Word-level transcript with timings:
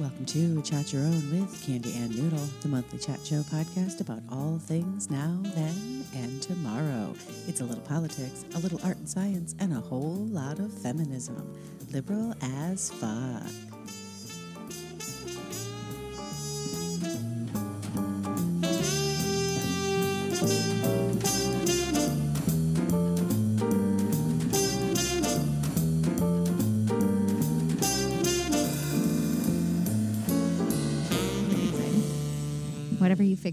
Welcome 0.00 0.26
to 0.26 0.60
Chat 0.62 0.92
Your 0.92 1.02
Own 1.02 1.30
with 1.30 1.64
Candy 1.64 1.92
and 1.96 2.10
Noodle, 2.10 2.44
the 2.62 2.68
monthly 2.68 2.98
chat 2.98 3.20
show 3.24 3.42
podcast 3.42 4.00
about 4.00 4.22
all 4.28 4.58
things 4.58 5.08
now, 5.08 5.38
then, 5.54 6.04
and 6.16 6.42
tomorrow. 6.42 7.14
It's 7.46 7.60
a 7.60 7.64
little 7.64 7.84
politics, 7.84 8.44
a 8.56 8.58
little 8.58 8.80
art 8.82 8.96
and 8.96 9.08
science, 9.08 9.54
and 9.60 9.72
a 9.72 9.80
whole 9.80 10.26
lot 10.26 10.58
of 10.58 10.72
feminism. 10.72 11.56
Liberal 11.92 12.34
as 12.42 12.90
fuck. 12.90 13.73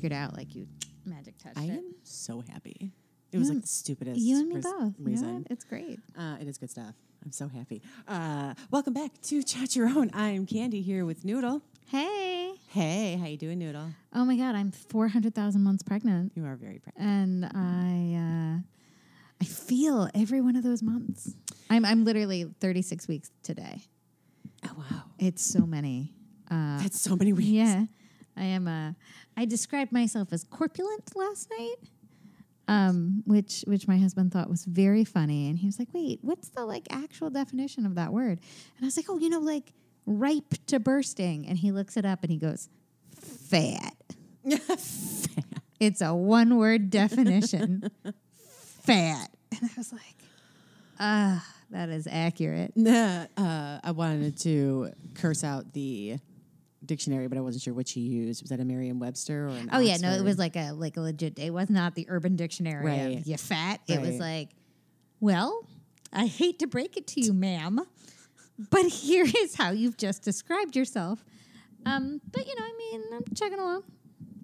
Figured 0.02 0.14
out, 0.18 0.36
like 0.36 0.55
you 0.55 0.68
magic 1.05 1.38
touched 1.38 1.58
I 1.60 1.64
it. 1.66 1.70
am 1.72 1.94
so 2.04 2.41
happy. 2.52 2.91
It 3.32 3.38
was 3.38 3.50
like 3.50 3.62
the 3.62 3.68
stupidest 3.68 4.20
You 4.20 4.40
and 4.40 4.50
me 4.50 4.55
res- 4.55 4.64
both. 4.66 4.74
You 4.76 5.05
know 5.05 5.12
reason. 5.12 5.48
It's 5.50 5.64
great. 5.64 6.00
Uh, 6.18 6.38
it 6.41 6.48
is 6.48 6.58
good 6.58 6.70
stuff. 6.72 6.96
I'm 7.24 7.32
so 7.32 7.48
happy. 7.48 7.82
Uh, 8.08 8.55
welcome 8.72 8.94
back 8.94 9.12
to 9.24 9.44
Chat 9.44 9.76
Your 9.76 9.88
Own. 9.88 10.10
I'm 10.14 10.46
Candy 10.48 10.82
here 10.82 11.05
with 11.05 11.24
Noodle. 11.24 11.62
Hey. 11.88 12.54
Hey, 12.70 13.18
how 13.22 13.27
you 13.27 13.38
doing, 13.38 13.60
Noodle? 13.60 13.90
Oh 14.14 14.26
my 14.26 14.36
God, 14.36 14.55
I'm 14.55 14.72
400,000 14.72 15.62
months 15.62 15.84
pregnant. 15.84 16.32
You 16.36 16.46
are 16.46 16.55
very 16.55 16.80
pregnant. 16.80 17.08
And 17.08 17.46
I, 17.46 18.58
uh, 18.58 18.60
I 19.40 19.46
feel 19.46 20.10
every 20.16 20.41
one 20.41 20.55
of 20.55 20.63
those 20.63 20.82
months. 20.82 21.36
I'm, 21.70 21.86
I'm 21.86 22.04
literally 22.04 22.52
36 22.60 23.08
weeks 23.08 23.30
today. 23.44 23.82
Oh 24.66 24.72
wow, 24.77 25.04
It's 25.20 25.44
so 25.44 25.66
many. 25.66 26.12
Uh, 26.49 26.80
that's 26.82 26.99
so 26.99 27.16
many 27.16 27.34
weeks. 27.34 27.49
yeah. 27.49 27.86
I 28.41 28.45
am, 28.45 28.68
uh, 28.68 28.94
I 29.38 29.45
described 29.45 29.91
myself 29.91 30.34
as 30.34 30.43
corpulent 30.43 31.16
last 31.16 31.49
night. 31.57 31.76
Um, 32.68 33.24
which 33.26 33.63
which 33.68 33.88
my 33.88 33.98
husband 33.98 34.32
thought 34.32 34.49
was 34.49 34.63
very 34.63 35.04
funny, 35.04 35.49
and 35.49 35.60
he 35.60 35.66
was 35.66 35.77
like, 35.77 35.90
"Wait, 35.93 36.20
what's 36.21 36.49
the 36.49 36.66
like 36.66 36.88
actual 36.90 37.29
definition 37.29 37.85
of 37.85 37.96
that 37.96 38.13
word?" 38.13 38.40
And 38.77 38.84
I 38.84 38.85
was 38.85 38.96
like, 38.96 39.07
"Oh, 39.10 39.18
you 39.18 39.29
know, 39.29 39.40
like 39.40 39.74
ripe 40.05 40.54
to 40.68 40.79
bursting." 40.79 41.48
And 41.48 41.57
he 41.57 41.71
looks 41.71 41.98
it 41.98 42.05
up 42.05 42.24
and 42.24 42.32
he 42.32 42.38
goes, 42.38 42.70
"Fat." 43.20 43.96
It's 45.82 45.99
a 45.99 46.13
one 46.13 46.57
word 46.57 46.91
definition. 46.91 47.90
Fat. 48.84 49.32
And 49.51 49.63
I 49.63 49.73
was 49.76 49.91
like, 49.91 50.16
ah, 50.99 51.44
that 51.71 51.90
is 51.90 52.07
accurate. 52.10 52.73
Uh, 53.38 53.79
I 53.84 53.90
wanted 53.91 54.38
to 54.41 54.91
curse 55.16 55.44
out 55.44 55.73
the 55.73 56.18
dictionary, 56.92 57.28
but 57.28 57.38
I 57.38 57.42
wasn't 57.42 57.64
sure 57.64 57.74
which 57.74 57.94
he 57.94 58.02
used. 58.02 58.42
Was 58.44 58.50
that 58.50 58.60
a 58.60 58.66
Merriam-Webster 58.66 59.46
or 59.46 59.50
an 59.50 59.70
Oh 59.72 59.80
yeah, 59.80 59.96
no, 59.98 60.12
it 60.12 60.24
was 60.24 60.38
like 60.38 60.56
a 60.58 60.72
like 60.74 60.98
a 60.98 61.02
legit 61.02 61.40
it 61.40 61.52
was 61.54 61.70
not 61.70 61.96
the 61.96 62.06
urban 62.10 62.36
dictionary 62.36 62.86
Right. 62.86 63.18
of 63.20 63.26
you 63.28 63.38
fat. 63.38 63.80
It 63.88 64.02
was 64.02 64.20
like, 64.20 64.50
well, 65.22 65.66
I 66.12 66.25
hate 66.25 66.59
to 66.59 66.68
break 66.68 66.97
it 66.97 67.08
to 67.08 67.22
you, 67.22 67.31
ma'am, 67.34 67.80
but 68.69 68.86
here 68.88 69.25
is 69.38 69.56
how 69.56 69.72
you've 69.72 69.96
just 69.97 70.24
described 70.24 70.75
yourself. 70.75 71.24
Um, 71.86 72.19
but 72.31 72.46
you 72.46 72.53
know, 72.59 72.64
I 72.66 72.74
mean, 72.78 73.02
I'm 73.14 73.24
chugging 73.36 73.59
along. 73.59 73.84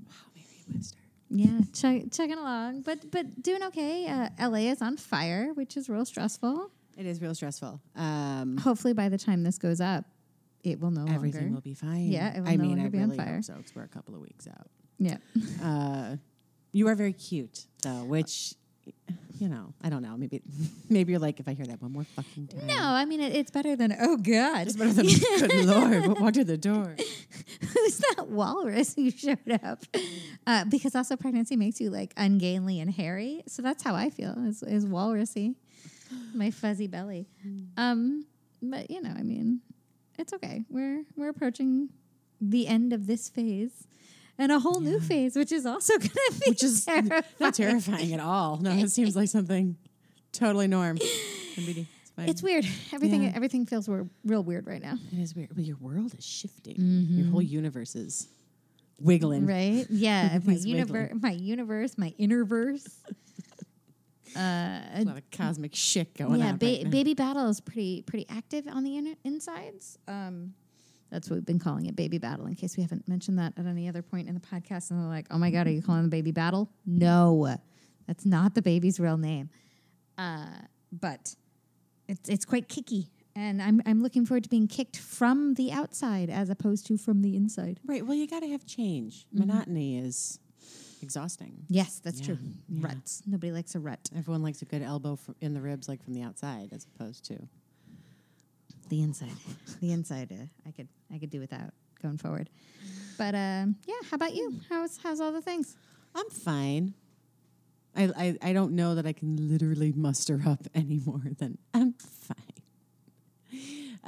wow, 0.08 0.14
Merriam-Webster. 0.36 0.98
Yeah, 1.30 1.59
chug, 1.73 2.12
chugging 2.14 2.38
along, 2.38 2.81
but 2.84 3.12
but 3.12 3.44
doing 3.44 3.62
okay. 3.64 4.08
Uh, 4.08 4.30
LA 4.50 4.70
is 4.72 4.81
on 4.81 4.95
fire, 4.95 5.52
which 5.53 5.75
is 5.75 5.90
real 5.90 6.06
stressful. 6.06 6.72
It 6.98 7.06
is 7.06 7.22
real 7.22 7.36
stressful. 7.36 7.80
Um, 7.95 8.58
Hopefully, 8.58 8.94
by 8.94 9.09
the 9.09 9.18
time 9.20 9.44
this 9.44 9.58
goes 9.59 9.80
up, 9.81 10.06
it 10.71 10.79
will 10.79 10.91
no 10.91 11.05
everything 11.07 11.41
longer. 11.43 11.53
will 11.55 11.61
be 11.61 11.73
fine. 11.73 12.07
Yeah, 12.11 12.35
it 12.37 12.41
will 12.41 12.49
I 12.49 12.55
no 12.55 12.63
mean, 12.63 12.71
longer 12.77 12.85
I 12.85 12.89
be 12.89 12.97
on 12.99 13.03
really 13.05 13.17
fire. 13.17 13.35
hope 13.35 13.43
so. 13.43 13.53
'cause 13.53 13.73
we're 13.75 13.83
a 13.83 13.87
couple 13.87 14.15
of 14.15 14.21
weeks 14.21 14.47
out. 14.47 14.67
yeah, 14.99 15.17
Uh, 15.61 16.17
you 16.71 16.87
are 16.87 16.95
very 16.95 17.13
cute, 17.13 17.65
though, 17.83 18.03
which. 18.05 18.53
You 19.39 19.50
know, 19.50 19.73
I 19.83 19.89
don't 19.89 20.01
know. 20.01 20.16
Maybe, 20.17 20.41
maybe 20.89 21.11
you're 21.11 21.19
like, 21.19 21.39
if 21.39 21.47
I 21.47 21.53
hear 21.53 21.66
that 21.67 21.79
one 21.81 21.91
more 21.91 22.06
fucking 22.16 22.47
time, 22.47 22.66
no, 22.66 22.79
I 22.81 23.06
mean 23.06 23.19
it, 23.19 23.35
it's 23.35 23.51
better 23.51 23.75
than 23.75 23.94
oh 24.00 24.16
god, 24.17 24.66
it's 24.67 24.75
better 24.77 24.94
than 24.94 25.06
good 25.39 25.66
lord. 25.66 26.07
What 26.07 26.19
walked 26.22 26.35
through 26.35 26.45
the 26.45 26.57
door? 26.57 26.95
who's 27.61 27.97
that 28.16 28.29
walrus 28.29 28.95
who 28.95 29.11
showed 29.11 29.38
up? 29.63 29.83
Uh, 30.47 30.66
because 30.66 30.95
also 30.95 31.16
pregnancy 31.17 31.56
makes 31.56 31.79
you 31.79 31.89
like 31.91 32.13
ungainly 32.17 32.79
and 32.79 32.89
hairy, 32.89 33.44
so 33.47 33.61
that's 33.61 33.83
how 33.83 33.94
I 33.94 34.09
feel 34.09 34.33
is, 34.47 34.63
is 34.63 34.85
walrusy, 34.88 35.53
my 36.33 36.50
fuzzy 36.50 36.88
belly. 36.88 37.27
Um, 37.77 38.25
but 38.61 38.89
you 38.89 39.01
know, 39.03 39.11
I 39.16 39.22
mean, 39.22 39.61
it's 40.17 40.33
okay. 40.33 40.66
We're 40.69 41.03
we're 41.16 41.29
approaching 41.29 41.89
the 42.41 42.67
end 42.67 42.94
of 42.94 43.07
this 43.07 43.29
phase. 43.29 43.88
And 44.39 44.51
a 44.51 44.59
whole 44.59 44.81
new 44.81 45.00
phase, 45.00 45.35
which 45.35 45.51
is 45.51 45.66
also 45.66 45.94
going 45.97 46.09
to 46.09 46.39
be 46.39 46.51
Which 46.51 46.63
is 46.63 46.85
terrifying. 46.85 47.23
not 47.39 47.55
terrifying 47.55 48.13
at 48.13 48.19
all. 48.19 48.57
No, 48.57 48.69
it 48.69 48.91
seems 48.91 49.16
like 49.16 49.29
something 49.29 49.77
totally 50.31 50.67
norm. 50.67 51.00
It's. 52.19 52.31
It's 52.31 52.44
weird. 52.44 52.66
Everything 52.94 53.23
Yeah. 53.23 53.33
everything 53.35 53.67
feels 53.67 53.88
real 53.88 54.44
weird 54.44 54.66
right 54.66 54.81
now. 54.81 54.95
It 55.11 55.19
is 55.19 55.35
weird. 55.35 55.56
Well, 55.56 55.63
your 55.63 55.77
world 55.77 56.16
is 56.17 56.25
shifting. 56.25 56.75
Your 56.77 56.85
mm-hmm. 57.25 57.31
whole 57.31 57.44
universe 57.44 57.95
is 57.95 58.27
wiggling. 59.00 59.45
Right? 59.45 59.85
Yeah. 59.89 60.39
my 60.45 60.53
universe, 60.53 61.11
my 61.22 61.31
universe, 61.31 61.95
my 61.95 62.13
innerverse. 62.19 62.88
Uh, 64.35 64.81
A 64.95 65.03
lot 65.05 65.17
of 65.17 65.29
cosmic 65.31 65.75
shit 65.75 66.15
going 66.15 66.39
yeah, 66.39 66.49
on. 66.49 66.57
ba- 66.57 66.65
right 66.83 66.89
baby 66.89 67.13
battle 67.13 67.47
is 67.49 67.59
pretty 67.61 68.01
pretty 68.03 68.25
active 68.29 68.67
on 68.67 68.83
the 68.83 68.97
inner 68.97 69.13
insides. 69.23 69.97
Um, 70.07 70.53
that's 71.11 71.29
what 71.29 71.35
we've 71.38 71.45
been 71.45 71.59
calling 71.59 71.85
it, 71.85 71.95
baby 71.95 72.17
battle. 72.17 72.47
In 72.47 72.55
case 72.55 72.75
we 72.75 72.83
haven't 72.83 73.07
mentioned 73.07 73.39
that 73.39 73.53
at 73.57 73.65
any 73.65 73.88
other 73.88 74.01
point 74.01 74.27
in 74.27 74.33
the 74.33 74.41
podcast, 74.41 74.91
and 74.91 74.99
they're 74.99 75.07
like, 75.07 75.27
"Oh 75.31 75.38
my 75.38 75.51
god, 75.51 75.67
are 75.67 75.71
you 75.71 75.81
calling 75.81 76.03
the 76.03 76.09
baby 76.09 76.31
battle?" 76.31 76.69
No, 76.85 77.55
that's 78.07 78.25
not 78.25 78.55
the 78.55 78.61
baby's 78.61 78.99
real 78.99 79.17
name. 79.17 79.49
Uh, 80.17 80.47
but 80.91 81.35
it's 82.07 82.27
it's 82.29 82.44
quite 82.45 82.67
kicky, 82.67 83.09
and 83.35 83.61
I'm 83.61 83.81
I'm 83.85 84.01
looking 84.03 84.25
forward 84.25 84.44
to 84.44 84.49
being 84.49 84.67
kicked 84.67 84.97
from 84.97 85.53
the 85.53 85.71
outside 85.71 86.29
as 86.29 86.49
opposed 86.49 86.85
to 86.88 86.97
from 86.97 87.21
the 87.21 87.35
inside. 87.35 87.79
Right. 87.85 88.05
Well, 88.05 88.17
you 88.17 88.27
got 88.27 88.41
to 88.41 88.49
have 88.49 88.65
change. 88.65 89.25
Mm-hmm. 89.27 89.39
Monotony 89.47 89.97
is 89.99 90.39
exhausting. 91.02 91.66
Yes, 91.69 92.00
that's 92.03 92.19
Yeah, 92.19 92.25
true. 92.28 92.38
yeah. 92.69 92.88
Ruts. 92.88 93.24
Nobody 93.25 93.52
likes 93.52 93.75
a 93.75 93.80
rut. 93.80 94.09
Everyone 94.16 94.41
likes 94.44 94.62
a 94.62 94.66
good 94.66 94.81
elbow 94.81 95.18
in 95.41 95.53
the 95.53 95.62
ribs, 95.62 95.88
like 95.88 96.03
from 96.03 96.13
the 96.13 96.22
outside, 96.22 96.69
as 96.74 96.85
opposed 96.96 97.24
to. 97.25 97.38
The 98.90 99.02
inside. 99.02 99.31
The 99.81 99.91
inside. 99.91 100.31
Uh, 100.31 100.46
I 100.68 100.72
could 100.72 100.88
I 101.13 101.18
could 101.18 101.30
do 101.30 101.40
without 101.40 101.72
going 102.02 102.18
forward. 102.18 102.50
But 103.18 103.36
um, 103.36 103.75
yeah, 103.86 103.96
how 104.09 104.16
about 104.16 104.34
you? 104.36 104.59
How's 104.69 104.97
how's 104.97 105.19
all 105.19 105.31
the 105.31 105.41
things? 105.41 105.75
I'm 106.16 106.30
fine. 106.30 106.94
I, 107.96 108.03
I 108.16 108.38
I 108.50 108.53
don't 108.53 108.74
know 108.74 108.96
that 108.96 109.06
I 109.06 109.12
can 109.13 109.50
literally 109.50 109.91
muster 109.91 110.41
up 110.46 110.62
any 110.75 111.02
more 111.06 111.22
than 111.38 111.57
I'm 111.74 111.94
fine. 111.94 112.36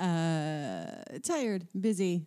Uh, 0.02 1.04
tired, 1.24 1.68
busy. 1.80 2.26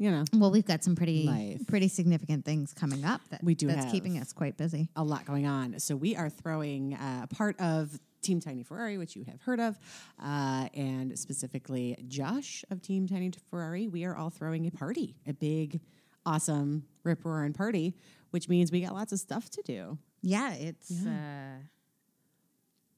You 0.00 0.10
know, 0.10 0.24
Well, 0.32 0.50
we've 0.50 0.64
got 0.64 0.82
some 0.82 0.96
pretty 0.96 1.24
Life. 1.26 1.66
pretty 1.66 1.88
significant 1.88 2.46
things 2.46 2.72
coming 2.72 3.04
up 3.04 3.20
that 3.28 3.44
We 3.44 3.54
do 3.54 3.66
that's 3.66 3.92
keeping 3.92 4.18
us 4.18 4.32
quite 4.32 4.56
busy. 4.56 4.88
a 4.96 5.04
lot 5.04 5.26
going 5.26 5.46
on. 5.46 5.78
So 5.78 5.94
we 5.94 6.16
are 6.16 6.30
throwing 6.30 6.94
uh, 6.94 7.26
part 7.26 7.60
of 7.60 8.00
Team 8.22 8.40
Tiny 8.40 8.62
Ferrari, 8.62 8.96
which 8.96 9.14
you 9.14 9.24
have 9.24 9.42
heard 9.42 9.60
of, 9.60 9.78
uh, 10.18 10.68
and 10.72 11.18
specifically 11.18 12.02
Josh 12.08 12.64
of 12.70 12.80
Team 12.80 13.06
Tiny 13.06 13.30
Ferrari. 13.50 13.88
We 13.88 14.04
are 14.06 14.16
all 14.16 14.30
throwing 14.30 14.66
a 14.66 14.70
party, 14.70 15.16
a 15.26 15.34
big, 15.34 15.80
awesome 16.24 16.84
rip 17.04 17.22
roaring 17.22 17.52
party, 17.52 17.94
which 18.30 18.48
means 18.48 18.72
we 18.72 18.80
got 18.80 18.94
lots 18.94 19.12
of 19.12 19.18
stuff 19.20 19.50
to 19.50 19.62
do. 19.62 19.98
Yeah, 20.22 20.54
it's 20.54 21.04
uh 21.06 21.58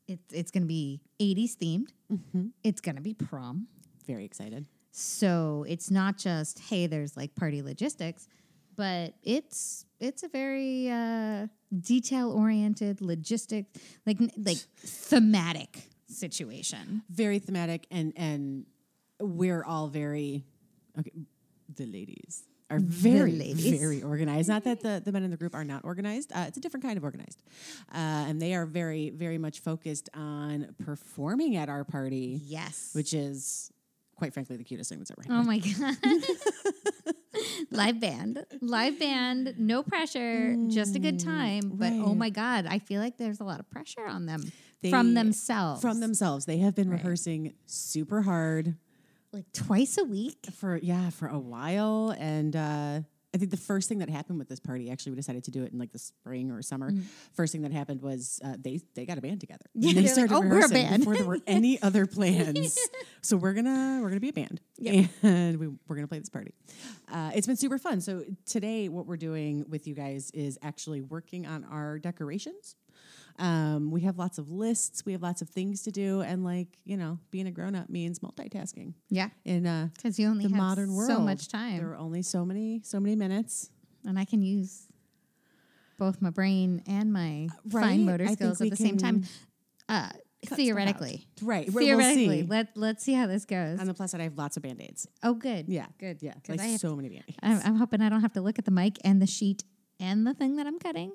it's 0.06 0.32
it's 0.32 0.50
gonna 0.52 0.66
be 0.66 1.00
80s 1.20 1.56
themed. 1.56 1.88
Mm-hmm. 2.12 2.46
It's 2.62 2.80
gonna 2.80 3.00
be 3.00 3.14
prom. 3.14 3.66
Very 4.06 4.24
excited. 4.24 4.66
So 4.92 5.64
it's 5.68 5.90
not 5.90 6.18
just 6.18 6.58
hey, 6.60 6.86
there's 6.86 7.16
like 7.16 7.34
party 7.34 7.62
logistics, 7.62 8.28
but 8.76 9.14
it's 9.22 9.86
it's 10.00 10.22
a 10.22 10.28
very 10.28 10.90
uh, 10.90 11.46
detail 11.80 12.30
oriented 12.30 12.98
logistic, 12.98 13.66
like 14.06 14.18
like 14.36 14.58
thematic 14.84 15.88
situation. 16.08 17.02
Very 17.10 17.38
thematic, 17.38 17.86
and 17.90 18.12
and 18.16 18.66
we're 19.20 19.64
all 19.64 19.88
very 19.88 20.44
okay. 20.98 21.10
The 21.74 21.86
ladies 21.86 22.44
are 22.68 22.78
very 22.80 23.32
ladies. 23.32 23.78
very 23.80 24.02
organized. 24.02 24.48
Not 24.48 24.64
that 24.64 24.80
the, 24.80 25.00
the 25.02 25.10
men 25.12 25.22
in 25.22 25.30
the 25.30 25.36
group 25.38 25.54
are 25.54 25.64
not 25.64 25.84
organized. 25.84 26.32
Uh, 26.34 26.44
it's 26.48 26.58
a 26.58 26.60
different 26.60 26.84
kind 26.84 26.98
of 26.98 27.04
organized, 27.04 27.42
uh, 27.94 27.96
and 28.28 28.42
they 28.42 28.54
are 28.54 28.66
very 28.66 29.08
very 29.08 29.38
much 29.38 29.60
focused 29.60 30.10
on 30.14 30.74
performing 30.84 31.56
at 31.56 31.70
our 31.70 31.84
party, 31.84 32.40
Yes. 32.44 32.90
which 32.92 33.14
is 33.14 33.70
quite 34.16 34.32
frankly 34.34 34.56
the 34.56 34.64
cutest 34.64 34.90
thing 34.90 34.98
that's 34.98 35.10
ever 35.10 35.22
happened. 35.22 35.40
Oh 35.40 35.44
my 35.44 35.58
god. 35.58 35.96
Live 37.70 38.00
band. 38.00 38.44
Live 38.60 38.98
band, 38.98 39.54
no 39.58 39.82
pressure, 39.82 40.54
just 40.68 40.94
a 40.94 40.98
good 40.98 41.18
time. 41.18 41.72
But 41.74 41.92
oh 41.92 42.14
my 42.14 42.30
god, 42.30 42.66
I 42.68 42.78
feel 42.78 43.00
like 43.00 43.16
there's 43.16 43.40
a 43.40 43.44
lot 43.44 43.58
of 43.60 43.68
pressure 43.70 44.06
on 44.06 44.26
them 44.26 44.42
They- 44.82 44.90
from 44.90 45.14
themselves. 45.14 45.80
From 45.80 46.00
themselves, 46.00 46.44
they 46.44 46.58
have 46.58 46.74
been 46.74 46.90
Right. 46.90 46.98
rehearsing 46.98 47.54
super 47.66 48.22
hard. 48.22 48.76
like 49.32 49.50
twice 49.52 49.96
a 49.96 50.04
week. 50.04 50.46
for 50.52 50.76
yeah 50.76 51.08
for 51.08 51.26
a 51.26 51.38
while 51.38 52.14
and 52.18 52.54
uh 52.54 53.00
I 53.34 53.38
think 53.38 53.50
the 53.50 53.56
first 53.56 53.88
thing 53.88 53.98
that 53.98 54.10
happened 54.10 54.38
with 54.38 54.48
this 54.48 54.60
party, 54.60 54.90
actually, 54.90 55.12
we 55.12 55.16
decided 55.16 55.44
to 55.44 55.50
do 55.50 55.62
it 55.64 55.72
in 55.72 55.78
like 55.78 55.92
the 55.92 55.98
spring 55.98 56.50
or 56.50 56.60
summer. 56.62 56.92
First 57.34 57.52
thing 57.52 57.62
that 57.62 57.72
happened 57.72 58.02
was 58.02 58.40
uh, 58.44 58.56
they 58.60 58.80
they 58.94 59.06
got 59.06 59.18
a 59.18 59.22
band 59.22 59.40
together. 59.40 59.64
Mm-hmm. 59.76 59.88
Yeah, 59.88 59.94
they 59.94 60.00
they're 60.02 60.02
like, 60.02 60.30
started 60.30 60.34
"Oh, 60.34 60.48
we're 60.48 60.66
a 60.66 60.68
band." 60.68 61.00
before 61.00 61.14
there 61.16 61.24
were 61.24 61.40
any 61.46 61.80
other 61.82 62.06
plans. 62.06 62.78
So 63.24 63.36
we're 63.36 63.52
gonna 63.52 64.00
we're 64.02 64.08
gonna 64.08 64.18
be 64.18 64.30
a 64.30 64.32
band, 64.32 64.60
and 65.22 65.60
we, 65.60 65.68
we're 65.86 65.94
gonna 65.94 66.08
play 66.08 66.18
this 66.18 66.28
party. 66.28 66.54
Uh, 67.08 67.30
it's 67.36 67.46
been 67.46 67.56
super 67.56 67.78
fun. 67.78 68.00
So 68.00 68.24
today, 68.46 68.88
what 68.88 69.06
we're 69.06 69.16
doing 69.16 69.64
with 69.68 69.86
you 69.86 69.94
guys 69.94 70.32
is 70.32 70.58
actually 70.60 71.02
working 71.02 71.46
on 71.46 71.62
our 71.70 72.00
decorations. 72.00 72.74
Um, 73.42 73.90
we 73.90 74.02
have 74.02 74.18
lots 74.18 74.38
of 74.38 74.50
lists, 74.50 75.04
we 75.04 75.12
have 75.12 75.20
lots 75.22 75.42
of 75.42 75.48
things 75.48 75.82
to 75.82 75.90
do, 75.90 76.20
and 76.20 76.44
like 76.44 76.68
you 76.84 76.96
know, 76.96 77.18
being 77.32 77.46
a 77.48 77.50
grown 77.50 77.74
up 77.74 77.90
means 77.90 78.20
multitasking. 78.20 78.94
Yeah, 79.10 79.30
In 79.44 79.66
uh, 79.66 79.88
because 79.96 80.18
you 80.18 80.28
only 80.28 80.44
the 80.46 80.50
have 80.54 80.58
modern 80.58 80.94
world, 80.94 81.10
so 81.10 81.18
much 81.18 81.48
time, 81.48 81.78
There 81.78 81.90
are 81.90 81.96
only 81.98 82.22
so 82.22 82.44
many 82.44 82.80
so 82.84 83.00
many 83.00 83.16
minutes. 83.16 83.70
and 84.04 84.18
I 84.18 84.24
can 84.24 84.42
use 84.42 84.86
both 85.98 86.22
my 86.22 86.30
brain 86.30 86.82
and 86.86 87.12
my 87.12 87.48
Right? 87.70 87.82
fine 87.84 88.04
motor 88.04 88.26
skills 88.28 88.60
at 88.60 88.70
the 88.70 88.76
same 88.76 88.96
time. 88.96 89.24
Uh, 89.88 90.08
theoretically. 90.46 91.26
Right. 91.42 91.68
theoretically, 91.68 92.26
We'll 92.28 92.36
see. 92.38 92.42
let 92.48 92.76
let's 92.76 93.04
see 93.04 93.12
how 93.14 93.26
this 93.26 93.44
goes. 93.44 93.80
On 93.80 93.86
the 93.86 93.94
plus 93.94 94.12
side, 94.12 94.20
I 94.20 94.24
have 94.24 94.38
lots 94.38 94.56
of 94.56 94.62
band 94.62 94.80
aids. 94.80 95.06
oh, 95.22 95.34
good. 95.34 95.68
Yeah. 95.68 95.86
good. 95.98 96.22
Yeah, 96.22 96.34
Like 96.48 96.60
I 96.60 96.66
have- 96.66 96.80
so 96.80 96.94
many 96.96 97.08
band 97.08 97.24
aids. 97.28 97.38
I'm, 97.42 97.60
I'm 97.64 97.76
hoping 97.76 98.00
I 98.02 98.08
don't 98.08 98.20
have 98.22 98.32
to 98.34 98.40
look 98.40 98.58
at 98.58 98.64
the 98.64 98.70
mic 98.70 98.98
and 99.04 99.20
the 99.20 99.26
sheet 99.26 99.64
and 100.00 100.26
the 100.26 100.34
thing 100.34 100.56
that 100.56 100.66
I'm 100.66 100.78
cutting. 100.78 101.12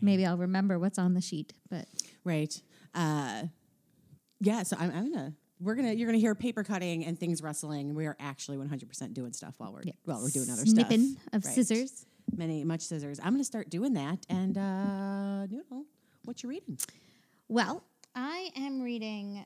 Maybe 0.00 0.24
I'll 0.26 0.36
remember 0.36 0.78
what's 0.78 0.98
on 0.98 1.14
the 1.14 1.20
sheet, 1.20 1.52
but 1.70 1.86
Right. 2.24 2.60
Uh, 2.94 3.44
yeah. 4.40 4.62
So 4.62 4.76
I'm, 4.78 4.90
I'm 4.90 5.12
gonna. 5.12 5.32
We're 5.60 5.74
gonna. 5.74 5.92
You're 5.92 6.06
gonna 6.06 6.18
hear 6.18 6.34
paper 6.34 6.62
cutting 6.62 7.04
and 7.04 7.18
things 7.18 7.42
rustling. 7.42 7.94
We 7.94 8.06
are 8.06 8.16
actually 8.20 8.58
100 8.58 8.88
percent 8.88 9.14
doing 9.14 9.32
stuff 9.32 9.54
while 9.58 9.72
we're 9.72 9.82
yeah. 9.84 9.92
while 10.04 10.20
we're 10.22 10.30
doing 10.30 10.50
other 10.50 10.64
snipping 10.66 11.10
stuff. 11.12 11.22
of 11.32 11.44
Right. 11.44 11.54
scissors. 11.54 12.06
Many 12.36 12.64
much 12.64 12.82
scissors. 12.82 13.18
I'm 13.20 13.32
gonna 13.32 13.44
start 13.44 13.70
doing 13.70 13.94
that. 13.94 14.24
And 14.28 14.56
uh, 14.56 15.46
know 15.46 15.86
what 16.24 16.42
you 16.42 16.48
reading? 16.50 16.78
Well, 17.48 17.82
I 18.14 18.50
am 18.56 18.82
reading 18.82 19.44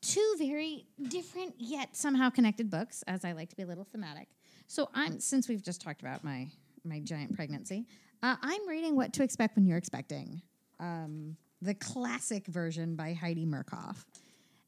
two 0.00 0.34
very 0.38 0.86
different 1.08 1.54
yet 1.58 1.96
somehow 1.96 2.30
connected 2.30 2.70
books, 2.70 3.02
as 3.06 3.24
I 3.24 3.32
like 3.32 3.50
to 3.50 3.56
be 3.56 3.62
a 3.62 3.66
little 3.66 3.84
thematic. 3.84 4.28
So 4.66 4.88
I'm 4.94 5.20
since 5.20 5.48
we've 5.48 5.62
just 5.62 5.80
talked 5.82 6.00
about 6.00 6.22
my 6.24 6.48
my 6.84 7.00
giant 7.00 7.34
pregnancy, 7.34 7.86
uh, 8.22 8.36
I'm 8.42 8.68
reading 8.68 8.96
What 8.96 9.12
to 9.14 9.22
Expect 9.22 9.56
When 9.56 9.66
You're 9.66 9.78
Expecting, 9.78 10.42
um, 10.78 11.36
the 11.62 11.74
classic 11.74 12.46
version 12.46 12.96
by 12.96 13.12
Heidi 13.12 13.46
Murkoff. 13.46 14.04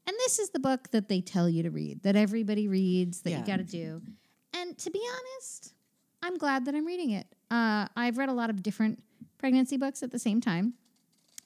And 0.07 0.17
this 0.19 0.39
is 0.39 0.51
the 0.51 0.59
book 0.59 0.91
that 0.91 1.09
they 1.09 1.21
tell 1.21 1.49
you 1.49 1.63
to 1.63 1.71
read, 1.71 2.03
that 2.03 2.17
everybody 2.17 2.69
reads, 2.69 3.23
that 3.23 3.31
Yeah. 3.31 3.41
you 3.41 3.47
got 3.47 3.57
to 3.59 3.65
do. 3.65 4.03
And 4.55 4.77
to 4.79 4.91
be 4.91 5.01
honest, 5.11 5.75
I'm 6.23 6.37
glad 6.39 6.65
that 6.67 6.75
I'm 6.75 6.85
reading 6.87 7.11
it. 7.11 7.27
Uh, 7.51 7.87
I've 7.97 8.19
read 8.19 8.29
a 8.29 8.33
lot 8.33 8.51
of 8.51 8.63
different 8.63 9.03
pregnancy 9.39 9.77
books 9.77 10.03
at 10.03 10.11
the 10.11 10.19
same 10.19 10.41
time, 10.41 10.75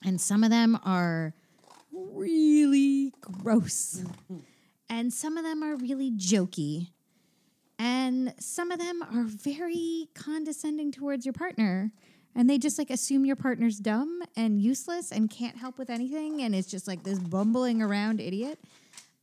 and 0.05 0.21
some 0.21 0.43
of 0.45 0.51
them 0.51 0.79
are 0.85 1.35
really 1.93 3.13
gross, 3.21 4.03
and 4.91 5.13
some 5.13 5.37
of 5.37 5.45
them 5.45 5.63
are 5.63 5.77
really 5.77 6.11
jokey, 6.13 6.91
and 7.79 8.35
some 8.39 8.71
of 8.71 8.79
them 8.79 9.03
are 9.03 9.25
very 9.25 10.09
condescending 10.15 10.93
towards 10.93 11.27
your 11.27 11.33
partner. 11.33 11.93
And 12.35 12.51
they 12.51 12.59
just 12.59 12.77
like 12.77 12.91
assume 12.91 13.25
your 13.25 13.37
partner's 13.37 13.79
dumb 13.79 14.23
and 14.37 14.61
useless 14.61 15.11
and 15.11 15.31
can't 15.31 15.57
help 15.57 15.79
with 15.79 15.89
anything, 15.89 16.43
and 16.43 16.55
it's 16.55 16.69
just 16.69 16.87
like 16.87 17.03
this 17.03 17.19
bumbling 17.19 17.81
around 17.81 18.21
idiot 18.21 18.59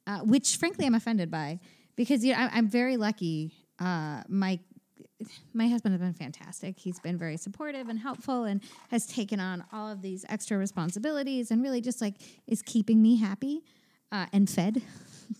uh, 0.08 0.20
which 0.20 0.58
frankly 0.58 0.86
I'm 0.86 0.96
offended 0.96 1.32
by 1.32 1.60
because 1.96 2.24
you 2.24 2.34
know, 2.34 2.40
I, 2.40 2.50
I'm 2.54 2.68
very 2.68 2.98
lucky. 2.98 3.52
Uh, 3.80 4.24
my 4.28 4.60
my 5.54 5.70
husband 5.70 5.94
has 5.94 6.02
been 6.02 6.14
fantastic. 6.14 6.78
He's 6.78 7.00
been 7.00 7.18
very 7.18 7.38
supportive 7.38 7.88
and 7.88 7.98
helpful, 7.98 8.44
and 8.44 8.62
has 8.90 9.06
taken 9.06 9.40
on 9.40 9.64
all 9.72 9.90
of 9.90 10.02
these 10.02 10.26
extra 10.28 10.58
responsibilities, 10.58 11.52
and 11.52 11.62
really 11.64 11.82
just 11.82 12.02
like 12.02 12.16
is 12.48 12.62
keeping 12.62 13.02
me 13.02 13.18
happy 13.18 13.64
uh, 14.12 14.26
and 14.34 14.50
fed. 14.50 14.82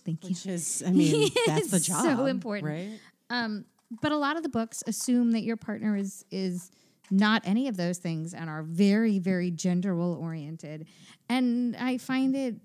Thank 0.04 0.24
you. 0.24 0.30
Which 0.30 0.46
is, 0.46 0.82
I 0.86 0.90
mean, 0.90 1.30
that's 1.46 1.70
the 1.70 1.80
job. 1.80 2.04
so 2.04 2.26
important. 2.26 2.68
right? 2.68 2.98
Um, 3.30 3.64
but 4.02 4.12
a 4.12 4.16
lot 4.16 4.36
of 4.36 4.42
the 4.42 4.48
books 4.48 4.82
assume 4.86 5.32
that 5.32 5.42
your 5.42 5.56
partner 5.56 5.96
is 5.96 6.24
is 6.30 6.70
not 7.10 7.42
any 7.44 7.68
of 7.68 7.76
those 7.76 7.98
things 7.98 8.34
and 8.34 8.48
are 8.48 8.62
very 8.62 9.18
very 9.18 9.50
gender 9.50 9.94
role 9.94 10.14
oriented, 10.14 10.86
and 11.28 11.76
I 11.76 11.98
find 11.98 12.34
it 12.34 12.56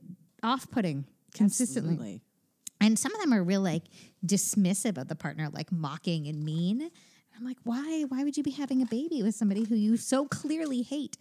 off 0.43 0.69
putting 0.71 1.05
consistently. 1.33 1.93
Absolutely. 1.93 2.21
And 2.81 2.97
some 2.97 3.13
of 3.13 3.19
them 3.19 3.33
are 3.33 3.43
real 3.43 3.61
like 3.61 3.83
dismissive 4.25 4.97
of 4.97 5.07
the 5.07 5.15
partner, 5.15 5.49
like 5.51 5.71
mocking 5.71 6.27
and 6.27 6.43
mean. 6.43 6.89
I'm 7.37 7.45
like, 7.45 7.57
why? 7.63 8.05
Why 8.07 8.23
would 8.23 8.35
you 8.37 8.43
be 8.43 8.51
having 8.51 8.81
a 8.81 8.85
baby 8.85 9.23
with 9.23 9.35
somebody 9.35 9.63
who 9.65 9.75
you 9.75 9.97
so 9.97 10.25
clearly 10.25 10.81
hate? 10.81 11.17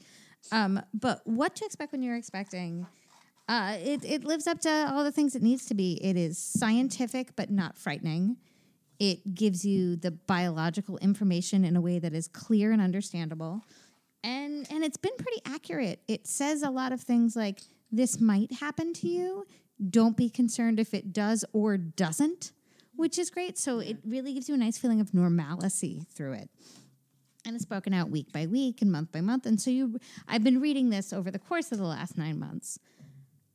Um, 0.52 0.80
but 0.94 1.20
what 1.24 1.56
to 1.56 1.64
expect 1.64 1.92
when 1.92 2.02
you're 2.02 2.16
expecting? 2.16 2.86
Uh, 3.48 3.76
it, 3.80 4.04
it 4.04 4.24
lives 4.24 4.46
up 4.46 4.60
to 4.60 4.92
all 4.92 5.02
the 5.02 5.12
things 5.12 5.34
it 5.34 5.42
needs 5.42 5.64
to 5.66 5.74
be. 5.74 5.98
It 6.04 6.16
is 6.16 6.36
scientific, 6.36 7.34
but 7.34 7.50
not 7.50 7.78
frightening. 7.78 8.36
It 8.98 9.34
gives 9.34 9.64
you 9.64 9.96
the 9.96 10.10
biological 10.10 10.98
information 10.98 11.64
in 11.64 11.74
a 11.74 11.80
way 11.80 11.98
that 11.98 12.12
is 12.12 12.28
clear 12.28 12.72
and 12.72 12.82
understandable. 12.82 13.64
And, 14.22 14.66
and 14.70 14.84
it's 14.84 14.98
been 14.98 15.16
pretty 15.16 15.40
accurate. 15.46 16.00
It 16.08 16.26
says 16.26 16.62
a 16.62 16.70
lot 16.70 16.92
of 16.92 17.00
things 17.00 17.36
like, 17.36 17.60
this 17.90 18.20
might 18.20 18.52
happen 18.52 18.92
to 18.94 19.08
you. 19.08 19.46
Don't 19.88 20.16
be 20.16 20.28
concerned 20.28 20.78
if 20.78 20.92
it 20.92 21.12
does 21.12 21.44
or 21.52 21.78
doesn't, 21.78 22.52
which 22.96 23.18
is 23.18 23.30
great. 23.30 23.56
So 23.56 23.78
it 23.78 23.98
really 24.04 24.34
gives 24.34 24.48
you 24.48 24.56
a 24.56 24.58
nice 24.58 24.76
feeling 24.76 25.00
of 25.00 25.14
normalcy 25.14 26.04
through 26.12 26.32
it 26.32 26.50
and 27.48 27.56
it's 27.56 27.64
broken 27.64 27.94
out 27.94 28.10
week 28.10 28.30
by 28.30 28.46
week 28.46 28.82
and 28.82 28.92
month 28.92 29.10
by 29.10 29.22
month. 29.22 29.46
And 29.46 29.60
so 29.60 29.70
you, 29.70 29.98
I've 30.28 30.44
been 30.44 30.60
reading 30.60 30.90
this 30.90 31.12
over 31.12 31.30
the 31.30 31.38
course 31.38 31.72
of 31.72 31.78
the 31.78 31.84
last 31.84 32.18
nine 32.18 32.38
months. 32.38 32.78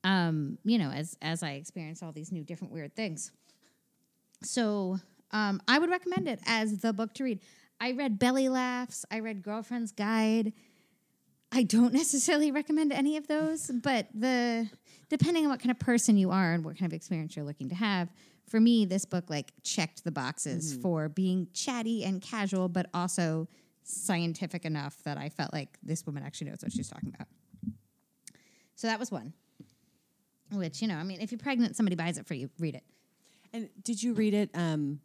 Um, 0.03 0.57
you 0.63 0.77
know, 0.77 0.89
as 0.89 1.17
as 1.21 1.43
I 1.43 1.51
experience 1.51 2.03
all 2.03 2.11
these 2.11 2.31
new 2.31 2.43
different 2.43 2.73
weird 2.73 2.95
things. 2.95 3.31
So 4.41 4.99
um, 5.31 5.61
I 5.67 5.79
would 5.79 5.89
recommend 5.89 6.27
it 6.27 6.39
as 6.45 6.79
the 6.79 6.93
book 6.93 7.13
to 7.15 7.23
read. 7.23 7.39
I 7.79 7.91
read 7.91 8.19
Belly 8.19 8.49
Laughs. 8.49 9.05
I 9.09 9.19
read 9.19 9.41
Girlfriend's 9.41 9.91
Guide. 9.91 10.53
I 11.51 11.63
don't 11.63 11.93
necessarily 12.03 12.51
recommend 12.51 12.91
any 12.91 13.17
of 13.17 13.27
those, 13.27 13.71
but 13.71 14.07
the 14.13 14.69
depending 15.09 15.45
on 15.45 15.51
what 15.51 15.59
kind 15.59 15.71
of 15.71 15.79
person 15.79 16.17
you 16.17 16.31
are 16.31 16.53
and 16.53 16.65
what 16.65 16.77
kind 16.77 16.91
of 16.91 16.95
experience 16.95 17.35
you're 17.35 17.45
looking 17.45 17.69
to 17.69 17.75
have. 17.75 18.09
For 18.47 18.59
me, 18.59 18.85
this 18.85 19.05
book 19.05 19.29
like 19.29 19.53
checked 19.63 20.03
the 20.03 20.11
boxes 20.11 20.77
for 20.81 21.07
being 21.07 21.47
chatty 21.53 22.03
and 22.03 22.21
casual, 22.21 22.67
but 22.67 22.87
also 22.93 23.47
scientific 23.83 24.65
enough 24.65 25.01
that 25.03 25.17
I 25.17 25.29
felt 25.29 25.53
like 25.53 25.77
this 25.81 26.05
woman 26.05 26.23
actually 26.23 26.49
knows 26.49 26.59
what 26.61 26.71
she's 26.71 26.89
talking 26.89 27.13
about. 27.15 27.27
So 28.75 28.87
that 28.87 28.99
was 28.99 29.11
one. 29.11 29.33
Which 30.53 30.81
you 30.81 30.87
know, 30.87 30.95
I 30.95 31.03
mean, 31.03 31.19
if 31.21 31.31
you're 31.31 31.39
pregnant, 31.39 31.75
somebody 31.75 31.95
buys 31.95 32.17
it 32.17 32.25
for 32.25 32.33
you. 32.33 32.49
Read 32.59 32.75
it. 32.75 32.83
And 33.51 33.69
did 33.83 34.01
you 34.01 34.13
read 34.13 34.33
it 34.33 34.49
um, 34.53 34.99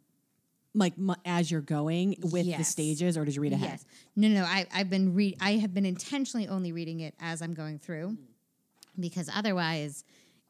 like 0.73 0.97
mu- 0.97 1.13
as 1.25 1.51
you're 1.51 1.61
going 1.61 2.15
with 2.21 2.45
the 2.45 2.63
stages, 2.63 3.17
or 3.17 3.25
did 3.25 3.35
you 3.35 3.41
read 3.41 3.53
ahead? 3.53 3.71
Yes. 3.71 3.85
No, 4.15 4.27
no, 4.27 4.41
no. 4.41 4.43
I, 4.45 4.65
I've 4.73 4.89
been 4.89 5.13
read. 5.13 5.37
I 5.41 5.53
have 5.53 5.73
been 5.73 5.85
intentionally 5.85 6.47
only 6.47 6.71
reading 6.71 6.99
it 7.01 7.15
as 7.19 7.41
I'm 7.41 7.53
going 7.53 7.79
through, 7.79 8.17
because 8.99 9.29
otherwise, 9.33 10.03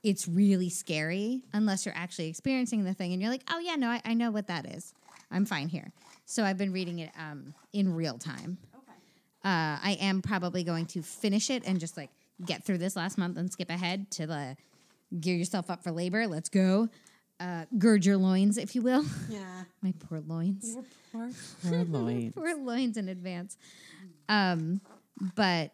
it's 0.04 0.28
really 0.28 0.70
scary 0.70 1.42
unless 1.52 1.86
you're 1.86 1.96
actually 1.96 2.30
experiencing 2.30 2.86
the 2.86 2.94
thing 2.94 3.12
and 3.12 3.22
you're 3.22 3.32
like, 3.32 3.44
oh 3.52 3.60
yeah, 3.60 3.76
no, 3.76 3.90
I, 3.90 4.02
I 4.06 4.14
know 4.14 4.32
what 4.32 4.48
that 4.48 4.66
is. 4.66 4.94
I'm 5.30 5.46
fine 5.46 5.68
here. 5.68 5.92
So 6.26 6.44
I've 6.44 6.58
been 6.58 6.72
reading 6.72 7.00
it 7.00 7.12
um, 7.20 7.54
in 7.74 7.94
real 7.94 8.18
time. 8.18 8.58
Okay. 8.74 8.94
Uh, 9.44 9.78
I 9.84 9.98
am 10.00 10.22
probably 10.22 10.64
going 10.64 10.86
to 10.88 11.02
finish 11.02 11.50
it 11.50 11.64
and 11.66 11.80
just 11.80 11.98
like 11.98 12.12
get 12.46 12.64
through 12.64 12.78
this 12.78 12.96
last 12.96 13.18
month 13.18 13.38
and 13.38 13.52
skip 13.52 13.70
ahead 13.70 14.10
to 14.12 14.26
the 14.26 14.56
gear 15.20 15.36
yourself 15.36 15.70
up 15.70 15.84
for 15.84 15.92
labor. 15.92 16.28
Let's 16.28 16.50
go. 16.50 16.90
Uh, 17.40 17.66
gird 17.78 18.06
your 18.06 18.18
loins, 18.18 18.58
if 18.58 18.76
you 18.76 18.82
will. 18.82 19.06
Yeah. 19.30 19.40
My 19.82 19.94
poor 20.10 20.20
loins 20.28 20.76
Poor, 21.12 21.30
poor 21.64 21.84
Lloyd. 21.86 22.36
poor 22.36 22.56
loins 22.58 22.98
in 22.98 23.08
advance. 23.10 23.58
Um, 24.28 24.82
but 25.36 25.72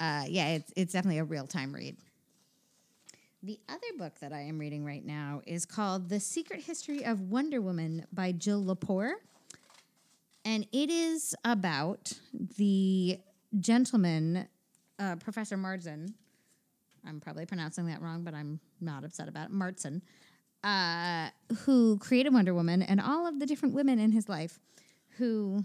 uh, 0.00 0.24
yeah, 0.28 0.48
it's 0.54 0.72
it's 0.76 0.92
definitely 0.92 1.18
a 1.18 1.24
real 1.24 1.46
time 1.46 1.72
read. 1.72 1.96
The 3.42 3.58
other 3.68 3.80
book 3.98 4.12
that 4.20 4.32
I 4.32 4.40
am 4.42 4.58
reading 4.58 4.84
right 4.84 5.04
now 5.04 5.42
is 5.46 5.66
called 5.66 6.08
The 6.08 6.20
Secret 6.20 6.60
History 6.60 7.04
of 7.04 7.22
Wonder 7.22 7.60
Woman 7.60 8.06
by 8.12 8.30
Jill 8.32 8.62
Lepore. 8.62 9.14
And 10.44 10.66
it 10.72 10.90
is 10.90 11.34
about 11.44 12.12
the 12.56 13.18
gentleman, 13.58 14.46
uh, 15.00 15.16
Professor 15.16 15.56
Marsden. 15.56 16.14
I'm 17.06 17.20
probably 17.20 17.46
pronouncing 17.46 17.86
that 17.86 18.00
wrong, 18.00 18.22
but 18.24 18.34
I'm 18.34 18.60
not 18.80 19.04
upset 19.04 19.28
about 19.28 19.46
it. 19.46 19.52
Marston, 19.52 20.02
uh, 20.62 21.28
who 21.64 21.98
created 21.98 22.32
Wonder 22.32 22.54
Woman 22.54 22.82
and 22.82 23.00
all 23.00 23.26
of 23.26 23.40
the 23.40 23.46
different 23.46 23.74
women 23.74 23.98
in 23.98 24.12
his 24.12 24.28
life 24.28 24.58
who 25.18 25.64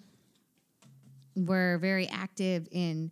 were 1.36 1.78
very 1.80 2.08
active 2.08 2.68
in 2.72 3.12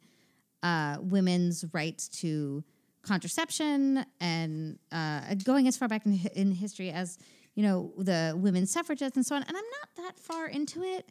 uh, 0.64 0.98
women's 1.00 1.64
rights 1.74 2.08
to 2.08 2.64
contraception 3.04 4.04
and 4.20 4.80
uh, 4.92 5.36
going 5.44 5.68
as 5.68 5.78
far 5.78 5.88
back 5.88 6.06
in, 6.06 6.20
in 6.34 6.52
history 6.52 6.90
as 6.90 7.20
you 7.56 7.64
know, 7.64 7.94
the 7.98 8.34
women's 8.38 8.72
suffragettes 8.72 9.16
and 9.16 9.26
so 9.26 9.36
on. 9.36 9.44
And 9.44 9.56
I'm 9.56 9.64
not 9.82 10.06
that 10.06 10.20
far 10.20 10.48
into 10.48 10.84
it. 10.84 11.10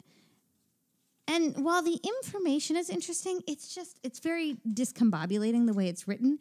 And 1.27 1.65
while 1.65 1.81
the 1.81 1.99
information 2.03 2.75
is 2.75 2.89
interesting, 2.91 3.41
it's 3.47 3.73
just 3.73 3.99
it's 4.03 4.19
very 4.19 4.57
discombobulating 4.71 5.65
the 5.65 5.73
way 5.73 5.87
it's 5.87 6.07
written. 6.07 6.37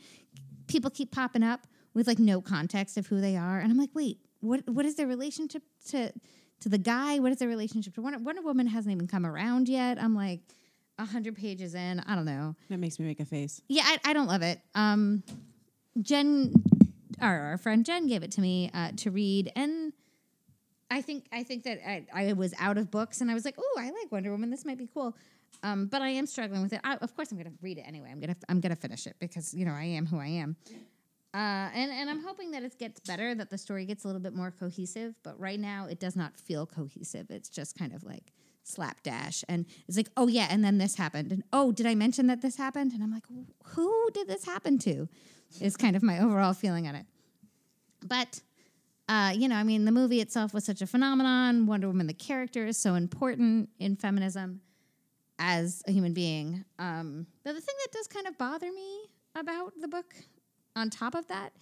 People 0.74 0.90
keep 0.90 1.12
popping 1.12 1.44
up 1.44 1.68
with 1.94 2.08
like 2.08 2.18
no 2.18 2.40
context 2.40 2.96
of 2.96 3.06
who 3.06 3.20
they 3.20 3.36
are, 3.36 3.60
and 3.60 3.70
I'm 3.70 3.78
like, 3.78 3.90
wait, 3.94 4.18
what 4.40 4.68
what 4.68 4.84
is 4.84 4.96
their 4.96 5.06
relationship 5.06 5.62
to 5.90 6.12
to 6.62 6.68
the 6.68 6.78
guy? 6.78 7.20
What 7.20 7.30
is 7.30 7.38
their 7.38 7.46
relationship 7.48 7.94
to 7.94 8.02
Wonder, 8.02 8.18
Wonder 8.18 8.42
Woman? 8.42 8.66
Hasn't 8.66 8.92
even 8.92 9.06
come 9.06 9.24
around 9.24 9.68
yet. 9.68 10.02
I'm 10.02 10.16
like, 10.16 10.40
hundred 10.98 11.36
pages 11.36 11.76
in. 11.76 12.00
I 12.00 12.16
don't 12.16 12.24
know. 12.24 12.56
That 12.70 12.78
makes 12.78 12.98
me 12.98 13.06
make 13.06 13.20
a 13.20 13.24
face. 13.24 13.60
Yeah, 13.68 13.84
I, 13.86 14.00
I 14.04 14.12
don't 14.14 14.26
love 14.26 14.42
it. 14.42 14.60
Um, 14.74 15.22
Jen, 16.02 16.52
our, 17.20 17.50
our 17.50 17.56
friend 17.56 17.86
Jen, 17.86 18.08
gave 18.08 18.24
it 18.24 18.32
to 18.32 18.40
me 18.40 18.72
uh, 18.74 18.90
to 18.96 19.12
read, 19.12 19.52
and 19.54 19.92
I 20.90 21.02
think 21.02 21.26
I 21.30 21.44
think 21.44 21.62
that 21.62 21.88
I, 21.88 22.04
I 22.12 22.32
was 22.32 22.52
out 22.58 22.78
of 22.78 22.90
books, 22.90 23.20
and 23.20 23.30
I 23.30 23.34
was 23.34 23.44
like, 23.44 23.54
"Oh, 23.58 23.76
I 23.78 23.92
like 23.92 24.10
Wonder 24.10 24.32
Woman. 24.32 24.50
This 24.50 24.64
might 24.64 24.78
be 24.78 24.88
cool." 24.92 25.16
Um, 25.62 25.86
but 25.86 26.02
I 26.02 26.10
am 26.10 26.26
struggling 26.26 26.62
with 26.62 26.72
it. 26.72 26.80
I, 26.84 26.96
of 26.96 27.14
course, 27.14 27.30
I'm 27.30 27.38
going 27.38 27.50
to 27.50 27.58
read 27.62 27.78
it 27.78 27.84
anyway. 27.86 28.08
I'm 28.10 28.20
gonna 28.20 28.36
I'm 28.48 28.60
gonna 28.60 28.76
finish 28.76 29.06
it 29.06 29.16
because 29.18 29.54
you 29.54 29.64
know 29.64 29.72
I 29.72 29.84
am 29.84 30.06
who 30.06 30.18
I 30.18 30.26
am. 30.26 30.56
Uh, 31.34 31.68
and 31.74 31.90
and 31.90 32.08
I'm 32.08 32.22
hoping 32.22 32.52
that 32.52 32.62
it 32.62 32.78
gets 32.78 33.00
better, 33.00 33.34
that 33.34 33.50
the 33.50 33.58
story 33.58 33.86
gets 33.86 34.04
a 34.04 34.06
little 34.06 34.20
bit 34.20 34.34
more 34.34 34.52
cohesive. 34.52 35.14
But 35.22 35.38
right 35.38 35.58
now, 35.58 35.86
it 35.86 35.98
does 35.98 36.14
not 36.14 36.36
feel 36.36 36.66
cohesive. 36.66 37.30
It's 37.30 37.48
just 37.48 37.76
kind 37.76 37.92
of 37.92 38.04
like 38.04 38.32
slapdash, 38.62 39.42
and 39.48 39.66
it's 39.88 39.96
like, 39.96 40.10
oh 40.16 40.28
yeah, 40.28 40.46
and 40.48 40.64
then 40.64 40.78
this 40.78 40.94
happened, 40.94 41.32
and 41.32 41.42
oh, 41.52 41.72
did 41.72 41.86
I 41.86 41.94
mention 41.94 42.28
that 42.28 42.40
this 42.40 42.56
happened? 42.56 42.92
And 42.92 43.02
I'm 43.02 43.12
like, 43.12 43.24
who 43.74 44.10
did 44.12 44.28
this 44.28 44.44
happen 44.44 44.78
to? 44.80 45.08
Is 45.60 45.76
kind 45.76 45.96
of 45.96 46.02
my 46.02 46.18
overall 46.22 46.52
feeling 46.52 46.86
on 46.86 46.94
it. 46.94 47.06
But 48.06 48.40
uh, 49.08 49.32
you 49.34 49.48
know, 49.48 49.56
I 49.56 49.64
mean, 49.64 49.86
the 49.86 49.92
movie 49.92 50.20
itself 50.20 50.54
was 50.54 50.64
such 50.64 50.82
a 50.82 50.86
phenomenon. 50.86 51.66
Wonder 51.66 51.88
Woman, 51.88 52.06
the 52.06 52.14
character, 52.14 52.64
is 52.64 52.76
so 52.76 52.94
important 52.94 53.70
in 53.78 53.96
feminism 53.96 54.60
as 55.38 55.82
a 55.86 55.92
human 55.92 56.12
being. 56.14 56.64
Um, 56.78 57.26
but 57.44 57.54
the 57.54 57.60
thing 57.60 57.74
that 57.84 57.92
does 57.92 58.06
kind 58.06 58.26
of 58.26 58.38
bother 58.38 58.70
me 58.72 59.00
about 59.34 59.72
the 59.80 59.88
book, 59.88 60.14
on 60.76 60.90
top 60.90 61.14
of 61.14 61.26
that, 61.28 61.52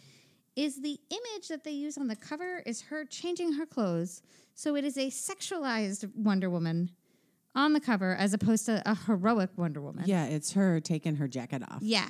is 0.56 0.80
the 0.82 0.98
image 1.10 1.48
that 1.48 1.64
they 1.64 1.70
use 1.70 1.96
on 1.96 2.08
the 2.08 2.16
cover 2.16 2.62
is 2.66 2.82
her 2.82 3.04
changing 3.04 3.54
her 3.54 3.64
clothes. 3.66 4.22
So 4.54 4.76
it 4.76 4.84
is 4.84 4.98
a 4.98 5.06
sexualized 5.08 6.14
Wonder 6.14 6.50
Woman 6.50 6.90
on 7.54 7.72
the 7.72 7.80
cover 7.80 8.14
as 8.16 8.34
opposed 8.34 8.66
to 8.66 8.82
a 8.84 8.94
heroic 8.94 9.50
Wonder 9.56 9.80
Woman. 9.80 10.04
Yeah, 10.06 10.26
it's 10.26 10.52
her 10.52 10.80
taking 10.80 11.16
her 11.16 11.28
jacket 11.28 11.62
off. 11.62 11.78
Yeah. 11.80 12.08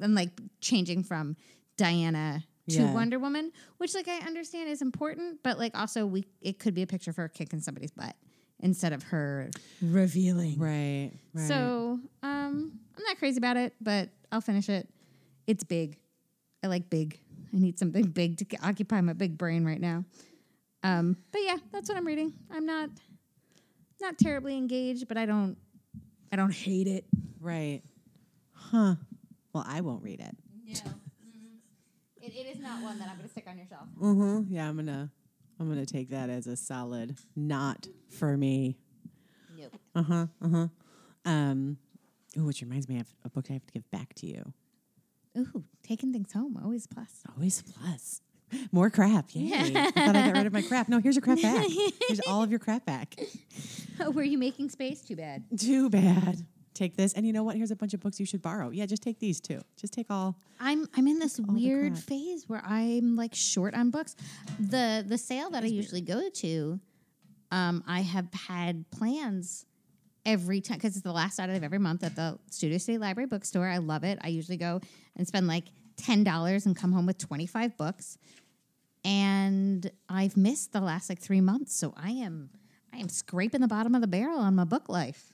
And 0.00 0.14
like 0.14 0.30
changing 0.60 1.04
from 1.04 1.36
Diana 1.76 2.44
to 2.70 2.76
Yeah. 2.76 2.92
Wonder 2.94 3.18
Woman, 3.18 3.52
which 3.76 3.94
like 3.94 4.08
I 4.08 4.18
understand 4.26 4.70
is 4.70 4.80
important, 4.82 5.40
but 5.42 5.58
like 5.58 5.76
also 5.78 6.06
we 6.06 6.24
it 6.40 6.58
could 6.58 6.74
be 6.74 6.82
a 6.82 6.86
picture 6.86 7.10
of 7.10 7.16
her 7.16 7.28
kicking 7.28 7.60
somebody's 7.60 7.90
butt 7.90 8.16
instead 8.60 8.92
of 8.92 9.02
her 9.04 9.50
revealing. 9.82 10.58
Right. 10.58 11.12
Right. 11.34 11.48
So 11.48 11.98
um 12.22 12.72
I'm 12.96 13.04
not 13.06 13.18
crazy 13.18 13.38
about 13.38 13.56
it, 13.56 13.74
but 13.80 14.08
I'll 14.32 14.40
finish 14.40 14.68
it. 14.68 14.88
It's 15.46 15.64
big. 15.64 15.98
I 16.62 16.68
like 16.68 16.88
big. 16.90 17.18
I 17.54 17.58
need 17.58 17.78
something 17.78 18.04
big 18.04 18.38
to 18.38 18.56
occupy 18.62 19.00
my 19.00 19.12
big 19.12 19.38
brain 19.38 19.64
right 19.64 19.80
now. 19.80 20.04
Um, 20.82 21.16
but 21.32 21.40
yeah, 21.42 21.56
that's 21.72 21.88
what 21.88 21.96
I'm 21.96 22.06
reading. 22.06 22.32
I'm 22.50 22.66
not 22.66 22.90
not 24.00 24.18
terribly 24.18 24.56
engaged, 24.56 25.08
but 25.08 25.16
I 25.16 25.26
don't 25.26 25.56
I 26.32 26.36
don't 26.36 26.52
hate 26.52 26.86
it. 26.86 27.04
right. 27.40 27.82
Huh. 28.52 28.96
Well, 29.52 29.64
I 29.66 29.80
won't 29.80 30.02
read 30.02 30.20
it. 30.20 30.36
No. 30.84 30.90
It, 32.20 32.32
it 32.34 32.46
is 32.56 32.58
not 32.58 32.82
one 32.82 32.98
that 32.98 33.08
I'm 33.08 33.16
going 33.16 33.26
to 33.26 33.30
stick 33.30 33.44
on 33.48 33.56
your 33.56 33.66
shelf. 33.66 33.86
Mm-hmm. 34.00 34.52
Yeah, 34.52 34.68
I'm 34.68 34.76
gonna 34.76 35.10
I'm 35.58 35.68
gonna 35.68 35.86
take 35.86 36.10
that 36.10 36.28
as 36.30 36.46
a 36.46 36.56
solid 36.56 37.16
not 37.34 37.88
for 38.10 38.36
me. 38.36 38.76
Nope. 39.58 39.72
Uh 39.94 40.02
huh. 40.02 40.26
Uh 40.42 40.48
huh. 40.48 40.66
Um. 41.24 41.78
Ooh, 42.38 42.44
which 42.44 42.60
reminds 42.60 42.88
me, 42.88 42.96
I 42.96 42.98
have 42.98 43.14
a 43.24 43.30
book 43.30 43.46
I 43.48 43.54
have 43.54 43.66
to 43.66 43.72
give 43.72 43.90
back 43.90 44.14
to 44.16 44.26
you. 44.26 44.52
Ooh, 45.38 45.64
taking 45.82 46.12
things 46.12 46.32
home, 46.32 46.58
always 46.62 46.86
plus. 46.86 47.22
Always 47.34 47.62
plus. 47.62 48.20
More 48.72 48.90
crap. 48.90 49.26
Yay. 49.32 49.72
I 49.74 49.90
thought 49.90 50.16
I 50.16 50.26
got 50.26 50.34
rid 50.36 50.46
of 50.46 50.52
my 50.52 50.62
crap. 50.62 50.88
No, 50.88 50.98
here's 50.98 51.16
your 51.16 51.22
crap 51.22 51.40
back. 51.42 51.66
Here's 52.08 52.20
all 52.28 52.42
of 52.42 52.50
your 52.50 52.60
crap 52.60 52.84
back. 52.86 53.14
Oh, 53.98 54.10
were 54.10 54.22
you 54.22 54.36
making 54.36 54.68
space? 54.68 55.00
Too 55.00 55.16
bad. 55.16 55.42
Too 55.58 55.88
bad. 55.88 56.44
Take 56.76 56.94
this. 56.94 57.14
And 57.14 57.26
you 57.26 57.32
know 57.32 57.42
what? 57.42 57.56
Here's 57.56 57.70
a 57.70 57.76
bunch 57.76 57.94
of 57.94 58.00
books 58.00 58.20
you 58.20 58.26
should 58.26 58.42
borrow. 58.42 58.68
Yeah, 58.68 58.84
just 58.84 59.02
take 59.02 59.18
these 59.18 59.40
too. 59.40 59.62
Just 59.80 59.94
take 59.94 60.10
all. 60.10 60.36
I'm 60.60 60.86
I'm 60.94 61.06
in 61.08 61.18
this 61.18 61.40
weird 61.40 61.98
phase 61.98 62.46
where 62.48 62.62
I'm 62.64 63.16
like 63.16 63.34
short 63.34 63.74
on 63.74 63.90
books. 63.90 64.14
The 64.60 65.02
the 65.06 65.16
sale 65.16 65.48
that 65.50 65.64
I 65.64 65.68
usually 65.68 66.02
go 66.02 66.28
to, 66.28 66.78
um, 67.50 67.82
I 67.86 68.02
have 68.02 68.28
had 68.34 68.84
plans 68.90 69.64
every 70.26 70.60
time 70.60 70.76
because 70.76 70.96
it's 70.96 71.04
the 71.04 71.12
last 71.12 71.36
Saturday 71.36 71.56
of 71.56 71.64
every 71.64 71.78
month 71.78 72.04
at 72.04 72.14
the 72.14 72.38
Studio 72.50 72.76
City 72.76 72.98
Library 72.98 73.26
bookstore. 73.26 73.66
I 73.66 73.78
love 73.78 74.04
it. 74.04 74.18
I 74.20 74.28
usually 74.28 74.58
go 74.58 74.82
and 75.16 75.26
spend 75.26 75.46
like 75.46 75.64
ten 75.96 76.24
dollars 76.24 76.66
and 76.66 76.76
come 76.76 76.92
home 76.92 77.06
with 77.06 77.16
twenty 77.16 77.46
five 77.46 77.74
books. 77.78 78.18
And 79.02 79.90
I've 80.10 80.36
missed 80.36 80.74
the 80.74 80.80
last 80.82 81.08
like 81.08 81.20
three 81.20 81.40
months, 81.40 81.74
so 81.74 81.94
I 81.96 82.10
am 82.10 82.50
I 82.92 82.98
am 82.98 83.08
scraping 83.08 83.62
the 83.62 83.68
bottom 83.68 83.94
of 83.94 84.02
the 84.02 84.06
barrel 84.06 84.40
on 84.40 84.54
my 84.54 84.64
book 84.64 84.90
life. 84.90 85.32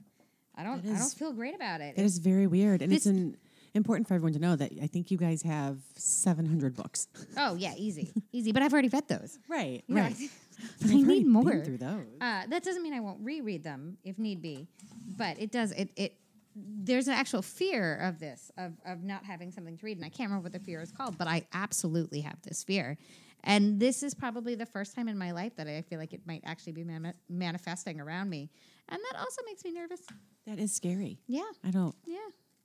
I 0.54 0.64
don't 0.64 0.84
That 0.84 0.94
I 0.94 0.98
don't 0.98 1.12
feel 1.12 1.32
great 1.32 1.54
about 1.54 1.80
it. 1.80 1.94
It 1.96 2.02
is 2.02 2.18
very 2.18 2.46
weird, 2.46 2.82
and 2.82 2.92
it's 2.92 3.06
an, 3.06 3.36
important 3.74 4.06
for 4.06 4.14
everyone 4.14 4.34
to 4.34 4.38
know 4.38 4.54
that 4.56 4.72
I 4.82 4.86
think 4.86 5.10
you 5.10 5.16
guys 5.16 5.42
have 5.42 5.78
700 5.96 6.74
books. 6.74 7.08
Oh 7.36 7.54
yeah, 7.54 7.74
easy, 7.76 8.12
easy. 8.32 8.52
But 8.52 8.62
I've 8.62 8.72
already 8.72 8.88
read 8.88 9.08
those. 9.08 9.38
Right. 9.48 9.82
You 9.86 9.96
Right. 9.96 10.14
I, 10.14 10.28
I've 10.84 10.90
I 10.90 10.94
need 10.94 11.26
more. 11.26 11.64
through 11.64 11.78
those. 11.78 12.06
Uh, 12.20 12.42
that 12.48 12.62
doesn't 12.62 12.82
mean 12.82 12.92
I 12.92 13.00
won't 13.00 13.20
reread 13.22 13.64
them 13.64 13.96
if 14.04 14.18
need 14.18 14.42
be, 14.42 14.68
but 15.16 15.38
it 15.40 15.50
does. 15.50 15.72
It 15.72 15.90
it 15.96 16.18
there's 16.54 17.08
an 17.08 17.14
actual 17.14 17.40
fear 17.40 17.96
of 17.96 18.18
this 18.18 18.50
of 18.58 18.72
of 18.84 19.02
not 19.02 19.24
having 19.24 19.50
something 19.50 19.76
to 19.78 19.86
read, 19.86 19.96
and 19.96 20.04
I 20.04 20.10
can't 20.10 20.28
remember 20.28 20.44
what 20.44 20.52
the 20.52 20.60
fear 20.60 20.80
is 20.80 20.92
called, 20.92 21.16
but 21.16 21.26
I 21.26 21.46
absolutely 21.52 22.20
have 22.20 22.40
this 22.42 22.62
fear. 22.62 22.98
And 23.44 23.80
this 23.80 24.04
is 24.04 24.14
probably 24.14 24.54
the 24.54 24.66
first 24.66 24.94
time 24.94 25.08
in 25.08 25.18
my 25.18 25.32
life 25.32 25.56
that 25.56 25.66
I 25.66 25.82
feel 25.82 25.98
like 25.98 26.12
it 26.12 26.20
might 26.26 26.42
actually 26.44 26.74
be 26.74 26.84
mani- 26.84 27.14
manifesting 27.28 28.00
around 28.00 28.30
me, 28.30 28.50
and 28.88 29.00
that 29.10 29.18
also 29.18 29.42
makes 29.46 29.64
me 29.64 29.72
nervous. 29.72 30.00
That 30.46 30.58
is 30.58 30.72
scary. 30.74 31.18
Yeah, 31.26 31.42
I 31.64 31.70
don't. 31.70 31.94
yeah, 32.06 32.16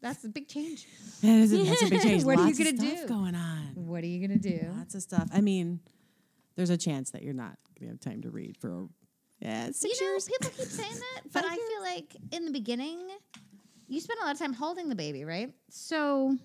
that's 0.01 0.23
a 0.23 0.29
big 0.29 0.47
change. 0.47 0.87
That 1.21 1.29
is 1.39 1.51
a, 1.53 1.63
that's 1.63 1.81
a 1.83 1.89
big 1.89 2.01
change. 2.03 2.23
What 2.23 2.37
are 2.39 2.47
you 2.47 2.55
gonna 2.55 2.73
do? 2.73 3.07
going 3.07 3.33
on? 3.35 3.71
What 3.75 4.03
are 4.03 4.07
you 4.07 4.25
gonna 4.27 4.39
do? 4.39 4.71
Lots 4.77 4.93
of 4.95 5.01
stuff. 5.01 5.29
I 5.33 5.41
mean, 5.41 5.79
there's 6.55 6.69
a 6.69 6.77
chance 6.77 7.11
that 7.11 7.23
you're 7.23 7.33
not 7.33 7.57
going 7.79 7.87
to 7.89 7.93
have 7.93 7.99
time 7.99 8.21
to 8.23 8.29
read 8.31 8.57
for 8.57 8.87
yeah 9.39 9.67
six 9.71 9.99
you 9.99 10.05
know, 10.07 10.11
years. 10.13 10.25
people 10.25 10.49
keep 10.57 10.67
saying 10.67 10.93
that, 10.95 11.21
but 11.33 11.45
I 11.45 11.55
feel 11.55 11.81
like 11.83 12.15
in 12.31 12.45
the 12.45 12.51
beginning, 12.51 12.99
you 13.87 13.99
spend 14.01 14.19
a 14.21 14.25
lot 14.25 14.33
of 14.33 14.39
time 14.39 14.53
holding 14.53 14.89
the 14.89 14.95
baby, 14.95 15.23
right? 15.25 15.53
So, 15.69 16.35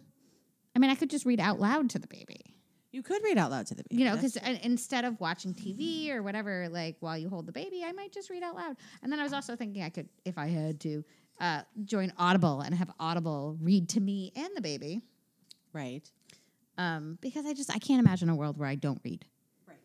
I 0.76 0.78
mean, 0.78 0.90
I 0.90 0.94
could 0.94 1.08
just 1.10 1.24
read 1.26 1.40
out 1.40 1.58
loud 1.60 1.88
to 1.90 1.98
the 1.98 2.06
baby, 2.08 2.40
You 2.92 3.02
could 3.02 3.22
read 3.24 3.38
out 3.38 3.50
loud 3.50 3.66
to 3.68 3.74
the 3.74 3.84
baby. 3.88 4.02
you 4.02 4.08
know, 4.08 4.16
because 4.16 4.36
instead 4.62 5.04
of 5.06 5.18
watching 5.20 5.54
TV 5.54 6.10
or 6.10 6.22
whatever, 6.22 6.68
like 6.70 6.96
while 7.00 7.16
you 7.16 7.28
hold 7.30 7.46
the 7.46 7.52
baby, 7.52 7.82
I 7.84 7.92
might 7.92 8.12
just 8.12 8.28
read 8.30 8.42
out 8.42 8.54
loud. 8.54 8.76
And 9.02 9.10
then 9.10 9.18
I 9.20 9.22
was 9.22 9.32
also 9.32 9.56
thinking 9.56 9.82
I 9.82 9.88
could, 9.90 10.08
if 10.26 10.36
I 10.36 10.46
had 10.48 10.78
to, 10.80 11.02
uh, 11.40 11.62
join 11.84 12.12
Audible 12.18 12.60
and 12.60 12.74
have 12.74 12.90
Audible 13.00 13.56
read 13.60 13.88
to 13.90 14.00
me 14.00 14.32
and 14.36 14.50
the 14.54 14.60
baby, 14.60 15.00
right. 15.72 16.08
um, 16.78 17.18
because 17.20 17.46
I 17.46 17.52
just 17.52 17.74
I 17.74 17.78
can't 17.78 18.00
imagine 18.00 18.28
a 18.28 18.34
world 18.34 18.58
where 18.58 18.68
I 18.68 18.74
don't 18.74 19.00
read. 19.04 19.24
Right. 19.66 19.76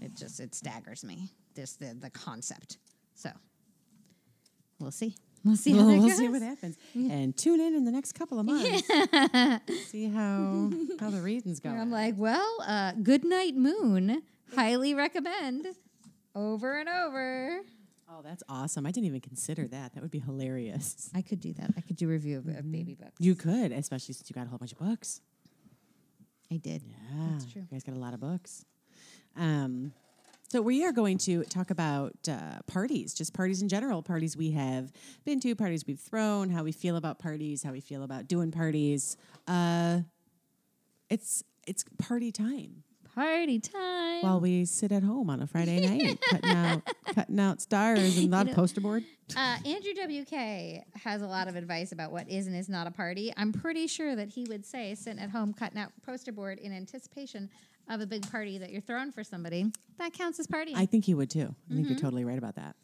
It 0.00 0.14
just 0.16 0.40
it 0.40 0.54
staggers 0.54 1.04
me. 1.04 1.32
Just 1.56 1.80
the 1.80 1.94
the 1.94 2.10
concept. 2.10 2.78
So 3.14 3.30
we'll 4.78 4.90
see. 4.90 5.16
We'll 5.44 5.56
see. 5.56 5.72
how 5.72 5.84
We'll, 5.84 5.98
we'll 6.00 6.10
see 6.10 6.28
what 6.28 6.42
happens. 6.42 6.76
And 6.94 7.36
tune 7.36 7.60
in 7.60 7.74
in 7.74 7.84
the 7.84 7.90
next 7.90 8.12
couple 8.12 8.38
of 8.38 8.46
months. 8.46 8.82
see 9.88 10.08
how 10.08 10.70
how 10.98 11.10
the 11.10 11.20
readings 11.20 11.60
go. 11.60 11.68
I'm 11.70 11.90
like, 11.90 12.14
well, 12.16 12.56
uh, 12.66 12.92
Good 13.02 13.24
Night 13.24 13.54
Moon, 13.54 14.22
highly 14.54 14.94
recommend, 14.94 15.66
over 16.34 16.78
and 16.78 16.88
over. 16.88 17.60
Oh, 18.14 18.22
that's 18.22 18.42
awesome. 18.48 18.86
I 18.86 18.90
didn't 18.90 19.06
even 19.06 19.20
consider 19.20 19.66
that. 19.68 19.94
That 19.94 20.02
would 20.02 20.10
be 20.10 20.20
hilarious. 20.20 21.10
I 21.14 21.22
could 21.22 21.40
do 21.40 21.52
that. 21.54 21.70
I 21.76 21.80
could 21.80 21.96
do 21.96 22.06
a 22.06 22.12
review 22.12 22.38
of, 22.38 22.48
of 22.48 22.70
baby 22.70 22.94
books. 22.94 23.14
You 23.18 23.34
could, 23.34 23.72
especially 23.72 24.14
since 24.14 24.28
you 24.30 24.34
got 24.34 24.46
a 24.46 24.48
whole 24.50 24.58
bunch 24.58 24.72
of 24.72 24.78
books. 24.78 25.20
I 26.50 26.56
did. 26.56 26.82
Yeah, 26.86 27.28
That's 27.32 27.50
true. 27.50 27.62
You 27.62 27.68
guys 27.70 27.82
got 27.82 27.96
a 27.96 27.98
lot 27.98 28.14
of 28.14 28.20
books. 28.20 28.64
Um, 29.36 29.92
so 30.48 30.62
we 30.62 30.84
are 30.84 30.92
going 30.92 31.18
to 31.18 31.42
talk 31.44 31.70
about 31.70 32.12
uh, 32.28 32.60
parties, 32.66 33.14
just 33.14 33.34
parties 33.34 33.62
in 33.62 33.68
general, 33.68 34.02
parties 34.02 34.36
we 34.36 34.52
have 34.52 34.92
been 35.24 35.40
to, 35.40 35.54
parties 35.56 35.84
we've 35.86 35.98
thrown, 35.98 36.50
how 36.50 36.62
we 36.62 36.70
feel 36.70 36.96
about 36.96 37.18
parties, 37.18 37.62
how 37.62 37.72
we 37.72 37.80
feel 37.80 38.04
about 38.04 38.28
doing 38.28 38.52
parties. 38.52 39.16
Uh, 39.48 40.00
it's 41.10 41.42
it's 41.66 41.84
party 41.98 42.30
time 42.30 42.84
Party 43.14 43.60
time. 43.60 44.22
while 44.22 44.40
we 44.40 44.64
sit 44.64 44.90
at 44.90 45.02
home 45.04 45.30
on 45.30 45.40
a 45.40 45.46
Friday 45.46 45.86
night, 45.86 46.20
cutting 46.30 46.50
out 46.50 46.82
cutting 47.14 47.38
out 47.38 47.60
stars 47.62 48.18
and 48.18 48.28
not 48.30 48.46
know- 48.46 48.52
a 48.52 48.54
poster 48.54 48.80
board. 48.80 49.04
Uh, 49.36 49.56
Andrew 49.64 49.92
WK 49.94 50.84
has 51.02 51.22
a 51.22 51.26
lot 51.26 51.48
of 51.48 51.56
advice 51.56 51.92
about 51.92 52.12
what 52.12 52.28
is 52.28 52.46
and 52.46 52.54
is 52.56 52.68
not 52.68 52.86
a 52.86 52.90
party. 52.90 53.32
I'm 53.36 53.52
pretty 53.52 53.86
sure 53.86 54.14
that 54.16 54.28
he 54.28 54.44
would 54.48 54.66
say 54.66 54.94
sitting 54.94 55.18
at 55.20 55.30
home 55.30 55.52
cutting 55.54 55.78
out 55.78 55.92
poster 56.04 56.32
board 56.32 56.58
in 56.58 56.72
anticipation 56.72 57.48
of 57.88 58.00
a 58.00 58.06
big 58.06 58.28
party 58.30 58.58
that 58.58 58.70
you're 58.70 58.80
throwing 58.82 59.12
for 59.12 59.22
somebody, 59.22 59.70
that 59.98 60.12
counts 60.12 60.40
as 60.40 60.46
party. 60.46 60.72
I 60.74 60.84
think 60.86 61.06
you 61.06 61.16
would 61.16 61.30
too. 61.30 61.40
I 61.40 61.44
Mm-hmm. 61.44 61.76
think 61.76 61.88
you're 61.90 61.98
totally 61.98 62.24
right 62.24 62.38
about 62.38 62.56
that. 62.56 62.74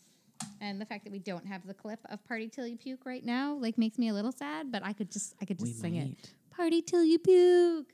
and 0.61 0.81
the 0.81 0.85
fact 0.87 1.05
that 1.05 1.13
we 1.13 1.19
don't 1.19 1.47
have 1.47 1.67
the 1.67 1.75
clip 1.75 1.99
of 2.09 2.23
"Party 2.29 2.49
Till 2.49 2.67
You 2.67 2.77
Puke" 2.77 3.05
right 3.05 3.25
now, 3.25 3.55
like, 3.55 3.77
makes 3.79 3.99
me 3.99 4.09
a 4.09 4.15
little 4.15 4.33
sad. 4.33 4.71
But 4.71 4.85
I 4.85 4.93
could 4.93 5.11
just, 5.11 5.35
I 5.41 5.45
could 5.45 5.59
just 5.59 5.75
We 5.75 5.79
sing 5.79 5.97
it. 5.97 6.31
"Party 6.51 6.81
Till 6.83 7.03
You 7.05 7.19
Puke." 7.19 7.87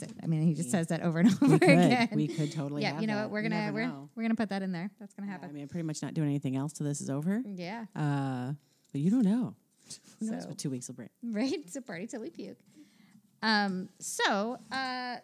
That's 0.00 0.12
it. 0.12 0.18
I 0.22 0.26
mean, 0.26 0.42
he 0.42 0.54
just 0.54 0.70
says 0.70 0.88
that 0.88 1.02
over 1.02 1.18
and 1.20 1.28
over 1.42 1.52
We 1.52 1.58
could. 1.58 1.68
again. 1.68 2.08
We 2.12 2.28
could 2.28 2.52
totally. 2.52 2.82
yeah, 2.82 3.00
you 3.00 3.06
know 3.06 3.22
what? 3.22 3.30
We're 3.30 3.42
gonna 3.42 3.70
we're, 3.72 3.86
know. 3.86 4.08
we're 4.14 4.22
gonna 4.22 4.34
put 4.34 4.48
that 4.50 4.62
in 4.62 4.72
there. 4.72 4.90
That's 4.98 5.14
gonna 5.14 5.30
Yeah, 5.30 5.38
I 5.42 5.52
mean, 5.52 5.62
I'm 5.62 5.68
pretty 5.68 5.86
much 5.86 6.02
not 6.02 6.14
doing 6.14 6.28
anything 6.28 6.56
else 6.56 6.72
till 6.72 6.86
this 6.86 7.00
is 7.00 7.10
over. 7.10 7.42
Yeah. 7.46 7.84
Uh, 7.94 8.52
but 8.92 9.00
you 9.00 9.10
don't 9.10 9.24
know. 9.24 9.54
Who 10.20 10.30
knows 10.30 10.46
what 10.46 10.58
two 10.58 10.70
weeks 10.70 10.88
will 10.88 10.94
bring? 10.96 11.08
right? 11.24 11.68
So 11.70 11.80
party 11.86 12.06
till 12.06 12.20
we 12.20 12.30
puke. 12.30 12.58
Um, 13.42 13.88
so 13.98 14.58
uh, 14.70 15.16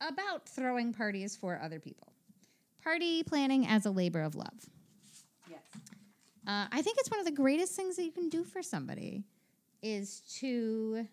about 0.00 0.48
throwing 0.48 0.92
parties 0.94 1.36
for 1.36 1.60
other 1.62 1.78
people, 1.78 2.12
party 2.82 3.22
planning 3.22 3.66
as 3.66 3.86
a 3.86 3.90
labor 3.90 4.22
of 4.22 4.34
love. 4.34 4.48
Yes. 5.48 5.60
Uh, 6.46 6.66
I 6.72 6.82
think 6.82 6.96
it's 6.98 7.10
one 7.10 7.20
of 7.20 7.26
the 7.26 7.32
greatest 7.32 7.74
things 7.74 7.96
that 7.96 8.04
you 8.04 8.12
can 8.12 8.28
do 8.28 8.44
for 8.44 8.62
somebody 8.62 9.24
is 9.82 10.20
to 10.40 11.06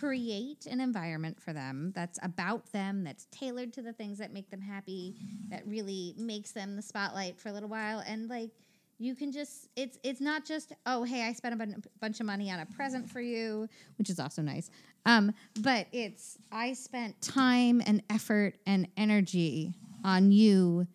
create 0.00 0.66
an 0.66 0.80
environment 0.80 1.40
for 1.40 1.52
them 1.52 1.92
that's 1.94 2.18
about 2.22 2.70
them, 2.72 3.04
that's 3.04 3.26
tailored 3.30 3.72
to 3.74 3.82
the 3.82 3.92
things 3.92 4.18
that 4.18 4.32
make 4.32 4.50
them 4.50 4.60
happy, 4.60 5.14
that 5.48 5.66
really 5.66 6.14
makes 6.16 6.52
them 6.52 6.76
the 6.76 6.82
spotlight 6.82 7.38
for 7.38 7.48
a 7.48 7.52
little 7.52 7.68
while, 7.68 8.02
and 8.06 8.28
like 8.28 8.50
you 8.98 9.14
can 9.14 9.30
just 9.30 9.68
it's 9.76 9.98
it's 10.02 10.20
not 10.20 10.44
just 10.44 10.72
oh 10.86 11.04
hey 11.04 11.26
I 11.26 11.32
spent 11.32 11.60
a 11.60 11.66
bunch 12.00 12.20
of 12.20 12.26
money 12.26 12.50
on 12.50 12.60
a 12.60 12.66
present 12.66 13.10
for 13.10 13.20
you, 13.20 13.68
which 13.98 14.10
is 14.10 14.18
also 14.18 14.42
nice, 14.42 14.70
um, 15.04 15.32
but 15.60 15.86
it's 15.92 16.38
I 16.50 16.72
spent 16.72 17.20
time 17.20 17.82
and 17.86 18.02
effort 18.10 18.54
and 18.66 18.88
energy 18.96 19.74
on 20.04 20.32
you 20.32 20.86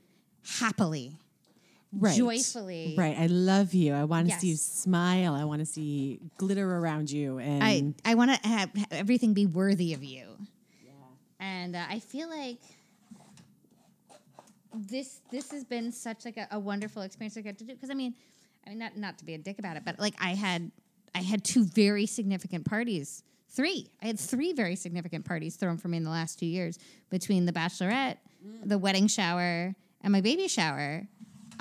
happily 0.44 1.18
Right. 1.94 2.16
joyfully. 2.16 2.96
Right. 2.98 3.18
I 3.18 3.28
love 3.28 3.74
you. 3.74 3.94
I 3.94 4.06
want 4.06 4.30
to 4.30 4.40
see 4.40 4.48
you 4.50 4.56
smile. 4.56 5.34
I 5.34 5.44
want 5.44 5.60
to 5.60 5.66
see 5.66 6.20
glitter 6.38 6.78
around 6.78 7.12
you. 7.12 7.40
And 7.40 7.96
I 8.06 8.12
I 8.12 8.16
want 8.16 8.32
to 8.32 8.48
have, 8.48 8.70
everything 8.92 9.34
be 9.34 9.46
worthy 9.46 9.94
of 9.94 10.04
you. 10.04 10.38
Yeah. 10.86 10.92
And 11.40 11.76
uh, 11.76 11.84
I 11.90 12.00
feel 12.00 12.30
like 12.30 12.60
this 14.74 15.20
this 15.32 15.52
has 15.52 15.66
been 15.66 15.92
such 15.92 16.24
like 16.24 16.38
a, 16.38 16.48
a 16.52 16.60
wonderful 16.60 17.02
experience 17.02 17.36
I 17.36 17.42
get 17.42 17.58
to 17.58 17.66
do 17.66 17.74
because 17.74 17.90
I 17.90 17.94
mean, 17.94 18.16
I 18.66 18.70
mean 18.70 18.80
not 18.80 18.96
not 18.96 19.18
to 19.18 19.26
be 19.26 19.34
a 19.34 19.38
dick 19.38 19.60
about 19.60 19.76
it, 19.76 19.84
but 19.84 20.00
like 20.00 20.16
I 20.20 20.30
had 20.30 20.72
I 21.14 21.20
had 21.20 21.44
two 21.44 21.66
very 21.66 22.06
significant 22.06 22.66
parties. 22.66 23.24
Three. 23.50 23.90
I 24.02 24.08
had 24.08 24.18
three 24.18 24.54
very 24.54 24.78
significant 24.78 25.26
parties 25.26 25.58
thrown 25.58 25.78
for 25.78 25.90
me 25.90 25.98
in 25.98 26.06
the 26.06 26.10
last 26.10 26.40
two 26.40 26.46
years 26.46 26.80
between 27.10 27.46
the 27.46 27.52
bachelorette, 27.52 28.16
the 28.64 28.78
wedding 28.78 29.08
shower, 29.08 29.76
and 30.02 30.14
my 30.14 30.22
baby 30.22 30.48
shower. 30.48 31.06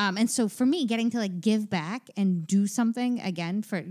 Um, 0.00 0.16
and 0.16 0.30
so 0.30 0.48
for 0.48 0.64
me, 0.64 0.86
getting 0.86 1.10
to 1.10 1.18
like 1.18 1.40
give 1.40 1.68
back 1.68 2.08
and 2.16 2.46
do 2.46 2.66
something 2.66 3.20
again 3.20 3.62
for 3.62 3.82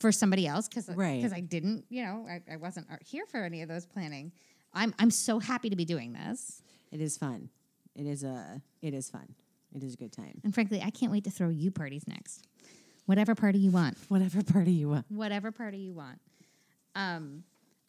for 0.00 0.10
somebody 0.10 0.46
else 0.46 0.68
because 0.68 0.88
Right. 0.88 1.16
because 1.22 1.32
I 1.32 1.40
didn't, 1.40 1.84
you 1.88 2.02
know, 2.04 2.26
I, 2.28 2.42
I 2.52 2.56
wasn't 2.56 2.86
uh, 2.90 2.96
here 3.04 3.24
for 3.26 3.42
any 3.44 3.62
of 3.62 3.68
those 3.68 3.86
planning. 3.86 4.32
I'm 4.72 4.92
I'm 4.98 5.10
so 5.10 5.38
happy 5.38 5.70
to 5.70 5.76
be 5.76 5.84
doing 5.84 6.12
this, 6.12 6.60
it 6.90 7.00
is 7.00 7.16
fun. 7.16 7.48
It 7.94 8.06
is 8.06 8.24
a. 8.24 8.60
It 8.82 8.92
is 8.94 9.08
fun. 9.08 9.34
It 9.74 9.82
is 9.84 9.94
a 9.94 9.96
good 9.96 10.12
time. 10.12 10.40
and 10.44 10.52
frankly, 10.52 10.82
I 10.82 10.90
can't 10.90 11.10
wait 11.12 11.24
to 11.24 11.30
throw 11.30 11.48
you 11.48 11.70
parties 11.70 12.04
next. 12.08 12.42
Whatever 13.06 13.34
party 13.34 13.58
you 13.58 13.70
want, 13.70 13.96
Whatever 14.08 14.42
party 14.42 14.72
you 14.72 14.88
want. 14.88 15.06
whatever 15.10 15.52
party 15.52 15.78
you 15.78 15.94
want. 15.94 16.18
Um, 16.96 17.44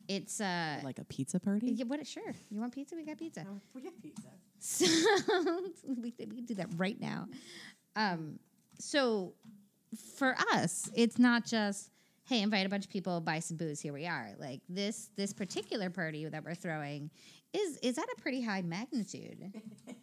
it's 0.08 0.40
uh, 0.42 0.80
Like 0.84 1.00
a 1.00 1.04
pizza 1.06 1.40
party. 1.40 1.72
yeah, 1.72 1.86
what? 1.86 2.06
Sure, 2.06 2.34
you 2.50 2.60
want 2.60 2.74
pizza? 2.74 2.96
We 2.96 3.06
got 3.06 3.18
pizza. 3.18 3.46
we 3.74 3.82
get 3.82 4.02
pizza. 4.02 4.30
So 4.60 4.86
we, 5.88 6.14
we 6.18 6.36
can 6.36 6.46
do 6.46 6.56
that 6.56 6.70
right 6.78 7.00
now. 7.00 7.28
Um, 7.96 8.40
so 8.80 9.34
for 10.18 10.36
us, 10.54 10.90
it's 10.96 11.18
not 11.20 11.46
just 11.46 11.92
hey, 12.28 12.42
invite 12.42 12.66
a 12.66 12.70
bunch 12.70 12.86
of 12.86 12.90
people, 12.92 13.22
buy 13.22 13.38
some 13.40 13.56
booze. 13.56 13.80
Here 13.80 13.94
we 13.94 14.08
are. 14.08 14.32
Like 14.40 14.62
this 14.70 15.10
this 15.16 15.34
particular 15.34 15.90
party 15.90 16.26
that 16.28 16.44
we're 16.44 16.56
throwing 16.56 17.10
is 17.54 17.78
is 17.78 17.98
at 17.98 18.06
a 18.18 18.22
pretty 18.22 18.42
high 18.42 18.62
magnitude. 18.62 19.54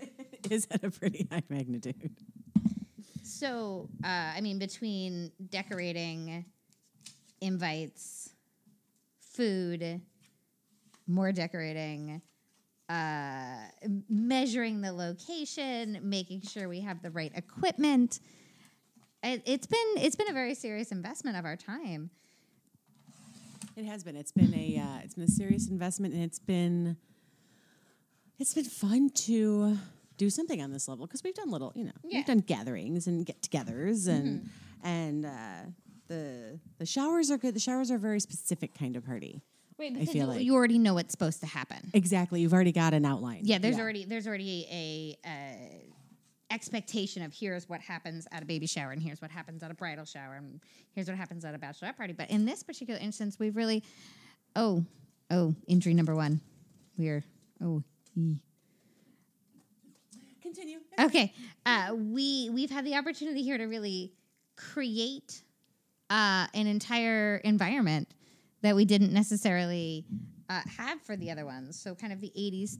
is 0.51 0.67
at 0.71 0.85
a 0.85 0.91
pretty 0.91 1.29
high 1.31 1.43
magnitude. 1.49 2.13
So 3.23 3.89
uh, 4.05 4.07
I 4.37 4.41
mean, 4.41 4.59
between 4.59 5.33
decorating, 5.51 6.45
invites, 7.41 8.32
food, 9.33 10.01
more 11.07 11.33
decorating. 11.33 12.23
Uh, 12.89 13.57
measuring 14.11 14.83
the 14.83 14.93
location, 14.93 15.99
making 16.03 16.43
sure 16.43 16.69
we 16.69 16.81
have 16.81 17.01
the 17.01 17.11
right 17.11 17.33
equipment. 17.35 18.21
It, 19.23 19.43
it's 19.47 19.67
been 19.67 19.79
it's 19.97 20.17
been 20.17 20.29
a 20.29 20.33
very 20.35 20.55
serious 20.55 20.93
investment 20.93 21.39
of 21.39 21.47
our 21.47 21.57
time. 21.57 22.11
It 23.77 23.87
has 23.87 24.05
been. 24.05 24.17
It's 24.17 24.33
been 24.33 24.53
a. 24.55 24.79
Uh, 24.79 24.99
it's 25.05 25.15
been 25.15 25.25
a 25.25 25.29
serious 25.29 25.69
investment, 25.71 26.13
and 26.13 26.23
it's 26.23 26.39
been. 26.41 26.97
It's 28.39 28.53
been 28.53 28.65
fun 28.65 29.09
to 29.11 29.79
do 30.19 30.29
something 30.29 30.61
on 30.61 30.71
this 30.73 30.87
level 30.89 31.07
because 31.07 31.23
we've 31.25 31.35
done 31.35 31.51
little, 31.51 31.73
you 31.75 31.85
know, 31.85 31.93
Yeah. 32.05 32.19
we've 32.19 32.27
done 32.27 32.41
gatherings 32.41 33.07
and 33.07 33.25
get-togethers, 33.25 34.09
and 34.09 34.51
and 34.83 35.25
uh, 35.25 35.63
the 36.13 36.61
the 36.79 36.87
showers 36.87 37.31
are 37.31 37.39
good. 37.39 37.55
The 37.55 37.61
showers 37.61 37.91
are 37.91 37.97
a 37.97 37.99
very 37.99 38.21
specific 38.21 38.77
kind 38.79 38.97
of 38.97 39.05
party. 39.07 39.43
Wait, 39.79 39.97
I 39.97 40.05
feel 40.05 40.15
you, 40.15 40.25
like- 40.27 40.43
you 40.43 40.55
already 40.55 40.79
know 40.79 40.95
what's 40.95 41.13
supposed 41.13 41.41
to 41.41 41.47
happen. 41.47 41.91
Exactly. 41.95 42.41
You've 42.43 42.53
already 42.53 42.73
got 42.73 42.93
an 42.95 43.05
outline. 43.05 43.41
Yeah, 43.45 43.59
there's 43.59 43.79
already 43.79 44.05
there's 44.05 44.27
already 44.27 44.67
a, 44.71 45.29
a 45.29 46.55
expectation 46.55 47.23
of 47.23 47.33
here's 47.33 47.69
what 47.69 47.81
happens 47.81 48.29
at 48.31 48.43
a 48.43 48.47
baby 48.47 48.67
shower 48.67 48.91
and 48.93 49.03
here's 49.03 49.23
what 49.23 49.31
happens 49.31 49.63
at 49.63 49.71
a 49.71 49.75
bridal 49.75 50.05
shower 50.05 50.35
and 50.35 50.61
here's 50.93 51.09
what 51.09 51.17
happens 51.17 51.45
at 51.45 51.55
a 51.55 51.59
bachelorette 51.59 51.97
party. 51.97 52.13
But 52.13 52.31
in 52.31 52.45
this 52.45 52.63
particular 52.63 53.01
instance, 53.01 53.39
we've 53.39 53.57
really 53.57 53.83
oh 54.55 54.85
oh 55.31 55.55
injury 55.67 55.95
number 55.95 56.15
one. 56.15 56.41
We're 56.99 57.25
oh 57.63 57.83
ee. 58.17 58.37
Continue. 60.43 60.81
okay. 61.01 61.33
Uh, 61.65 61.95
we 61.97 62.51
we've 62.51 62.71
had 62.71 62.85
the 62.85 62.97
opportunity 62.97 63.43
here 63.43 63.57
to 63.57 63.65
really 63.65 64.13
create 64.57 65.43
uh, 66.13 66.47
an 66.53 66.67
entire 66.67 67.37
environment 67.39 68.07
that 68.61 68.77
we 68.77 68.85
didn't 68.85 69.15
necessarily 69.15 70.05
uh, 70.51 70.61
have 70.77 71.01
for 71.01 71.17
the 71.17 71.31
other 71.31 71.47
ones. 71.47 71.81
So, 71.81 71.95
kind 71.95 72.13
of 72.13 72.21
the 72.21 72.31
'80s, 72.39 72.77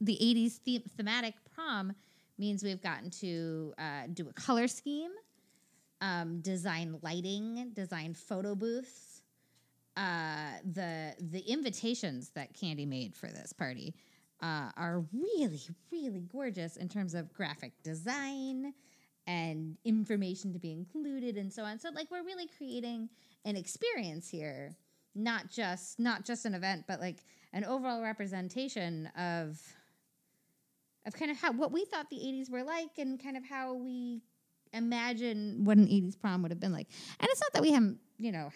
the 0.00 0.16
'80s 0.20 0.60
the- 0.64 0.82
thematic 0.96 1.34
prom 1.54 1.92
means 2.38 2.64
we've 2.64 2.82
gotten 2.82 3.10
to 3.10 3.74
uh, 3.76 4.04
do 4.14 4.30
a 4.30 4.32
color 4.32 4.66
scheme, 4.66 5.10
um, 6.00 6.40
design 6.40 6.98
lighting, 7.02 7.70
design 7.74 8.14
photo 8.14 8.54
booths. 8.54 9.20
Uh, 9.94 10.52
the 10.72 11.14
the 11.20 11.40
invitations 11.40 12.30
that 12.30 12.54
Candy 12.54 12.86
made 12.86 13.14
for 13.14 13.26
this 13.26 13.52
party 13.52 13.94
uh, 14.40 14.70
are 14.78 15.04
really 15.12 15.60
really 15.92 16.20
gorgeous 16.20 16.78
in 16.78 16.88
terms 16.88 17.12
of 17.12 17.30
graphic 17.34 17.72
design 17.82 18.72
and 19.30 19.76
information 19.84 20.52
to 20.52 20.58
be 20.58 20.72
included 20.72 21.36
and 21.36 21.52
so 21.52 21.62
on. 21.62 21.78
So 21.78 21.90
like 21.94 22.10
we're 22.10 22.24
really 22.24 22.48
creating 22.58 23.08
an 23.44 23.56
experience 23.56 24.28
here, 24.28 24.76
not 25.14 25.48
just 25.48 26.00
not 26.00 26.24
just 26.24 26.46
an 26.46 26.54
event, 26.54 26.84
but 26.88 26.98
like 26.98 27.18
an 27.52 27.64
overall 27.64 28.02
representation 28.02 29.06
of 29.16 29.60
of 31.06 31.14
kind 31.14 31.30
of 31.30 31.36
how 31.36 31.52
what 31.52 31.70
we 31.70 31.84
thought 31.84 32.10
the 32.10 32.16
80s 32.16 32.50
were 32.50 32.64
like 32.64 32.98
and 32.98 33.22
kind 33.22 33.36
of 33.36 33.44
how 33.48 33.74
we 33.74 34.20
imagine 34.72 35.60
what 35.64 35.78
an 35.78 35.86
80s 35.86 36.20
prom 36.20 36.42
would 36.42 36.50
have 36.50 36.60
been 36.60 36.72
like. 36.72 36.88
And 37.20 37.28
it's 37.30 37.40
not 37.40 37.52
that 37.52 37.62
we 37.62 37.70
haven't, 37.70 37.98
you 38.18 38.32
know, 38.32 38.50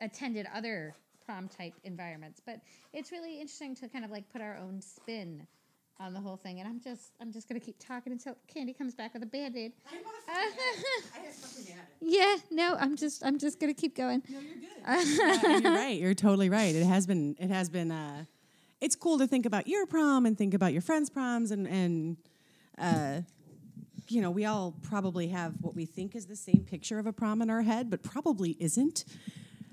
attended 0.00 0.46
other 0.54 0.94
prom 1.26 1.48
type 1.48 1.74
environments, 1.84 2.40
but 2.44 2.60
it's 2.94 3.12
really 3.12 3.34
interesting 3.34 3.74
to 3.76 3.88
kind 3.88 4.04
of 4.04 4.10
like 4.10 4.32
put 4.32 4.40
our 4.40 4.56
own 4.56 4.80
spin 4.80 5.46
on 5.98 6.12
the 6.14 6.20
whole 6.20 6.36
thing. 6.36 6.60
And 6.60 6.68
I'm 6.68 6.80
just 6.80 7.12
I'm 7.20 7.32
just 7.32 7.48
gonna 7.48 7.60
keep 7.60 7.76
talking 7.78 8.12
until 8.12 8.36
Candy 8.52 8.72
comes 8.72 8.94
back 8.94 9.14
with 9.14 9.22
a 9.22 9.26
band-aid. 9.26 9.72
yeah, 12.00 12.36
no, 12.50 12.76
I'm 12.78 12.96
just 12.96 13.24
I'm 13.24 13.38
just 13.38 13.58
gonna 13.60 13.74
keep 13.74 13.96
going. 13.96 14.22
No, 14.28 14.38
you're 14.40 15.02
good. 15.02 15.62
you're 15.64 15.72
right. 15.72 15.98
You're 16.00 16.14
totally 16.14 16.50
right. 16.50 16.74
It 16.74 16.84
has 16.84 17.06
been. 17.06 17.36
It 17.38 17.50
has 17.50 17.68
been. 17.68 17.90
Uh, 17.90 18.24
it's 18.80 18.94
cool 18.94 19.18
to 19.18 19.26
think 19.26 19.46
about 19.46 19.66
your 19.66 19.86
prom 19.86 20.26
and 20.26 20.36
think 20.36 20.54
about 20.54 20.72
your 20.72 20.82
friends' 20.82 21.10
proms 21.10 21.50
and 21.50 21.66
and. 21.66 22.16
Uh, 22.78 23.22
you 24.08 24.20
know, 24.22 24.30
we 24.30 24.44
all 24.44 24.72
probably 24.82 25.26
have 25.28 25.54
what 25.62 25.74
we 25.74 25.84
think 25.84 26.14
is 26.14 26.26
the 26.26 26.36
same 26.36 26.62
picture 26.64 27.00
of 27.00 27.08
a 27.08 27.12
prom 27.12 27.42
in 27.42 27.50
our 27.50 27.62
head, 27.62 27.90
but 27.90 28.04
probably 28.04 28.56
isn't 28.60 29.04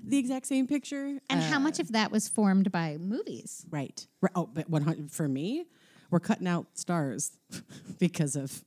the 0.02 0.18
exact 0.18 0.44
same 0.46 0.66
picture. 0.66 1.20
And 1.30 1.40
how 1.40 1.58
Uh, 1.58 1.60
much 1.60 1.78
of 1.78 1.92
that 1.92 2.10
was 2.10 2.28
formed 2.28 2.72
by 2.72 2.96
movies? 2.98 3.64
Right. 3.70 4.04
Right. 4.20 4.32
Oh, 4.34 4.50
but 4.52 4.68
100 4.68 5.12
for 5.12 5.28
me, 5.28 5.66
we're 6.10 6.20
cutting 6.20 6.46
out 6.46 6.66
stars 6.74 7.32
because 7.98 8.36
of 8.36 8.64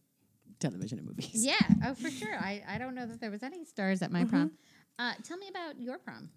television 0.60 0.98
and 1.00 1.08
movies. 1.08 1.46
Yeah, 1.46 1.54
oh 1.86 1.94
for 1.94 2.10
sure. 2.10 2.36
I, 2.36 2.64
I 2.68 2.78
don't 2.78 2.96
know 2.96 3.06
that 3.06 3.22
there 3.22 3.32
was 3.32 3.44
any 3.44 3.64
stars 3.66 4.02
at 4.02 4.12
my 4.12 4.22
Mm-hmm. 4.22 4.30
prom. 4.30 4.52
Uh, 5.00 5.14
tell 5.24 5.38
me 5.38 5.48
about 5.50 5.80
your 5.80 6.00
prom. 6.00 6.30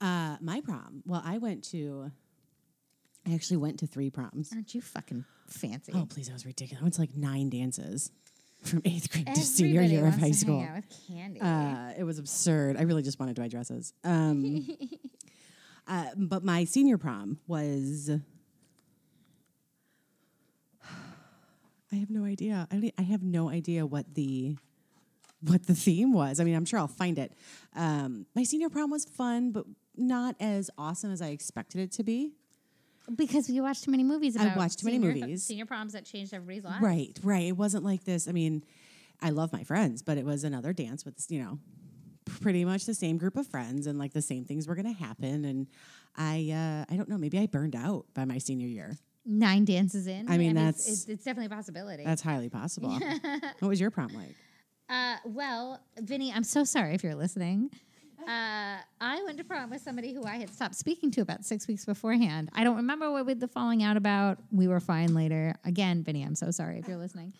Uh, 0.00 0.36
my 0.40 0.60
prom. 0.60 1.02
Well, 1.06 1.22
I 1.24 1.38
went 1.38 1.64
to 1.70 2.10
I 3.26 3.32
actually 3.34 3.56
went 3.56 3.78
to 3.80 3.86
three 3.86 4.10
proms. 4.10 4.52
Aren't 4.52 4.74
you 4.74 4.82
fucking 4.82 5.24
fancy? 5.48 5.92
Oh, 5.94 6.04
please, 6.04 6.26
that 6.26 6.34
was 6.34 6.44
ridiculous. 6.44 6.80
I 6.80 6.84
went 6.84 6.94
to 6.94 7.00
like 7.00 7.16
nine 7.16 7.48
dances 7.48 8.10
from 8.62 8.82
eighth 8.84 9.10
grade 9.10 9.26
to 9.34 9.40
senior 9.40 9.80
year 9.80 10.06
of 10.06 10.16
high 10.18 10.30
school. 10.32 10.60
Hang 10.60 10.68
out 10.68 10.76
with 10.76 11.06
candy. 11.08 11.40
Uh, 11.40 11.92
it 11.98 12.04
was 12.04 12.18
absurd. 12.18 12.76
I 12.76 12.82
really 12.82 13.02
just 13.02 13.18
wanted 13.18 13.36
to 13.36 13.42
buy 13.42 13.48
dresses. 13.48 13.94
Um, 14.04 14.66
uh, 15.88 16.06
but 16.16 16.44
my 16.44 16.64
senior 16.64 16.98
prom 16.98 17.38
was. 17.46 18.10
I 21.94 21.98
have 21.98 22.10
no 22.10 22.24
idea. 22.24 22.66
I, 22.72 22.92
I 22.98 23.02
have 23.02 23.22
no 23.22 23.48
idea 23.48 23.86
what 23.86 24.14
the 24.14 24.56
what 25.40 25.66
the 25.66 25.74
theme 25.74 26.12
was. 26.12 26.40
I 26.40 26.44
mean, 26.44 26.54
I'm 26.54 26.64
sure 26.64 26.78
I'll 26.78 26.88
find 26.88 27.18
it. 27.18 27.32
Um, 27.76 28.26
my 28.34 28.42
senior 28.44 28.68
prom 28.70 28.90
was 28.90 29.04
fun, 29.04 29.52
but 29.52 29.64
not 29.96 30.34
as 30.40 30.70
awesome 30.78 31.12
as 31.12 31.20
I 31.22 31.28
expected 31.28 31.80
it 31.82 31.92
to 31.92 32.02
be. 32.02 32.32
because 33.14 33.48
we 33.48 33.60
watched 33.60 33.84
too 33.84 33.90
many 33.90 34.02
movies. 34.02 34.36
I 34.36 34.56
watched 34.56 34.78
too 34.80 34.86
many 34.86 34.98
senior- 34.98 35.14
movies. 35.26 35.44
Senior 35.44 35.66
proms 35.66 35.92
that 35.92 36.04
changed 36.06 36.32
everybody's 36.34 36.64
life. 36.64 36.82
Right, 36.82 37.18
right. 37.22 37.44
It 37.46 37.56
wasn't 37.56 37.84
like 37.84 38.04
this. 38.04 38.26
I 38.26 38.32
mean, 38.32 38.64
I 39.20 39.30
love 39.30 39.52
my 39.52 39.62
friends, 39.64 40.02
but 40.02 40.16
it 40.18 40.24
was 40.24 40.42
another 40.44 40.72
dance 40.72 41.04
with, 41.04 41.14
you 41.28 41.42
know, 41.42 41.58
pretty 42.40 42.64
much 42.64 42.86
the 42.86 42.94
same 42.94 43.18
group 43.18 43.36
of 43.36 43.46
friends 43.46 43.86
and 43.86 43.98
like 43.98 44.14
the 44.14 44.22
same 44.22 44.44
things 44.46 44.66
were 44.66 44.74
going 44.74 44.92
to 44.92 44.98
happen. 44.98 45.44
And 45.44 45.66
I, 46.16 46.50
uh, 46.88 46.92
I 46.92 46.96
don't 46.96 47.08
know, 47.10 47.18
maybe 47.18 47.38
I 47.38 47.46
burned 47.46 47.76
out 47.76 48.06
by 48.14 48.24
my 48.24 48.38
senior 48.38 48.66
year. 48.66 48.96
Nine 49.26 49.64
dances 49.64 50.06
in. 50.06 50.30
I 50.30 50.36
mean, 50.36 50.54
that's- 50.54 50.88
it's, 50.88 51.06
it's 51.06 51.24
definitely 51.24 51.46
a 51.46 51.56
possibility. 51.56 52.04
That's 52.04 52.22
highly 52.22 52.48
possible. 52.50 52.90
what 53.60 53.68
was 53.68 53.80
your 53.80 53.90
prom 53.90 54.12
like? 54.12 54.34
Uh, 54.88 55.16
well, 55.24 55.80
Vinny, 55.98 56.30
I'm 56.32 56.44
so 56.44 56.62
sorry 56.64 56.94
if 56.94 57.02
you're 57.02 57.14
listening. 57.14 57.70
Uh, 58.20 58.76
I 59.00 59.22
went 59.24 59.38
to 59.38 59.44
prom 59.44 59.70
with 59.70 59.80
somebody 59.82 60.12
who 60.14 60.24
I 60.24 60.36
had 60.36 60.50
stopped 60.50 60.74
speaking 60.74 61.10
to 61.12 61.20
about 61.22 61.44
six 61.44 61.66
weeks 61.66 61.84
beforehand. 61.84 62.50
I 62.54 62.64
don't 62.64 62.76
remember 62.76 63.10
what 63.10 63.26
we 63.26 63.34
the 63.34 63.48
falling 63.48 63.82
out 63.82 63.96
about. 63.96 64.38
We 64.50 64.68
were 64.68 64.80
fine 64.80 65.14
later. 65.14 65.54
Again, 65.64 66.02
Vinny, 66.02 66.22
I'm 66.22 66.34
so 66.34 66.50
sorry 66.50 66.78
if 66.78 66.86
you're 66.88 66.96
listening. 66.96 67.32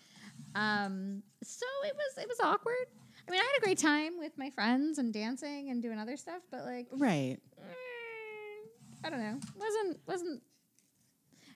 Um, 0.53 1.23
so 1.43 1.65
it 1.85 1.93
was 1.95 2.23
it 2.23 2.27
was 2.27 2.39
awkward. 2.43 2.75
I 3.27 3.31
mean, 3.31 3.39
I 3.39 3.43
had 3.43 3.61
a 3.61 3.63
great 3.63 3.77
time 3.79 4.19
with 4.19 4.37
my 4.37 4.49
friends 4.51 4.99
and 4.99 5.11
dancing 5.11 5.69
and 5.71 5.81
doing 5.81 5.97
other 5.97 6.17
stuff, 6.17 6.41
but 6.51 6.65
like, 6.65 6.87
Right. 6.91 7.37
mm, 7.59 9.03
I 9.05 9.09
don't 9.09 9.19
know, 9.19 9.39
wasn't 9.57 9.99
wasn't 10.07 10.41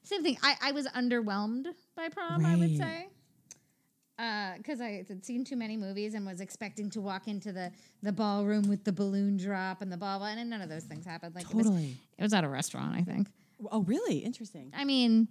same 0.10 0.24
thing. 0.24 0.38
I, 0.44 0.56
I 0.62 0.72
was 0.72 0.88
underwhelmed 0.88 1.68
by 1.96 2.10
prom. 2.10 2.46
I 2.46 2.56
would 2.56 2.76
say 2.78 3.08
because 4.58 4.82
I 4.82 5.06
had 5.08 5.24
seen 5.24 5.46
too 5.46 5.56
many 5.56 5.78
movies 5.78 6.14
and 6.14 6.26
was 6.26 6.42
expecting 6.42 6.90
to 6.92 7.02
walk 7.02 7.28
into 7.28 7.52
the 7.54 7.72
the 8.04 8.12
ballroom 8.12 8.68
with 8.68 8.84
the 8.84 8.92
balloon 8.92 9.38
drop 9.38 9.82
and 9.82 9.92
the 9.92 9.98
ball, 9.98 10.24
and 10.24 10.50
none 10.50 10.62
of 10.62 10.70
those 10.70 10.84
things 10.84 11.06
happened. 11.06 11.36
Like 11.36 11.50
it 11.50 11.56
was, 11.56 11.66
Totally. 11.68 11.96
it 12.18 12.24
was 12.24 12.34
at 12.34 12.44
a 12.44 12.50
restaurant, 12.50 12.96
I 12.96 13.04
think. 13.04 13.30
Oh, 13.72 13.82
really? 13.84 14.18
Interesting. 14.20 14.72
I 14.76 14.84
mean, 14.86 15.28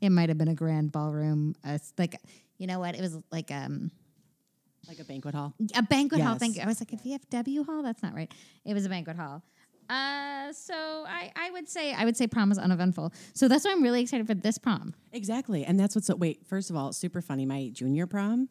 it 0.00 0.10
might 0.10 0.28
have 0.28 0.38
been 0.38 0.48
a 0.48 0.54
grand 0.54 0.92
ballroom, 0.92 1.54
uh, 1.64 1.78
like 1.98 2.16
you 2.58 2.66
know 2.66 2.78
what? 2.78 2.94
It 2.94 3.00
was 3.00 3.18
like 3.30 3.50
um 3.50 3.90
Like 4.88 5.00
a 5.00 5.04
banquet 5.04 5.34
hall. 5.34 5.52
a 5.74 5.82
banquet 5.82 6.20
hall. 6.22 6.36
Thank 6.38 6.56
you. 6.56 6.62
I 6.62 6.66
was 6.66 6.80
like 6.80 6.92
a 6.92 6.96
VFW 6.96 7.66
hall. 7.66 7.82
That's 7.82 8.02
not 8.02 8.14
right. 8.14 8.32
It 8.64 8.72
was 8.74 8.86
a 8.86 8.88
banquet 8.88 9.16
hall. 9.16 9.42
Uh, 9.90 10.52
so 10.52 10.74
I, 11.08 11.32
I 11.36 11.50
would 11.50 11.68
say 11.68 11.92
I 11.92 12.04
would 12.04 12.16
say 12.16 12.26
prom 12.26 12.48
was 12.48 12.58
uneventful. 12.58 13.12
So 13.34 13.48
that's 13.48 13.64
why 13.64 13.72
I'm 13.72 13.82
really 13.82 14.02
excited 14.02 14.26
for 14.26 14.34
this 14.34 14.56
prom. 14.58 14.94
Exactly. 15.12 15.64
And 15.64 15.78
that's 15.78 15.94
what's 15.94 16.06
so, 16.06 16.14
wait, 16.16 16.46
first 16.46 16.70
of 16.70 16.76
all, 16.76 16.92
super 16.92 17.20
funny. 17.20 17.44
My 17.44 17.70
junior 17.72 18.06
prom, 18.06 18.48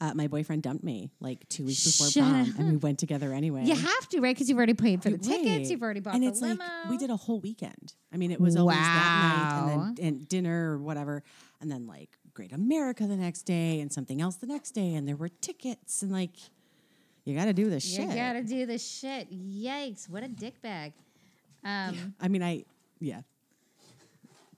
uh, 0.00 0.12
my 0.14 0.28
boyfriend 0.28 0.62
dumped 0.62 0.84
me 0.84 1.10
like 1.20 1.48
two 1.48 1.64
weeks 1.64 1.84
before 1.84 2.08
Shut 2.10 2.22
prom, 2.22 2.40
up. 2.42 2.58
and 2.58 2.70
we 2.70 2.76
went 2.76 2.98
together 2.98 3.32
anyway. 3.32 3.64
You 3.64 3.74
have 3.74 4.08
to, 4.10 4.20
right? 4.20 4.34
Because 4.34 4.48
you've 4.48 4.58
already 4.58 4.74
paid 4.74 5.02
for 5.02 5.10
the 5.10 5.16
Right. 5.16 5.42
tickets. 5.42 5.70
You've 5.70 5.82
already 5.82 6.00
bought 6.00 6.14
and 6.14 6.22
the 6.22 6.28
it's 6.28 6.40
limo. 6.40 6.62
like 6.62 6.90
we 6.90 6.98
did 6.98 7.10
a 7.10 7.16
whole 7.16 7.40
weekend. 7.40 7.94
I 8.12 8.16
mean, 8.16 8.30
it 8.30 8.40
was 8.40 8.56
always 8.56 8.76
that 8.78 8.84
night 8.84 9.56
Wow. 9.66 9.84
and 9.86 9.96
then 9.98 10.06
and 10.06 10.28
dinner 10.28 10.72
or 10.72 10.78
whatever, 10.78 11.22
and 11.60 11.70
then 11.70 11.86
like 11.86 12.10
Great 12.34 12.52
America 12.52 13.06
the 13.06 13.16
next 13.16 13.42
day 13.42 13.80
and 13.80 13.90
something 13.92 14.20
else 14.20 14.36
the 14.36 14.46
next 14.46 14.72
day, 14.72 14.94
and 14.94 15.08
there 15.08 15.16
were 15.16 15.30
tickets 15.30 16.02
and 16.02 16.12
like 16.12 16.32
you 17.26 17.36
got 17.36 17.44
to 17.46 17.52
do 17.52 17.68
this 17.68 17.84
You 17.84 17.96
shit. 17.96 18.08
You 18.08 18.14
gotta 18.14 18.42
do 18.42 18.64
the 18.64 18.78
shit. 18.78 19.30
Yikes! 19.30 20.08
What 20.08 20.22
a 20.22 20.28
dick 20.28 20.62
bag. 20.62 20.94
Um, 21.64 22.14
I 22.20 22.28
mean, 22.28 22.42
I 22.42 22.64
yeah. 23.00 23.20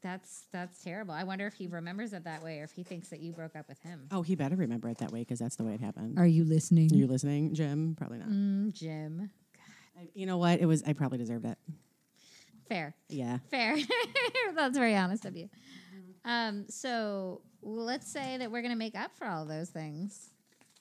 that's 0.03 0.45
that's 0.53 0.83
terrible. 0.85 1.13
I 1.15 1.25
wonder 1.25 1.47
if 1.47 1.55
he 1.55 1.67
remembers 1.67 2.13
it 2.13 2.25
that 2.25 2.43
way, 2.43 2.61
or 2.61 2.65
if 2.65 2.71
he 2.73 2.83
thinks 2.85 3.09
that 3.09 3.21
you 3.21 3.33
broke 3.33 3.57
up 3.57 3.69
with 3.69 3.81
him. 3.83 4.07
Oh, 4.13 4.23
he 4.23 4.37
better 4.37 4.55
remember 4.57 4.89
it 4.91 4.99
that 4.99 5.11
way 5.11 5.21
because 5.21 5.39
that's 5.39 5.57
the 5.57 5.65
way 5.65 5.75
it 5.75 5.81
happened. 5.81 6.19
Are 6.19 6.27
you 6.27 6.45
listening, 6.45 6.93
Are 6.93 6.97
you 6.97 7.07
listening, 7.07 7.55
Jim? 7.55 7.95
Probably 7.99 8.19
not. 8.19 8.29
mm, 8.29 8.73
Jim? 8.73 9.31
I, 9.99 10.09
you 10.15 10.27
know 10.27 10.37
what? 10.39 10.61
It 10.61 10.67
was. 10.67 10.83
I 10.85 10.93
probably 10.93 11.19
deserved 11.19 11.47
it. 11.47 11.59
Fair, 12.69 12.95
Yeah. 13.09 13.39
fair. 13.51 13.77
that's 14.55 14.77
very 14.77 14.95
honest 14.95 15.25
of 15.25 15.35
you. 15.35 15.49
Um, 16.25 16.67
so 16.69 17.41
let's 17.63 18.07
say 18.13 18.37
that 18.37 18.51
we're 18.53 18.61
gonna 18.63 18.77
make 18.77 18.95
up 18.95 19.17
for 19.17 19.27
all 19.27 19.47
those 19.47 19.71
things. 19.71 20.29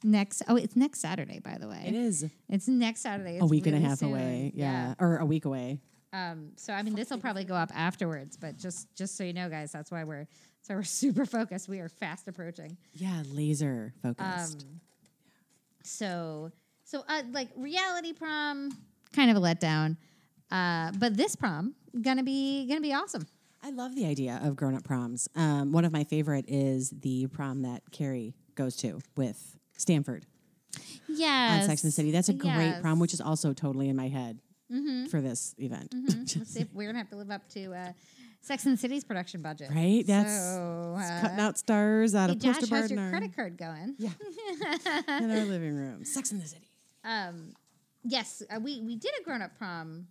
Next, 0.04 0.44
oh, 0.48 0.56
it's 0.56 0.76
next 0.76 1.00
Saturday, 1.00 1.40
by 1.40 1.58
the 1.60 1.68
way. 1.68 1.84
It 1.88 1.96
is 1.96 2.26
It's 2.50 2.68
next 2.68 3.02
Saturday. 3.02 3.38
a 3.40 3.44
It's 3.44 3.50
week 3.50 3.66
and 3.68 3.76
a 3.76 3.80
half 3.80 4.00
soon. 4.00 4.10
away. 4.10 4.52
Yeah. 4.56 4.94
or 5.00 5.18
a 5.18 5.26
week 5.26 5.46
away. 5.46 5.80
Um, 6.14 6.52
so 6.56 6.72
I 6.74 6.84
mean, 6.84 6.96
this 6.96 7.10
will 7.10 7.18
probably 7.18 7.44
go 7.44 7.54
up 7.56 7.70
afterwards, 7.76 8.38
but 8.38 8.58
just 8.58 8.94
just 8.96 9.18
so 9.18 9.24
you 9.24 9.34
know, 9.34 9.50
guys, 9.50 9.72
that's 9.72 9.92
why 9.92 10.04
we're 10.04 10.28
so 10.62 10.76
we're 10.76 10.84
super 11.04 11.26
focused. 11.26 11.68
We 11.68 11.80
are 11.80 11.90
fast 11.90 12.28
approaching. 12.28 12.78
Yeah, 12.94 13.24
laser 13.32 13.94
focused. 14.02 14.66
Um, 14.70 14.80
so 15.84 16.52
so 16.84 17.04
uh, 17.08 17.24
like 17.32 17.50
reality 17.56 18.14
prom, 18.14 18.72
kind 19.14 19.30
of 19.32 19.38
a 19.38 19.40
letdown. 19.40 19.98
Uh, 20.50 20.92
but 20.98 21.18
this 21.18 21.36
prom 21.36 21.76
gonna 22.02 22.24
be 22.24 22.68
gonna 22.68 22.82
be 22.82 22.94
awesome. 22.94 23.26
I 23.64 23.72
love 23.72 23.96
the 23.96 24.06
idea 24.06 24.40
of 24.44 24.56
grown 24.56 24.76
up 24.76 24.84
proms. 24.86 25.28
Um, 25.36 25.72
one 25.74 25.84
of 25.84 25.92
my 25.92 26.04
favorite 26.06 26.46
is 26.48 26.92
the 26.92 27.28
prom 27.28 27.64
that 27.64 27.82
Carrie 27.92 28.34
goes 28.56 28.76
to 28.78 29.00
with 29.18 29.57
Stanford 29.78 30.26
Yes, 31.08 31.62
on 31.64 31.70
Sex 31.70 31.84
and 31.84 31.92
the 31.92 31.96
City. 31.96 32.12
That's 32.12 32.30
a 32.30 32.34
great 32.34 32.52
Yes. 32.54 32.82
prom, 32.82 33.00
which 33.00 33.14
is 33.14 33.22
also 33.22 33.54
totally 33.54 33.90
in 33.90 33.96
my 33.96 34.08
head 34.10 34.40
Mm-hmm. 34.72 35.06
for 35.06 35.22
this 35.22 35.56
event. 35.60 35.94
Let's 36.10 36.50
see 36.52 36.60
if 36.60 36.74
we're 36.74 36.88
gonna 36.88 36.98
have 36.98 37.10
to 37.12 37.16
live 37.16 37.32
up 37.32 37.48
to 37.52 37.74
uh, 37.74 37.94
Sex 38.42 38.66
and 38.66 38.74
the 38.74 38.78
City's 38.78 39.06
production 39.06 39.42
budget. 39.42 39.70
Right? 39.74 40.04
That's 40.06 40.34
so, 40.34 40.96
uh, 41.00 41.22
cutting 41.22 41.40
out 41.40 41.58
stars 41.58 42.14
out 42.14 42.30
Hey, 42.30 42.36
of 42.36 42.42
Josh, 42.42 42.56
poster 42.60 42.76
how's 42.76 42.82
board 42.82 42.92
in 42.92 42.98
your 42.98 43.06
our, 43.06 43.12
credit 43.12 43.34
card 43.36 43.58
going? 43.58 43.96
Yeah. 43.98 44.10
in 45.20 45.32
our 45.32 45.46
living 45.46 45.74
room. 45.74 46.04
Sex 46.04 46.34
in 46.34 46.40
the 46.40 46.46
City. 46.48 46.70
Um, 47.06 47.54
yes, 48.04 48.44
uh, 48.54 48.60
we 48.60 48.82
we 48.82 48.98
did 48.98 49.12
a 49.20 49.24
grown 49.24 49.42
up 49.42 49.58
prom 49.58 50.08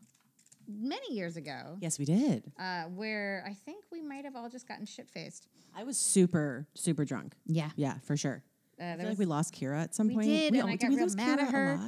many 0.66 1.14
years 1.14 1.36
ago. 1.36 1.76
Yes, 1.80 1.98
we 1.98 2.06
did. 2.06 2.50
uh, 2.58 2.84
where 2.84 3.44
I 3.46 3.52
think 3.52 3.84
we 3.92 4.00
might 4.00 4.24
have 4.24 4.34
all 4.36 4.48
just 4.48 4.66
gotten 4.66 4.86
shit 4.86 5.10
faced. 5.10 5.48
I 5.76 5.84
was 5.84 5.98
super, 5.98 6.66
super 6.74 7.04
drunk. 7.04 7.34
Yeah, 7.44 7.68
Yeah, 7.76 7.98
for 8.04 8.16
sure. 8.16 8.42
Uh, 8.80 8.84
I 8.84 8.96
feel 8.96 9.08
like 9.08 9.18
we 9.18 9.24
lost 9.24 9.54
Kira 9.54 9.82
at 9.82 9.94
some 9.94 10.08
We 10.08 10.14
point. 10.14 10.26
did, 10.26 10.54
and 10.54 10.68
I 10.68 10.76
got 10.76 10.90
we 10.90 10.96
real 10.96 11.08
mad 11.14 11.38
at 11.38 11.48
Kira 11.48 11.48
a 11.48 11.52
her. 11.52 11.80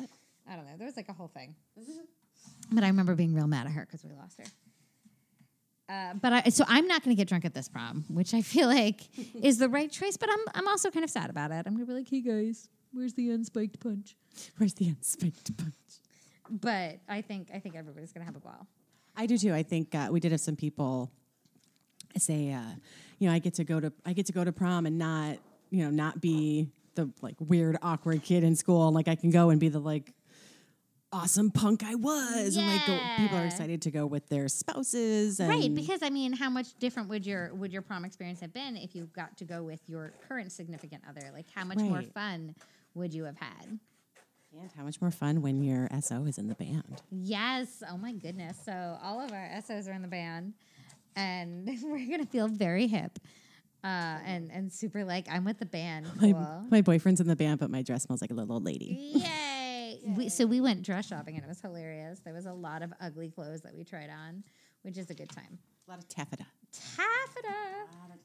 I 0.50 0.56
don't 0.56 0.64
know. 0.66 0.76
There 0.78 0.86
was 0.86 0.96
like 0.96 1.08
a 1.08 1.12
whole 1.12 1.28
thing, 1.28 1.54
but 2.72 2.84
I 2.84 2.88
remember 2.88 3.14
being 3.14 3.34
real 3.34 3.46
mad 3.46 3.66
at 3.66 3.72
her 3.72 3.82
because 3.86 4.04
we 4.04 4.12
lost 4.14 4.38
her. 4.38 4.44
Uh, 5.90 6.14
but 6.20 6.32
I, 6.32 6.42
so 6.50 6.64
I'm 6.68 6.86
not 6.86 7.02
going 7.02 7.16
to 7.16 7.18
get 7.18 7.28
drunk 7.28 7.46
at 7.46 7.54
this 7.54 7.68
prom, 7.68 8.04
which 8.08 8.34
I 8.34 8.42
feel 8.42 8.68
like 8.68 9.00
is 9.42 9.58
the 9.58 9.68
right 9.68 9.90
choice. 9.90 10.16
But 10.16 10.30
I'm 10.30 10.40
I'm 10.54 10.68
also 10.68 10.90
kind 10.90 11.04
of 11.04 11.10
sad 11.10 11.30
about 11.30 11.50
it. 11.50 11.64
I'm 11.66 11.74
going 11.74 11.86
to 11.86 11.92
be 11.92 11.98
like, 11.98 12.08
hey 12.08 12.20
guys, 12.20 12.68
where's 12.92 13.14
the 13.14 13.28
unspiked 13.28 13.80
punch? 13.80 14.16
Where's 14.58 14.74
the 14.74 14.86
unspiked 14.86 15.56
punch? 15.56 15.74
But 16.50 16.98
I 17.08 17.22
think 17.22 17.48
I 17.54 17.58
think 17.58 17.74
everybody's 17.76 18.12
going 18.12 18.20
to 18.22 18.26
have 18.26 18.36
a 18.36 18.40
ball. 18.40 18.66
I 19.16 19.26
do 19.26 19.36
too. 19.36 19.52
I 19.52 19.62
think 19.62 19.94
uh, 19.94 20.08
we 20.10 20.20
did 20.20 20.32
have 20.32 20.40
some 20.40 20.56
people 20.56 21.10
say, 22.16 22.52
uh, 22.52 22.60
you 23.18 23.28
know, 23.28 23.34
I 23.34 23.38
get 23.38 23.54
to 23.54 23.64
go 23.64 23.80
to 23.80 23.92
I 24.04 24.12
get 24.12 24.26
to 24.26 24.32
go 24.32 24.44
to 24.44 24.52
prom 24.52 24.86
and 24.86 24.98
not, 24.98 25.38
you 25.70 25.84
know, 25.84 25.90
not 25.90 26.20
be 26.20 26.68
the 26.98 27.10
like 27.22 27.36
weird 27.38 27.78
awkward 27.80 28.22
kid 28.22 28.44
in 28.44 28.56
school. 28.56 28.90
Like 28.92 29.08
I 29.08 29.14
can 29.14 29.30
go 29.30 29.50
and 29.50 29.60
be 29.60 29.68
the 29.68 29.78
like 29.78 30.12
awesome 31.12 31.50
punk 31.50 31.82
I 31.84 31.94
was, 31.94 32.56
and 32.56 32.66
like 32.66 32.86
go, 32.86 32.98
people 33.16 33.38
are 33.38 33.46
excited 33.46 33.82
to 33.82 33.90
go 33.90 34.04
with 34.04 34.28
their 34.28 34.48
spouses. 34.48 35.40
And 35.40 35.48
Right, 35.48 35.74
because 35.74 36.02
I 36.02 36.10
mean, 36.10 36.32
how 36.32 36.50
much 36.50 36.74
different 36.78 37.08
would 37.08 37.24
your 37.24 37.54
would 37.54 37.72
your 37.72 37.82
prom 37.82 38.04
experience 38.04 38.40
have 38.40 38.52
been 38.52 38.76
if 38.76 38.94
you 38.94 39.08
got 39.14 39.36
to 39.38 39.44
go 39.44 39.62
with 39.62 39.80
your 39.88 40.12
current 40.28 40.52
significant 40.52 41.04
other? 41.08 41.30
Like, 41.32 41.46
how 41.54 41.64
much 41.64 41.78
more 41.78 42.02
fun 42.02 42.54
would 42.94 43.14
you 43.14 43.24
have 43.24 43.38
had? 43.38 43.78
and 44.60 44.70
how 44.76 44.82
much 44.82 45.00
more 45.00 45.10
fun 45.10 45.42
when 45.42 45.62
your 45.62 45.88
SO 46.00 46.24
is 46.24 46.38
in 46.38 46.48
the 46.48 46.54
band. 46.54 47.02
Yes. 47.10 47.82
Oh 47.88 47.98
my 47.98 48.12
goodness. 48.12 48.58
So 48.64 48.98
all 49.02 49.20
of 49.20 49.30
our 49.30 49.50
SOs 49.60 49.86
are 49.88 49.92
in 49.92 50.02
the 50.02 50.08
band, 50.08 50.54
and 51.16 51.68
we're 51.82 52.08
gonna 52.10 52.26
feel 52.26 52.48
very 52.48 52.86
hip, 52.86 53.18
uh, 53.84 54.18
and 54.24 54.50
and 54.52 54.72
super 54.72 55.04
like 55.04 55.26
I'm 55.30 55.44
with 55.44 55.58
the 55.58 55.66
band. 55.66 56.06
My, 56.20 56.32
Cool. 56.32 56.64
my 56.70 56.80
boyfriend's 56.82 57.20
in 57.20 57.26
the 57.28 57.36
band, 57.36 57.60
but 57.60 57.70
my 57.70 57.82
dress 57.82 58.02
smells 58.04 58.20
like 58.20 58.30
a 58.30 58.34
little 58.34 58.52
old 58.54 58.64
lady. 58.64 59.12
Yay! 59.14 60.00
We, 60.16 60.28
so 60.28 60.46
we 60.46 60.60
went 60.60 60.82
dress 60.82 61.06
shopping 61.08 61.34
and 61.36 61.44
it 61.44 61.48
was 61.48 61.60
hilarious. 61.60 62.20
There 62.24 62.32
was 62.34 62.46
a 62.46 62.52
lot 62.52 62.82
of 62.82 62.92
ugly 63.00 63.28
clothes 63.30 63.60
that 63.62 63.74
we 63.74 63.84
tried 63.84 64.10
on, 64.10 64.42
which 64.82 64.96
is 64.98 65.10
a 65.10 65.14
good 65.14 65.28
time. 65.30 65.58
A 65.86 65.90
lot 65.90 65.98
of 65.98 66.08
taffeta. 66.08 66.46
Taffeta. 66.72 67.48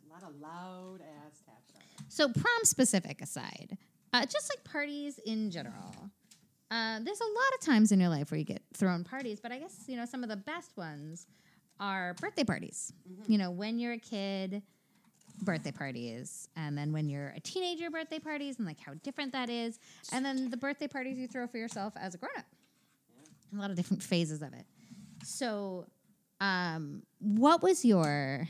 A 0.09 0.13
lot 0.13 0.23
of 0.23 0.39
loud 0.41 0.99
ass 1.01 1.41
taffeta. 1.45 1.83
So 2.09 2.29
prom 2.29 2.63
specific 2.63 3.21
aside, 3.21 3.77
uh, 4.13 4.25
just 4.25 4.49
like 4.49 4.63
parties 4.63 5.19
in 5.25 5.49
general, 5.51 6.09
uh, 6.71 6.99
there's 7.03 7.21
a 7.21 7.23
lot 7.25 7.53
of 7.55 7.61
times 7.61 7.91
in 7.91 7.99
your 7.99 8.09
life 8.09 8.31
where 8.31 8.37
you 8.37 8.45
get 8.45 8.61
thrown 8.73 9.03
parties, 9.03 9.39
but 9.41 9.51
I 9.51 9.59
guess 9.59 9.83
you 9.87 9.95
know 9.95 10.05
some 10.05 10.23
of 10.23 10.29
the 10.29 10.35
best 10.37 10.75
ones 10.77 11.25
are 11.79 12.13
birthday 12.21 12.43
parties. 12.43 12.93
You 13.27 13.37
know, 13.37 13.49
when 13.51 13.79
you're 13.79 13.93
a 13.93 13.97
kid, 13.99 14.61
birthday 15.41 15.71
parties, 15.71 16.47
and 16.55 16.77
then 16.77 16.93
when 16.93 17.09
you're 17.09 17.33
a 17.35 17.39
teenager, 17.39 17.89
birthday 17.89 18.19
parties, 18.19 18.57
and 18.57 18.67
like 18.67 18.79
how 18.79 18.93
different 19.03 19.31
that 19.33 19.49
is, 19.49 19.79
and 20.11 20.25
then 20.25 20.49
the 20.49 20.57
birthday 20.57 20.87
parties 20.87 21.17
you 21.17 21.27
throw 21.27 21.47
for 21.47 21.57
yourself 21.57 21.93
as 21.95 22.15
a 22.15 22.17
grown 22.17 22.31
up. 22.37 22.45
A 23.55 23.59
lot 23.59 23.69
of 23.69 23.75
different 23.75 24.01
phases 24.01 24.41
of 24.41 24.53
it. 24.53 24.65
So, 25.23 25.85
um, 26.41 27.03
what 27.19 27.61
was 27.61 27.85
your 27.85 28.47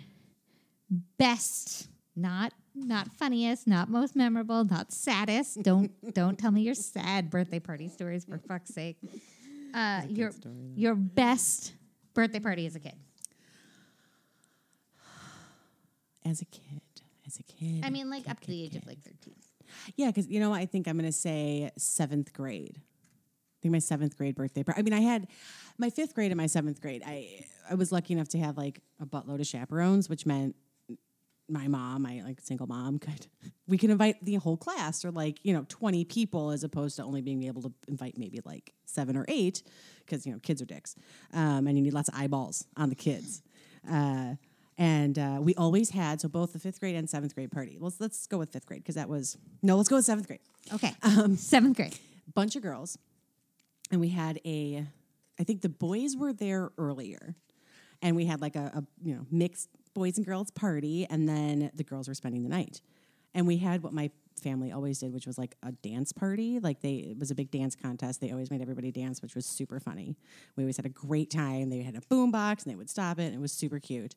best, 1.17 1.89
not 2.15 2.53
not 2.75 3.07
funniest, 3.13 3.67
not 3.67 3.89
most 3.89 4.15
memorable, 4.15 4.63
not 4.65 4.91
saddest? 4.91 5.61
Don't 5.61 5.91
don't 6.13 6.37
tell 6.37 6.51
me 6.51 6.61
your 6.61 6.75
sad 6.75 7.29
birthday 7.29 7.59
party 7.59 7.89
stories 7.89 8.25
for 8.25 8.37
fuck's 8.37 8.73
sake. 8.73 8.97
Uh, 9.73 10.01
your 10.07 10.31
story, 10.31 10.73
your 10.75 10.95
best 10.95 11.73
birthday 12.13 12.39
party 12.39 12.65
as 12.65 12.75
a 12.75 12.79
kid. 12.79 12.93
As 16.25 16.41
a 16.41 16.45
kid, 16.45 16.81
as 17.27 17.37
a 17.39 17.43
kid. 17.43 17.83
I 17.83 17.89
mean, 17.89 18.09
like 18.09 18.23
kid, 18.23 18.31
up 18.31 18.39
to 18.41 18.47
the 18.47 18.61
kid, 18.61 18.75
age 18.75 18.75
of 18.75 18.87
like 18.87 19.01
thirteen. 19.01 19.35
Yeah, 19.95 20.07
because 20.07 20.27
you 20.27 20.39
know, 20.39 20.53
I 20.53 20.65
think 20.65 20.87
I'm 20.87 20.97
going 20.97 21.09
to 21.09 21.17
say 21.17 21.71
seventh 21.77 22.33
grade. 22.33 22.79
I 22.79 23.57
think 23.61 23.71
my 23.71 23.79
seventh 23.79 24.17
grade 24.17 24.35
birthday. 24.35 24.63
I 24.75 24.81
mean, 24.81 24.93
I 24.93 24.99
had 24.99 25.27
my 25.77 25.89
fifth 25.89 26.13
grade 26.13 26.31
and 26.31 26.37
my 26.37 26.47
seventh 26.47 26.81
grade. 26.81 27.03
I 27.05 27.45
I 27.69 27.75
was 27.75 27.91
lucky 27.91 28.13
enough 28.13 28.29
to 28.29 28.39
have 28.39 28.57
like 28.57 28.81
a 28.99 29.05
buttload 29.05 29.39
of 29.39 29.47
chaperones, 29.47 30.09
which 30.09 30.25
meant 30.25 30.55
my 31.49 31.67
mom, 31.67 32.03
my 32.03 32.21
like 32.25 32.41
single 32.41 32.67
mom, 32.67 32.99
could 32.99 33.27
we 33.67 33.77
could 33.77 33.89
invite 33.89 34.23
the 34.23 34.35
whole 34.35 34.57
class 34.57 35.05
or 35.05 35.11
like 35.11 35.39
you 35.43 35.53
know 35.53 35.65
20 35.69 36.05
people 36.05 36.51
as 36.51 36.63
opposed 36.63 36.97
to 36.97 37.03
only 37.03 37.21
being 37.21 37.43
able 37.43 37.61
to 37.61 37.71
invite 37.87 38.17
maybe 38.17 38.39
like 38.45 38.73
seven 38.85 39.15
or 39.15 39.25
eight 39.27 39.63
because 39.99 40.25
you 40.25 40.33
know 40.33 40.39
kids 40.39 40.61
are 40.61 40.65
dicks 40.65 40.95
um, 41.33 41.67
and 41.67 41.77
you 41.77 41.83
need 41.83 41.93
lots 41.93 42.09
of 42.09 42.15
eyeballs 42.15 42.65
on 42.77 42.89
the 42.89 42.95
kids. 42.95 43.41
Uh, 43.89 44.35
and 44.77 45.17
uh, 45.19 45.37
we 45.41 45.53
always 45.55 45.91
had 45.91 46.21
so 46.21 46.27
both 46.27 46.53
the 46.53 46.59
fifth 46.59 46.79
grade 46.79 46.95
and 46.95 47.09
seventh 47.09 47.35
grade 47.35 47.51
party. 47.51 47.77
Let's 47.79 47.99
let's 47.99 48.27
go 48.27 48.37
with 48.37 48.51
fifth 48.51 48.65
grade 48.65 48.81
because 48.81 48.95
that 48.95 49.09
was 49.09 49.37
no. 49.61 49.77
Let's 49.77 49.89
go 49.89 49.97
with 49.97 50.05
seventh 50.05 50.27
grade. 50.27 50.39
Okay, 50.73 50.93
Um, 51.03 51.35
seventh 51.35 51.77
grade. 51.77 51.97
Bunch 52.33 52.55
of 52.55 52.61
girls, 52.63 52.97
and 53.91 53.99
we 54.01 54.09
had 54.09 54.39
a. 54.45 54.85
I 55.39 55.43
think 55.43 55.61
the 55.61 55.69
boys 55.69 56.15
were 56.15 56.31
there 56.33 56.71
earlier, 56.77 57.35
and 58.01 58.15
we 58.15 58.25
had 58.25 58.41
like 58.41 58.55
a, 58.55 58.71
a 58.75 58.83
you 59.03 59.13
know 59.15 59.25
mixed 59.31 59.69
boys 59.93 60.17
and 60.17 60.25
girls 60.25 60.49
party, 60.51 61.05
and 61.09 61.27
then 61.27 61.69
the 61.75 61.83
girls 61.83 62.07
were 62.07 62.13
spending 62.13 62.43
the 62.43 62.49
night, 62.49 62.81
and 63.33 63.45
we 63.45 63.57
had 63.57 63.83
what 63.83 63.93
my 63.93 64.09
family 64.41 64.71
always 64.71 64.99
did, 64.99 65.13
which 65.13 65.27
was 65.27 65.37
like 65.37 65.55
a 65.63 65.71
dance 65.71 66.11
party. 66.11 66.59
Like 66.59 66.81
they 66.81 66.93
it 66.95 67.19
was 67.19 67.29
a 67.29 67.35
big 67.35 67.51
dance 67.51 67.75
contest. 67.75 68.21
They 68.21 68.31
always 68.31 68.49
made 68.49 68.61
everybody 68.61 68.91
dance, 68.91 69.21
which 69.21 69.35
was 69.35 69.45
super 69.45 69.79
funny. 69.79 70.15
We 70.55 70.63
always 70.63 70.77
had 70.77 70.85
a 70.85 70.89
great 70.89 71.29
time. 71.29 71.69
They 71.69 71.81
had 71.81 71.95
a 71.95 72.01
boom 72.09 72.31
box, 72.31 72.63
and 72.63 72.71
they 72.71 72.75
would 72.77 72.89
stop 72.89 73.19
it, 73.19 73.25
and 73.25 73.35
it 73.35 73.41
was 73.41 73.51
super 73.51 73.79
cute. 73.79 74.15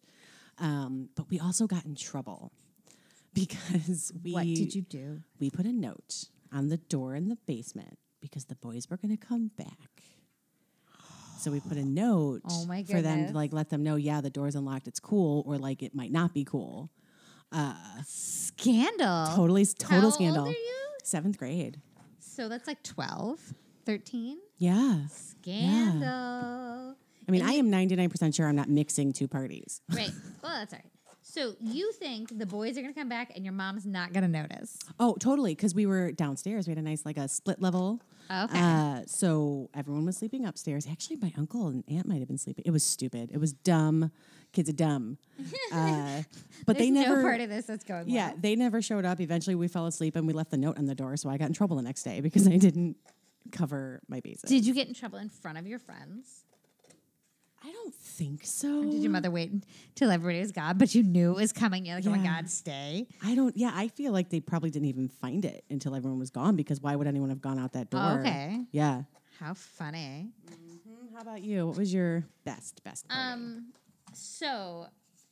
Um, 0.58 1.10
but 1.16 1.28
we 1.30 1.38
also 1.38 1.66
got 1.66 1.84
in 1.84 1.94
trouble 1.94 2.52
because 3.34 4.12
we 4.24 4.32
What 4.32 4.44
did 4.44 4.74
you 4.74 4.82
do? 4.82 5.20
we 5.38 5.50
put 5.50 5.66
a 5.66 5.72
note 5.72 6.24
on 6.52 6.68
the 6.68 6.78
door 6.78 7.14
in 7.14 7.28
the 7.28 7.36
basement 7.46 7.98
because 8.20 8.46
the 8.46 8.54
boys 8.56 8.88
were 8.88 8.96
going 8.96 9.16
to 9.16 9.22
come 9.26 9.50
back. 9.56 10.02
So 11.38 11.50
we 11.50 11.60
put 11.60 11.76
a 11.76 11.84
note 11.84 12.40
Oh 12.50 12.66
for 12.90 13.02
them 13.02 13.26
to 13.28 13.32
like 13.32 13.52
let 13.52 13.68
them 13.70 13.82
know, 13.82 13.96
yeah, 13.96 14.20
the 14.20 14.30
door's 14.30 14.54
unlocked, 14.54 14.88
it's 14.88 14.98
cool, 15.00 15.44
or 15.46 15.58
like 15.58 15.82
it 15.82 15.94
might 15.94 16.10
not 16.10 16.32
be 16.34 16.44
cool. 16.44 16.90
Scandal. 18.04 19.26
Totally, 19.34 19.64
How 19.64 19.88
total 19.88 20.04
old 20.06 20.14
scandal. 20.14 20.46
are 20.46 20.50
you? 20.50 20.88
Seventh 21.04 21.38
grade. 21.38 21.80
So 22.18 22.48
that's 22.48 22.66
like 22.66 22.82
12, 22.82 23.38
13. 23.84 24.38
Yeah. 24.58 25.06
Scandal. 25.08 26.96
I 27.28 27.32
mean, 27.32 27.42
I 27.42 27.52
am 27.52 27.70
99% 27.70 28.34
sure 28.34 28.46
I'm 28.46 28.56
not 28.56 28.68
mixing 28.68 29.12
two 29.12 29.28
parties. 29.28 29.80
Right. 29.94 30.10
Well, 30.42 30.52
that's 30.52 30.72
all 30.72 30.78
right. 30.82 30.92
So 31.22 31.54
you 31.60 31.92
think 31.92 32.38
the 32.38 32.46
boys 32.46 32.78
are 32.78 32.82
going 32.82 32.92
to 32.94 32.98
come 32.98 33.08
back 33.08 33.32
and 33.34 33.44
your 33.44 33.52
mom's 33.52 33.84
not 33.84 34.12
going 34.12 34.22
to 34.22 34.28
notice? 34.28 34.78
Oh, 35.00 35.16
totally. 35.18 35.54
Because 35.54 35.74
we 35.74 35.84
were 35.84 36.12
downstairs. 36.12 36.66
We 36.66 36.70
had 36.70 36.78
a 36.78 36.82
nice, 36.82 37.04
like 37.04 37.16
a 37.16 37.28
split 37.28 37.60
level. 37.60 38.00
Okay. 38.30 38.58
Uh, 38.58 39.02
so 39.06 39.68
everyone 39.74 40.06
was 40.06 40.16
sleeping 40.16 40.46
upstairs. 40.46 40.86
Actually, 40.90 41.16
my 41.16 41.32
uncle 41.36 41.68
and 41.68 41.84
aunt 41.88 42.06
might 42.06 42.20
have 42.20 42.28
been 42.28 42.38
sleeping. 42.38 42.64
It 42.66 42.70
was 42.70 42.84
stupid. 42.84 43.30
It 43.32 43.38
was 43.38 43.52
dumb. 43.52 44.10
Kids 44.52 44.68
are 44.70 44.74
dumb. 44.74 45.18
Uh, 45.72 46.22
but 46.64 46.78
they 46.78 46.90
never. 46.90 47.16
no 47.16 47.22
part 47.22 47.40
of 47.40 47.50
this 47.50 47.66
that's 47.66 47.84
going 47.84 48.08
yeah, 48.08 48.28
well. 48.28 48.36
they 48.40 48.54
never 48.54 48.80
showed 48.80 49.04
up. 49.04 49.20
Eventually, 49.20 49.56
we 49.56 49.68
fell 49.68 49.86
asleep 49.86 50.14
and 50.16 50.26
we 50.26 50.32
left 50.32 50.50
the 50.50 50.56
note 50.56 50.78
on 50.78 50.86
the 50.86 50.94
door. 50.94 51.16
So 51.16 51.28
I 51.28 51.36
got 51.36 51.48
in 51.48 51.52
trouble 51.52 51.76
the 51.76 51.82
next 51.82 52.04
day 52.04 52.20
because 52.20 52.46
I 52.46 52.56
didn't 52.56 52.96
cover 53.50 54.00
my 54.08 54.20
bases. 54.20 54.48
Did 54.48 54.64
you 54.64 54.72
get 54.72 54.88
in 54.88 54.94
trouble 54.94 55.18
in 55.18 55.28
front 55.28 55.58
of 55.58 55.66
your 55.66 55.80
friends? 55.80 56.44
I 57.66 57.72
don't 57.72 57.94
think 57.94 58.44
so. 58.44 58.82
Or 58.82 58.84
did 58.84 59.02
your 59.02 59.10
mother 59.10 59.30
wait 59.30 59.50
till 59.96 60.10
everybody 60.12 60.38
was 60.38 60.52
gone, 60.52 60.78
but 60.78 60.94
you 60.94 61.02
knew 61.02 61.32
it 61.32 61.36
was 61.36 61.52
coming? 61.52 61.84
You're 61.84 61.96
like, 61.96 62.06
oh 62.06 62.10
my 62.10 62.24
God, 62.24 62.48
stay. 62.48 63.08
I 63.24 63.34
don't. 63.34 63.56
Yeah, 63.56 63.72
I 63.74 63.88
feel 63.88 64.12
like 64.12 64.30
they 64.30 64.38
probably 64.38 64.70
didn't 64.70 64.86
even 64.86 65.08
find 65.08 65.44
it 65.44 65.64
until 65.68 65.96
everyone 65.96 66.20
was 66.20 66.30
gone 66.30 66.54
because 66.54 66.80
why 66.80 66.94
would 66.94 67.08
anyone 67.08 67.30
have 67.30 67.40
gone 67.40 67.58
out 67.58 67.72
that 67.72 67.90
door? 67.90 68.00
Oh, 68.00 68.20
okay. 68.20 68.64
Yeah. 68.70 69.02
How 69.40 69.54
funny. 69.54 70.28
How 71.14 71.22
about 71.22 71.42
you? 71.42 71.66
What 71.66 71.76
was 71.76 71.92
your 71.92 72.24
best 72.44 72.84
best 72.84 73.08
party? 73.08 73.32
Um, 73.32 73.72
so, 74.14 74.86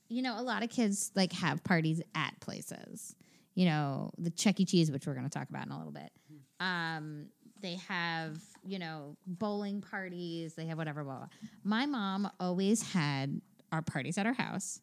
you 0.09 0.23
know, 0.23 0.39
a 0.39 0.43
lot 0.43 0.65
of 0.65 0.71
kids 0.71 1.13
like 1.15 1.33
have 1.35 1.63
parties 1.63 2.03
at 2.17 2.39
places. 2.41 3.15
You 3.55 3.67
know, 3.67 4.11
the 4.19 4.31
Chuck 4.31 4.59
E. 4.59 4.65
Cheese, 4.65 4.91
which 4.91 5.07
we're 5.07 5.15
going 5.15 5.29
to 5.29 5.39
talk 5.39 5.49
about 5.49 5.67
in 5.67 5.73
a 5.73 5.77
little 5.77 5.93
bit. 5.93 6.11
Um, 6.59 7.27
they 7.65 7.77
have, 7.89 8.39
you 8.63 8.79
know, 8.79 9.17
bowling 9.27 9.81
parties. 9.81 10.53
They 10.53 10.67
have 10.67 10.77
whatever. 10.77 11.03
Blah, 11.03 11.17
blah. 11.17 11.29
My 11.65 11.87
mom 11.87 12.31
always 12.39 12.93
had 12.93 13.41
our 13.73 13.81
parties 13.81 14.19
at 14.19 14.27
our 14.27 14.35
house. 14.35 14.83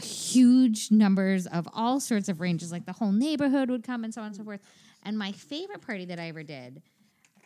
Huge 0.00 0.92
numbers 0.92 1.48
of 1.48 1.68
all 1.74 1.98
sorts 1.98 2.28
of 2.28 2.40
ranges, 2.40 2.70
like 2.70 2.86
the 2.86 2.92
whole 2.92 3.10
neighborhood 3.10 3.68
would 3.68 3.82
come 3.82 4.04
and 4.04 4.14
so 4.14 4.20
on 4.20 4.28
and 4.28 4.36
so 4.36 4.44
forth. 4.44 4.60
And 5.02 5.18
my 5.18 5.32
favorite 5.32 5.82
party 5.82 6.04
that 6.04 6.20
I 6.20 6.28
ever 6.28 6.44
did 6.44 6.82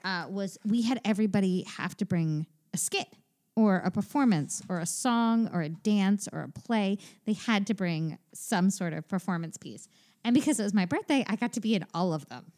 uh, 0.04 0.26
was 0.28 0.58
we 0.66 0.82
had 0.82 1.00
everybody 1.02 1.64
have 1.78 1.96
to 1.96 2.04
bring 2.04 2.46
a 2.74 2.76
skit 2.76 3.08
or 3.56 3.78
a 3.78 3.90
performance 3.90 4.62
or 4.68 4.80
a 4.80 4.86
song 4.86 5.48
or 5.54 5.62
a 5.62 5.70
dance 5.70 6.28
or 6.30 6.42
a 6.42 6.48
play. 6.48 6.98
They 7.24 7.32
had 7.32 7.66
to 7.68 7.74
bring 7.74 8.18
some 8.34 8.68
sort 8.68 8.92
of 8.92 9.08
performance 9.08 9.56
piece. 9.56 9.88
And 10.24 10.34
because 10.34 10.60
it 10.60 10.62
was 10.62 10.74
my 10.74 10.84
birthday, 10.84 11.24
I 11.26 11.36
got 11.36 11.54
to 11.54 11.60
be 11.60 11.74
in 11.74 11.86
all 11.94 12.12
of 12.12 12.28
them. 12.28 12.52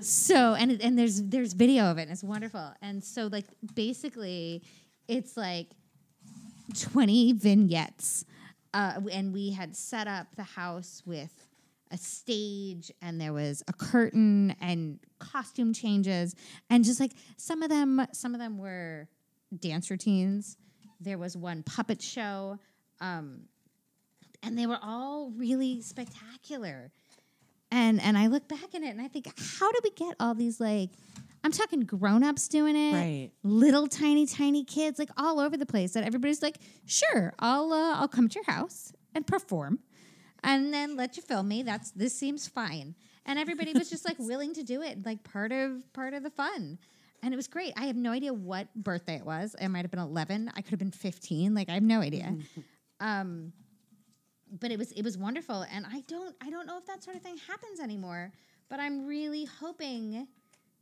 So 0.00 0.54
and 0.54 0.80
and 0.80 0.98
there's 0.98 1.22
there's 1.22 1.52
video 1.52 1.84
of 1.84 1.98
it 1.98 2.02
and 2.02 2.12
it's 2.12 2.22
wonderful. 2.22 2.72
And 2.80 3.02
so 3.02 3.26
like 3.26 3.46
basically 3.74 4.62
it's 5.08 5.36
like 5.36 5.68
20 6.78 7.32
vignettes. 7.32 8.24
Uh, 8.72 9.00
and 9.10 9.32
we 9.32 9.50
had 9.50 9.74
set 9.74 10.06
up 10.06 10.28
the 10.36 10.44
house 10.44 11.02
with 11.04 11.48
a 11.90 11.98
stage 11.98 12.92
and 13.02 13.20
there 13.20 13.32
was 13.32 13.64
a 13.66 13.72
curtain 13.72 14.54
and 14.60 15.00
costume 15.18 15.72
changes 15.72 16.36
and 16.70 16.84
just 16.84 17.00
like 17.00 17.10
some 17.36 17.64
of 17.64 17.68
them 17.68 18.06
some 18.12 18.32
of 18.32 18.40
them 18.40 18.58
were 18.58 19.08
dance 19.58 19.90
routines 19.90 20.56
there 21.00 21.18
was 21.18 21.36
one 21.36 21.64
puppet 21.64 22.00
show 22.00 22.56
um, 23.00 23.40
and 24.42 24.56
they 24.56 24.66
were 24.66 24.78
all 24.82 25.32
really 25.36 25.80
spectacular 25.80 26.92
and 27.70 28.00
and 28.00 28.16
i 28.18 28.26
look 28.26 28.46
back 28.48 28.74
at 28.74 28.82
it 28.82 28.88
and 28.88 29.00
i 29.00 29.08
think 29.08 29.26
how 29.58 29.70
did 29.72 29.82
we 29.84 29.90
get 29.90 30.14
all 30.20 30.34
these 30.34 30.60
like 30.60 30.90
i'm 31.44 31.52
talking 31.52 31.80
grown-ups 31.80 32.48
doing 32.48 32.76
it 32.76 32.94
Right. 32.94 33.30
little 33.42 33.86
tiny 33.86 34.26
tiny 34.26 34.64
kids 34.64 34.98
like 34.98 35.10
all 35.16 35.40
over 35.40 35.56
the 35.56 35.66
place 35.66 35.92
that 35.92 36.04
everybody's 36.04 36.42
like 36.42 36.56
sure 36.86 37.32
i'll 37.38 37.72
uh, 37.72 37.94
i'll 37.96 38.08
come 38.08 38.28
to 38.28 38.34
your 38.38 38.44
house 38.54 38.92
and 39.14 39.26
perform 39.26 39.78
and 40.42 40.72
then 40.72 40.96
let 40.96 41.18
you 41.18 41.22
film 41.22 41.48
me. 41.48 41.62
That's 41.62 41.90
this 41.90 42.14
seems 42.18 42.48
fine. 42.48 42.94
And 43.26 43.38
everybody 43.38 43.74
was 43.74 43.90
just 43.90 44.06
like 44.06 44.18
willing 44.30 44.54
to 44.54 44.62
do 44.62 44.80
it 44.80 45.04
like 45.04 45.22
part 45.22 45.52
of 45.52 45.82
part 45.92 46.14
of 46.14 46.22
the 46.22 46.30
fun. 46.30 46.78
And 47.22 47.34
it 47.34 47.36
was 47.36 47.46
great. 47.46 47.74
I 47.76 47.84
have 47.84 47.96
no 47.96 48.10
idea 48.10 48.32
what 48.32 48.74
birthday 48.74 49.16
it 49.16 49.26
was. 49.26 49.54
It 49.60 49.68
might 49.68 49.82
have 49.82 49.90
been 49.90 50.00
11 50.00 50.50
i 50.56 50.62
could 50.62 50.70
have 50.70 50.78
been 50.78 50.92
15 50.92 51.54
like 51.54 51.68
i 51.68 51.74
have 51.74 51.82
no 51.82 52.00
idea. 52.00 52.34
Um 53.00 53.52
but 54.58 54.70
it 54.70 54.78
was 54.78 54.92
it 54.92 55.02
was 55.02 55.16
wonderful. 55.16 55.64
And 55.72 55.86
i 55.86 56.02
don't 56.08 56.34
i 56.42 56.50
don't 56.50 56.66
know 56.66 56.78
if 56.78 56.86
that 56.86 57.02
sort 57.02 57.16
of 57.16 57.22
thing 57.22 57.36
happens 57.46 57.80
anymore 57.80 58.32
but 58.68 58.80
i'm 58.80 59.06
really 59.06 59.44
hoping 59.44 60.26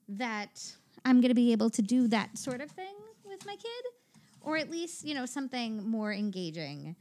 that 0.09 0.63
i'm 1.05 1.21
going 1.21 1.31
to 1.31 1.35
be 1.35 1.53
able 1.53 1.71
to 1.71 1.83
do 1.83 2.09
that 2.09 2.37
sort 2.39 2.61
of 2.61 2.71
thing 2.71 2.95
with 3.27 3.45
my 3.47 3.55
kid 3.57 3.85
or 4.41 4.57
at 4.57 4.71
least 4.71 5.05
you 5.05 5.15
know 5.15 5.27
something 5.27 5.89
more 5.89 6.13
engaging 6.13 6.97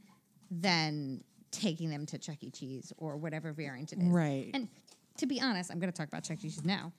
than 0.50 1.22
taking 1.50 1.88
them 1.90 2.04
to 2.06 2.18
chuck 2.18 2.36
e. 2.42 2.50
Cheese 2.50 2.92
or 2.98 3.16
whatever 3.16 3.52
variant 3.52 3.92
it 3.92 3.98
is. 3.98 4.08
Right. 4.08 4.50
and 4.54 4.68
to 5.16 5.26
be 5.26 5.40
honest 5.40 5.70
i'm 5.70 5.78
going 5.78 5.92
to 5.92 5.96
talk 5.96 6.08
about 6.08 6.24
chuck 6.24 6.38
e. 6.38 6.42
Cheese 6.42 6.64
now. 6.64 6.92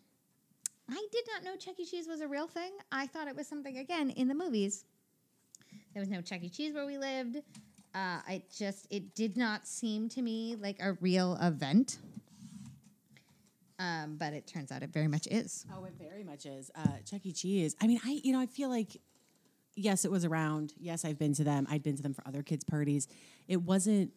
I 0.91 1.07
did 1.11 1.23
not 1.31 1.43
know 1.43 1.55
chuck 1.55 1.75
e. 1.79 1.85
Cheese 1.85 2.07
was 2.07 2.21
a 2.21 2.27
real 2.27 2.47
thing. 2.47 2.71
I 2.91 3.05
thought 3.05 3.27
it 3.27 3.35
was 3.35 3.47
something 3.47 3.77
again 3.77 4.09
in 4.09 4.27
the 4.27 4.33
movies. 4.33 4.85
There 5.93 6.01
was 6.01 6.09
no 6.09 6.21
chuck 6.21 6.41
e. 6.41 6.49
Cheese 6.49 6.73
where 6.73 6.85
we 6.87 6.97
lived 6.97 7.37
uh, 7.95 8.21
I 8.27 8.43
just 8.55 8.87
it 8.89 9.15
did 9.15 9.37
not 9.37 9.67
seem 9.67 10.09
to 10.09 10.21
me 10.21 10.55
like 10.59 10.77
a 10.81 10.93
real 11.01 11.37
event. 11.41 11.97
Um, 13.79 14.17
but 14.17 14.33
it 14.33 14.45
turns 14.45 14.73
out 14.73 14.83
it 14.83 14.89
very 14.89 15.07
much 15.07 15.25
is. 15.27 15.65
Oh, 15.73 15.85
it 15.85 15.93
very 15.97 16.23
much 16.23 16.45
is. 16.45 16.69
Uh, 16.75 16.97
Chuck 17.09 17.25
E. 17.25 17.31
Cheese. 17.31 17.75
I 17.81 17.87
mean, 17.87 17.99
I 18.05 18.19
you 18.23 18.33
know 18.33 18.39
I 18.39 18.45
feel 18.45 18.69
like 18.69 18.97
yes, 19.75 20.05
it 20.05 20.11
was 20.11 20.25
around. 20.25 20.73
Yes, 20.79 21.05
I've 21.05 21.17
been 21.17 21.33
to 21.35 21.43
them. 21.43 21.65
I'd 21.69 21.83
been 21.83 21.95
to 21.95 22.03
them 22.03 22.13
for 22.13 22.23
other 22.27 22.43
kids' 22.43 22.63
parties. 22.63 23.07
It 23.47 23.61
wasn't 23.61 24.11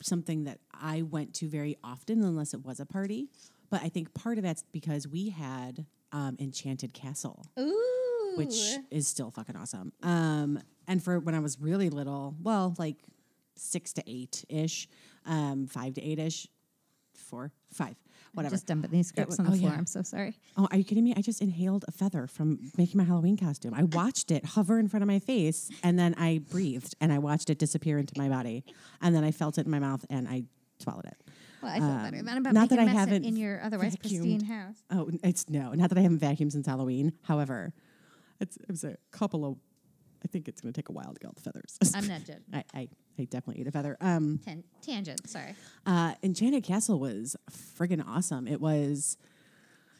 something 0.00 0.44
that 0.44 0.58
I 0.72 1.02
went 1.02 1.34
to 1.34 1.48
very 1.48 1.76
often 1.84 2.22
unless 2.22 2.54
it 2.54 2.64
was 2.64 2.80
a 2.80 2.86
party. 2.86 3.28
But 3.70 3.82
I 3.82 3.88
think 3.88 4.14
part 4.14 4.38
of 4.38 4.44
that's 4.44 4.64
because 4.72 5.06
we 5.08 5.30
had 5.30 5.86
um, 6.12 6.36
Enchanted 6.38 6.92
Castle, 6.92 7.44
Ooh. 7.58 8.34
which 8.36 8.76
is 8.90 9.08
still 9.08 9.30
fucking 9.30 9.56
awesome. 9.56 9.92
Um, 10.02 10.60
and 10.86 11.02
for 11.02 11.18
when 11.18 11.34
I 11.34 11.40
was 11.40 11.60
really 11.60 11.90
little, 11.90 12.34
well, 12.42 12.74
like 12.78 12.96
six 13.56 13.92
to 13.94 14.02
eight 14.06 14.44
ish, 14.48 14.88
um, 15.26 15.66
five 15.66 15.94
to 15.94 16.02
eight 16.02 16.18
ish, 16.18 16.48
four, 17.14 17.52
five, 17.72 17.96
whatever. 18.34 18.54
Just 18.54 18.66
dumping 18.66 18.90
these 18.90 19.08
scripts 19.08 19.38
was- 19.38 19.38
on 19.40 19.46
the 19.46 19.52
oh, 19.52 19.56
floor. 19.56 19.70
yeah. 19.72 19.78
I'm 19.78 19.86
so 19.86 20.02
sorry. 20.02 20.34
Oh, 20.56 20.68
are 20.70 20.76
you 20.76 20.84
kidding 20.84 21.04
me? 21.04 21.14
I 21.16 21.22
just 21.22 21.40
inhaled 21.40 21.84
a 21.88 21.92
feather 21.92 22.26
from 22.26 22.58
making 22.76 22.98
my 22.98 23.04
Halloween 23.04 23.36
costume. 23.36 23.74
I 23.74 23.84
watched 23.84 24.30
it 24.30 24.44
hover 24.44 24.78
in 24.78 24.88
front 24.88 25.02
of 25.02 25.08
my 25.08 25.18
face 25.18 25.70
and 25.82 25.98
then 25.98 26.14
I 26.18 26.40
breathed 26.50 26.94
and 27.00 27.12
I 27.12 27.18
watched 27.18 27.50
it 27.50 27.58
disappear 27.58 27.98
into 27.98 28.14
my 28.16 28.28
body. 28.28 28.64
And 29.00 29.14
then 29.14 29.24
I 29.24 29.30
felt 29.30 29.58
it 29.58 29.64
in 29.66 29.70
my 29.70 29.78
mouth 29.78 30.04
and 30.10 30.28
I 30.28 30.44
swallowed 30.78 31.06
it. 31.06 31.16
Well, 31.62 31.72
I 31.72 31.78
feel 31.78 31.88
better. 31.88 32.22
Not 32.22 32.36
about 32.38 32.50
Um, 32.50 32.54
not 32.54 32.68
that 32.70 32.78
I 32.78 32.84
haven't 32.84 33.24
in 33.24 33.36
your 33.36 33.62
otherwise 33.62 33.96
vacuumed. 33.96 34.00
pristine 34.00 34.44
house. 34.44 34.76
Oh, 34.90 35.10
it's 35.22 35.48
no, 35.48 35.72
not 35.72 35.88
that 35.88 35.96
I 35.96 36.02
haven't 36.02 36.20
vacuumed 36.20 36.52
since 36.52 36.66
Halloween. 36.66 37.14
However, 37.22 37.72
it's, 38.38 38.56
it 38.58 38.68
was 38.68 38.84
a 38.84 38.96
couple 39.12 39.46
of, 39.46 39.56
I 40.24 40.28
think 40.28 40.48
it's 40.48 40.60
going 40.60 40.72
to 40.72 40.78
take 40.80 40.88
a 40.88 40.92
while 40.92 41.12
to 41.12 41.18
get 41.20 41.26
all 41.26 41.34
the 41.34 41.42
feathers. 41.42 41.78
I'm 41.94 42.08
not 42.08 42.20
judging. 42.20 42.42
I, 42.52 42.64
I, 42.72 42.88
I 43.18 43.24
definitely 43.24 43.60
ate 43.60 43.68
a 43.68 43.72
feather. 43.72 43.96
Um, 44.00 44.40
tangent. 44.82 45.28
Sorry. 45.28 45.54
Uh, 45.84 46.14
Enchanted 46.22 46.64
Castle 46.64 46.98
was 46.98 47.36
friggin' 47.50 48.02
awesome. 48.06 48.48
It 48.48 48.60
was 48.60 49.18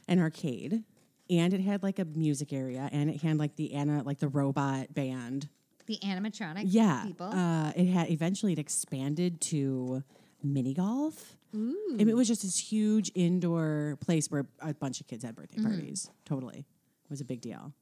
an 0.08 0.18
arcade, 0.18 0.82
and 1.28 1.52
it 1.54 1.60
had 1.60 1.82
like 1.82 1.98
a 1.98 2.04
music 2.04 2.52
area, 2.52 2.88
and 2.92 3.10
it 3.10 3.22
had 3.22 3.38
like 3.38 3.56
the 3.56 3.74
Anna, 3.74 4.02
like 4.02 4.18
the 4.18 4.28
robot 4.28 4.94
band. 4.94 5.48
The 5.86 5.98
animatronic 6.02 6.62
Yeah, 6.66 7.04
people. 7.06 7.26
Uh, 7.26 7.72
it 7.76 7.86
had 7.86 8.10
eventually 8.10 8.54
it 8.54 8.58
expanded 8.58 9.40
to 9.42 10.02
mini 10.42 10.72
golf. 10.74 11.36
Ooh. 11.54 11.96
it 12.00 12.16
was 12.16 12.26
just 12.26 12.42
this 12.42 12.58
huge 12.58 13.12
indoor 13.14 13.96
place 14.00 14.28
where 14.28 14.44
a 14.60 14.74
bunch 14.74 15.00
of 15.00 15.06
kids 15.06 15.22
had 15.22 15.36
birthday 15.36 15.62
parties. 15.62 16.10
Totally, 16.24 16.58
it 16.60 17.10
was 17.10 17.20
a 17.20 17.24
big 17.24 17.40
deal. 17.42 17.72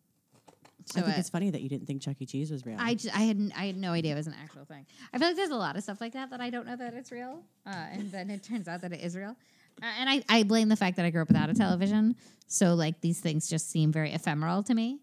I 0.97 1.01
think 1.03 1.17
uh, 1.17 1.21
it's 1.21 1.31
funny 1.31 1.51
that 1.51 1.63
you 1.63 1.69
didn't 1.69 1.87
think 1.87 2.03
Chuck 2.03 2.17
E. 2.21 2.27
Cheese 2.27 2.51
was 2.51 2.65
real. 2.67 2.77
I, 2.79 2.95
ju- 2.95 3.11
I 3.15 3.23
had 3.23 3.53
I 3.57 3.67
had 3.67 3.77
no 3.77 3.93
idea 3.93 4.13
it 4.13 4.17
was 4.17 4.27
an 4.27 4.35
actual 4.43 4.65
thing. 4.65 4.87
I 5.13 5.19
feel 5.19 5.29
like 5.29 5.37
there's 5.37 5.51
a 5.51 5.57
lot 5.57 5.77
of 5.77 5.83
stuff 5.83 6.01
like 6.01 6.13
that 6.15 6.31
that 6.31 6.41
I 6.41 6.51
don't 6.51 6.67
know 6.67 6.77
that 6.77 6.95
it's 6.95 7.11
real, 7.13 7.43
uh, 7.67 7.71
and 7.93 8.11
then 8.11 8.31
it 8.31 8.43
turns 8.43 8.69
out 8.69 8.83
that 8.83 8.93
it 8.93 9.01
is 9.01 9.17
real. 9.17 9.37
Uh, 9.83 9.87
and 9.99 10.09
I, 10.11 10.23
I 10.29 10.43
blame 10.43 10.69
the 10.69 10.77
fact 10.77 10.97
that 10.97 11.07
I 11.07 11.11
grew 11.11 11.23
up 11.23 11.29
without 11.29 11.49
a 11.51 11.55
television, 11.55 12.17
so 12.47 12.75
like 12.75 13.01
these 13.01 13.21
things 13.21 13.49
just 13.49 13.71
seem 13.71 13.91
very 13.93 14.13
ephemeral 14.13 14.63
to 14.65 14.75
me. 14.75 15.01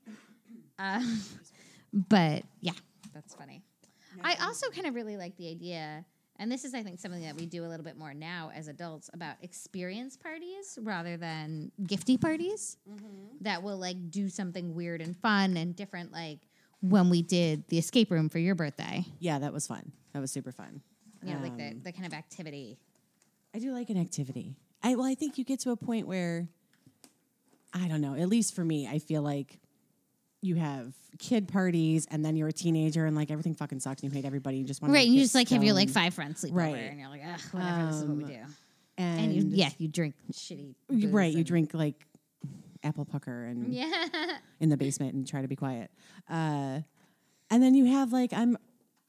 Uh, 0.77 1.03
but 1.93 2.43
yeah, 2.61 2.73
that's 3.13 3.33
funny. 3.33 3.63
I 4.23 4.35
also 4.45 4.69
kind 4.69 4.85
of 4.87 4.95
really 4.95 5.17
like 5.17 5.37
the 5.37 5.49
idea, 5.49 6.05
and 6.39 6.52
this 6.52 6.65
is 6.65 6.73
I 6.73 6.82
think 6.82 6.99
something 6.99 7.21
that 7.23 7.36
we 7.36 7.45
do 7.45 7.65
a 7.65 7.67
little 7.67 7.84
bit 7.84 7.97
more 7.97 8.13
now 8.13 8.52
as 8.56 8.67
adults 8.67 9.10
about 9.13 9.36
experience 9.41 10.17
parties 10.17 10.80
rather 10.82 11.17
than 11.17 11.71
gifty 11.84 12.19
parties 12.19 12.78
that 13.41 13.62
will 13.62 13.78
like 13.78 14.10
do 14.10 14.30
something 14.30 14.73
weird 14.73 15.02
and 15.02 15.15
fun 15.17 15.58
and 15.58 15.75
different 15.75 16.12
like 16.12 16.39
when 16.82 17.10
we 17.10 17.21
did 17.21 17.67
the 17.67 17.78
escape 17.78 18.10
room 18.10 18.30
for 18.30 18.39
your 18.39 18.56
birthday 18.56 19.06
yeah, 19.19 19.38
that 19.39 19.54
was 19.54 19.67
fun. 19.67 19.91
That 20.13 20.21
was 20.21 20.32
super 20.32 20.52
fun. 20.52 20.82
Yeah, 21.21 21.36
know 21.36 21.43
like 21.43 21.58
the, 21.58 21.67
Um, 21.67 21.82
the 21.84 21.91
kind 21.91 22.06
of 22.06 22.13
activity 22.13 22.80
I 23.54 23.60
do 23.60 23.73
like 23.73 23.89
an 23.89 23.97
activity. 23.97 24.56
I 24.82 24.95
well, 24.95 25.06
I 25.06 25.15
think 25.15 25.38
you 25.38 25.43
get 25.43 25.60
to 25.62 25.71
a 25.71 25.75
point 25.75 26.08
where 26.08 26.47
I 27.73 27.88
don't 27.88 28.02
know. 28.02 28.15
At 28.15 28.30
least 28.30 28.56
for 28.56 28.63
me, 28.63 28.88
I 28.88 28.99
feel 28.99 29.21
like 29.21 29.60
you 30.41 30.56
have 30.56 30.93
kid 31.17 31.47
parties, 31.47 32.08
and 32.10 32.23
then 32.23 32.36
you're 32.36 32.47
a 32.47 32.54
teenager, 32.54 33.06
and 33.06 33.15
like 33.15 33.30
everything 33.32 33.56
fucking 33.56 33.80
sucks, 33.80 34.02
and 34.04 34.12
you 34.12 34.15
hate 34.17 34.25
everybody. 34.25 34.58
You 34.58 34.63
just 34.65 34.82
want 34.82 34.93
right 34.93 35.02
to 35.02 35.06
and 35.08 35.15
you 35.15 35.21
just 35.21 35.36
like 35.36 35.49
have 35.49 35.63
your 35.63 35.73
like 35.73 35.89
five 35.89 36.13
friends 36.13 36.39
sleep 36.41 36.54
over 36.54 36.62
Right. 36.63 36.75
and 36.75 36.99
you're 36.99 37.10
like 37.10 37.21
Ugh, 37.25 37.39
whatever 37.52 37.86
this 37.88 37.95
is 37.97 38.06
what 38.06 38.17
we 38.17 38.23
Um, 38.23 38.30
do 38.30 38.36
and, 38.97 39.19
and 39.21 39.34
you 39.34 39.43
yeah 39.49 39.69
you 39.78 39.88
drink 39.88 40.15
shitty 40.32 40.75
right. 40.89 41.34
You 41.34 41.43
drink 41.43 41.73
like 41.73 42.06
apple 42.84 43.04
pucker 43.06 43.43
and 43.45 43.73
yeah 43.73 43.91
in 44.62 44.69
the 44.69 44.78
basement 44.78 45.13
and 45.13 45.28
try 45.28 45.41
to 45.41 45.47
be 45.47 45.56
quiet. 45.56 45.91
Uh, 46.30 46.80
and 47.52 47.63
then 47.63 47.75
you 47.75 47.86
have 47.86 48.12
like 48.13 48.32
I'm. 48.34 48.58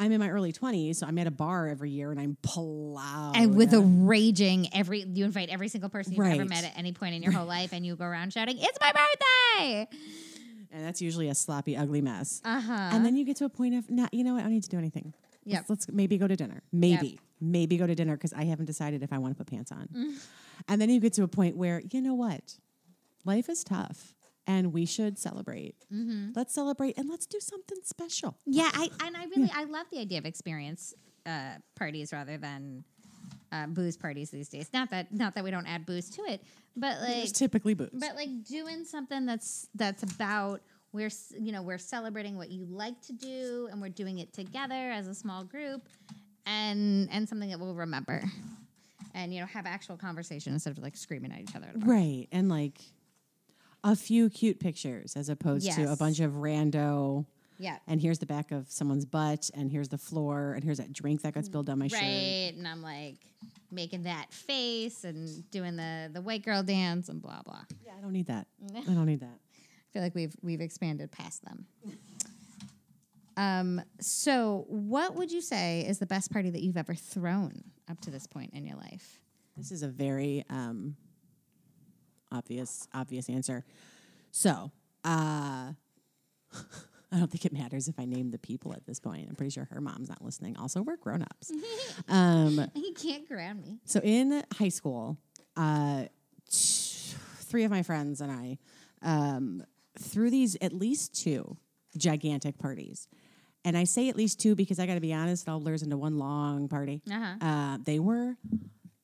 I'm 0.02 0.12
in 0.12 0.18
my 0.18 0.30
early 0.30 0.50
20s, 0.50 0.96
so 0.96 1.06
I'm 1.06 1.18
at 1.18 1.26
a 1.26 1.30
bar 1.30 1.68
every 1.68 1.90
year 1.90 2.10
and 2.10 2.18
I'm 2.18 2.38
plowed. 2.40 3.36
and 3.36 3.54
with 3.54 3.74
a 3.74 3.80
raging 3.82 4.68
every 4.74 5.02
you 5.02 5.26
invite 5.26 5.50
every 5.50 5.68
single 5.68 5.90
person 5.90 6.14
you've 6.14 6.24
ever 6.26 6.46
met 6.46 6.64
at 6.64 6.72
any 6.74 6.92
point 6.92 7.16
in 7.16 7.22
your 7.22 7.32
whole 7.32 7.44
life 7.44 7.74
and 7.74 7.84
you 7.84 7.94
go 7.96 8.06
around 8.06 8.32
shouting 8.32 8.56
it's 8.58 8.78
my 8.80 8.92
birthday 8.92 9.86
and 10.72 10.84
that's 10.84 11.02
usually 11.02 11.28
a 11.28 11.34
sloppy, 11.34 11.76
ugly 11.76 12.00
mess. 12.00 12.40
uh-huh 12.44 12.90
And 12.92 13.04
then 13.04 13.16
you 13.16 13.24
get 13.24 13.36
to 13.36 13.44
a 13.44 13.48
point 13.48 13.74
of, 13.74 13.90
not, 13.90 14.12
you 14.14 14.24
know 14.24 14.34
what, 14.34 14.40
I 14.40 14.42
don't 14.44 14.52
need 14.52 14.62
to 14.64 14.68
do 14.68 14.78
anything. 14.78 15.14
Yeah. 15.44 15.58
Let's, 15.58 15.70
let's 15.70 15.88
maybe 15.90 16.18
go 16.18 16.28
to 16.28 16.36
dinner. 16.36 16.62
Maybe. 16.72 17.18
Maybe 17.40 17.76
go 17.76 17.86
to 17.86 17.94
dinner 17.94 18.16
because 18.16 18.32
I 18.32 18.44
haven't 18.44 18.66
decided 18.66 19.02
if 19.02 19.12
I 19.12 19.18
want 19.18 19.36
to 19.36 19.42
put 19.42 19.50
pants 19.50 19.72
on. 19.72 19.88
Mm. 19.94 20.26
And 20.68 20.80
then 20.80 20.90
you 20.90 21.00
get 21.00 21.14
to 21.14 21.22
a 21.22 21.28
point 21.28 21.56
where, 21.56 21.82
you 21.90 22.00
know 22.02 22.14
what? 22.14 22.58
Life 23.24 23.48
is 23.48 23.64
tough 23.64 24.14
and 24.46 24.72
we 24.72 24.84
should 24.84 25.18
celebrate. 25.18 25.76
Mm-hmm. 25.92 26.32
Let's 26.34 26.54
celebrate 26.54 26.98
and 26.98 27.08
let's 27.08 27.26
do 27.26 27.40
something 27.40 27.78
special. 27.84 28.36
Yeah, 28.46 28.70
I 28.72 28.88
and 29.04 29.16
I 29.16 29.24
really 29.26 29.50
I 29.54 29.64
love 29.64 29.86
the 29.92 29.98
idea 29.98 30.18
of 30.18 30.26
experience 30.26 30.94
uh, 31.26 31.54
parties 31.76 32.12
rather 32.12 32.36
than 32.36 32.84
uh, 33.52 33.66
booze 33.66 33.96
parties 33.96 34.30
these 34.30 34.48
days. 34.48 34.68
Not 34.72 34.90
that 34.90 35.12
not 35.12 35.34
that 35.34 35.44
we 35.44 35.50
don't 35.50 35.66
add 35.66 35.86
booze 35.86 36.10
to 36.10 36.22
it, 36.22 36.42
but 36.76 37.00
like 37.00 37.16
There's 37.16 37.32
typically 37.32 37.74
booze. 37.74 37.90
but 37.92 38.14
like 38.16 38.44
doing 38.44 38.84
something 38.84 39.26
that's 39.26 39.68
that's 39.74 40.02
about 40.02 40.62
we're 40.92 41.10
you 41.38 41.52
know 41.52 41.62
we're 41.62 41.78
celebrating 41.78 42.36
what 42.36 42.50
you 42.50 42.64
like 42.64 43.00
to 43.02 43.12
do 43.12 43.68
and 43.70 43.80
we're 43.80 43.88
doing 43.88 44.18
it 44.18 44.32
together 44.32 44.90
as 44.90 45.06
a 45.06 45.14
small 45.14 45.44
group 45.44 45.88
and 46.46 47.08
and 47.12 47.28
something 47.28 47.50
that 47.50 47.60
we'll 47.60 47.74
remember 47.74 48.22
and 49.14 49.34
you 49.34 49.40
know 49.40 49.46
have 49.46 49.66
actual 49.66 49.96
conversation 49.96 50.52
instead 50.52 50.76
of 50.76 50.78
like 50.82 50.96
screaming 50.96 51.32
at 51.32 51.40
each 51.40 51.54
other. 51.54 51.66
at 51.68 51.86
right. 51.86 52.26
And 52.32 52.48
like 52.48 52.80
a 53.82 53.96
few 53.96 54.28
cute 54.30 54.60
pictures 54.60 55.16
as 55.16 55.28
opposed 55.28 55.70
to 55.72 55.90
a 55.90 55.96
bunch 55.96 56.20
of 56.20 56.32
rando. 56.32 57.26
Yeah. 57.60 57.76
And 57.86 58.00
here's 58.00 58.18
the 58.18 58.26
back 58.26 58.52
of 58.52 58.70
someone's 58.70 59.04
butt, 59.04 59.50
and 59.52 59.70
here's 59.70 59.90
the 59.90 59.98
floor, 59.98 60.54
and 60.54 60.64
here's 60.64 60.78
that 60.78 60.94
drink 60.94 61.20
that 61.22 61.34
got 61.34 61.44
spilled 61.44 61.66
down 61.66 61.78
my 61.78 61.88
shirt. 61.88 62.00
Right, 62.00 62.54
and 62.56 62.66
I'm 62.66 62.82
like 62.82 63.18
making 63.70 64.04
that 64.04 64.32
face 64.32 65.04
and 65.04 65.48
doing 65.50 65.76
the 65.76 66.08
the 66.10 66.22
white 66.22 66.42
girl 66.42 66.62
dance 66.62 67.10
and 67.10 67.20
blah 67.20 67.42
blah. 67.42 67.60
Yeah, 67.84 67.92
I 67.98 68.00
don't 68.00 68.14
need 68.14 68.28
that. 68.28 68.46
I 68.76 68.92
don't 68.92 69.04
need 69.04 69.20
that. 69.20 69.38
I 69.38 69.92
feel 69.92 70.02
like 70.02 70.14
we've 70.14 70.34
we've 70.40 70.62
expanded 70.62 71.12
past 71.12 71.44
them. 71.44 71.66
Um, 73.36 73.82
so 74.00 74.64
what 74.68 75.14
would 75.14 75.30
you 75.30 75.42
say 75.42 75.84
is 75.86 75.98
the 75.98 76.06
best 76.06 76.32
party 76.32 76.48
that 76.50 76.62
you've 76.62 76.76
ever 76.78 76.94
thrown 76.94 77.62
up 77.90 78.00
to 78.02 78.10
this 78.10 78.26
point 78.26 78.54
in 78.54 78.64
your 78.66 78.76
life? 78.76 79.20
This 79.56 79.70
is 79.70 79.82
a 79.82 79.88
very 79.88 80.46
um, 80.48 80.96
obvious 82.32 82.88
obvious 82.94 83.28
answer. 83.28 83.66
So, 84.30 84.70
uh, 85.04 85.72
I 87.12 87.18
don't 87.18 87.30
think 87.30 87.44
it 87.44 87.52
matters 87.52 87.88
if 87.88 87.98
I 87.98 88.04
name 88.04 88.30
the 88.30 88.38
people 88.38 88.72
at 88.72 88.86
this 88.86 89.00
point. 89.00 89.26
I'm 89.28 89.34
pretty 89.34 89.50
sure 89.50 89.66
her 89.72 89.80
mom's 89.80 90.08
not 90.08 90.22
listening. 90.24 90.56
Also, 90.56 90.82
we're 90.82 90.96
grown 90.96 91.22
ups. 91.22 91.50
um, 92.08 92.70
You 92.74 92.92
can't 92.94 93.26
ground 93.28 93.62
me. 93.62 93.78
so 93.84 94.00
in 94.02 94.42
high 94.54 94.68
school, 94.68 95.18
uh, 95.56 96.04
t- 96.50 97.14
three 97.38 97.64
of 97.64 97.70
my 97.70 97.82
friends 97.82 98.20
and 98.20 98.30
I 98.30 98.58
um, 99.02 99.64
threw 99.98 100.30
these 100.30 100.56
at 100.60 100.72
least 100.72 101.20
two 101.20 101.56
gigantic 101.96 102.58
parties. 102.58 103.08
And 103.64 103.76
I 103.76 103.84
say 103.84 104.08
at 104.08 104.16
least 104.16 104.40
two 104.40 104.54
because 104.54 104.78
I 104.78 104.86
got 104.86 104.94
to 104.94 105.00
be 105.00 105.12
honest, 105.12 105.46
it 105.48 105.50
all 105.50 105.58
blurs 105.60 105.82
into 105.82 105.96
one 105.98 106.16
long 106.16 106.68
party. 106.68 107.02
Uh-huh. 107.10 107.44
Uh, 107.44 107.78
they 107.84 107.98
were 107.98 108.36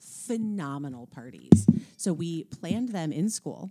phenomenal 0.00 1.06
parties. 1.08 1.66
So 1.96 2.12
we 2.12 2.44
planned 2.44 2.90
them 2.90 3.12
in 3.12 3.28
school, 3.28 3.70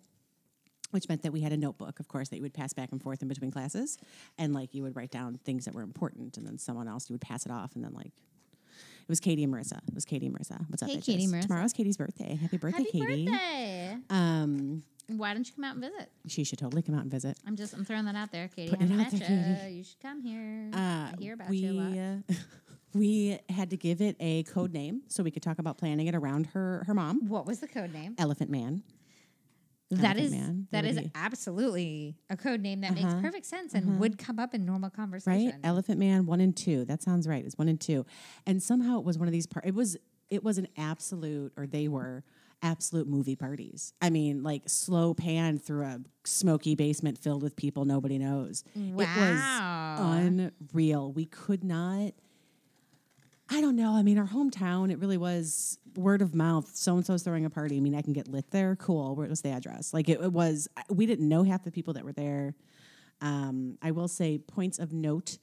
which 0.95 1.09
meant 1.09 1.21
that 1.23 1.31
we 1.33 1.41
had 1.41 1.51
a 1.51 1.57
notebook, 1.57 1.99
of 1.99 2.07
course, 2.07 2.29
that 2.29 2.37
you 2.37 2.41
would 2.41 2.53
pass 2.53 2.71
back 2.73 2.89
and 2.93 3.01
forth 3.03 3.21
in 3.21 3.27
between 3.27 3.51
classes. 3.51 3.97
And 4.37 4.53
like 4.53 4.73
you 4.73 4.81
would 4.83 4.95
write 4.95 5.11
down 5.11 5.37
things 5.43 5.65
that 5.65 5.75
were 5.75 5.81
important, 5.81 6.37
and 6.37 6.47
then 6.47 6.57
someone 6.57 6.87
else, 6.87 7.09
you 7.09 7.13
would 7.13 7.21
pass 7.21 7.45
it 7.45 7.51
off. 7.51 7.75
And 7.75 7.83
then 7.83 7.93
like, 7.93 8.07
it 8.07 9.09
was 9.09 9.19
Katie 9.19 9.43
and 9.43 9.53
Marissa. 9.53 9.77
It 9.87 9.93
was 9.93 10.05
Katie 10.05 10.25
and 10.27 10.35
Marissa. 10.39 10.59
What's 10.69 10.81
up, 10.81 10.89
Hey, 10.89 10.95
bitches? 10.97 11.05
Katie, 11.05 11.27
Marissa. 11.27 11.41
Tomorrow's 11.43 11.73
Katie's 11.73 11.97
birthday. 11.97 12.35
Happy 12.41 12.57
birthday, 12.57 12.83
Happy 12.83 12.91
Katie. 13.05 13.25
birthday! 13.25 13.97
Um, 14.09 14.83
Why 15.07 15.33
don't 15.33 15.45
you 15.47 15.53
come 15.53 15.65
out 15.65 15.75
and 15.75 15.83
visit? 15.83 16.09
she 16.27 16.43
should 16.45 16.57
totally 16.59 16.81
come 16.81 16.95
out 16.95 17.01
and 17.01 17.11
visit. 17.11 17.37
I'm 17.45 17.55
just 17.57 17.73
I'm 17.73 17.83
throwing 17.85 18.05
that 18.05 18.15
out 18.15 18.31
there, 18.31 18.47
Katie. 18.47 18.71
Putting 18.71 18.91
I 18.91 18.95
it 18.95 19.05
out 19.05 19.11
met 19.13 19.21
there, 19.27 19.59
ya. 19.63 19.67
You 19.67 19.83
should 19.83 19.99
come 19.99 20.21
here. 20.21 20.71
Uh, 20.73 20.77
I 20.77 21.13
hear 21.19 21.33
about 21.33 21.49
we, 21.49 21.57
you 21.57 21.71
a 21.71 21.73
lot. 21.73 21.97
uh, 21.97 22.33
we 22.93 23.37
had 23.49 23.69
to 23.71 23.77
give 23.77 24.01
it 24.01 24.15
a 24.21 24.43
code 24.43 24.71
name 24.73 25.01
so 25.09 25.21
we 25.21 25.29
could 25.29 25.43
talk 25.43 25.59
about 25.59 25.77
planning 25.77 26.07
it 26.07 26.15
around 26.15 26.47
her 26.53 26.83
her 26.87 26.93
mom, 26.95 27.27
What 27.27 27.45
was 27.45 27.59
the 27.59 27.67
code 27.67 27.93
name? 27.93 28.15
Elephant 28.17 28.49
Man. 28.49 28.81
That 29.91 30.17
is 30.17 30.31
Man. 30.31 30.67
that 30.71 30.83
is 30.83 30.97
he- 30.97 31.11
absolutely 31.13 32.15
a 32.29 32.35
code 32.37 32.61
name 32.61 32.81
that 32.81 32.93
makes 32.95 33.05
Uh-huh. 33.05 33.21
perfect 33.21 33.45
sense 33.45 33.73
and 33.73 33.99
would 33.99 34.17
come 34.17 34.39
up 34.39 34.53
in 34.55 34.65
normal 34.65 34.89
conversation. 34.89 35.51
right? 35.51 35.55
Elephant 35.63 35.99
Man 35.99 36.25
one 36.25 36.41
and 36.41 36.55
two. 36.55 36.85
That 36.85 37.03
sounds 37.03 37.27
right. 37.27 37.45
It's 37.45 37.57
one 37.57 37.67
and 37.69 37.79
two, 37.79 38.05
and 38.47 38.61
somehow 38.61 38.97
it 38.99 39.05
was 39.05 39.17
one 39.19 39.27
of 39.27 39.31
these. 39.31 39.45
Par- 39.47 39.63
it 39.65 39.75
was 39.75 39.95
it 40.29 40.43
was 40.43 40.57
an 40.57 40.67
absolute, 40.75 41.53
or 41.55 41.67
they 41.67 41.87
were 41.87 42.23
absolute 42.63 43.07
movie 43.07 43.35
parties. 43.35 43.93
I 44.01 44.09
mean, 44.09 44.41
like 44.41 44.63
slow 44.67 45.13
pan 45.13 45.59
through 45.59 45.83
a 45.83 45.99
smoky 46.23 46.73
basement 46.73 47.19
filled 47.19 47.43
with 47.43 47.55
people 47.55 47.85
nobody 47.85 48.17
knows. 48.17 48.63
It 48.73 48.93
was 48.93 49.05
Wow. 49.05 49.97
unreal. 50.13 51.11
We 51.11 51.25
could 51.25 51.63
not. 51.63 52.13
I 53.49 53.61
don't 53.61 53.75
know. 53.75 53.91
I 53.93 54.01
mean, 54.01 54.17
our 54.17 54.27
hometown, 54.27 54.91
it 54.91 54.99
really 54.99 55.17
was 55.17 55.77
word 55.95 56.21
of 56.21 56.33
mouth. 56.33 56.75
So 56.75 56.95
and 56.95 57.05
so's 57.05 57.21
throwing 57.23 57.45
a 57.45 57.49
party. 57.49 57.77
I 57.77 57.79
mean, 57.79 57.95
I 57.95 58.01
can 58.01 58.13
get 58.13 58.27
lit 58.27 58.49
there. 58.51 58.75
Cool. 58.75 59.15
Where 59.15 59.27
was 59.27 59.41
the 59.41 59.49
address? 59.49 59.93
Like, 59.93 60.09
it, 60.09 60.19
it 60.19 60.33
was, 60.33 60.67
we 60.89 61.05
didn't 61.05 61.29
know 61.29 61.43
half 61.43 61.63
the 61.63 61.71
people 61.71 61.93
that 61.93 62.03
were 62.03 62.11
there. 62.11 62.55
Um, 63.21 63.77
I 63.81 63.91
will 63.91 64.07
say, 64.07 64.39
points 64.39 64.79
of 64.79 64.93
note 64.93 65.37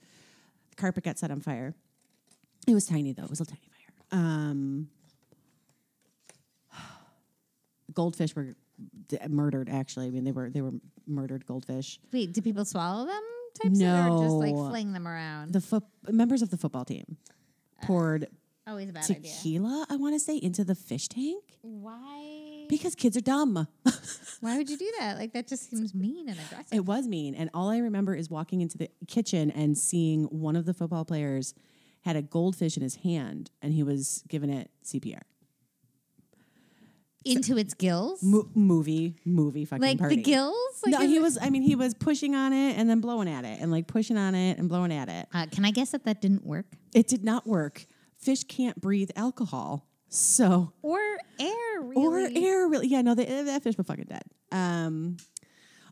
the 0.71 0.77
carpet 0.77 1.05
got 1.05 1.19
set 1.19 1.31
on 1.31 1.41
fire. 1.41 1.75
It 2.67 2.75
was 2.75 2.87
tiny, 2.87 3.13
though. 3.13 3.25
It 3.25 3.31
was 3.31 3.41
a 3.41 3.47
tiny 3.47 3.69
fire. 3.71 4.19
Um, 4.19 4.89
goldfish 7.95 8.35
were 8.35 8.57
d- 9.09 9.19
murdered, 9.29 9.69
actually. 9.69 10.07
I 10.07 10.11
mean, 10.11 10.25
they 10.25 10.33
were, 10.33 10.51
they 10.51 10.61
were 10.61 10.73
murdered 11.07 11.47
goldfish. 11.47 12.01
Wait, 12.13 12.33
do 12.33 12.43
people 12.43 12.65
swallow 12.65 13.07
them? 13.07 13.23
Types 13.63 13.81
of, 13.81 14.13
or 14.13 14.25
just 14.25 14.35
like 14.37 14.55
fling 14.55 14.93
them 14.93 15.07
around? 15.07 15.53
The 15.53 15.61
foot 15.61 15.85
members 16.09 16.41
of 16.41 16.51
the 16.51 16.57
football 16.57 16.87
team 16.87 17.19
poured 17.83 18.29
Always 18.67 18.89
a 18.89 18.93
bad 18.93 19.05
idea. 19.11 19.17
tequila, 19.33 19.87
I 19.91 19.97
want 19.97 20.15
to 20.15 20.21
say, 20.21 20.37
into 20.37 20.65
the 20.65 20.75
fish 20.75 21.09
tank 21.09 21.43
Why? 21.63 22.67
because 22.69 22.95
kids 22.95 23.17
are 23.17 23.21
dumb. 23.21 23.67
Why 24.41 24.57
would 24.57 24.71
you 24.71 24.77
do 24.79 24.91
that? 25.01 25.19
Like 25.19 25.33
that 25.35 25.47
just 25.49 25.69
seems 25.71 25.95
mean 25.95 26.29
and 26.29 26.39
aggressive. 26.39 26.73
it 26.73 26.85
was 26.87 27.07
mean. 27.07 27.35
And 27.35 27.51
all 27.55 27.69
I 27.71 27.79
remember 27.79 28.15
is 28.15 28.31
walking 28.31 28.61
into 28.61 28.79
the 28.79 28.89
kitchen 29.09 29.51
and 29.51 29.77
seeing 29.77 30.25
one 30.25 30.57
of 30.57 30.65
the 30.65 30.73
football 30.75 31.05
players 31.05 31.55
had 32.03 32.17
a 32.17 32.23
goldfish 32.23 32.77
in 32.77 32.83
his 32.83 32.97
hand 32.97 33.51
and 33.61 33.73
he 33.75 33.83
was 33.83 34.23
giving 34.29 34.51
it 34.51 34.71
CPR. 34.85 35.21
Into 37.25 37.57
its 37.57 37.75
gills, 37.75 38.23
Mo- 38.23 38.49
movie, 38.55 39.17
movie 39.25 39.65
fucking 39.65 39.83
like 39.83 39.99
party. 39.99 40.17
the 40.17 40.23
gills. 40.23 40.83
Like 40.85 40.93
no, 40.93 41.07
he 41.07 41.19
was, 41.19 41.39
I 41.41 41.51
mean, 41.51 41.63
he 41.63 41.77
was 41.77 41.95
pushing 41.95 42.35
on 42.35 42.53
it 42.53 42.77
and 42.79 42.89
then 42.91 43.01
blowing 43.01 43.29
at 43.29 43.45
it 43.45 43.61
and 43.61 43.71
like 43.71 43.87
pushing 43.87 44.17
on 44.17 44.35
it 44.35 44.59
and 44.59 44.69
blowing 44.69 44.93
at 44.93 45.09
it. 45.09 45.29
Uh, 45.33 45.47
can 45.51 45.65
I 45.65 45.71
guess 45.71 45.91
that 45.91 46.05
that 46.05 46.21
didn't 46.21 46.45
work? 46.45 46.67
It 46.95 47.07
did 47.09 47.25
not 47.25 47.47
work. 47.47 47.87
Fish 48.17 48.45
can't 48.45 48.81
breathe 48.81 49.11
alcohol. 49.17 49.87
So 50.09 50.73
Or 50.83 50.99
air, 51.41 51.81
really? 51.81 51.95
Or 51.97 52.19
air, 52.19 52.69
really. 52.69 52.89
Yeah, 52.89 53.03
no, 53.03 53.15
they, 53.15 53.25
that 53.25 53.63
fish 53.63 53.77
was 53.77 53.87
fucking 53.87 54.07
dead. 54.09 54.23
Um, 54.51 55.17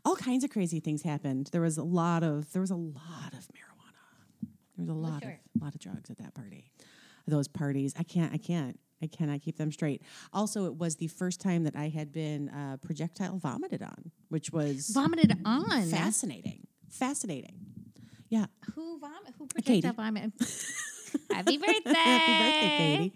all 0.05 0.15
kinds 0.15 0.43
of 0.43 0.49
crazy 0.49 0.79
things 0.79 1.01
happened. 1.01 1.49
There 1.51 1.61
was 1.61 1.77
a 1.77 1.83
lot 1.83 2.23
of 2.23 2.51
there 2.53 2.61
was 2.61 2.71
a 2.71 2.75
lot 2.75 3.33
of 3.33 3.39
marijuana. 3.47 4.47
There 4.77 4.85
was 4.85 4.89
a 4.89 4.93
lot 4.93 5.23
sure. 5.23 5.39
of 5.55 5.61
a 5.61 5.63
lot 5.63 5.73
of 5.75 5.79
drugs 5.81 6.09
at 6.09 6.17
that 6.19 6.33
party. 6.33 6.71
Those 7.27 7.47
parties, 7.47 7.93
I 7.97 8.03
can't, 8.03 8.33
I 8.33 8.37
can't, 8.37 8.79
I 9.01 9.07
cannot 9.07 9.41
keep 9.41 9.57
them 9.57 9.71
straight. 9.71 10.01
Also, 10.33 10.65
it 10.65 10.75
was 10.77 10.95
the 10.95 11.07
first 11.07 11.41
time 11.41 11.63
that 11.63 11.75
I 11.75 11.89
had 11.89 12.11
been 12.11 12.49
uh, 12.49 12.77
projectile 12.77 13.37
vomited 13.37 13.81
on, 13.81 14.11
which 14.29 14.51
was 14.51 14.89
vomited 14.89 15.37
on. 15.45 15.87
fascinating. 15.87 16.67
Fascinating. 16.89 17.55
Yeah. 18.29 18.45
Who 18.75 18.99
vomit? 18.99 19.33
Who 19.37 19.47
Katie. 19.63 19.81
projectile 19.81 20.05
vomit? 20.05 20.31
Happy 21.31 21.57
birthday! 21.57 21.81
Happy 21.93 22.31
birthday, 22.31 22.77
Katie. 22.77 23.13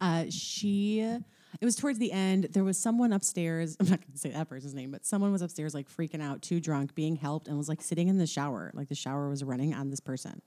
Uh, 0.00 0.24
she, 0.28 1.00
it 1.00 1.64
was 1.64 1.76
towards 1.76 1.98
the 1.98 2.12
end. 2.12 2.48
There 2.52 2.64
was 2.64 2.78
someone 2.78 3.12
upstairs. 3.12 3.76
I'm 3.80 3.88
not 3.88 4.00
going 4.00 4.12
to 4.12 4.18
say 4.18 4.30
that 4.30 4.48
person's 4.48 4.74
name, 4.74 4.90
but 4.90 5.06
someone 5.06 5.32
was 5.32 5.40
upstairs, 5.42 5.74
like 5.74 5.88
freaking 5.88 6.22
out, 6.22 6.42
too 6.42 6.60
drunk, 6.60 6.94
being 6.94 7.16
helped, 7.16 7.48
and 7.48 7.56
was 7.56 7.68
like 7.68 7.80
sitting 7.80 8.08
in 8.08 8.18
the 8.18 8.26
shower. 8.26 8.70
Like 8.74 8.88
the 8.88 8.94
shower 8.94 9.28
was 9.28 9.42
running 9.42 9.72
on 9.74 9.88
this 9.90 10.00
person. 10.00 10.42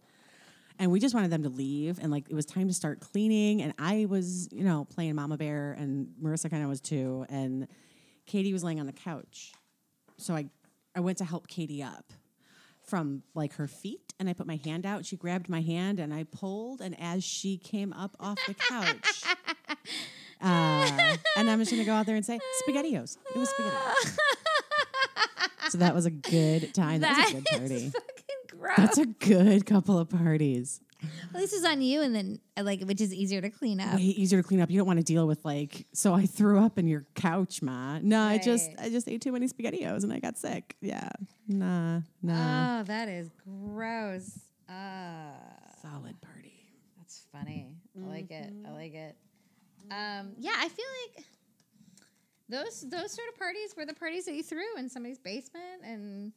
And 0.82 0.91
we 0.91 0.99
just 0.99 1.13
wanted 1.13 1.29
them 1.29 1.43
to 1.43 1.49
leave. 1.49 1.99
And 2.01 2.11
like 2.11 2.25
it 2.27 2.34
was 2.34 2.47
time 2.47 2.67
to 2.67 2.73
start 2.73 3.01
cleaning. 3.01 3.61
And 3.61 3.71
I 3.77 4.07
was, 4.09 4.49
you 4.51 4.63
know, 4.63 4.88
playing 4.89 5.13
Mama 5.13 5.38
Bear, 5.38 5.73
and 5.73 6.07
Marissa 6.21 6.49
kind 6.49 6.63
of 6.63 6.69
was 6.69 6.82
too. 6.82 7.23
And 7.29 7.67
Katie 8.25 8.51
was 8.51 8.63
laying 8.63 8.79
on 8.79 8.88
the 8.88 8.91
couch. 8.91 9.53
So 10.17 10.34
I, 10.34 10.47
I 10.95 10.99
went 11.01 11.19
to 11.19 11.23
help 11.23 11.47
Katie 11.47 11.84
up 11.84 12.11
from 12.84 13.21
like 13.36 13.53
her 13.53 13.67
feet 13.67 14.13
and 14.19 14.27
I 14.27 14.34
put 14.34 14.47
my 14.47 14.59
hand 14.63 14.86
out. 14.86 15.05
She 15.05 15.15
grabbed 15.15 15.49
my 15.49 15.61
hand 15.61 15.99
and 15.99 16.11
I 16.13 16.23
pulled. 16.23 16.82
And 16.82 16.99
as 16.99 17.23
she 17.23 17.57
came 17.57 17.93
up 17.93 18.15
off 18.19 18.39
the 18.47 18.55
couch, 18.55 19.23
uh, 20.41 21.15
and 21.38 21.49
I'm 21.49 21.59
just 21.59 21.71
gonna 21.71 21.86
go 21.86 21.93
out 21.93 22.07
there 22.07 22.15
and 22.15 22.25
say 22.25 22.39
SpaghettiOs. 22.67 23.17
It 23.36 23.38
was 23.38 23.49
SpaghettiOs. 23.49 24.17
so 25.69 25.77
that 25.77 25.93
was 25.93 26.05
a 26.05 26.11
good 26.11 26.73
time. 26.73 27.01
That, 27.01 27.17
was 27.17 27.29
a 27.29 27.34
good 27.36 27.45
That 27.45 27.59
party. 27.59 27.91
That's 28.78 28.97
a 28.97 29.05
good 29.05 29.66
couple 29.66 29.97
of 29.97 30.09
parties. 30.09 30.82
Well, 31.34 31.41
this 31.41 31.51
is 31.51 31.66
on 31.66 31.82
you, 31.82 32.01
and 32.03 32.14
then 32.14 32.39
uh, 32.55 32.64
like, 32.64 32.82
which 32.84 33.01
is 33.01 33.12
easier 33.12 33.41
to 33.41 33.49
clean 33.49 33.80
up. 33.80 33.95
Way 33.95 34.01
easier 34.01 34.41
to 34.41 34.47
clean 34.47 34.62
up. 34.62 34.70
You 34.70 34.78
don't 34.78 34.86
want 34.86 34.99
to 34.99 35.03
deal 35.03 35.26
with 35.26 35.43
like. 35.43 35.88
So 35.93 36.14
I 36.14 36.28
threw 36.28 36.59
up 36.59 36.78
in 36.78 36.88
your 36.88 37.05
couch, 37.16 37.62
ma. 37.64 37.97
No, 38.03 38.22
I 38.22 38.38
just 38.38 38.68
Right. 38.78 38.86
I 38.86 38.89
just 38.89 39.07
ate 39.09 39.20
too 39.22 39.32
many 39.32 39.47
SpaghettiOs 39.47 40.03
and 40.03 40.14
I 40.14 40.20
got 40.20 40.38
sick. 40.38 40.76
Yeah, 40.80 41.09
nah, 41.47 42.01
nah. 42.22 42.82
Oh, 42.82 42.84
that 42.84 43.09
is 43.09 43.32
gross. 43.43 44.39
Uh, 44.70 45.34
Solid 45.82 46.22
party. 46.22 46.53
that's 46.99 47.26
funny. 47.32 47.68
I 47.99 48.07
like 48.07 48.30
it. 48.30 48.53
I 48.68 48.72
like 48.72 48.93
it. 48.93 49.16
Um, 49.89 50.34
yeah, 50.38 50.53
I 50.57 50.70
feel 50.70 50.86
like 51.16 51.26
those 52.47 52.82
those 52.82 53.12
sort 53.12 53.28
of 53.30 53.39
parties 53.39 53.74
were 53.76 53.86
the 53.88 53.93
parties 53.95 54.26
that 54.26 54.36
you 54.36 54.43
threw 54.43 54.78
in 54.78 54.88
somebody's 54.88 55.18
basement 55.18 55.84
and 55.84 56.32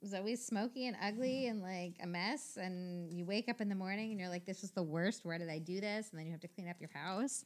it 0.00 0.04
was 0.04 0.14
always 0.14 0.44
smoky 0.44 0.86
and 0.86 0.96
ugly 1.02 1.46
and 1.48 1.60
like 1.60 1.94
a 2.02 2.06
mess 2.06 2.56
and 2.60 3.12
you 3.12 3.24
wake 3.24 3.48
up 3.48 3.60
in 3.60 3.68
the 3.68 3.74
morning 3.74 4.10
and 4.12 4.20
you're 4.20 4.28
like 4.28 4.44
this 4.44 4.62
was 4.62 4.70
the 4.70 4.82
worst 4.82 5.24
where 5.24 5.38
did 5.38 5.48
i 5.50 5.58
do 5.58 5.80
this 5.80 6.10
and 6.10 6.18
then 6.18 6.26
you 6.26 6.32
have 6.32 6.40
to 6.40 6.48
clean 6.48 6.68
up 6.68 6.76
your 6.80 6.90
house 6.94 7.44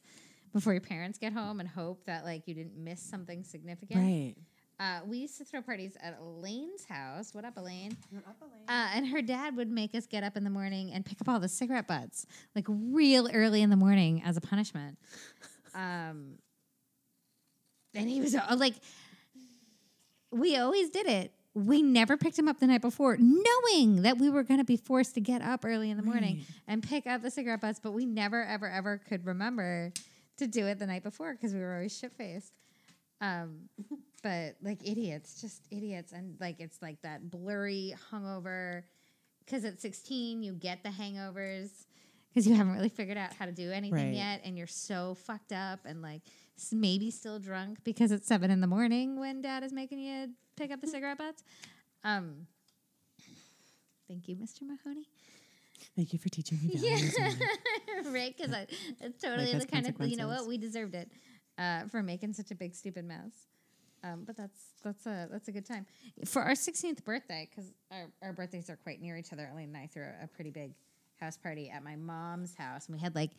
before 0.53 0.71
your 0.73 0.81
parents 0.81 1.17
get 1.17 1.33
home 1.33 1.59
and 1.59 1.67
hope 1.67 2.05
that 2.05 2.23
like 2.23 2.47
you 2.47 2.53
didn't 2.53 2.77
miss 2.77 3.01
something 3.01 3.43
significant 3.43 3.99
Right. 3.99 4.35
uh, 4.79 4.99
we 5.07 5.17
used 5.19 5.37
to 5.39 5.45
throw 5.45 5.61
parties 5.63 5.97
at 6.01 6.17
Elaine's 6.19 6.85
house. 6.85 7.33
What 7.33 7.43
up, 7.45 7.57
Elaine? 7.57 7.95
Uh, 8.67 8.89
and 8.95 9.07
her 9.07 9.21
dad 9.21 9.55
would 9.55 9.69
make 9.71 9.95
us 9.95 10.05
get 10.05 10.23
up 10.23 10.35
in 10.37 10.43
the 10.43 10.49
morning 10.49 10.91
and 10.91 11.03
pick 11.05 11.19
up 11.21 11.29
all 11.29 11.39
the 11.39 11.47
cigarette 11.47 11.87
butts, 11.87 12.25
like 12.55 12.65
real 12.67 13.29
early 13.33 13.61
in 13.61 13.69
the 13.69 13.75
morning 13.75 14.21
as 14.25 14.37
a 14.37 14.41
punishment. 14.41 14.97
Um, 15.75 16.35
and 17.95 18.07
he 18.07 18.21
was 18.21 18.35
uh, 18.35 18.55
like, 18.59 18.75
we 20.31 20.55
always 20.57 20.91
did 20.91 21.07
it. 21.07 21.31
We 21.55 21.81
never 21.83 22.17
picked 22.17 22.37
him 22.39 22.47
up 22.47 22.59
the 22.59 22.65
night 22.67 22.81
before, 22.81 23.15
knowing 23.19 24.01
that 24.01 24.17
we 24.17 24.29
were 24.29 24.41
going 24.43 24.59
to 24.59 24.63
be 24.63 24.77
forced 24.77 25.13
to 25.15 25.21
get 25.21 25.41
up 25.43 25.63
early 25.63 25.91
in 25.91 25.97
the 25.97 26.03
morning 26.03 26.37
Right. 26.37 26.45
and 26.67 26.81
pick 26.83 27.05
up 27.05 27.21
the 27.21 27.29
cigarette 27.29 27.61
butts, 27.61 27.79
but 27.79 27.91
we 27.91 28.05
never, 28.07 28.43
ever, 28.43 28.67
ever 28.67 28.97
could 29.07 29.25
remember 29.25 29.91
to 30.37 30.47
do 30.47 30.65
it 30.65 30.79
the 30.79 30.87
night 30.87 31.03
before 31.03 31.33
because 31.33 31.53
we 31.53 31.59
were 31.59 31.73
always 31.75 31.95
shit 31.95 32.11
faced. 32.11 32.53
Um, 33.21 33.69
but 34.23 34.55
like 34.63 34.79
idiots, 34.87 35.41
just 35.41 35.61
idiots, 35.69 36.11
and 36.11 36.35
like 36.39 36.59
it's 36.59 36.81
like 36.81 37.01
that 37.03 37.29
blurry 37.29 37.93
hungover. 38.11 38.83
Because 39.45 39.63
at 39.65 39.79
sixteen, 39.79 40.41
you 40.41 40.53
get 40.53 40.81
the 40.83 40.89
hangovers 40.89 41.69
because 42.29 42.47
you 42.47 42.55
haven't 42.55 42.73
really 42.73 42.89
figured 42.89 43.17
out 43.17 43.31
how 43.33 43.45
to 43.45 43.51
do 43.51 43.69
anything 43.71 44.07
Right. 44.07 44.15
yet, 44.15 44.41
and 44.43 44.57
you're 44.57 44.65
so 44.65 45.13
fucked 45.25 45.51
up 45.53 45.81
and 45.85 46.01
like 46.01 46.21
maybe 46.71 47.11
still 47.11 47.37
drunk 47.39 47.79
because 47.83 48.11
it's 48.11 48.25
seven 48.27 48.49
in 48.49 48.59
the 48.61 48.67
morning 48.67 49.19
when 49.19 49.41
dad 49.41 49.63
is 49.63 49.71
making 49.73 49.99
you 49.99 50.29
pick 50.55 50.71
up 50.71 50.81
the 50.81 50.87
cigarette 50.87 51.17
butts. 51.17 51.43
Um, 52.03 52.47
thank 54.07 54.27
you, 54.27 54.35
Mr. 54.35 54.61
Mahoney. 54.63 55.07
Thank 55.95 56.13
you 56.13 56.19
for 56.19 56.29
teaching 56.29 56.59
me 56.63 56.75
Yeah, 56.75 56.97
right. 58.05 58.35
Because 58.35 58.55
it's 59.01 59.21
totally 59.21 59.53
the 59.53 59.65
kind 59.65 59.87
of 59.87 59.95
you 60.07 60.17
know 60.17 60.27
what 60.27 60.47
we 60.47 60.57
deserved 60.57 60.95
it 60.95 61.09
uh, 61.57 61.83
for 61.89 62.01
making 62.01 62.33
such 62.33 62.51
a 62.51 62.55
big 62.55 62.75
stupid 62.75 63.05
mess. 63.05 63.31
Um, 64.03 64.23
but 64.25 64.35
that's 64.35 64.59
that's 64.83 65.05
a 65.05 65.27
that's 65.31 65.47
a 65.47 65.51
good 65.51 65.65
time 65.65 65.85
for 66.25 66.41
our 66.41 66.53
16th 66.53 67.05
birthday 67.05 67.47
because 67.49 67.71
our, 67.89 68.07
our 68.21 68.33
birthdays 68.33 68.69
are 68.69 68.75
quite 68.75 69.01
near 69.01 69.17
each 69.17 69.31
other. 69.31 69.49
Elaine 69.51 69.69
and 69.69 69.77
I 69.77 69.87
threw 69.87 70.03
a, 70.03 70.25
a 70.25 70.27
pretty 70.27 70.51
big 70.51 70.73
house 71.19 71.37
party 71.37 71.69
at 71.69 71.83
my 71.83 71.95
mom's 71.95 72.53
house, 72.55 72.87
and 72.87 72.95
we 72.95 73.01
had 73.01 73.15
like 73.15 73.31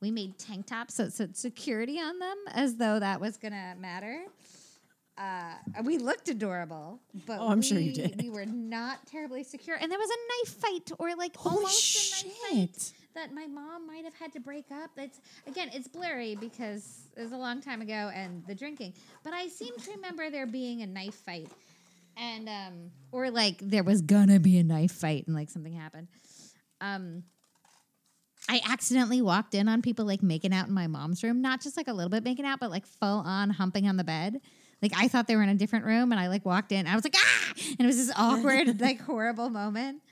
we 0.00 0.10
made 0.10 0.38
tank 0.38 0.66
tops 0.66 0.94
so 0.94 1.04
it 1.04 1.12
said 1.14 1.36
security 1.36 1.98
on 1.98 2.18
them 2.18 2.36
as 2.52 2.76
though 2.76 2.98
that 2.98 3.20
was 3.20 3.38
gonna 3.38 3.74
matter. 3.78 4.24
Uh, 5.20 5.82
we 5.84 5.98
looked 5.98 6.30
adorable, 6.30 6.98
but 7.26 7.38
Oh, 7.40 7.48
I'm 7.48 7.60
sure 7.60 7.78
you 7.78 7.88
we- 7.88 7.92
did. 7.92 8.22
We 8.22 8.30
were 8.30 8.46
not 8.46 9.06
terribly 9.06 9.42
secure, 9.44 9.76
and 9.76 9.92
there 9.92 9.98
was 9.98 10.08
a 10.08 10.46
knife 10.48 10.54
fight 10.56 10.90
or 10.98 11.14
like 11.14 11.36
Holy 11.36 11.56
almost 11.56 12.24
a 12.24 12.26
knife 12.26 12.36
fight 12.50 12.92
that 13.14 13.34
my 13.34 13.46
mom 13.46 13.86
might 13.86 14.04
have 14.04 14.14
had 14.14 14.32
to 14.32 14.40
break 14.40 14.64
up. 14.72 14.90
It's 14.96 15.20
again, 15.46 15.68
it's 15.74 15.88
blurry 15.88 16.36
because 16.36 17.00
it 17.18 17.20
was 17.20 17.32
a 17.32 17.36
long 17.36 17.60
time 17.60 17.82
ago 17.82 18.10
and 18.14 18.42
the 18.46 18.54
drinking. 18.54 18.94
But 19.22 19.34
I 19.34 19.48
seem 19.48 19.76
to 19.76 19.90
remember 19.90 20.30
there 20.30 20.46
being 20.46 20.80
a 20.80 20.86
knife 20.86 21.16
fight, 21.16 21.50
and 22.16 22.48
um, 22.48 22.90
or 23.12 23.30
like 23.30 23.58
there 23.58 23.84
was 23.84 24.00
gonna 24.00 24.40
be 24.40 24.56
a 24.58 24.62
knife 24.64 24.92
fight 24.92 25.26
and 25.26 25.36
like 25.36 25.50
something 25.50 25.74
happened. 25.74 26.08
Um, 26.80 27.24
I 28.48 28.62
accidentally 28.66 29.20
walked 29.20 29.54
in 29.54 29.68
on 29.68 29.82
people 29.82 30.06
like 30.06 30.22
making 30.22 30.54
out 30.54 30.68
in 30.68 30.72
my 30.72 30.86
mom's 30.86 31.22
room, 31.22 31.42
not 31.42 31.60
just 31.60 31.76
like 31.76 31.88
a 31.88 31.92
little 31.92 32.08
bit 32.08 32.24
making 32.24 32.46
out, 32.46 32.58
but 32.58 32.70
like 32.70 32.86
full 32.86 33.18
on 33.18 33.50
humping 33.50 33.86
on 33.86 33.98
the 33.98 34.04
bed. 34.04 34.40
Like 34.82 34.92
I 34.96 35.08
thought 35.08 35.26
they 35.26 35.36
were 35.36 35.42
in 35.42 35.48
a 35.50 35.54
different 35.54 35.84
room, 35.84 36.12
and 36.12 36.20
I 36.20 36.28
like 36.28 36.44
walked 36.44 36.72
in. 36.72 36.86
I 36.86 36.94
was 36.94 37.04
like, 37.04 37.14
ah, 37.16 37.52
and 37.70 37.80
it 37.80 37.86
was 37.86 37.96
this 37.96 38.12
awkward, 38.16 38.80
like 38.86 39.00
horrible 39.00 39.50
moment. 39.50 40.02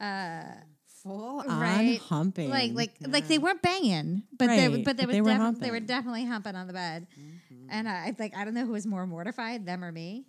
Uh, 0.00 0.42
full 1.02 1.40
on 1.40 1.60
Right. 1.60 1.98
humping. 2.00 2.50
like 2.50 2.72
like 2.74 2.92
like 3.06 3.28
they 3.28 3.38
weren't 3.38 3.62
banging, 3.62 4.22
but 4.38 4.48
they 4.48 4.68
Right, 4.68 4.84
but 4.84 4.96
they 4.96 5.04
but 5.04 5.06
was 5.08 5.14
they 5.14 5.20
were 5.22 5.30
defi- 5.36 5.60
they 5.60 5.70
were 5.70 5.80
definitely 5.80 6.24
humping 6.26 6.56
on 6.56 6.66
the 6.66 6.72
bed, 6.72 7.06
and 7.68 7.88
I 7.88 7.92
I 8.08 8.16
like 8.18 8.36
I 8.36 8.44
don't 8.44 8.54
know 8.54 8.66
who 8.66 8.72
was 8.72 8.86
more 8.86 9.06
mortified, 9.06 9.64
them 9.66 9.82
or 9.84 9.92
me, 9.92 10.26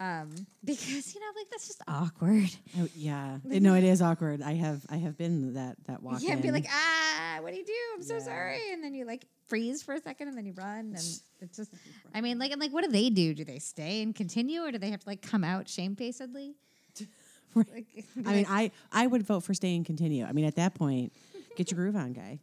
um, 0.00 0.28
because 0.64 1.14
you 1.14 1.20
know 1.20 1.26
like 1.36 1.46
that's 1.50 1.66
just 1.66 1.82
awkward. 1.88 2.50
Oh, 2.78 2.88
yeah. 2.94 3.38
no, 3.44 3.74
it 3.74 3.84
is 3.84 4.02
awkward. 4.02 4.42
I 4.42 4.52
have 4.54 4.84
I 4.90 4.96
have 4.96 5.16
been 5.16 5.54
that 5.54 5.76
that 5.86 6.02
walk. 6.02 6.20
You 6.22 6.28
can't 6.28 6.42
be 6.42 6.50
like 6.50 6.66
ah, 6.70 7.38
what 7.40 7.52
do 7.52 7.58
you 7.58 7.64
do? 7.64 7.72
I'm 7.94 8.02
so 8.02 8.14
Yeah. 8.14 8.20
sorry, 8.20 8.72
and 8.72 8.82
then 8.84 8.94
you 8.94 9.04
like 9.06 9.24
freeze 9.46 9.82
for 9.82 9.94
a 9.94 10.00
second, 10.00 10.28
and 10.28 10.36
then 10.36 10.44
you 10.46 10.52
run, 10.54 10.94
and 10.96 11.20
it's 11.40 11.56
just 11.56 11.72
I 12.14 12.20
mean 12.20 12.38
like 12.38 12.52
and 12.52 12.60
like 12.60 12.72
what 12.72 12.84
do 12.84 12.90
they 12.90 13.10
do? 13.10 13.34
Do 13.34 13.44
they 13.44 13.58
stay 13.58 14.02
and 14.02 14.14
continue, 14.14 14.62
or 14.62 14.70
do 14.72 14.78
they 14.78 14.90
have 14.90 15.00
to 15.00 15.08
like 15.08 15.22
come 15.22 15.44
out 15.44 15.68
shamefacedly? 15.68 16.54
Right. 17.54 17.66
Like, 17.72 18.04
I 18.26 18.32
mean, 18.34 18.46
I 18.50 18.70
I 18.92 19.06
would 19.06 19.22
vote 19.22 19.40
for 19.42 19.54
stay 19.54 19.74
and 19.76 19.86
continue. 19.86 20.26
I 20.26 20.32
mean, 20.32 20.44
at 20.44 20.56
that 20.56 20.74
point, 20.74 21.10
get 21.56 21.70
your 21.70 21.76
groove 21.76 21.96
on, 21.96 22.12
guy, 22.12 22.38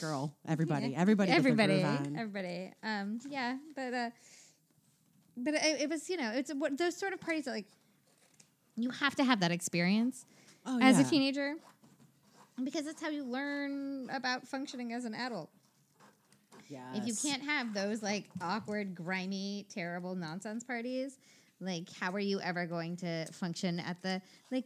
girl, 0.00 0.34
everybody, 0.48 0.88
Yeah. 0.88 0.98
everybody, 1.00 1.30
everybody, 1.30 1.74
groove 1.82 1.84
on. 1.84 2.16
everybody. 2.18 2.72
Um, 2.82 3.20
yeah, 3.30 3.58
but 3.76 3.94
uh, 3.94 4.10
but 5.36 5.54
it, 5.54 5.82
it 5.82 5.90
was 5.90 6.08
you 6.08 6.16
know 6.16 6.30
it's 6.34 6.52
what 6.54 6.76
those 6.78 6.96
sort 6.96 7.12
of 7.12 7.20
parties 7.20 7.44
that 7.44 7.52
like 7.52 7.66
you 8.76 8.90
have 8.90 9.14
to 9.16 9.24
have 9.24 9.40
that 9.40 9.50
experience 9.52 10.24
Oh, 10.68 10.78
as 10.82 10.98
a 10.98 11.04
teenager 11.04 11.54
because 12.64 12.84
that's 12.84 13.00
how 13.00 13.08
you 13.08 13.22
learn 13.24 14.08
about 14.10 14.48
functioning 14.48 14.92
as 14.92 15.04
an 15.04 15.14
adult. 15.14 15.50
If 16.94 17.06
you 17.06 17.14
can't 17.14 17.42
have 17.42 17.74
those 17.74 18.02
like 18.02 18.24
awkward, 18.40 18.94
grimy, 18.94 19.66
terrible 19.68 20.14
nonsense 20.14 20.64
parties, 20.64 21.18
like 21.60 21.88
how 22.00 22.10
are 22.12 22.18
you 22.18 22.40
ever 22.40 22.66
going 22.66 22.96
to 22.98 23.26
function 23.32 23.78
at 23.78 24.00
the 24.02 24.20
like? 24.50 24.64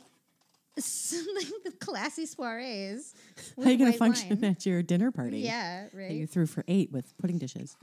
The 0.76 1.72
classy 1.80 2.26
soirees. 2.26 3.14
how 3.56 3.64
are 3.64 3.70
you 3.70 3.78
going 3.78 3.92
to 3.92 3.98
function 3.98 4.28
wine. 4.40 4.44
at 4.52 4.66
your 4.66 4.82
dinner 4.82 5.10
party? 5.10 5.40
Yeah, 5.40 5.86
that 5.92 6.10
you 6.12 6.20
right. 6.20 6.30
threw 6.30 6.46
for 6.46 6.64
eight 6.68 6.90
with 6.92 7.16
pudding 7.18 7.38
dishes. 7.38 7.76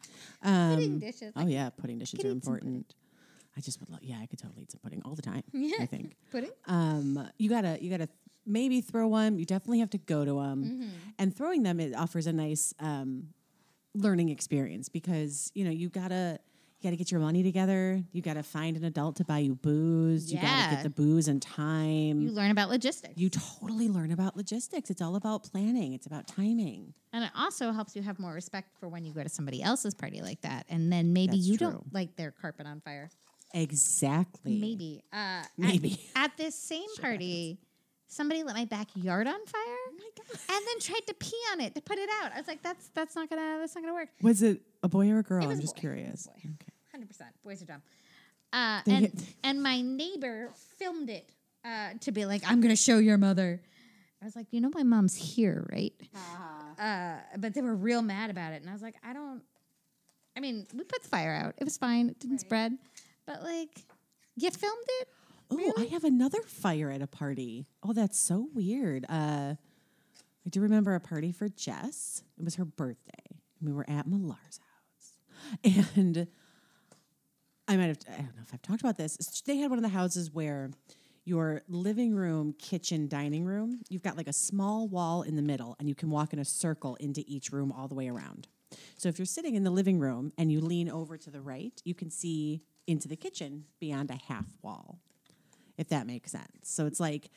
Um, 0.43 0.75
Pudding 0.75 0.99
dishes. 0.99 1.33
Oh 1.35 1.47
yeah, 1.47 1.69
pudding 1.69 1.97
dishes 1.99 2.19
are 2.23 2.27
eat 2.27 2.43
some 2.43 2.53
pudding. 2.53 2.67
important. 2.67 2.95
I 3.55 3.61
just 3.61 3.79
would 3.79 3.89
love. 3.89 4.03
Yeah, 4.03 4.17
I 4.21 4.25
could 4.27 4.39
totally 4.39 4.63
eat 4.63 4.71
some 4.71 4.79
pudding 4.83 5.01
all 5.03 5.15
the 5.15 5.21
time. 5.21 5.43
Yeah. 5.51 5.77
I 5.79 5.85
think. 5.85 6.15
Pudding. 6.31 6.51
Um, 6.67 7.27
you 7.38 7.49
gotta 7.49 7.77
you 7.81 7.89
gotta 7.89 8.07
maybe 8.45 8.81
throw 8.81 9.07
one. 9.07 9.38
You 9.39 9.45
definitely 9.45 9.79
have 9.79 9.89
to 9.91 9.97
go 9.97 10.23
to 10.25 10.33
them, 10.39 10.63
Mm-hmm. 10.63 10.89
and 11.19 11.35
throwing 11.35 11.63
them 11.63 11.79
it 11.79 11.95
offers 11.95 12.27
a 12.27 12.33
nice 12.33 12.73
um, 12.79 13.29
learning 13.95 14.29
experience 14.29 14.89
because 14.89 15.51
you 15.55 15.65
know 15.65 15.71
you 15.71 15.89
gotta. 15.89 16.39
You 16.80 16.84
got 16.84 16.91
to 16.91 16.95
get 16.97 17.11
your 17.11 17.19
money 17.21 17.41
together. 17.41 18.03
You 18.11 18.21
got 18.21 18.36
to 18.36 18.43
find 18.43 18.78
an 18.78 18.84
adult 18.84 19.15
to 19.15 19.23
buy 19.23 19.39
you 19.39 19.55
booze. 19.55 20.32
You 20.32 20.39
got 20.39 20.69
to 20.69 20.75
get 20.75 20.84
the 20.84 20.91
booze 20.91 21.28
in 21.28 21.39
time. 21.39 22.21
You 22.21 22.30
learn 22.30 22.51
about 22.51 22.69
logistics. 22.69 23.17
you 23.17 23.30
totally 23.32 23.89
learn 23.89 24.11
about 24.11 24.38
logistics. 24.38 24.91
It's 24.91 25.01
all 25.01 25.15
about 25.15 25.43
planning. 25.43 25.93
It's 25.93 26.05
about 26.05 26.28
timing. 26.28 26.93
and 27.13 27.23
it 27.23 27.32
also 27.36 27.71
helps 27.71 27.95
you 27.95 28.03
have 28.03 28.19
more 28.19 28.32
respect 28.34 28.69
for 28.80 28.89
when 28.89 29.03
you 29.05 29.11
go 29.11 29.23
to 29.23 29.30
somebody 29.30 29.63
else's 29.63 29.95
party 29.95 30.21
like 30.21 30.41
that. 30.41 30.67
And 30.69 30.91
then 30.93 31.13
maybe 31.13 31.38
That's 31.38 31.47
you 31.47 31.57
true. 31.57 31.71
don't 31.71 31.93
like 31.93 32.15
their 32.15 32.30
carpet 32.32 32.67
on 32.67 32.80
fire. 32.82 33.09
Exactly. 33.55 34.59
Maybe. 34.59 35.03
Uh, 35.11 35.15
at- 35.17 35.49
Maybe. 35.57 35.99
At, 36.15 36.38
this 36.38 36.53
same 36.53 36.88
party, 37.01 37.57
somebody 38.07 38.43
lit 38.43 38.53
my 38.55 38.65
backyard 38.65 39.25
on 39.28 39.45
fire. 39.47 39.61
Oh 39.88 39.93
my 39.97 40.09
god. 40.15 40.39
And 40.55 40.67
then 40.67 40.80
tried 40.80 41.07
to 41.07 41.13
pee 41.15 41.41
on 41.53 41.61
it 41.61 41.73
to 41.73 41.82
put 41.82 41.97
it 41.97 42.09
out. 42.21 42.32
I 42.36 42.38
was 42.38 42.47
like, 42.47 42.61
"That's 42.61 42.89
that's 42.93 43.15
not 43.15 43.30
gonna 43.30 43.57
that's 43.59 43.73
not 43.73 43.82
gonna 43.84 43.93
work." 43.93 44.09
Was 44.21 44.41
it 44.43 44.61
a 44.84 44.88
boy 44.89 45.09
or 45.09 45.19
a 45.19 45.23
girl? 45.23 45.43
I'm 45.49 45.59
just 45.59 45.59
boy. 45.59 45.59
It 45.59 45.61
was 45.63 45.71
a 45.71 45.75
curious. 45.80 46.28
Okay. 46.38 46.66
Hundred 46.97 47.09
percent, 47.09 47.29
boys 47.43 47.61
are 47.61 47.65
dumb. 47.67 47.83
Uh, 48.51 48.81
and 48.87 49.23
and 49.43 49.61
my 49.61 49.81
neighbor 49.81 50.49
filmed 50.79 51.11
it 51.11 51.29
uh, 51.63 51.89
to 52.01 52.11
be 52.11 52.25
like, 52.25 52.41
"I'm 52.49 52.59
gonna 52.59 52.75
show 52.75 52.97
your 52.97 53.19
mother." 53.19 53.61
I 54.19 54.25
was 54.25 54.35
like, 54.35 54.47
"You 54.49 54.61
know, 54.61 54.71
my 54.73 54.81
mom's 54.81 55.15
here, 55.15 55.63
right?" 55.71 55.93
Uh, 56.79 57.17
but 57.37 57.53
they 57.53 57.61
were 57.61 57.75
real 57.75 58.01
mad 58.01 58.31
about 58.31 58.53
it, 58.53 58.61
and 58.61 58.69
I 58.71 58.73
was 58.73 58.81
like, 58.81 58.95
"I 59.03 59.13
don't." 59.13 59.43
I 60.35 60.39
mean, 60.39 60.65
we 60.73 60.83
put 60.85 61.03
the 61.03 61.07
fire 61.09 61.35
out. 61.35 61.53
It 61.59 61.65
was 61.65 61.77
fine. 61.77 62.09
It 62.09 62.19
didn't 62.19 62.37
Right. 62.37 62.41
spread, 62.41 62.77
but 63.27 63.43
like, 63.43 63.69
you 64.35 64.49
filmed 64.49 64.85
it. 65.01 65.07
Oh, 65.51 65.73
I 65.77 65.85
have 65.85 66.03
another 66.03 66.41
fire 66.41 66.89
at 66.89 67.03
a 67.03 67.07
party. 67.07 67.67
Oh, 67.83 67.93
that's 67.93 68.17
so 68.17 68.49
weird. 68.55 69.05
Uh, 69.07 69.53
I 69.53 70.49
do 70.49 70.61
remember 70.61 70.95
a 70.95 70.99
party 70.99 71.31
for 71.31 71.47
Jess. 71.47 72.23
It 72.39 72.43
was 72.43 72.55
her 72.55 72.65
birthday. 72.65 73.39
We 73.61 73.71
were 73.71 73.87
at 73.87 74.07
Millar's 74.07 74.59
house, 75.63 75.89
and 75.95 76.27
I 77.68 77.78
might 77.78 77.88
have. 77.88 77.97
I 78.07 78.15
don't 78.18 78.36
know 78.36 78.41
if 78.43 78.53
I've 78.53 78.61
talked 78.61 78.82
about 78.82 78.97
this. 78.97 79.18
They 79.45 79.57
had 79.57 79.70
one 79.70 79.78
of 79.80 79.84
the 79.84 79.89
houses 79.89 80.32
where 80.32 80.72
your 81.26 81.61
living 81.68 82.13
room, 82.15 82.53
kitchen, 82.57 83.07
dining 83.07 83.43
room. 83.43 83.82
You've 83.89 84.03
got 84.03 84.15
like 84.15 84.28
a 84.28 84.34
small 84.34 84.88
wall 84.88 85.24
in 85.24 85.36
the 85.36 85.41
middle, 85.41 85.76
and 85.80 85.89
you 85.89 85.95
can 85.95 86.09
walk 86.09 86.32
in 86.34 86.39
a 86.39 86.45
circle 86.45 86.95
into 86.95 87.24
each 87.28 87.51
room 87.51 87.72
all 87.72 87.88
the 87.88 87.95
way 87.95 88.07
around. 88.07 88.47
So 88.97 89.09
if 89.09 89.20
you're 89.20 89.26
sitting 89.26 89.55
in 89.55 89.63
the 89.63 89.70
living 89.72 89.99
room 89.99 90.32
and 90.38 90.51
you 90.51 90.61
lean 90.61 90.89
over 90.89 91.18
to 91.18 91.30
the 91.30 91.41
right, 91.41 91.82
you 91.84 91.93
can 91.93 92.09
see 92.09 92.61
into 92.86 93.07
the 93.07 93.15
kitchen 93.18 93.65
beyond 93.80 94.09
a 94.09 94.20
half 94.32 94.45
wall 94.61 94.99
if 95.78 95.89
that 95.89 96.07
makes 96.07 96.32
sense. 96.32 96.47
So 96.63 96.86
it's 96.86 96.99
like, 96.99 97.30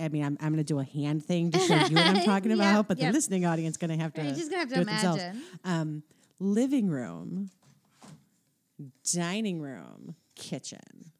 I 0.00 0.08
mean, 0.08 0.24
I'm, 0.24 0.36
I'm 0.40 0.52
going 0.52 0.56
to 0.56 0.64
do 0.64 0.78
a 0.80 0.84
hand 0.84 1.24
thing 1.24 1.50
to 1.52 1.58
show 1.58 1.74
you 1.74 1.96
what 1.96 2.06
I'm 2.06 2.24
talking 2.24 2.50
Yep, 2.50 2.58
about, 2.58 2.88
but 2.88 2.98
yep. 2.98 3.12
the 3.12 3.16
listening 3.16 3.44
audience 3.46 3.76
going 3.76 3.90
to 3.90 4.02
have 4.02 4.12
to. 4.14 4.22
You're 4.24 4.34
just 4.34 4.50
gonna 4.50 4.60
have 4.60 4.68
to 4.70 4.80
imagine. 4.80 5.42
Um, 5.64 6.02
living 6.40 6.88
room, 6.88 7.50
dining 9.14 9.60
room, 9.60 10.14
kitchen. 10.34 11.12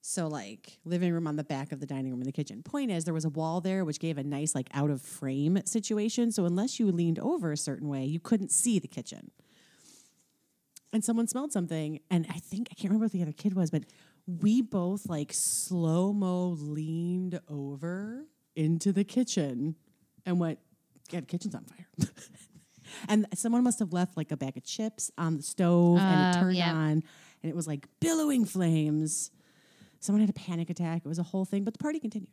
So 0.00 0.26
like 0.26 0.78
living 0.84 1.12
room 1.12 1.26
on 1.26 1.36
the 1.36 1.44
back 1.44 1.70
of 1.70 1.80
the 1.80 1.86
dining 1.86 2.10
room 2.10 2.20
and 2.20 2.26
the 2.26 2.32
kitchen. 2.32 2.62
Point 2.62 2.90
is, 2.90 3.04
there 3.04 3.12
was 3.12 3.26
a 3.26 3.30
wall 3.30 3.60
there 3.60 3.84
which 3.84 4.00
gave 4.00 4.16
a 4.16 4.24
nice 4.24 4.54
like 4.54 4.68
out 4.72 4.90
of 4.90 5.02
frame 5.02 5.60
situation. 5.66 6.32
So 6.32 6.46
unless 6.46 6.80
you 6.80 6.90
leaned 6.90 7.18
over 7.18 7.52
a 7.52 7.56
certain 7.58 7.88
way, 7.88 8.04
you 8.04 8.18
couldn't 8.18 8.50
see 8.50 8.78
the 8.78 8.88
kitchen. 8.88 9.30
And 10.92 11.04
someone 11.04 11.26
smelled 11.26 11.52
something, 11.52 12.00
and 12.10 12.26
I 12.30 12.38
think 12.38 12.68
I 12.70 12.74
can't 12.74 12.90
remember 12.90 13.04
what 13.04 13.12
the 13.12 13.20
other 13.20 13.32
kid 13.32 13.54
was, 13.54 13.70
but 13.70 13.82
we 14.26 14.62
both 14.62 15.06
like 15.06 15.32
slow 15.34 16.14
mo 16.14 16.56
leaned 16.58 17.40
over 17.48 18.24
into 18.56 18.92
the 18.92 19.04
kitchen 19.04 19.76
and 20.24 20.40
went, 20.40 20.58
"Yeah, 21.10 21.20
the 21.20 21.26
kitchen's 21.26 21.54
on 21.54 21.64
fire." 21.64 21.86
and 23.08 23.26
someone 23.34 23.62
must 23.64 23.78
have 23.78 23.92
left 23.92 24.16
like 24.16 24.30
a 24.32 24.36
bag 24.36 24.56
of 24.56 24.64
chips 24.64 25.10
on 25.18 25.36
the 25.36 25.42
stove, 25.42 25.98
and 25.98 26.34
it 26.34 26.38
Oh, 26.38 26.42
turned 26.42 26.56
yep. 26.56 26.68
on, 26.74 26.90
and 27.42 27.50
it 27.50 27.54
was 27.56 27.66
like 27.66 27.86
billowing 28.00 28.44
flames. 28.44 29.30
Someone 30.00 30.20
had 30.20 30.30
a 30.30 30.34
panic 30.34 30.70
attack. 30.70 31.02
It 31.04 31.08
was 31.08 31.18
a 31.18 31.22
whole 31.24 31.44
thing, 31.44 31.64
but 31.64 31.74
the 31.74 31.78
party 31.78 31.98
continued. 31.98 32.28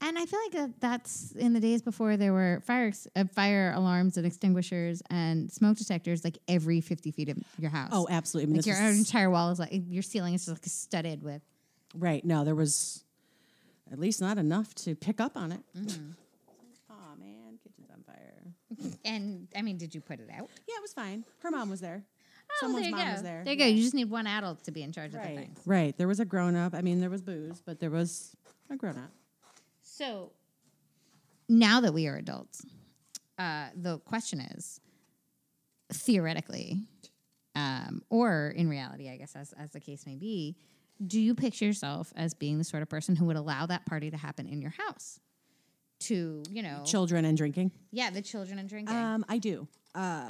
And 0.00 0.18
I 0.18 0.26
feel 0.26 0.40
like 0.44 0.52
that 0.52 0.80
that's 0.80 1.32
in 1.32 1.52
the 1.54 1.60
days 1.60 1.80
before 1.80 2.16
there 2.16 2.32
were 2.32 2.60
fire 2.66 2.88
ex- 2.88 3.06
uh, 3.16 3.24
fire 3.32 3.72
alarms 3.74 4.16
and 4.16 4.26
extinguishers 4.26 5.02
and 5.08 5.50
smoke 5.50 5.78
detectors 5.78 6.24
like 6.24 6.36
every 6.48 6.80
50 6.80 7.10
feet 7.12 7.28
of 7.30 7.38
your 7.58 7.70
house. 7.70 7.90
Oh, 7.92 8.06
absolutely. 8.10 8.44
I 8.44 8.48
mean, 8.48 8.56
like 8.56 8.64
this 8.66 8.78
your 8.78 8.86
was- 8.88 8.98
entire 8.98 9.30
wall 9.30 9.50
is 9.50 9.58
like 9.58 9.70
your 9.72 10.02
ceiling 10.02 10.34
is 10.34 10.44
just 10.46 10.56
like 10.58 10.66
studded 10.66 11.22
with. 11.22 11.40
right. 11.94 12.22
No, 12.24 12.44
there 12.44 12.56
was 12.56 13.04
at 13.90 13.98
least 13.98 14.20
not 14.20 14.36
enough 14.36 14.74
to 14.74 14.94
pick 14.96 15.20
up 15.20 15.36
on 15.36 15.52
it. 15.52 15.60
Mm-hmm. 15.78 16.10
Oh 16.90 17.16
man, 17.18 17.58
kitchen's 17.62 17.88
on 17.90 18.02
fire. 18.02 18.42
And 19.04 19.48
I 19.56 19.62
mean, 19.62 19.76
did 19.78 19.94
you 19.94 20.00
put 20.00 20.20
it 20.20 20.28
out? 20.30 20.48
Yeah, 20.68 20.76
it 20.76 20.82
was 20.82 20.92
fine. 20.92 21.24
Her 21.40 21.50
mom 21.50 21.70
was 21.70 21.80
there. 21.80 22.02
Oh, 22.50 22.54
Someone's 22.60 22.84
there 22.84 22.90
you 22.90 22.96
mom 22.96 23.06
go. 23.06 23.12
was 23.12 23.22
there. 23.22 23.42
There 23.44 23.52
you 23.54 23.58
go. 23.58 23.66
You 23.66 23.82
just 23.82 23.94
need 23.94 24.10
one 24.10 24.26
adult 24.26 24.64
to 24.64 24.70
be 24.70 24.82
in 24.82 24.92
charge 24.92 25.06
of 25.08 25.12
the 25.14 25.18
Right. 25.28 25.36
things. 25.38 25.58
Right. 25.66 25.96
There 25.96 26.08
was 26.08 26.20
a 26.20 26.24
grown 26.24 26.54
up. 26.56 26.74
I 26.74 26.82
mean, 26.82 27.00
there 27.00 27.10
was 27.10 27.22
booze, 27.22 27.60
but 27.64 27.80
there 27.80 27.90
was 27.90 28.36
a 28.70 28.76
grown 28.76 28.96
up. 28.98 29.10
So 29.82 30.32
now 31.48 31.80
that 31.80 31.92
we 31.94 32.06
are 32.06 32.16
adults, 32.16 32.64
uh, 33.38 33.68
the 33.74 33.98
question 34.00 34.40
is 34.40 34.80
theoretically, 35.92 36.82
um, 37.54 38.02
or 38.10 38.48
in 38.56 38.68
reality, 38.68 39.10
I 39.10 39.16
guess, 39.16 39.36
as, 39.36 39.52
as 39.54 39.70
the 39.72 39.80
case 39.80 40.06
may 40.06 40.16
be, 40.16 40.56
do 41.04 41.20
you 41.20 41.34
picture 41.34 41.64
yourself 41.64 42.12
as 42.16 42.34
being 42.34 42.58
the 42.58 42.64
sort 42.64 42.82
of 42.82 42.88
person 42.88 43.16
who 43.16 43.24
would 43.26 43.36
allow 43.36 43.66
that 43.66 43.84
party 43.86 44.10
to 44.10 44.16
happen 44.16 44.46
in 44.46 44.60
your 44.62 44.72
house? 44.72 45.20
To, 46.08 46.42
you 46.50 46.62
know, 46.62 46.82
Children 46.84 47.24
and 47.24 47.36
drinking. 47.36 47.70
yeah, 47.92 48.10
the 48.10 48.22
children 48.22 48.58
and 48.58 48.68
drinking. 48.68 48.94
Um, 48.96 49.24
I 49.28 49.38
do. 49.38 49.66
Uh, 49.94 50.26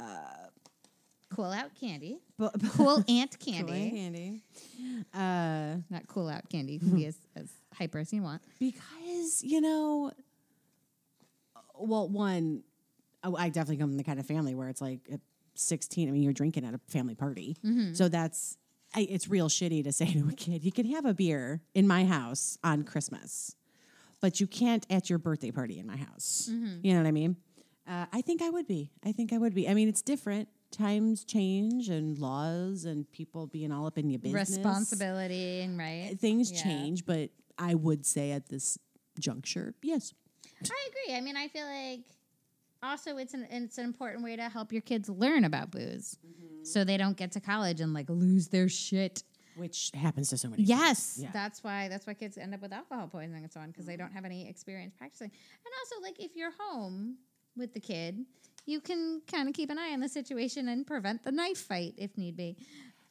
cool 1.33 1.45
out 1.51 1.71
candy. 1.79 2.19
Cool 2.75 3.03
Aunt 3.07 3.37
Cool 3.43 3.53
Candy. 3.53 3.89
candy. 3.91 4.41
Uh, 5.13 5.77
Not 5.89 6.07
cool 6.07 6.29
out 6.29 6.47
candy. 6.49 6.79
Can 6.79 6.95
be 6.95 7.05
as, 7.07 7.17
as 7.35 7.49
hyper 7.73 7.99
as 7.99 8.11
you 8.13 8.21
want. 8.21 8.41
because 8.59 9.41
you 9.43 9.59
know, 9.61 10.11
well, 11.77 12.07
one, 12.07 12.63
oh, 13.23 13.35
I 13.35 13.49
definitely 13.49 13.77
come 13.77 13.89
from 13.89 13.97
the 13.97 14.03
kind 14.03 14.19
of 14.19 14.25
family 14.25 14.55
where 14.55 14.69
it's 14.69 14.81
like 14.81 14.99
at 15.11 15.19
sixteen. 15.55 16.07
I 16.07 16.11
mean, 16.11 16.23
you're 16.23 16.33
drinking 16.33 16.65
at 16.65 16.73
a 16.73 16.79
family 16.87 17.15
party, 17.15 17.57
so 17.93 18.07
that's. 18.09 18.57
I, 18.97 19.01
it's 19.09 19.27
real 19.27 19.49
shitty 19.49 19.83
to 19.83 19.91
say 19.91 20.05
to 20.13 20.29
a 20.29 20.33
kid, 20.33 20.63
you 20.63 20.71
can 20.71 20.85
have 20.91 21.03
a 21.05 21.13
beer 21.13 21.61
in 21.73 21.85
my 21.85 22.05
house 22.05 22.57
on 22.63 22.83
Christmas, 22.83 23.53
but 24.21 24.39
you 24.39 24.47
can't 24.47 24.85
at 24.89 25.09
your 25.09 25.19
birthday 25.19 25.51
party 25.51 25.79
in 25.79 25.87
my 25.87 25.97
house. 25.97 26.49
Mm-hmm. 26.51 26.79
You 26.83 26.93
know 26.93 27.01
what 27.01 27.07
I 27.07 27.11
mean? 27.11 27.37
Uh, 27.87 28.05
I 28.11 28.21
think 28.21 28.41
I 28.41 28.49
would 28.49 28.67
be. 28.67 28.91
I 29.05 29.11
think 29.11 29.31
I 29.31 29.37
would 29.37 29.53
be. 29.53 29.69
I 29.69 29.73
mean, 29.73 29.87
it's 29.87 30.01
different. 30.01 30.49
Times 30.71 31.23
change 31.23 31.89
and 31.89 32.17
laws 32.17 32.85
and 32.85 33.09
people 33.11 33.47
being 33.47 33.71
all 33.71 33.85
up 33.85 33.97
in 33.97 34.09
your 34.09 34.19
business. 34.19 34.49
Responsibility 34.49 35.61
and 35.61 35.77
right. 35.77 36.09
Uh, 36.13 36.15
things 36.15 36.51
Yeah. 36.51 36.63
change, 36.63 37.05
but 37.05 37.29
I 37.57 37.75
would 37.75 38.05
say 38.05 38.31
at 38.31 38.49
this 38.49 38.77
juncture, 39.19 39.75
yes. 39.81 40.13
I 40.63 40.89
agree. 40.89 41.15
I 41.15 41.21
mean, 41.21 41.37
I 41.37 41.47
feel 41.47 41.65
like 41.65 42.01
also 42.81 43.17
it's 43.17 43.33
an 43.33 43.47
it's 43.51 43.77
an 43.77 43.85
important 43.85 44.23
way 44.23 44.35
to 44.35 44.49
help 44.49 44.71
your 44.71 44.81
kids 44.81 45.09
learn 45.09 45.43
about 45.43 45.71
booze, 45.71 46.17
mm-hmm. 46.25 46.63
so 46.63 46.83
they 46.83 46.97
don't 46.97 47.17
get 47.17 47.31
to 47.33 47.39
college 47.39 47.81
and 47.81 47.93
like 47.93 48.09
lose 48.09 48.47
their 48.47 48.67
shit. 48.69 49.23
Which 49.57 49.91
happens 49.93 50.29
to 50.29 50.37
so 50.37 50.49
many. 50.49 50.63
Yes, 50.63 51.17
Yeah. 51.21 51.29
that's 51.31 51.63
why 51.63 51.87
that's 51.87 52.05
why 52.07 52.13
kids 52.13 52.37
end 52.37 52.53
up 52.53 52.61
with 52.61 52.73
alcohol 52.73 53.07
poisoning 53.07 53.43
and 53.43 53.51
so 53.51 53.59
on 53.59 53.71
because 53.71 53.85
they 53.85 53.95
don't 53.97 54.11
have 54.11 54.25
any 54.25 54.47
experience 54.49 54.93
practicing. 54.97 55.29
And 55.31 55.73
also, 55.81 56.01
like 56.01 56.19
if 56.19 56.35
you're 56.35 56.53
home 56.59 57.17
with 57.57 57.73
the 57.73 57.79
kid, 57.79 58.25
you 58.65 58.79
can 58.81 59.21
kind 59.31 59.47
of 59.47 59.53
keep 59.53 59.69
an 59.69 59.77
eye 59.79 59.91
on 59.93 59.99
the 59.99 60.09
situation 60.09 60.67
and 60.67 60.85
prevent 60.85 61.23
the 61.23 61.31
knife 61.31 61.59
fight 61.59 61.93
if 61.97 62.17
need 62.17 62.35
be. 62.35 62.57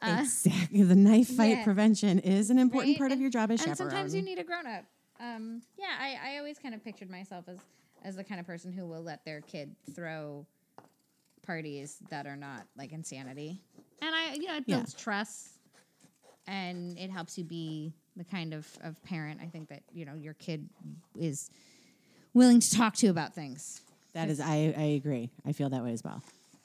Uh, 0.02 0.18
exactly. 0.20 0.82
The 0.82 0.94
knife 0.94 1.28
fight 1.28 1.58
yeah. 1.58 1.64
prevention 1.64 2.18
is 2.18 2.50
an 2.50 2.58
important 2.58 2.94
Right? 2.94 2.98
part 2.98 3.12
of 3.12 3.20
your 3.20 3.30
job 3.30 3.50
as 3.50 3.60
and 3.60 3.70
chaperone. 3.70 3.90
sometimes 3.90 4.14
you 4.14 4.22
need 4.22 4.38
a 4.38 4.44
grown 4.44 4.66
up. 4.66 4.84
Um, 5.20 5.62
yeah, 5.78 5.86
I, 5.98 6.34
I 6.34 6.38
always 6.38 6.58
kind 6.58 6.74
of 6.74 6.82
pictured 6.84 7.08
myself 7.08 7.44
as 7.48 7.58
as 8.02 8.16
the 8.16 8.24
kind 8.24 8.38
of 8.40 8.46
person 8.46 8.70
who 8.72 8.84
will 8.86 9.02
let 9.02 9.24
their 9.24 9.40
kid 9.40 9.74
throw 9.94 10.44
parties 11.46 11.98
that 12.10 12.26
are 12.26 12.36
not 12.36 12.66
like 12.76 12.92
insanity, 12.92 13.60
and 14.02 14.14
I 14.14 14.34
you 14.34 14.46
know 14.46 14.56
it 14.56 14.64
Yeah. 14.66 14.76
builds 14.76 14.94
trust, 14.94 15.53
and 16.46 16.98
it 16.98 17.10
helps 17.10 17.38
you 17.38 17.44
be 17.44 17.92
the 18.16 18.24
kind 18.24 18.54
of 18.54 18.66
of 18.82 19.02
parent 19.04 19.40
I 19.42 19.46
think 19.46 19.68
that 19.68 19.82
you 19.92 20.04
know 20.04 20.14
your 20.14 20.34
kid 20.34 20.68
is 21.18 21.50
willing 22.32 22.60
to 22.60 22.70
talk 22.70 22.94
to 22.96 23.08
about 23.08 23.34
things. 23.34 23.80
that 24.12 24.28
is, 24.28 24.40
I, 24.40 24.74
I 24.76 24.82
agree. 24.96 25.30
I 25.46 25.52
feel 25.52 25.68
that 25.70 25.82
way 25.84 25.92
as 25.92 26.02
well. 26.02 26.22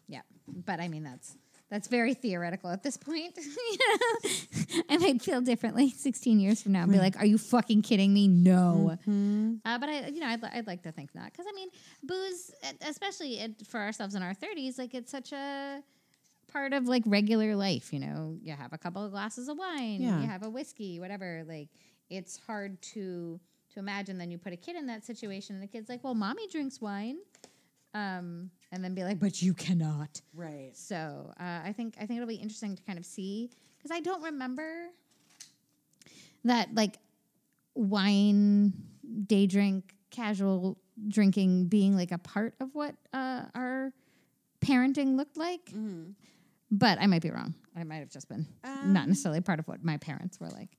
Yeah, 0.08 0.22
but 0.66 0.80
I 0.80 0.88
mean 0.88 1.04
that's 1.04 1.36
that's 1.70 1.88
very 1.88 2.16
theoretical 2.16 2.72
at 2.72 2.82
this 2.82 2.98
point. 2.98 3.38
I 4.90 4.98
might 4.98 5.22
feel 5.22 5.40
differently 5.40 5.92
16 5.92 6.40
years 6.40 6.64
from 6.64 6.72
now 6.72 6.82
and 6.84 6.92
be 6.92 6.98
like, 6.98 7.16
"Are 7.18 7.26
you 7.26 7.38
fucking 7.38 7.84
kidding 7.84 8.12
me?" 8.12 8.28
No. 8.28 8.98
Uh, 9.66 9.78
but 9.78 9.88
I, 9.88 10.08
you 10.08 10.20
know, 10.20 10.28
I'd, 10.28 10.44
I'd 10.44 10.68
like 10.68 10.82
to 10.84 10.92
think 10.92 11.14
not 11.14 11.32
because 11.32 11.46
I 11.48 11.54
mean, 11.54 11.70
booze, 12.04 12.52
especially 12.88 13.56
for 13.68 13.80
ourselves 13.80 14.16
in 14.16 14.24
our 14.24 14.34
30s, 14.34 14.80
like 14.80 14.96
it's 14.96 15.12
such 15.12 15.32
a 15.32 15.84
part 16.52 16.74
of 16.74 16.88
like 16.88 17.04
regular 17.06 17.56
life. 17.56 17.94
You 17.94 18.00
know, 18.00 18.38
you 18.42 18.54
have 18.54 18.74
a 18.74 18.78
couple 18.78 19.04
of 19.06 19.12
glasses 19.12 19.48
of 19.48 19.58
wine, 19.58 20.02
Yeah. 20.02 20.22
you 20.22 20.28
have 20.28 20.44
a 20.44 20.50
whiskey, 20.50 21.00
whatever. 21.00 21.44
Like 21.48 21.70
it's 22.10 22.38
hard 22.38 22.82
to 22.94 23.40
to 23.74 23.80
imagine. 23.80 24.18
Then 24.18 24.32
you 24.32 24.38
put 24.38 24.52
a 24.54 24.58
kid 24.58 24.76
in 24.76 24.88
that 24.88 25.06
situation, 25.06 25.56
and 25.56 25.64
the 25.64 25.68
kid's 25.68 25.90
like, 25.90 26.04
"Well, 26.04 26.16
mommy 26.16 26.48
drinks 26.48 26.82
wine." 26.82 27.18
Um, 27.96 28.52
and 28.72 28.84
then 28.84 28.94
be 28.94 29.04
like, 29.04 29.20
but 29.20 29.42
you 29.42 29.56
cannot. 29.56 30.22
Right. 30.36 30.72
So 30.78 31.34
uh, 31.40 31.62
I 31.66 31.74
think 31.76 31.96
I 32.00 32.06
think 32.06 32.18
it'll 32.18 32.28
be 32.28 32.36
interesting 32.36 32.76
to 32.76 32.84
kind 32.84 33.00
of 33.00 33.06
see 33.06 33.50
because 33.78 33.90
I 33.90 34.00
don't 34.00 34.22
remember 34.22 34.90
that 36.46 36.74
like 36.76 36.98
wine, 37.76 38.74
day 39.26 39.48
drink, 39.48 39.94
casual 40.12 40.78
drinking 41.08 41.66
being 41.68 41.96
like 41.96 42.12
a 42.12 42.18
part 42.18 42.54
of 42.60 42.76
what 42.76 42.96
uh, 43.14 43.44
our 43.56 43.92
parenting 44.62 45.16
looked 45.16 45.38
like. 45.38 45.72
But 46.72 47.00
I 47.02 47.08
might 47.08 47.22
be 47.22 47.32
wrong. 47.32 47.56
I 47.76 47.84
might 47.84 47.98
have 47.98 48.10
just 48.10 48.30
been 48.30 48.46
not 48.84 49.08
necessarily 49.08 49.42
part 49.42 49.60
of 49.60 49.68
what 49.68 49.84
my 49.84 49.98
parents 49.98 50.40
were 50.40 50.50
like. 50.50 50.70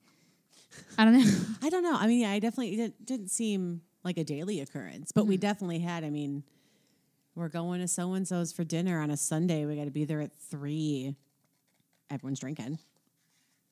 I 0.96 1.04
don't 1.04 1.18
know. 1.18 1.30
I 1.62 1.68
don't 1.68 1.82
know. 1.82 1.96
I 1.96 2.06
mean, 2.06 2.20
yeah, 2.20 2.30
I 2.30 2.38
definitely 2.38 2.74
it 2.74 2.76
didn't, 2.76 3.04
didn't 3.06 3.28
seem 3.30 3.82
like 4.04 4.16
a 4.18 4.24
daily 4.24 4.60
occurrence, 4.60 5.10
but 5.12 5.26
we 5.26 5.34
Mm-hmm. 5.34 5.40
definitely 5.40 5.78
had. 5.80 6.04
I 6.04 6.10
mean, 6.10 6.44
we're 7.34 7.48
going 7.48 7.80
to 7.80 7.88
so 7.88 8.12
and 8.12 8.26
so's 8.26 8.52
for 8.52 8.62
dinner 8.64 9.00
on 9.00 9.10
a 9.10 9.16
Sunday. 9.16 9.66
We 9.66 9.76
got 9.76 9.86
to 9.86 9.90
be 9.90 10.04
there 10.04 10.20
at 10.20 10.32
three. 10.32 11.16
Everyone's 12.10 12.40
drinking. 12.40 12.78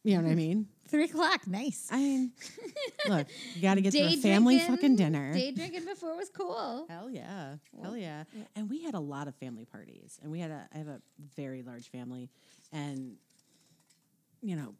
You 0.08 0.16
know 0.16 0.22
what 0.22 0.28
I 0.28 0.30
mm-hmm. 0.30 0.36
mean? 0.38 0.68
Three 0.88 1.04
o'clock, 1.04 1.46
nice. 1.46 1.86
I 1.90 1.98
mean, 1.98 2.32
look, 3.08 3.26
you 3.54 3.60
got 3.60 3.74
to 3.74 3.82
get 3.82 3.92
to 3.92 3.98
a 3.98 4.16
family 4.16 4.56
drinking- 4.56 4.76
fucking 4.76 4.96
dinner. 4.96 5.34
Day 5.34 5.50
drinking 5.50 5.84
before 5.84 6.16
was 6.16 6.30
cool. 6.30 6.86
Hell 6.88 7.10
yeah, 7.10 7.56
hell 7.82 7.94
yeah. 7.94 8.24
And 8.56 8.70
we 8.70 8.82
had 8.82 8.94
a 8.94 9.00
lot 9.00 9.28
of 9.28 9.34
family 9.34 9.66
parties, 9.66 10.18
and 10.22 10.32
we 10.32 10.40
had 10.40 10.50
a. 10.50 10.66
I 10.74 10.78
have 10.78 10.88
a 10.88 11.02
very 11.36 11.60
large 11.60 11.90
family, 11.90 12.30
and 12.72 13.16
you 14.40 14.56
know, 14.56 14.74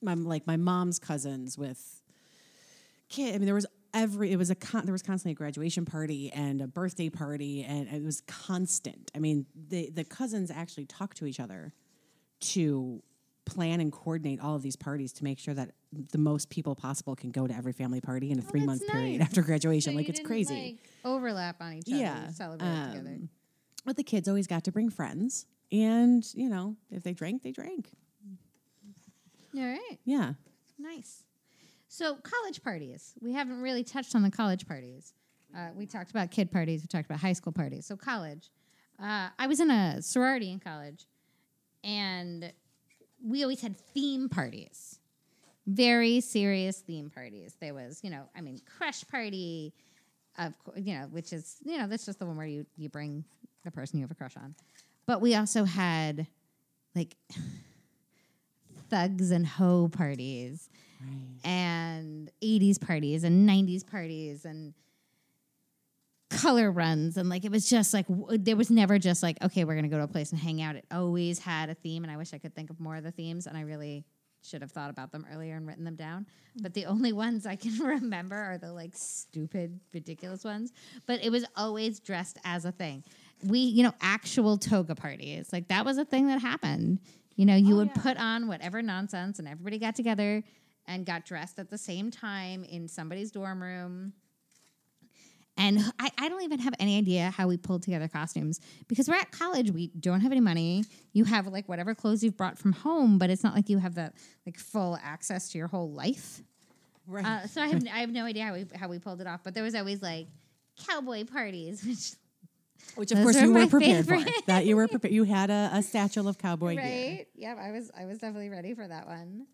my 0.00 0.14
like 0.14 0.46
my 0.46 0.56
mom's 0.56 0.98
cousins 0.98 1.58
with 1.58 2.00
kid. 3.10 3.34
I 3.34 3.38
mean, 3.38 3.44
there 3.44 3.54
was 3.54 3.66
every. 3.92 4.32
It 4.32 4.38
was 4.38 4.48
a 4.48 4.54
con, 4.54 4.86
there 4.86 4.92
was 4.92 5.02
constantly 5.02 5.32
a 5.32 5.34
graduation 5.34 5.84
party 5.84 6.32
and 6.32 6.62
a 6.62 6.66
birthday 6.66 7.10
party, 7.10 7.64
and 7.64 7.86
it 7.86 8.02
was 8.02 8.22
constant. 8.22 9.10
I 9.14 9.18
mean, 9.18 9.44
the 9.54 9.90
the 9.90 10.04
cousins 10.04 10.50
actually 10.50 10.86
talked 10.86 11.18
to 11.18 11.26
each 11.26 11.38
other 11.38 11.74
to 12.40 13.02
plan 13.44 13.80
and 13.80 13.90
coordinate 13.92 14.40
all 14.40 14.54
of 14.54 14.62
these 14.62 14.76
parties 14.76 15.12
to 15.14 15.24
make 15.24 15.38
sure 15.38 15.54
that 15.54 15.72
the 16.12 16.18
most 16.18 16.50
people 16.50 16.74
possible 16.74 17.16
can 17.16 17.30
go 17.30 17.46
to 17.46 17.54
every 17.54 17.72
family 17.72 18.00
party 18.00 18.30
in 18.30 18.38
a 18.38 18.42
three 18.42 18.64
month 18.64 18.80
that's 18.80 18.92
period 18.92 19.20
after 19.20 19.42
graduation. 19.42 19.92
So 19.92 19.96
like 19.96 20.08
it's 20.08 20.20
crazy. 20.20 20.78
like, 20.82 20.90
overlap 21.04 21.56
on 21.60 21.74
each 21.74 21.88
other. 21.88 21.98
Yeah, 22.00 22.28
celebrate 22.30 22.68
together. 22.68 23.10
um, 23.10 23.28
But 23.84 23.96
the 23.96 24.04
kids 24.04 24.28
always 24.28 24.46
got 24.46 24.64
to 24.64 24.72
bring 24.72 24.90
friends. 24.90 25.46
And, 25.72 26.24
you 26.34 26.48
know, 26.48 26.76
if 26.90 27.02
they 27.02 27.12
drank, 27.12 27.42
they 27.42 27.52
drank. 27.52 27.90
All 29.56 29.62
right. 29.62 29.98
Yeah. 30.04 30.34
Nice. 30.78 31.24
So 31.88 32.16
college 32.16 32.62
parties. 32.62 33.14
We 33.20 33.32
haven't 33.32 33.60
really 33.60 33.82
touched 33.82 34.14
on 34.14 34.22
the 34.22 34.30
college 34.30 34.66
parties. 34.66 35.12
Uh, 35.56 35.70
we 35.74 35.86
talked 35.86 36.10
about 36.10 36.30
kid 36.30 36.52
parties. 36.52 36.82
We 36.82 36.86
talked 36.86 37.06
about 37.06 37.18
high 37.20 37.32
school 37.32 37.52
parties. 37.52 37.86
So 37.86 37.96
college. 37.96 38.50
Uh, 39.02 39.28
I 39.38 39.46
was 39.46 39.60
in 39.60 39.70
a 39.70 40.00
sorority 40.02 40.52
in 40.52 40.60
college, 40.60 41.06
and 41.82 42.52
we 43.24 43.42
always 43.42 43.60
had 43.60 43.76
theme 43.76 44.28
parties. 44.28 44.98
Very 45.66 46.20
serious 46.20 46.78
theme 46.80 47.10
parties. 47.10 47.56
There 47.60 47.74
was, 47.74 48.00
you 48.02 48.10
know, 48.10 48.28
I 48.36 48.40
mean, 48.40 48.60
crush 48.78 49.06
party, 49.06 49.72
of 50.38 50.58
course, 50.64 50.80
you 50.80 50.94
know, 50.94 51.06
which 51.10 51.32
is, 51.32 51.56
you 51.64 51.78
know, 51.78 51.86
that's 51.86 52.06
just 52.06 52.18
the 52.18 52.26
one 52.26 52.36
where 52.36 52.46
you 52.46 52.66
you 52.76 52.88
bring 52.88 53.24
the 53.64 53.70
person 53.70 53.98
you 53.98 54.04
have 54.04 54.10
a 54.10 54.14
crush 54.14 54.36
on. 54.36 54.54
But 55.06 55.20
we 55.20 55.34
also 55.34 55.64
had 55.64 56.26
like 56.94 57.16
thugs 58.90 59.30
and 59.30 59.46
hoe 59.46 59.88
parties 59.88 60.68
and 61.44 62.30
80s 62.42 62.80
parties 62.80 63.24
and 63.24 63.48
90s 63.48 63.86
parties 63.86 64.44
and 64.44 64.74
color 66.30 66.70
runs 66.70 67.16
and 67.16 67.28
like 67.28 67.44
it 67.44 67.50
was 67.50 67.68
just 67.68 67.92
like 67.92 68.06
w- 68.06 68.38
there 68.38 68.56
was 68.56 68.70
never 68.70 68.98
just 68.98 69.22
like 69.22 69.36
okay 69.42 69.64
we're 69.64 69.74
gonna 69.74 69.88
go 69.88 69.98
to 69.98 70.04
a 70.04 70.08
place 70.08 70.30
and 70.30 70.40
hang 70.40 70.62
out. 70.62 70.76
It 70.76 70.86
always 70.90 71.40
had 71.40 71.68
a 71.68 71.74
theme 71.74 72.04
and 72.04 72.12
i 72.12 72.16
wish 72.16 72.32
i 72.32 72.38
could 72.38 72.54
think 72.54 72.70
of 72.70 72.78
more 72.80 72.96
of 72.96 73.02
the 73.02 73.10
themes 73.10 73.46
and 73.46 73.56
i 73.56 73.62
really 73.62 74.04
should 74.42 74.62
have 74.62 74.70
thought 74.70 74.88
about 74.88 75.12
them 75.12 75.26
earlier 75.30 75.56
and 75.56 75.66
written 75.66 75.84
them 75.84 75.96
down. 75.96 76.22
Mm. 76.58 76.62
But 76.62 76.74
the 76.74 76.86
only 76.86 77.12
ones 77.12 77.46
i 77.46 77.56
can 77.56 77.76
remember 77.84 78.36
are 78.36 78.58
the 78.58 78.72
like 78.72 78.92
stupid 78.94 79.80
ridiculous 79.92 80.44
ones. 80.44 80.72
But 81.06 81.22
it 81.24 81.30
was 81.30 81.44
always 81.56 82.00
dressed 82.00 82.38
as 82.44 82.64
a 82.64 82.72
thing. 82.72 83.04
We 83.44 83.58
you 83.58 83.82
know 83.82 83.92
actual 84.00 84.56
toga 84.56 84.94
parties 84.94 85.52
like 85.52 85.68
that 85.68 85.84
was 85.84 85.98
a 85.98 86.04
thing 86.04 86.28
that 86.28 86.40
happened. 86.40 87.00
You 87.34 87.46
know 87.46 87.56
you 87.56 87.74
oh, 87.74 87.78
would 87.78 87.94
put 87.94 88.16
on 88.18 88.46
whatever 88.46 88.82
nonsense 88.82 89.40
and 89.40 89.48
everybody 89.48 89.78
got 89.78 89.96
together 89.96 90.44
and 90.86 91.04
got 91.04 91.24
dressed 91.24 91.58
at 91.58 91.70
the 91.70 91.78
same 91.78 92.10
time 92.10 92.64
in 92.64 92.86
somebody's 92.86 93.30
dorm 93.32 93.62
room 93.62 94.12
and 95.56 95.78
I, 95.98 96.10
I 96.18 96.28
don't 96.28 96.42
even 96.42 96.58
have 96.60 96.74
any 96.78 96.96
idea 96.96 97.30
how 97.30 97.46
we 97.48 97.56
pulled 97.56 97.82
together 97.82 98.08
costumes 98.08 98.60
because 98.88 99.08
we're 99.08 99.16
at 99.16 99.30
college. 99.30 99.70
We 99.70 99.88
don't 99.98 100.20
have 100.20 100.32
any 100.32 100.40
money. 100.40 100.84
You 101.12 101.24
have 101.24 101.46
like 101.48 101.68
whatever 101.68 101.94
clothes 101.94 102.22
you've 102.24 102.36
brought 102.36 102.58
from 102.58 102.72
home, 102.72 103.18
but 103.18 103.30
it's 103.30 103.42
not 103.44 103.54
like 103.54 103.68
you 103.68 103.78
have 103.78 103.94
the 103.94 104.12
like 104.46 104.58
full 104.58 104.98
access 105.02 105.50
to 105.50 105.58
your 105.58 105.68
whole 105.68 105.90
life. 105.92 106.40
Right. 107.06 107.24
Uh, 107.26 107.46
so 107.46 107.60
I 107.60 107.66
have 107.68 107.84
I 107.92 107.98
have 107.98 108.10
no 108.10 108.24
idea 108.24 108.44
how 108.44 108.52
we 108.54 108.66
how 108.74 108.88
we 108.88 108.98
pulled 108.98 109.20
it 109.20 109.26
off. 109.26 109.40
But 109.42 109.54
there 109.54 109.64
was 109.64 109.74
always 109.74 110.00
like 110.00 110.28
cowboy 110.86 111.24
parties, 111.24 111.84
which 111.86 112.12
Which, 112.94 113.10
of 113.12 113.18
those 113.18 113.24
course, 113.36 113.42
you 113.42 113.52
were 113.52 113.66
prepared 113.66 114.06
for. 114.06 114.16
favorite. 114.16 114.46
That 114.46 114.64
you 114.66 114.76
were 114.76 114.88
prepared. 114.94 115.12
You 115.12 115.24
had 115.24 115.50
a, 115.50 115.70
a 115.74 115.82
satchel 115.82 116.28
of 116.28 116.38
cowboy 116.38 116.76
gear. 116.76 116.82
right? 116.84 117.26
Yeah, 117.34 117.54
I 117.60 117.72
was 117.72 117.90
I 117.98 118.04
was 118.06 118.18
definitely 118.18 118.48
ready 118.48 118.74
for 118.74 118.86
that 118.86 119.06
one. 119.06 119.46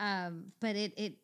Um, 0.00 0.46
but 0.60 0.74
it 0.76 0.94
it 0.96 1.14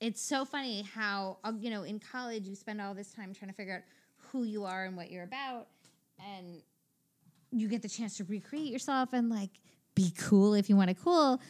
it's 0.00 0.22
so 0.22 0.44
funny 0.44 0.82
how 0.94 1.38
uh, 1.44 1.52
you 1.58 1.70
know 1.70 1.82
in 1.82 2.00
college 2.00 2.46
you 2.46 2.54
spend 2.54 2.80
all 2.80 2.94
this 2.94 3.12
time 3.12 3.34
trying 3.34 3.50
to 3.50 3.56
figure 3.56 3.74
out 3.74 3.82
who 4.30 4.44
you 4.44 4.64
are 4.64 4.84
and 4.84 4.96
what 4.96 5.10
you're 5.10 5.24
about, 5.24 5.68
and 6.34 6.62
you 7.50 7.68
get 7.68 7.82
the 7.82 7.88
chance 7.88 8.16
to 8.16 8.24
recreate 8.24 8.68
yourself 8.68 9.12
and 9.12 9.30
like 9.30 9.50
be 9.94 10.12
cool 10.16 10.54
if 10.54 10.68
you 10.68 10.76
want 10.76 10.88
to 10.88 10.94
cool, 10.94 11.40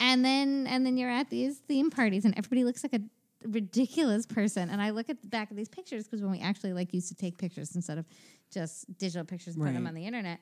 and 0.00 0.24
then 0.24 0.66
and 0.68 0.84
then 0.84 0.96
you're 0.96 1.10
at 1.10 1.30
these 1.30 1.58
theme 1.58 1.90
parties 1.90 2.24
and 2.24 2.36
everybody 2.36 2.64
looks 2.64 2.82
like 2.82 2.94
a 2.94 3.00
ridiculous 3.46 4.24
person 4.24 4.70
and 4.70 4.80
i 4.80 4.88
look 4.88 5.10
at 5.10 5.20
the 5.20 5.28
back 5.28 5.50
of 5.50 5.56
these 5.58 5.68
pictures 5.68 6.04
because 6.04 6.22
when 6.22 6.30
we 6.30 6.40
actually 6.40 6.72
like 6.72 6.94
used 6.94 7.08
to 7.08 7.14
take 7.14 7.36
pictures 7.36 7.74
instead 7.76 7.98
of 7.98 8.06
just 8.50 8.86
digital 8.96 9.22
pictures 9.22 9.54
and 9.54 9.62
put 9.62 9.74
them 9.74 9.86
on 9.86 9.92
the 9.92 10.06
internet 10.06 10.40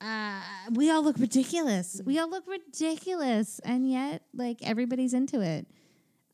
uh, 0.00 0.40
we 0.72 0.90
all 0.90 1.02
look 1.02 1.18
ridiculous. 1.18 2.00
We 2.04 2.18
all 2.18 2.30
look 2.30 2.44
ridiculous, 2.46 3.58
and 3.64 3.90
yet 3.90 4.22
like 4.32 4.58
everybody's 4.62 5.12
into 5.12 5.40
it. 5.40 5.66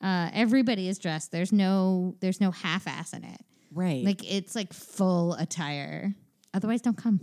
Uh, 0.04 0.30
everybody 0.34 0.86
is 0.88 0.98
dressed. 0.98 1.32
There's 1.32 1.50
no 1.52 2.14
there's 2.20 2.40
no 2.40 2.50
half 2.50 2.86
ass 2.86 3.12
in 3.14 3.24
it. 3.24 3.40
Right. 3.72 4.04
Like 4.04 4.22
it's 4.30 4.54
like 4.54 4.72
full 4.72 5.32
attire. 5.34 6.14
Otherwise, 6.52 6.82
don't 6.82 6.96
come. 6.96 7.20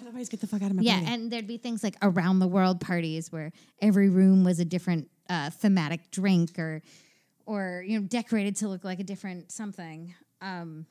otherwise, 0.00 0.28
get 0.28 0.40
the 0.40 0.46
fuck 0.46 0.62
out 0.62 0.70
of 0.70 0.76
my 0.76 0.82
Yeah, 0.82 0.98
party. 0.98 1.12
and 1.12 1.30
there'd 1.30 1.46
be 1.46 1.58
things 1.58 1.84
like 1.84 1.96
around 2.02 2.38
the 2.38 2.48
world 2.48 2.80
parties 2.80 3.30
where 3.30 3.52
every 3.82 4.08
room 4.08 4.42
was 4.44 4.58
a 4.60 4.64
different 4.64 5.08
uh, 5.28 5.50
thematic 5.50 6.10
drink 6.10 6.58
or 6.58 6.82
or 7.46 7.84
you 7.86 8.00
know 8.00 8.06
decorated 8.06 8.56
to 8.56 8.68
look 8.68 8.82
like 8.84 8.98
a 9.00 9.04
different 9.04 9.52
something. 9.52 10.14
Um, 10.40 10.86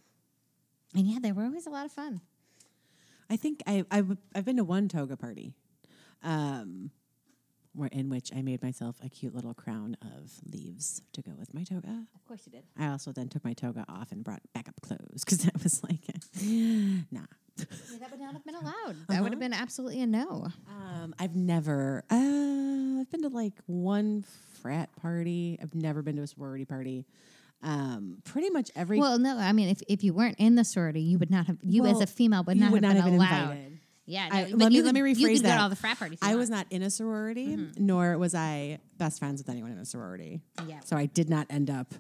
And 0.96 1.06
yeah, 1.08 1.20
they 1.22 1.32
were 1.32 1.44
always 1.44 1.66
a 1.68 1.70
lot 1.72 1.86
of 1.86 1.92
fun. 1.92 2.22
I 3.32 3.36
think 3.36 3.62
I, 3.68 3.84
I 3.92 4.04
have 4.36 4.46
been 4.46 4.58
to 4.58 4.64
one 4.64 4.88
toga 4.88 5.16
party, 5.18 5.54
um, 6.24 6.92
where 7.74 7.90
in 7.92 8.10
which 8.10 8.32
I 8.36 8.42
made 8.42 8.62
myself 8.64 8.98
a 9.04 9.10
cute 9.10 9.36
little 9.36 9.54
crown 9.54 9.96
of 10.02 10.32
leaves 10.52 11.02
to 11.14 11.22
go 11.22 11.32
with 11.38 11.54
my 11.54 11.64
toga. 11.64 12.06
Of 12.16 12.26
course 12.28 12.42
you 12.46 12.52
did. 12.52 12.64
I 12.78 12.88
also 12.88 13.12
then 13.12 13.30
took 13.30 13.44
my 13.44 13.54
toga 13.54 13.86
off 13.88 14.12
and 14.12 14.24
brought 14.24 14.42
backup 14.54 14.82
clothes 14.82 15.24
because 15.24 15.38
that 15.46 15.62
was 15.64 15.84
like, 15.84 16.00
nah. 16.42 17.22
Yeah, 17.58 17.66
that 18.00 18.12
would 18.12 18.20
not 18.20 18.34
have 18.34 18.46
been 18.46 18.56
allowed. 18.62 18.96
That 19.10 19.22
would 19.22 19.32
have 19.32 19.40
been 19.40 19.54
absolutely 19.54 20.02
a 20.02 20.08
no. 20.08 20.48
Um, 20.70 21.14
I've 21.20 21.36
never. 21.36 22.04
Uh, 22.10 22.16
I've 23.02 23.12
been 23.12 23.22
to 23.24 23.30
like 23.30 23.54
one 23.66 24.24
frat 24.62 24.90
party. 25.02 25.58
I've 25.62 25.76
never 25.76 26.02
been 26.02 26.16
to 26.18 26.22
a 26.22 26.28
sorority 26.28 26.66
party. 26.66 27.06
Um, 27.62 28.20
pretty 28.24 28.50
much 28.50 28.72
every. 28.76 29.00
Well, 29.00 29.20
no, 29.20 29.38
I 29.38 29.52
mean, 29.52 29.68
if, 29.70 29.82
if 29.90 30.04
you 30.04 30.14
weren't 30.14 30.38
in 30.40 30.56
the 30.56 30.64
sorority, 30.64 31.02
you 31.02 31.20
would 31.20 31.30
not 31.30 31.48
have. 31.48 31.58
You 31.62 31.86
as 31.86 32.00
a 32.00 32.08
female 32.08 32.44
would 32.46 32.58
not 32.58 32.72
would 32.72 32.84
have 32.84 32.96
not 32.96 33.04
been 33.06 33.20
have 33.20 33.30
been 33.30 33.42
allowed. 33.42 33.52
invited. 33.52 33.79
Yeah, 34.10 34.28
I- 34.32 34.46
let 34.46 34.70
me- 34.70 34.78
you 34.78 34.84
let 34.84 34.94
me 34.96 35.02
could- 35.02 35.18
You 35.20 35.28
rephrase 35.28 35.34
could 35.36 35.44
go 35.44 35.48
that. 35.50 35.56
to 35.58 35.62
all 35.62 35.70
the 35.70 35.76
frat 35.76 35.98
parties. 36.00 36.20
I 36.22 36.36
was 36.36 36.50
not 36.50 36.66
in 36.72 36.82
a 36.82 36.90
sorority, 36.90 37.56
nor 37.78 38.18
was 38.18 38.34
I 38.36 38.80
best 38.98 39.20
friends 39.20 39.40
with 39.42 39.50
anyone 39.50 39.72
in 39.72 39.78
a 39.78 39.86
sorority. 39.86 40.42
Yeah. 40.68 40.80
So 40.86 40.98
I 40.98 41.06
did 41.06 41.30
not 41.30 41.46
end 41.50 41.70
up 41.70 41.94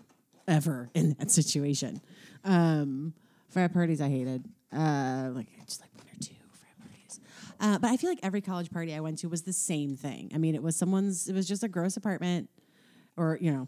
ever 0.47 0.89
in 0.95 1.14
that 1.20 1.30
situation. 1.32 2.01
Um, 2.43 3.14
frat 3.49 3.74
parties 3.74 4.01
I 4.01 4.10
hated. 4.10 4.43
Uh, 4.74 5.30
like 5.34 5.47
just 5.66 5.82
like 5.82 5.89
one 5.95 6.07
or 6.07 6.20
two 6.20 6.34
frat 6.53 6.80
parties. 6.80 7.20
Uh, 7.60 7.78
but 7.80 7.89
I 7.91 7.97
feel 7.97 8.10
like 8.10 8.20
every 8.24 8.41
college 8.41 8.72
party 8.72 8.93
I 8.95 8.99
went 8.99 9.20
to 9.20 9.30
was 9.30 9.43
the 9.43 9.53
same 9.53 9.95
thing. 9.95 10.32
I 10.34 10.38
mean, 10.39 10.55
it 10.55 10.64
was 10.64 10.76
someone's. 10.76 11.28
It 11.30 11.34
was 11.36 11.47
just 11.47 11.64
a 11.64 11.68
gross 11.68 11.95
apartment, 11.97 12.49
or 13.18 13.38
you 13.41 13.51
know, 13.51 13.68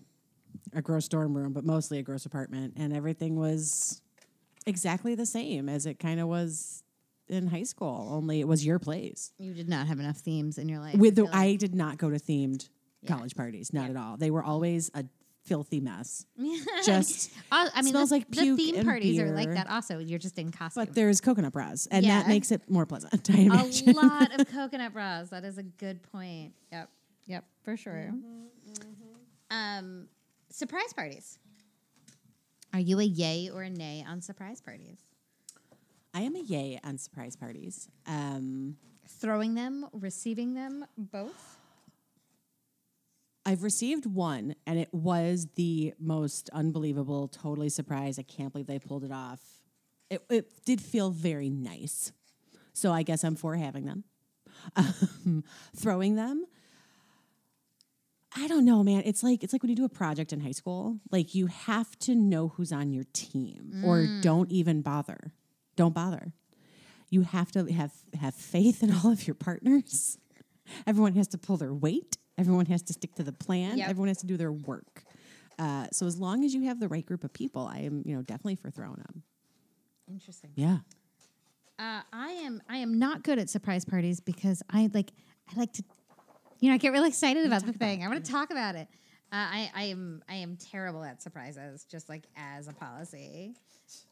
a 0.74 0.82
gross 0.82 1.08
dorm 1.08 1.36
room, 1.38 1.54
but 1.54 1.64
mostly 1.64 2.00
a 2.00 2.04
gross 2.04 2.26
apartment, 2.26 2.74
and 2.78 2.92
everything 2.94 3.36
was 3.36 4.02
exactly 4.66 5.16
the 5.16 5.26
same 5.26 5.68
as 5.70 5.86
it 5.86 6.00
kind 6.00 6.20
of 6.20 6.28
was 6.28 6.84
in 7.30 7.48
high 7.48 7.64
school. 7.64 8.10
Only 8.12 8.40
it 8.40 8.48
was 8.48 8.66
your 8.66 8.80
place. 8.80 9.32
You 9.38 9.54
did 9.54 9.70
not 9.70 9.88
have 9.88 10.00
enough 10.00 10.18
themes 10.18 10.58
in 10.58 10.68
your 10.70 10.80
life. 10.80 10.96
With 10.96 11.16
the, 11.16 11.24
like. 11.26 11.36
I 11.36 11.56
did 11.56 11.74
not 11.76 11.98
go 11.98 12.10
to 12.10 12.18
themed 12.18 12.70
college 13.08 13.36
parties, 13.36 13.74
not 13.74 13.90
at 13.90 13.96
all. 13.98 14.18
They 14.18 14.32
were 14.32 14.44
always 14.44 14.92
a 14.94 15.06
filthy 15.44 15.80
mess. 15.80 16.26
Just, 16.86 17.32
I 17.52 17.82
mean, 17.82 17.92
smells 17.94 18.10
the, 18.10 18.16
like 18.16 18.30
the 18.30 18.42
puke 18.42 18.58
theme 18.60 18.76
and 18.76 18.86
parties 18.86 19.20
are 19.20 19.32
like 19.32 19.52
that. 19.54 19.70
Also, 19.70 19.98
you're 19.98 20.20
just 20.20 20.38
in 20.38 20.52
costume. 20.52 20.86
but 20.86 20.94
there's 20.94 21.20
coconut 21.20 21.52
bras, 21.52 21.88
and 21.90 22.06
Yeah. 22.06 22.20
that 22.20 22.28
makes 22.28 22.52
it 22.52 22.70
more 22.70 22.86
pleasant. 22.86 23.28
I 23.34 23.42
a 23.88 23.92
lot 23.92 24.40
of 24.40 24.48
coconut 24.52 24.94
bras. 24.94 25.30
That 25.30 25.44
is 25.44 25.58
a 25.58 25.64
good 25.64 26.04
point. 26.12 26.54
Yep. 26.72 26.90
Yep. 27.26 27.46
For 27.64 27.76
sure. 27.78 28.12
Um, 29.50 30.08
surprise 30.50 30.94
parties. 30.94 31.40
Are 32.74 32.80
you 32.80 33.00
a 33.00 33.04
yay 33.04 33.50
or 33.54 33.64
a 33.64 33.70
nay 33.70 34.06
on 34.08 34.22
surprise 34.22 34.62
parties? 34.62 35.00
I 36.14 36.22
am 36.22 36.36
a 36.36 36.42
yay 36.42 36.80
on 36.84 36.98
surprise 36.98 37.36
parties. 37.36 37.88
Um, 38.06 38.78
Throwing 39.08 39.56
them, 39.56 39.86
receiving 39.94 40.54
them, 40.54 40.86
both. 40.98 41.58
I've 43.46 43.64
received 43.64 44.06
one, 44.06 44.56
and 44.68 44.78
it 44.78 44.94
was 44.94 45.48
the 45.56 45.94
most 46.00 46.50
unbelievable, 46.54 47.28
totally 47.28 47.70
surprised. 47.70 48.20
I 48.20 48.24
can't 48.24 48.52
believe 48.52 48.68
they 48.68 48.80
pulled 48.80 49.04
it 49.04 49.12
off. 49.12 49.42
It, 50.10 50.22
it 50.30 50.66
did 50.66 50.82
feel 50.82 51.10
very 51.10 51.50
nice. 51.50 52.12
So 52.74 52.92
I 52.92 53.04
guess 53.04 53.24
I'm 53.24 53.36
for 53.36 53.56
having 53.56 53.86
them. 53.86 54.04
Um, 54.76 55.44
throwing 55.76 56.16
them, 56.16 56.46
I 58.36 58.48
don't 58.48 58.64
know, 58.64 58.84
man. 58.84 59.02
It's 59.06 59.24
like 59.24 59.44
it's 59.44 59.54
like 59.54 59.64
when 59.64 59.70
you 59.70 59.76
do 59.76 59.86
a 59.86 59.90
project 59.90 60.32
in 60.32 60.40
high 60.40 60.52
school. 60.52 61.00
Like 61.12 61.34
you 61.36 61.48
have 61.48 61.98
to 62.00 62.16
know 62.16 62.50
who's 62.50 62.72
on 62.72 62.94
your 62.94 63.06
team, 63.12 63.82
or 63.86 64.06
don't 64.22 64.52
even 64.52 64.82
bother. 64.82 65.34
Don't 65.76 65.94
bother. 65.94 66.34
You 67.10 67.22
have 67.22 67.52
to 67.52 67.66
have 67.72 67.92
have 68.20 68.36
faith 68.36 68.84
in 68.84 68.92
all 68.94 69.12
of 69.12 69.28
your 69.28 69.36
partners. 69.36 70.18
Everyone 70.88 71.14
has 71.16 71.28
to 71.30 71.38
pull 71.38 71.58
their 71.58 71.74
weight. 71.74 72.18
Everyone 72.38 72.66
has 72.68 72.82
to 72.84 72.94
stick 72.94 73.16
to 73.16 73.24
the 73.24 73.34
plan. 73.34 73.78
Yep. 73.78 73.90
Everyone 73.90 74.08
has 74.08 74.18
to 74.18 74.26
do 74.26 74.38
their 74.38 74.52
work. 74.52 75.04
Uh, 75.60 75.88
so 75.92 76.06
as 76.08 76.18
long 76.18 76.44
as 76.44 76.54
you 76.54 76.64
have 76.64 76.80
the 76.80 76.88
right 76.88 77.06
group 77.06 77.24
of 77.24 77.34
people, 77.34 77.70
I 77.72 77.80
am 77.80 78.04
you 78.06 78.16
know 78.16 78.22
definitely 78.22 78.56
for 78.56 78.72
throwing 78.72 78.96
them. 78.96 79.24
Interesting. 80.10 80.52
Yeah. 80.56 80.78
Uh, 81.78 82.02
I 82.14 82.32
am 82.44 82.62
I 82.70 82.78
am 82.78 83.00
not 83.00 83.24
good 83.24 83.40
at 83.40 83.50
surprise 83.50 83.86
parties 83.86 84.20
because 84.20 84.64
I 84.70 84.90
like 84.94 85.12
I 85.52 85.60
like 85.60 85.74
to 85.74 85.84
you 86.60 86.70
know 86.70 86.76
I 86.76 86.78
get 86.78 86.92
really 86.92 87.10
excited 87.10 87.46
about 87.46 87.66
the 87.66 87.74
thing. 87.74 88.04
I 88.04 88.08
want 88.08 88.24
to 88.24 88.32
talk 88.32 88.52
about 88.52 88.76
it. 88.76 88.88
Uh, 89.34 89.36
I, 89.36 89.72
I 89.74 89.84
am 89.84 90.22
I 90.28 90.36
am 90.36 90.58
terrible 90.58 91.04
at 91.04 91.22
surprises, 91.22 91.86
just 91.90 92.10
like 92.10 92.26
as 92.36 92.68
a 92.68 92.74
policy. 92.74 93.56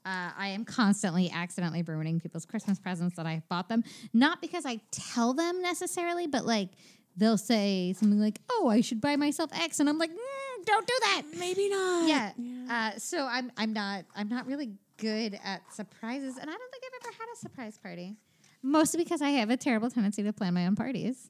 Uh, 0.05 0.31
I 0.37 0.49
am 0.49 0.65
constantly 0.65 1.29
accidentally 1.31 1.81
ruining 1.83 2.19
people's 2.19 2.45
Christmas 2.45 2.79
presents 2.79 3.15
that 3.17 3.25
I 3.25 3.43
bought 3.49 3.69
them, 3.69 3.83
not 4.13 4.41
because 4.41 4.65
I 4.65 4.79
tell 4.91 5.33
them 5.33 5.61
necessarily, 5.61 6.27
but 6.27 6.45
like 6.45 6.69
they'll 7.15 7.37
say 7.37 7.93
something 7.93 8.19
like, 8.19 8.39
"Oh, 8.51 8.69
I 8.69 8.81
should 8.81 9.01
buy 9.01 9.15
myself 9.15 9.51
X," 9.53 9.79
and 9.79 9.89
I'm 9.89 9.97
like, 9.97 10.11
mm, 10.11 10.65
"Don't 10.65 10.87
do 10.87 10.93
that." 11.01 11.23
Maybe 11.37 11.69
not. 11.69 12.07
yeah. 12.07 12.31
Uh, 12.69 12.97
so 12.97 13.25
I'm 13.25 13.51
I'm 13.57 13.73
not 13.73 14.05
I'm 14.15 14.29
not 14.29 14.47
really 14.47 14.71
good 14.97 15.39
at 15.43 15.61
surprises, 15.73 16.37
and 16.37 16.49
I 16.49 16.53
don't 16.53 16.71
think 16.71 16.83
I've 16.85 17.05
ever 17.05 17.13
had 17.19 17.27
a 17.33 17.37
surprise 17.37 17.77
party. 17.77 18.15
Mostly 18.61 19.03
because 19.03 19.21
I 19.21 19.29
have 19.29 19.49
a 19.49 19.57
terrible 19.57 19.89
tendency 19.89 20.21
to 20.23 20.33
plan 20.33 20.53
my 20.53 20.67
own 20.67 20.75
parties. 20.75 21.29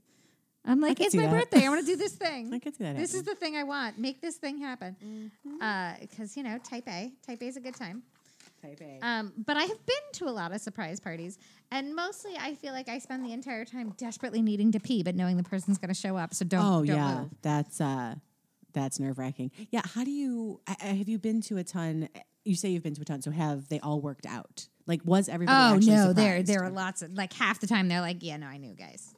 I'm 0.66 0.82
like, 0.82 1.00
it's 1.00 1.16
my 1.16 1.24
that. 1.24 1.32
birthday. 1.32 1.66
I 1.66 1.70
want 1.70 1.82
to 1.82 1.86
do 1.86 1.96
this 1.96 2.14
thing. 2.14 2.54
I 2.54 2.60
could 2.60 2.76
see 2.76 2.84
that 2.84 2.98
This 2.98 3.14
is 3.14 3.24
the 3.24 3.36
thing 3.36 3.56
I 3.56 3.64
want. 3.64 3.98
Make 3.98 4.22
this 4.22 4.36
thing 4.38 4.60
happen. 4.60 5.32
Because 6.02 6.36
you 6.36 6.44
know, 6.44 6.58
Type 6.58 6.88
A. 6.88 7.12
Type 7.26 7.42
A 7.42 7.46
is 7.46 7.58
a 7.58 7.62
good 7.62 7.76
time. 7.76 8.04
Um, 9.02 9.34
but 9.46 9.58
I 9.58 9.64
have 9.64 9.86
been 9.86 9.96
to 10.14 10.26
a 10.26 10.32
lot 10.32 10.54
of 10.54 10.62
surprise 10.62 11.00
parties, 11.00 11.38
and 11.72 11.96
mostly 11.96 12.34
I 12.40 12.56
feel 12.56 12.74
like 12.74 12.90
I 12.90 13.00
spend 13.00 13.26
the 13.26 13.34
entire 13.34 13.66
time 13.66 13.94
desperately 13.98 14.42
needing 14.42 14.72
to 14.74 14.80
pee, 14.80 15.04
but 15.04 15.16
knowing 15.16 15.38
the 15.38 15.44
person's 15.44 15.78
going 15.78 15.90
to 15.90 16.00
show 16.00 16.18
up. 16.18 16.34
So 16.34 16.46
don't. 16.46 16.66
oh 16.66 16.86
don't 16.86 16.96
yeah, 16.96 17.20
move. 17.20 17.30
that's 17.42 17.80
uh, 17.82 18.16
that's 18.74 19.00
nerve 19.00 19.18
wracking. 19.18 19.52
Yeah. 19.72 19.82
How 19.96 20.04
do 20.04 20.12
you? 20.12 20.62
I, 20.68 20.76
I- 20.82 20.86
have 20.88 21.10
you 21.10 21.20
been 21.20 21.42
to 21.44 21.58
a 21.58 21.64
ton? 21.64 22.10
You 22.46 22.56
say 22.56 22.70
you've 22.70 22.84
been 22.84 22.96
to 22.96 23.02
a 23.02 23.06
ton. 23.06 23.22
So 23.22 23.32
have 23.32 23.68
they 23.70 23.80
all 23.80 24.02
worked 24.02 24.26
out? 24.26 24.68
Like, 24.88 25.02
was 25.06 25.30
everybody? 25.30 25.56
Oh 25.56 25.76
actually 25.76 25.92
no, 25.92 26.14
there 26.14 26.32
surprised? 26.38 26.48
there 26.48 26.64
are 26.64 26.70
lots 26.72 27.02
of 27.04 27.14
like 27.14 27.32
half 27.34 27.60
the 27.60 27.68
time 27.68 27.88
they're 27.90 28.02
like, 28.02 28.18
yeah, 28.22 28.38
no, 28.38 28.48
I 28.48 28.58
knew, 28.58 28.74
guys. 28.74 29.14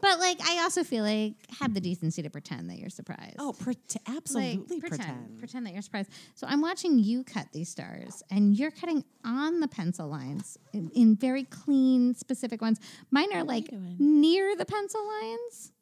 But 0.00 0.18
like, 0.18 0.38
I 0.46 0.62
also 0.62 0.84
feel 0.84 1.04
like 1.04 1.34
have 1.60 1.74
the 1.74 1.80
decency 1.80 2.22
to 2.22 2.30
pretend 2.30 2.68
that 2.70 2.78
you're 2.78 2.90
surprised. 2.90 3.36
Oh, 3.38 3.52
pre- 3.58 3.74
like 3.74 4.02
absolutely 4.16 4.80
pretend, 4.80 5.00
pretend. 5.00 5.38
pretend 5.38 5.66
that 5.66 5.72
you're 5.72 5.82
surprised. 5.82 6.10
So 6.34 6.46
I'm 6.48 6.60
watching 6.60 6.98
you 6.98 7.24
cut 7.24 7.46
these 7.52 7.68
stars, 7.68 8.22
and 8.30 8.56
you're 8.56 8.70
cutting 8.70 9.04
on 9.24 9.60
the 9.60 9.68
pencil 9.68 10.08
lines 10.08 10.58
in, 10.72 10.90
in 10.94 11.16
very 11.16 11.44
clean, 11.44 12.14
specific 12.14 12.60
ones. 12.60 12.78
Mine 13.10 13.32
are 13.34 13.44
like 13.44 13.68
near 13.98 14.56
the 14.56 14.64
pencil 14.66 15.06
lines. 15.06 15.72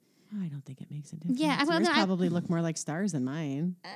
I 0.43 0.47
don't 0.49 0.65
think 0.65 0.81
it 0.81 0.91
makes 0.91 1.13
a 1.13 1.17
difference. 1.17 1.39
Yeah, 1.41 1.63
well, 1.65 1.79
yours 1.79 1.87
no, 1.89 1.93
I- 1.93 1.97
probably 1.97 2.29
look 2.29 2.51
more 2.51 2.61
like 2.61 2.77
stars 2.77 3.13
than 3.13 3.25
mine. 3.25 3.77
Uh, 3.85 3.89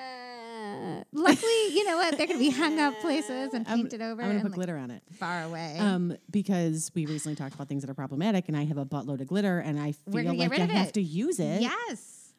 luckily, 1.12 1.68
you 1.74 1.84
know 1.86 1.96
what? 1.96 2.16
They're 2.18 2.26
going 2.26 2.38
to 2.38 2.44
be 2.44 2.50
hung 2.50 2.78
up 2.78 2.98
places 3.00 3.52
and 3.54 3.66
I'm- 3.68 3.78
painted 3.78 4.00
over 4.02 4.22
I'm 4.22 4.28
gonna 4.28 4.30
and 4.30 4.42
put 4.42 4.50
like, 4.52 4.56
glitter 4.56 4.76
on 4.76 4.90
it. 4.90 5.02
far 5.18 5.42
away. 5.44 5.76
Um, 5.78 6.16
because 6.30 6.90
we 6.94 7.06
recently 7.06 7.36
talked 7.36 7.54
about 7.54 7.68
things 7.68 7.82
that 7.82 7.90
are 7.90 7.94
problematic, 7.94 8.48
and 8.48 8.56
I 8.56 8.64
have 8.64 8.78
a 8.78 8.84
buttload 8.86 9.20
of 9.20 9.26
glitter, 9.28 9.58
and 9.60 9.78
I 9.80 9.92
feel 9.92 10.24
like 10.34 10.52
I 10.52 10.64
have 10.66 10.88
it. 10.88 10.94
to 10.94 11.02
use 11.02 11.38
it. 11.40 11.62
Yes. 11.62 12.32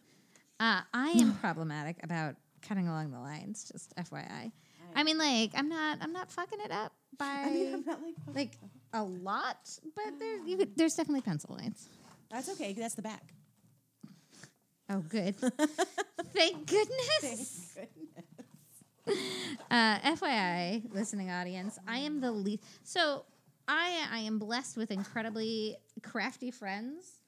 Uh, 0.59 0.81
I 0.93 1.09
am 1.11 1.35
problematic 1.41 1.97
about 2.03 2.35
cutting 2.61 2.87
along 2.87 3.11
the 3.11 3.19
lines. 3.19 3.69
Just 3.71 3.95
FYI. 3.95 4.51
I 4.95 5.03
mean, 5.03 5.17
like, 5.17 5.51
I'm 5.55 5.69
not. 5.69 5.99
I'm 6.01 6.11
not 6.13 6.31
fucking 6.31 6.59
it 6.61 6.71
up 6.71 6.93
by 7.17 7.25
I 7.25 7.49
mean, 7.51 7.73
I'm 7.75 7.85
not 7.85 8.01
like, 8.01 8.15
like 8.35 8.57
a 8.93 9.03
lot, 9.03 9.69
but 9.95 10.17
there's 10.19 10.47
you 10.47 10.57
could, 10.57 10.75
there's 10.75 10.95
definitely 10.95 11.21
pencil 11.21 11.55
lines. 11.55 11.87
that's 12.31 12.49
okay. 12.49 12.73
That's 12.73 12.95
the 12.95 13.01
back. 13.03 13.33
Oh, 14.89 15.03
good. 15.07 15.35
Thank 16.33 16.67
goodness. 16.67 17.77
Uh, 19.71 19.99
FYI, 19.99 20.91
listening 20.93 21.31
audience, 21.31 21.77
I 21.87 21.99
am 21.99 22.21
the 22.21 22.31
least. 22.31 22.63
So 22.83 23.25
I 23.67 24.05
I 24.11 24.19
am 24.19 24.37
blessed 24.39 24.77
with 24.77 24.91
incredibly 24.91 25.77
crafty 26.03 26.51
friends 26.51 27.21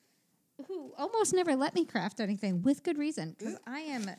who 0.68 0.94
almost 0.98 1.34
never 1.34 1.56
let 1.56 1.74
me 1.74 1.86
craft 1.86 2.20
anything 2.20 2.62
with 2.62 2.84
good 2.84 2.98
reason 2.98 3.36
because 3.38 3.58
I 3.66 3.80
am 3.80 4.10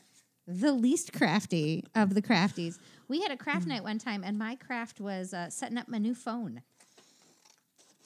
the 0.47 0.73
least 0.73 1.13
crafty 1.13 1.83
of 1.95 2.13
the 2.13 2.21
crafties. 2.21 2.77
We 3.07 3.21
had 3.21 3.31
a 3.31 3.37
craft 3.37 3.67
night 3.67 3.83
one 3.83 3.97
time, 3.97 4.23
and 4.23 4.37
my 4.37 4.55
craft 4.55 4.99
was 4.99 5.33
uh, 5.33 5.49
setting 5.49 5.77
up 5.77 5.87
my 5.87 5.99
new 5.99 6.15
phone. 6.15 6.61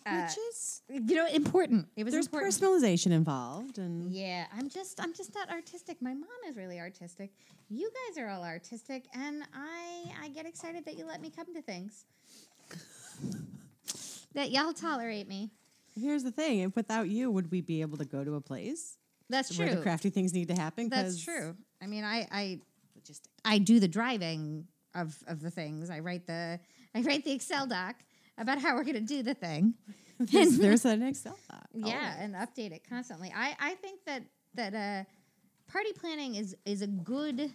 Uh, 0.07 0.21
Which 0.21 0.37
is 0.49 0.81
you 0.89 1.15
know, 1.15 1.27
important. 1.27 1.87
It 1.95 2.03
was 2.05 2.13
there's 2.13 2.27
important. 2.27 2.53
personalization 2.53 3.11
involved, 3.11 3.77
and 3.77 4.09
Yeah, 4.11 4.45
I'm 4.57 4.69
just 4.69 5.01
I'm 5.01 5.13
just 5.13 5.35
not 5.35 5.49
artistic. 5.49 6.01
My 6.01 6.13
mom 6.13 6.29
is 6.47 6.55
really 6.55 6.79
artistic. 6.79 7.31
You 7.69 7.89
guys 8.07 8.17
are 8.23 8.29
all 8.29 8.43
artistic, 8.43 9.05
and 9.13 9.43
I 9.53 10.11
I 10.23 10.29
get 10.29 10.45
excited 10.45 10.85
that 10.85 10.97
you 10.97 11.05
let 11.05 11.21
me 11.21 11.29
come 11.35 11.53
to 11.53 11.61
things. 11.61 12.05
that 14.33 14.51
y'all 14.51 14.73
tolerate 14.73 15.27
me. 15.27 15.49
here's 15.95 16.23
the 16.23 16.31
thing: 16.31 16.59
if 16.59 16.75
without 16.75 17.09
you, 17.09 17.31
would 17.31 17.51
we 17.51 17.61
be 17.61 17.81
able 17.81 17.97
to 17.97 18.05
go 18.05 18.23
to 18.23 18.35
a 18.35 18.41
place 18.41 18.97
That's 19.29 19.55
true. 19.55 19.65
where 19.65 19.75
the 19.75 19.81
crafty 19.81 20.09
things 20.09 20.33
need 20.33 20.47
to 20.49 20.55
happen? 20.55 20.89
That's 20.89 21.21
true. 21.21 21.55
I 21.81 21.87
mean, 21.87 22.03
I 22.03 22.27
I 22.31 22.59
Logistic. 22.97 23.27
I 23.45 23.57
do 23.59 23.79
the 23.79 23.87
driving 23.87 24.67
of 24.95 25.17
of 25.27 25.41
the 25.41 25.51
things. 25.51 25.89
I 25.89 25.99
write 25.99 26.27
the 26.27 26.59
I 26.95 27.01
write 27.01 27.23
the 27.23 27.31
Excel 27.33 27.67
doc 27.67 27.95
about 28.37 28.59
how 28.59 28.75
we're 28.75 28.83
going 28.83 28.95
to 28.95 29.01
do 29.01 29.23
the 29.23 29.33
thing. 29.33 29.73
there's, 30.19 30.57
there's 30.57 30.85
an 30.85 31.03
Excel 31.03 31.37
doc. 31.49 31.67
Yeah, 31.73 32.15
and 32.19 32.35
update 32.35 32.71
it 32.71 32.81
constantly. 32.87 33.31
I, 33.35 33.55
I 33.59 33.75
think 33.75 33.99
that 34.05 34.23
that 34.55 34.73
uh, 34.73 35.03
party 35.71 35.91
planning 35.93 36.35
is 36.35 36.55
is 36.65 36.81
a 36.81 36.87
good 36.87 37.51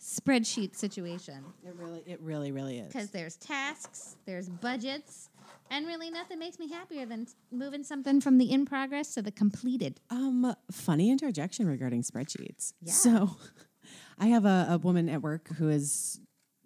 spreadsheet 0.00 0.76
situation 0.76 1.44
It 1.66 1.74
really, 1.76 2.02
it 2.06 2.20
really, 2.20 2.52
really 2.52 2.78
is. 2.78 2.86
because 2.86 3.10
there's 3.10 3.36
tasks, 3.36 4.16
there's 4.26 4.48
budgets, 4.48 5.28
and 5.70 5.86
really 5.86 6.10
nothing 6.10 6.38
makes 6.38 6.58
me 6.58 6.68
happier 6.70 7.04
than 7.04 7.26
t- 7.26 7.32
moving 7.50 7.82
something 7.82 8.20
from 8.20 8.38
the 8.38 8.52
in 8.52 8.64
progress 8.64 9.14
to 9.14 9.22
the 9.22 9.32
completed. 9.32 9.98
Um, 10.10 10.54
funny 10.70 11.10
interjection 11.10 11.66
regarding 11.66 12.02
spreadsheets. 12.02 12.74
Yeah. 12.80 12.92
So, 12.92 13.36
I 14.18 14.26
have 14.26 14.44
a, 14.44 14.66
a 14.70 14.78
woman 14.78 15.08
at 15.08 15.22
work 15.22 15.48
who 15.56 15.68
is 15.68 16.20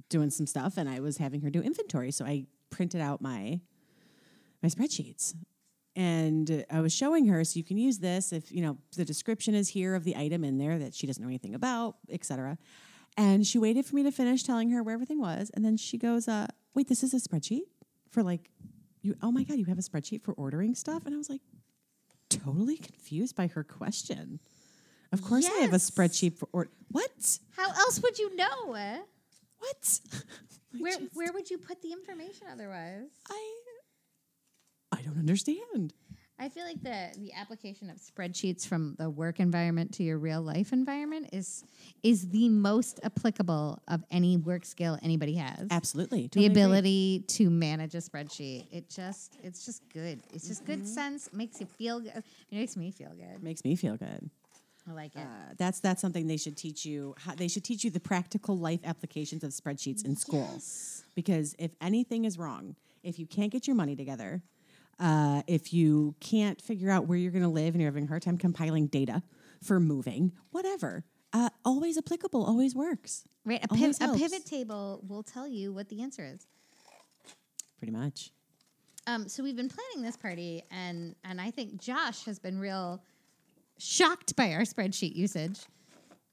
doing 0.08 0.30
some 0.30 0.46
stuff, 0.46 0.76
and 0.76 0.88
I 0.88 1.00
was 1.00 1.16
having 1.18 1.40
her 1.42 1.50
do 1.50 1.62
inventory. 1.62 2.10
So 2.10 2.24
I 2.24 2.46
printed 2.72 3.00
out 3.00 3.20
my 3.20 3.60
my 4.62 4.68
spreadsheets, 4.68 5.34
and 5.94 6.64
I 6.70 6.80
was 6.80 6.92
showing 6.92 7.26
her. 7.26 7.44
So 7.44 7.58
you 7.58 7.64
can 7.64 7.76
use 7.76 7.98
this 7.98 8.32
if 8.32 8.50
you 8.50 8.62
know 8.62 8.78
the 8.96 9.04
description 9.04 9.54
is 9.54 9.68
here 9.68 9.94
of 9.94 10.02
the 10.02 10.16
item 10.16 10.42
in 10.42 10.58
there 10.58 10.78
that 10.78 10.94
she 10.94 11.06
doesn't 11.06 11.22
know 11.22 11.28
anything 11.28 11.54
about, 11.54 11.96
etc. 12.10 12.58
And 13.16 13.46
she 13.46 13.58
waited 13.58 13.84
for 13.84 13.94
me 13.94 14.02
to 14.02 14.10
finish 14.10 14.42
telling 14.42 14.70
her 14.70 14.82
where 14.82 14.94
everything 14.94 15.20
was, 15.20 15.50
and 15.54 15.64
then 15.64 15.76
she 15.76 15.98
goes, 15.98 16.26
uh, 16.26 16.48
"Wait, 16.74 16.88
this 16.88 17.04
is 17.04 17.14
a 17.14 17.18
spreadsheet 17.18 17.66
for 18.10 18.24
like 18.24 18.50
you? 19.02 19.14
Oh 19.22 19.30
my 19.30 19.44
god, 19.44 19.58
you 19.58 19.66
have 19.66 19.78
a 19.78 19.82
spreadsheet 19.82 20.22
for 20.22 20.32
ordering 20.32 20.74
stuff?" 20.74 21.04
And 21.06 21.14
I 21.14 21.18
was 21.18 21.30
like 21.30 21.42
totally 22.28 22.78
confused 22.78 23.36
by 23.36 23.46
her 23.48 23.62
question. 23.62 24.40
Of 25.12 25.22
course, 25.22 25.46
I 25.46 25.58
have 25.58 25.74
a 25.74 25.76
spreadsheet 25.76 26.38
for 26.38 26.48
or 26.52 26.68
what? 26.90 27.38
How 27.56 27.68
else 27.68 28.00
would 28.02 28.18
you 28.18 28.34
know? 28.34 28.74
What? 29.58 30.00
Where 30.78 30.98
just- 30.98 31.14
where 31.14 31.32
would 31.32 31.50
you 31.50 31.58
put 31.58 31.82
the 31.82 31.92
information 31.92 32.46
otherwise? 32.50 33.08
I 33.30 33.54
I 34.92 35.02
don't 35.02 35.18
understand. 35.18 35.94
I 36.38 36.48
feel 36.48 36.64
like 36.64 36.82
the 36.82 37.10
the 37.18 37.32
application 37.34 37.88
of 37.88 37.98
spreadsheets 37.98 38.66
from 38.66 38.96
the 38.98 39.08
work 39.08 39.38
environment 39.38 39.92
to 39.94 40.02
your 40.02 40.18
real 40.18 40.42
life 40.42 40.72
environment 40.72 41.28
is 41.32 41.62
is 42.02 42.28
the 42.30 42.48
most 42.48 42.98
applicable 43.04 43.80
of 43.86 44.02
any 44.10 44.36
work 44.36 44.64
skill 44.64 44.98
anybody 45.02 45.34
has. 45.34 45.68
Absolutely, 45.70 46.22
the 46.22 46.28
totally 46.28 46.46
agree. 46.46 46.62
ability 46.62 47.24
to 47.28 47.48
manage 47.48 47.94
a 47.94 47.98
spreadsheet. 47.98 48.66
It 48.72 48.88
just 48.90 49.36
it's 49.42 49.64
just 49.64 49.82
good. 49.92 50.22
It's 50.32 50.48
just 50.48 50.64
good 50.64 50.80
Mm-hmm. 50.80 50.86
sense. 50.94 51.32
Makes 51.32 51.60
you 51.60 51.66
feel 51.66 52.00
good. 52.00 52.16
It 52.16 52.24
makes 52.56 52.76
me 52.76 52.90
feel 52.90 53.10
good. 53.14 53.42
makes 53.42 53.64
me 53.64 53.76
feel 53.76 53.96
good. 53.96 54.28
I 54.88 54.92
like 54.92 55.14
it. 55.14 55.20
Uh, 55.20 55.54
that's 55.56 55.80
that's 55.80 56.00
something 56.00 56.26
they 56.26 56.36
should 56.36 56.56
teach 56.56 56.84
you. 56.84 57.14
How, 57.18 57.34
they 57.34 57.48
should 57.48 57.64
teach 57.64 57.84
you 57.84 57.90
the 57.90 58.00
practical 58.00 58.58
life 58.58 58.80
applications 58.84 59.44
of 59.44 59.50
spreadsheets 59.50 60.04
in 60.04 60.16
school. 60.16 60.48
Yes. 60.52 61.04
Because 61.14 61.54
if 61.58 61.72
anything 61.80 62.24
is 62.24 62.38
wrong, 62.38 62.74
if 63.02 63.18
you 63.18 63.26
can't 63.26 63.52
get 63.52 63.66
your 63.66 63.76
money 63.76 63.94
together, 63.94 64.42
uh, 64.98 65.42
if 65.46 65.72
you 65.72 66.14
can't 66.20 66.60
figure 66.60 66.90
out 66.90 67.06
where 67.06 67.18
you're 67.18 67.32
going 67.32 67.42
to 67.42 67.48
live 67.48 67.74
and 67.74 67.80
you're 67.80 67.90
having 67.90 68.04
a 68.04 68.08
hard 68.08 68.22
time 68.22 68.38
compiling 68.38 68.86
data 68.86 69.22
for 69.62 69.78
moving, 69.78 70.32
whatever, 70.50 71.04
uh, 71.32 71.50
always 71.64 71.96
applicable, 71.96 72.44
always 72.44 72.74
works. 72.74 73.24
Right. 73.44 73.62
A, 73.64 73.68
piv- 73.68 74.00
a 74.00 74.18
pivot 74.18 74.44
table 74.44 75.02
will 75.06 75.22
tell 75.22 75.46
you 75.46 75.72
what 75.72 75.88
the 75.88 76.02
answer 76.02 76.24
is. 76.24 76.46
Pretty 77.78 77.92
much. 77.92 78.30
Um, 79.06 79.28
so 79.28 79.42
we've 79.42 79.56
been 79.56 79.68
planning 79.68 80.06
this 80.06 80.16
party, 80.16 80.62
and 80.70 81.16
and 81.24 81.40
I 81.40 81.50
think 81.50 81.80
Josh 81.80 82.24
has 82.26 82.38
been 82.38 82.58
real 82.58 83.02
shocked 83.82 84.36
by 84.36 84.52
our 84.52 84.62
spreadsheet 84.62 85.16
usage 85.16 85.60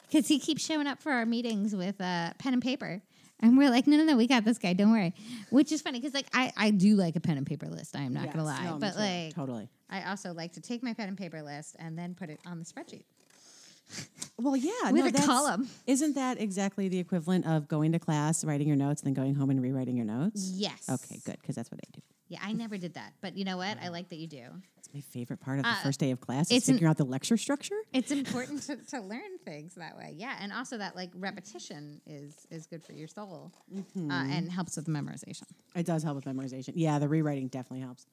because 0.07 0.27
he 0.27 0.39
keeps 0.39 0.63
showing 0.63 0.87
up 0.87 1.01
for 1.01 1.11
our 1.11 1.25
meetings 1.25 1.75
with 1.75 1.99
uh, 1.99 2.31
pen 2.37 2.53
and 2.53 2.61
paper, 2.61 3.01
and 3.39 3.57
we're 3.57 3.69
like, 3.69 3.87
no, 3.87 3.97
no, 3.97 4.03
no, 4.03 4.17
we 4.17 4.27
got 4.27 4.45
this 4.45 4.57
guy. 4.57 4.73
Don't 4.73 4.91
worry. 4.91 5.13
Which 5.49 5.71
is 5.71 5.81
funny 5.81 5.99
because 5.99 6.13
like 6.13 6.27
I 6.33 6.51
I 6.57 6.71
do 6.71 6.95
like 6.95 7.15
a 7.15 7.19
pen 7.19 7.37
and 7.37 7.45
paper 7.45 7.67
list. 7.67 7.95
I 7.95 8.01
am 8.01 8.13
not 8.13 8.31
gonna 8.31 8.43
lie, 8.43 8.65
no, 8.65 8.77
but 8.77 8.93
too. 8.93 8.99
like 8.99 9.35
totally. 9.35 9.69
I 9.89 10.09
also 10.09 10.33
like 10.33 10.53
to 10.53 10.61
take 10.61 10.83
my 10.83 10.93
pen 10.93 11.09
and 11.09 11.17
paper 11.17 11.41
list 11.41 11.75
and 11.79 11.97
then 11.97 12.15
put 12.15 12.29
it 12.29 12.39
on 12.45 12.59
the 12.59 12.65
spreadsheet. 12.65 13.03
Well, 14.41 14.55
yeah, 14.55 14.91
With 14.91 15.13
no, 15.13 15.23
a 15.23 15.25
column. 15.25 15.67
Isn't 15.85 16.15
that 16.15 16.39
exactly 16.39 16.87
the 16.87 16.97
equivalent 16.99 17.45
of 17.45 17.67
going 17.67 17.91
to 17.91 17.99
class, 17.99 18.45
writing 18.45 18.69
your 18.69 18.77
notes, 18.77 19.01
and 19.01 19.07
then 19.07 19.21
going 19.21 19.35
home 19.35 19.49
and 19.49 19.61
rewriting 19.61 19.97
your 19.97 20.05
notes? 20.05 20.51
Yes. 20.55 20.87
Okay, 20.89 21.19
good, 21.25 21.37
because 21.41 21.55
that's 21.55 21.69
what 21.69 21.81
I 21.83 21.89
do. 21.91 22.01
Yeah, 22.29 22.39
I 22.43 22.53
never 22.53 22.77
did 22.77 22.93
that, 22.93 23.13
but 23.21 23.35
you 23.35 23.43
know 23.43 23.57
what? 23.57 23.77
I 23.81 23.87
like 23.89 24.09
that 24.09 24.17
you 24.17 24.27
do. 24.27 24.43
It's 24.77 24.93
my 24.93 25.01
favorite 25.01 25.39
part 25.39 25.57
of 25.57 25.63
the 25.63 25.69
Uh, 25.71 25.75
first 25.83 25.99
day 25.99 26.11
of 26.11 26.21
class 26.21 26.51
is 26.51 26.57
it's 26.57 26.67
an- 26.69 26.75
figuring 26.75 26.89
out 26.91 26.97
the 26.97 27.03
lecture 27.05 27.37
structure. 27.37 27.75
It's 27.91 28.11
important 28.11 28.61
to, 28.63 28.75
to 28.91 29.01
learn 29.01 29.39
things 29.43 29.73
that 29.75 29.97
way. 29.97 30.13
Yeah, 30.15 30.37
and 30.39 30.53
also 30.53 30.77
that 30.77 30.95
like 30.95 31.09
repetition 31.15 32.01
is 32.05 32.45
is 32.51 32.67
good 32.67 32.83
for 32.83 32.93
your 32.93 33.07
soul 33.07 33.51
Mm-hmm. 33.73 34.11
uh, 34.11 34.25
and 34.25 34.51
helps 34.51 34.77
with 34.77 34.85
memorization. 34.85 35.43
It 35.75 35.85
does 35.87 36.03
help 36.03 36.15
with 36.15 36.25
memorization. 36.25 36.73
Yeah, 36.75 36.99
the 36.99 37.07
rewriting 37.09 37.47
definitely 37.47 37.81
helps. 37.81 38.05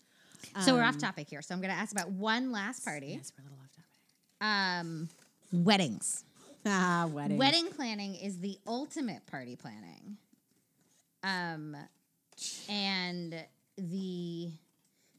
so 0.65 0.75
we're 0.75 0.83
off 0.83 0.99
topic 0.99 1.29
here. 1.29 1.43
So 1.43 1.55
I'm 1.55 1.61
going 1.61 1.73
to 1.73 1.79
ask 1.79 1.93
about 1.93 2.11
one 2.11 2.53
last 2.53 2.85
party. 2.85 3.15
Yes, 3.19 3.33
we're 3.37 3.43
a 3.43 3.49
little 3.51 3.59
off 3.63 3.73
topic. 3.77 3.91
Um, 4.41 5.09
weddings. 5.53 6.25
Ah, 6.69 7.07
wedding. 7.09 7.39
Wedding 7.39 7.69
planning 7.69 8.17
is 8.17 8.39
the 8.41 8.59
ultimate 8.67 9.25
party 9.27 9.55
planning. 9.55 10.17
Um, 11.23 11.77
and 12.69 13.35
the 13.77 14.51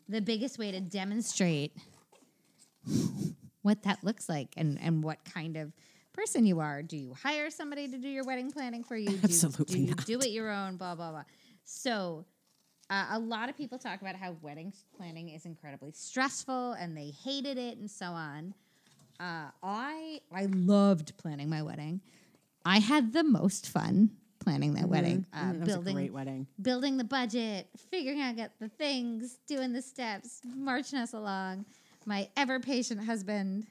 the 0.09 0.21
biggest 0.21 0.57
way 0.57 0.71
to 0.71 0.79
demonstrate 0.79 1.73
what 3.61 3.83
that 3.83 4.03
looks 4.03 4.29
like 4.29 4.49
and 4.57 4.79
and 4.81 5.03
what 5.03 5.17
kind 5.25 5.57
of 5.57 5.73
person 6.13 6.45
you 6.45 6.59
are. 6.59 6.81
Do 6.81 6.97
you 6.97 7.13
hire 7.21 7.49
somebody 7.49 7.87
to 7.89 7.97
do 7.97 8.07
your 8.07 8.23
wedding 8.23 8.51
planning 8.51 8.83
for 8.83 8.95
you? 8.95 9.07
Do 9.07 9.13
you- 9.13 9.19
Absolutely 9.23 9.75
do 9.75 9.81
you 9.81 9.95
do 9.95 10.19
it 10.19 10.29
your 10.31 10.49
own? 10.51 10.77
Blah 10.77 10.95
blah 10.95 11.11
blah. 11.11 11.23
So. 11.63 12.25
Uh, 12.89 13.05
a 13.11 13.19
lot 13.19 13.49
of 13.49 13.57
people 13.57 13.77
talk 13.77 13.99
about 13.99 14.15
how 14.15 14.37
wedding 14.41 14.71
planning 14.95 15.27
is 15.27 15.45
incredibly 15.45 15.91
stressful 15.91 16.71
and 16.71 16.95
they 16.95 17.09
hated 17.21 17.57
it 17.57 17.77
and 17.77 17.91
so 17.91 18.05
on. 18.05 18.53
Uh, 19.19 19.47
I 19.61 20.21
I 20.31 20.45
loved 20.45 21.17
planning 21.17 21.49
my 21.49 21.61
wedding. 21.63 21.99
I 22.63 22.79
had 22.79 23.11
the 23.11 23.25
most 23.25 23.67
fun 23.67 24.11
planning 24.47 24.73
that 24.75 24.87
wedding. 24.87 25.25
Uh, 25.33 25.51
that 25.51 25.59
was 25.59 25.69
a 25.69 25.71
building 25.73 25.95
great 25.95 26.13
wedding. 26.13 26.47
building 26.61 26.95
the 26.95 27.03
budget, 27.03 27.67
figuring 27.91 28.21
out 28.21 28.37
get 28.37 28.53
the 28.61 28.69
things, 28.69 29.39
doing 29.45 29.73
the 29.73 29.81
steps, 29.81 30.39
marching 30.45 30.97
us 30.99 31.11
along. 31.13 31.65
My 32.05 32.29
ever 32.37 32.61
patient 32.61 33.03
husband 33.03 33.65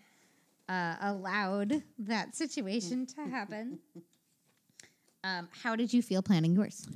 uh, 0.68 0.96
allowed 1.00 1.82
that 2.00 2.36
situation 2.36 3.06
to 3.06 3.22
happen. 3.22 3.78
Um, 5.24 5.48
how 5.60 5.74
did 5.74 5.92
you 5.92 6.02
feel 6.02 6.22
planning 6.22 6.54
yours? 6.54 6.86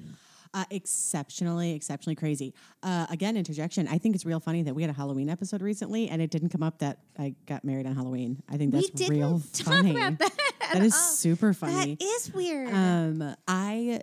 Uh, 0.54 0.64
exceptionally, 0.70 1.72
exceptionally 1.72 2.14
crazy. 2.14 2.54
Uh, 2.80 3.04
again, 3.10 3.36
interjection. 3.36 3.88
I 3.88 3.98
think 3.98 4.14
it's 4.14 4.24
real 4.24 4.38
funny 4.38 4.62
that 4.62 4.72
we 4.72 4.82
had 4.82 4.90
a 4.90 4.94
Halloween 4.94 5.28
episode 5.28 5.62
recently, 5.62 6.08
and 6.08 6.22
it 6.22 6.30
didn't 6.30 6.50
come 6.50 6.62
up 6.62 6.78
that 6.78 7.00
I 7.18 7.34
got 7.46 7.64
married 7.64 7.86
on 7.86 7.96
Halloween. 7.96 8.40
I 8.48 8.56
think 8.56 8.72
that's 8.72 8.88
we 8.92 8.98
didn't 8.98 9.10
real 9.10 9.42
talk 9.52 9.74
funny. 9.74 9.96
about 9.96 10.18
that. 10.20 10.49
That 10.72 10.76
at 10.78 10.82
is 10.86 10.94
all. 10.94 10.98
super 11.00 11.52
funny. 11.52 11.94
That 11.96 12.04
is 12.04 12.32
weird. 12.32 12.72
Um, 12.72 13.34
I, 13.48 14.00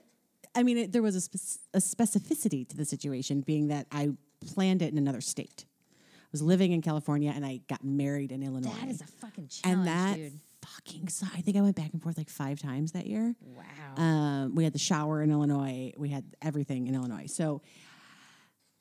I 0.55 0.63
mean, 0.63 0.77
it, 0.77 0.91
there 0.91 1.01
was 1.01 1.15
a, 1.15 1.21
spec- 1.21 1.61
a 1.73 1.79
specificity 1.79 2.67
to 2.69 2.77
the 2.77 2.85
situation, 2.85 3.41
being 3.41 3.67
that 3.69 3.87
I 3.91 4.09
planned 4.53 4.81
it 4.81 4.91
in 4.91 4.97
another 4.97 5.21
state. 5.21 5.65
I 5.67 6.29
was 6.31 6.41
living 6.41 6.73
in 6.73 6.81
California, 6.81 7.31
and 7.33 7.45
I 7.45 7.61
got 7.69 7.83
married 7.83 8.31
in 8.31 8.43
Illinois. 8.43 8.73
that 8.81 8.89
is 8.89 9.01
a 9.01 9.07
fucking 9.07 9.47
challenge, 9.47 9.77
and 9.79 9.87
that 9.87 10.15
dude. 10.17 10.39
fucking 10.61 11.07
sucked. 11.07 11.37
I 11.37 11.41
think 11.41 11.55
I 11.57 11.61
went 11.61 11.75
back 11.77 11.93
and 11.93 12.01
forth 12.03 12.17
like 12.17 12.29
five 12.29 12.59
times 12.59 12.91
that 12.91 13.07
year. 13.07 13.33
Wow. 13.41 14.03
Um, 14.03 14.55
we 14.55 14.63
had 14.65 14.73
the 14.73 14.79
shower 14.79 15.21
in 15.21 15.31
Illinois. 15.31 15.93
We 15.97 16.09
had 16.09 16.25
everything 16.41 16.87
in 16.87 16.95
Illinois. 16.95 17.27
So 17.27 17.61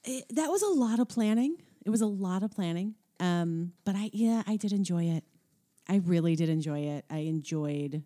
it, 0.04 0.24
that 0.30 0.50
was 0.50 0.62
a 0.62 0.68
lot 0.68 0.98
of 0.98 1.08
planning. 1.08 1.56
It 1.84 1.90
was 1.90 2.00
a 2.00 2.06
lot 2.06 2.42
of 2.42 2.50
planning. 2.50 2.96
Um, 3.20 3.72
but 3.84 3.94
I, 3.96 4.10
yeah, 4.12 4.42
I 4.46 4.56
did 4.56 4.72
enjoy 4.72 5.04
it. 5.04 5.24
I 5.88 5.96
really 6.04 6.36
did 6.36 6.48
enjoy 6.48 6.80
it. 6.80 7.04
I 7.10 7.18
enjoyed. 7.18 8.02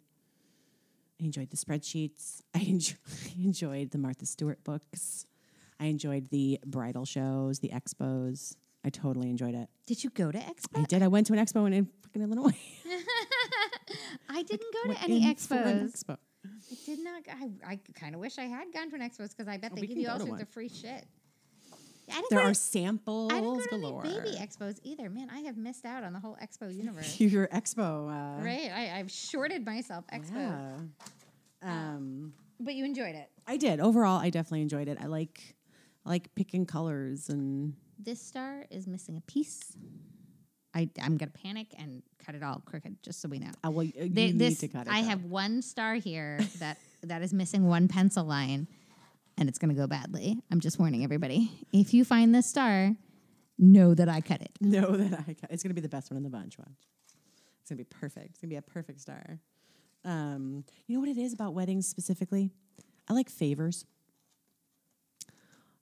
I 1.21 1.25
enjoyed 1.25 1.51
the 1.51 1.57
spreadsheets. 1.57 2.43
I, 2.55 2.61
enjoy, 2.61 2.97
I 3.27 3.43
enjoyed 3.43 3.91
the 3.91 3.99
Martha 3.99 4.27
Stewart 4.27 4.63
books. 4.65 5.27
I 5.79 5.87
enjoyed 5.87 6.29
the 6.29 6.61
bridal 6.67 7.05
shows, 7.05 7.61
the 7.61 7.71
expos. 7.71 8.55
I 8.85 8.91
totally 8.91 9.29
enjoyed 9.29 9.55
it. 9.55 9.69
Did 9.87 10.03
you 10.05 10.11
go 10.11 10.31
to 10.31 10.39
Expo? 10.39 10.81
I 10.81 10.85
did. 10.85 11.03
I 11.03 11.09
went 11.09 11.27
to 11.27 11.35
an 11.35 11.39
expo 11.39 11.67
in, 11.67 11.75
in 11.75 11.89
fucking 12.03 12.23
Illinois. 12.23 12.57
I 14.29 14.43
didn't 14.43 14.73
go 14.85 14.93
to 14.93 15.03
any 15.03 15.27
in 15.27 15.35
for 15.37 15.55
an 15.55 15.89
expos. 15.89 16.05
expo. 16.05 16.17
I 16.47 16.77
did 16.87 17.05
not. 17.05 17.25
go- 17.25 17.33
I, 17.33 17.73
I 17.73 17.81
kind 17.95 18.15
of 18.15 18.21
wish 18.21 18.39
I 18.39 18.45
had 18.45 18.73
gone 18.73 18.89
to 18.91 18.97
an 18.97 19.03
expo 19.03 19.29
because 19.29 19.49
I 19.49 19.59
bet 19.59 19.73
oh, 19.73 19.77
they 19.81 19.87
give 19.87 19.99
you 19.99 20.09
all 20.09 20.19
sorts 20.19 20.31
one. 20.31 20.41
of 20.41 20.49
free 20.49 20.69
shit. 20.71 21.05
I 22.11 22.17
didn't 22.17 22.31
There 22.31 22.41
are 22.41 22.49
to- 22.51 22.55
samples 22.55 23.33
I 23.33 23.41
didn't 23.41 23.55
go 23.55 23.61
to 23.63 23.69
galore. 23.69 24.05
any 24.07 24.15
baby 24.21 24.37
expos 24.39 24.79
either. 24.83 25.09
Man, 25.11 25.29
I 25.31 25.41
have 25.41 25.57
missed 25.57 25.85
out 25.85 26.05
on 26.05 26.13
the 26.13 26.21
whole 26.21 26.37
expo 26.43 26.75
universe. 26.85 27.19
Your 27.21 27.47
expo, 27.49 28.09
uh, 28.09 28.43
right? 28.45 28.71
I, 28.73 28.99
I've 28.99 29.11
shorted 29.11 29.65
myself 29.65 30.05
expo. 30.13 30.35
Yeah. 30.35 30.77
Um, 31.63 32.33
But 32.59 32.75
you 32.75 32.85
enjoyed 32.85 33.15
it. 33.15 33.29
I 33.47 33.57
did. 33.57 33.81
Overall, 33.81 34.19
I 34.19 34.31
definitely 34.31 34.63
enjoyed 34.63 34.89
it. 34.89 34.99
I 35.01 35.07
like, 35.07 35.57
I 36.07 36.09
like 36.11 36.35
picking 36.35 36.67
colors 36.67 37.29
and 37.29 37.75
This 37.99 38.21
star 38.23 38.65
is 38.71 38.87
missing 38.87 39.17
a 39.17 39.21
piece. 39.23 39.77
I, 40.73 40.89
I'm 41.03 41.17
gonna 41.17 41.33
panic 41.33 41.75
and 41.79 42.03
cut 42.25 42.37
it 42.37 42.43
all 42.45 42.63
crooked, 42.65 43.03
just 43.03 43.21
so 43.21 43.29
we 43.29 43.41
know. 43.41 43.51
uh, 43.67 43.71
well, 43.73 43.83
you 43.83 43.93
Th- 43.93 44.11
need 44.15 44.39
this, 44.39 44.59
to 44.59 44.69
cut 44.69 44.87
it. 44.87 44.93
I 44.93 45.01
have 45.01 45.25
one 45.25 45.63
star 45.63 45.95
here 45.95 46.39
that 46.61 46.79
that 47.03 47.23
is 47.23 47.33
missing 47.35 47.67
one 47.67 47.89
pencil 47.89 48.23
line, 48.25 48.69
and 49.41 49.49
it's 49.49 49.59
going 49.59 49.75
to 49.75 49.75
go 49.75 49.87
badly. 49.87 50.39
I'm 50.53 50.61
just 50.61 50.79
warning 50.79 51.03
everybody. 51.03 51.51
If 51.73 51.95
you 51.95 52.05
find 52.05 52.35
this 52.35 52.47
star, 52.47 52.95
know 53.59 53.95
that 53.95 54.09
I 54.09 54.21
cut 54.21 54.43
it. 54.43 54.51
know 54.61 54.91
that 54.97 55.25
I 55.27 55.33
got, 55.33 55.51
it's 55.51 55.63
going 55.63 55.71
to 55.71 55.75
be 55.75 55.81
the 55.81 55.89
best 55.89 56.11
one 56.11 56.19
in 56.19 56.23
the 56.23 56.29
bunch. 56.29 56.59
Watch. 56.59 56.69
It's 57.63 57.71
going 57.71 57.79
to 57.79 57.85
be 57.85 57.85
perfect. 57.85 58.27
It's 58.31 58.39
going 58.39 58.51
to 58.51 58.55
be 58.55 58.57
a 58.57 58.63
perfect 58.63 59.01
star. 59.01 59.41
Um, 60.05 60.65
you 60.87 60.95
know 60.95 61.01
what 61.01 61.09
it 61.09 61.19
is 61.19 61.33
about 61.33 61.55
weddings 61.55 61.89
specifically? 61.89 62.51
I 63.09 63.15
like 63.15 63.31
favors. 63.31 63.87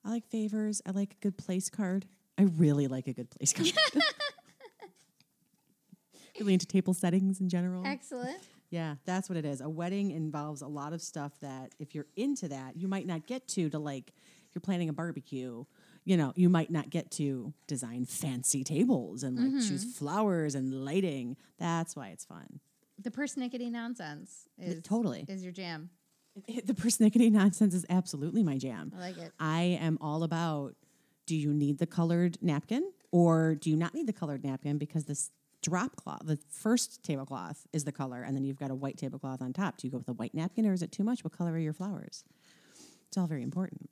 I 0.04 0.10
like 0.10 0.26
favors. 0.28 0.80
I 0.86 0.92
like 0.92 1.12
a 1.12 1.20
good 1.20 1.36
place 1.36 1.68
card. 1.68 2.06
I 2.38 2.42
really 2.42 2.86
like 2.86 3.08
a 3.08 3.12
good 3.12 3.30
place 3.30 3.52
card. 3.52 3.72
really 6.38 6.52
into 6.52 6.66
table 6.66 6.94
settings 6.94 7.40
in 7.40 7.48
general. 7.48 7.84
Excellent. 7.84 8.38
Yeah, 8.70 8.96
that's 9.04 9.28
what 9.28 9.38
it 9.38 9.44
is. 9.44 9.60
A 9.60 9.68
wedding 9.68 10.10
involves 10.10 10.62
a 10.62 10.66
lot 10.66 10.92
of 10.92 11.00
stuff 11.00 11.32
that 11.40 11.74
if 11.78 11.94
you're 11.94 12.06
into 12.16 12.48
that, 12.48 12.76
you 12.76 12.88
might 12.88 13.06
not 13.06 13.26
get 13.26 13.48
to 13.48 13.70
to 13.70 13.78
like 13.78 14.12
if 14.48 14.54
you're 14.54 14.60
planning 14.60 14.88
a 14.88 14.92
barbecue, 14.92 15.64
you 16.04 16.16
know, 16.16 16.32
you 16.36 16.48
might 16.48 16.70
not 16.70 16.90
get 16.90 17.10
to 17.12 17.52
design 17.66 18.04
fancy 18.04 18.64
tables 18.64 19.22
and 19.22 19.36
like 19.38 19.66
choose 19.66 19.84
mm-hmm. 19.84 20.04
flowers 20.04 20.54
and 20.54 20.84
lighting. 20.84 21.36
That's 21.58 21.96
why 21.96 22.08
it's 22.08 22.24
fun. 22.24 22.60
The 22.98 23.10
persnickety 23.10 23.70
nonsense 23.70 24.48
is 24.58 24.82
Totally. 24.82 25.24
is 25.28 25.42
your 25.42 25.52
jam. 25.52 25.90
The 26.46 26.72
persnickety 26.72 27.32
nonsense 27.32 27.74
is 27.74 27.84
absolutely 27.90 28.44
my 28.44 28.58
jam. 28.58 28.92
I 28.96 29.00
like 29.00 29.18
it. 29.18 29.32
I 29.40 29.78
am 29.80 29.98
all 30.00 30.22
about 30.22 30.76
do 31.26 31.36
you 31.36 31.52
need 31.52 31.78
the 31.78 31.86
colored 31.86 32.38
napkin 32.40 32.92
or 33.10 33.56
do 33.56 33.70
you 33.70 33.76
not 33.76 33.92
need 33.92 34.06
the 34.06 34.12
colored 34.12 34.44
napkin 34.44 34.78
because 34.78 35.04
this 35.04 35.30
drop 35.62 35.96
cloth, 35.96 36.22
the 36.24 36.38
first 36.48 37.02
tablecloth 37.02 37.66
is 37.72 37.84
the 37.84 37.92
color 37.92 38.22
and 38.22 38.36
then 38.36 38.44
you've 38.44 38.58
got 38.58 38.70
a 38.70 38.74
white 38.74 38.96
tablecloth 38.96 39.42
on 39.42 39.52
top. 39.52 39.78
Do 39.78 39.86
you 39.86 39.90
go 39.90 39.98
with 39.98 40.08
a 40.08 40.12
white 40.12 40.34
napkin 40.34 40.66
or 40.66 40.72
is 40.72 40.82
it 40.82 40.92
too 40.92 41.04
much? 41.04 41.24
What 41.24 41.32
color 41.32 41.52
are 41.52 41.58
your 41.58 41.72
flowers? 41.72 42.24
It's 43.08 43.16
all 43.16 43.26
very 43.26 43.42
important. 43.42 43.90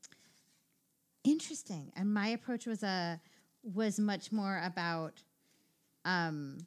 Interesting. 1.25 1.93
And 1.97 2.13
my 2.13 2.29
approach 2.29 2.67
was 2.67 2.83
a 2.83 3.21
was 3.63 3.99
much 3.99 4.31
more 4.31 4.63
about 4.65 5.23
um 6.05 6.59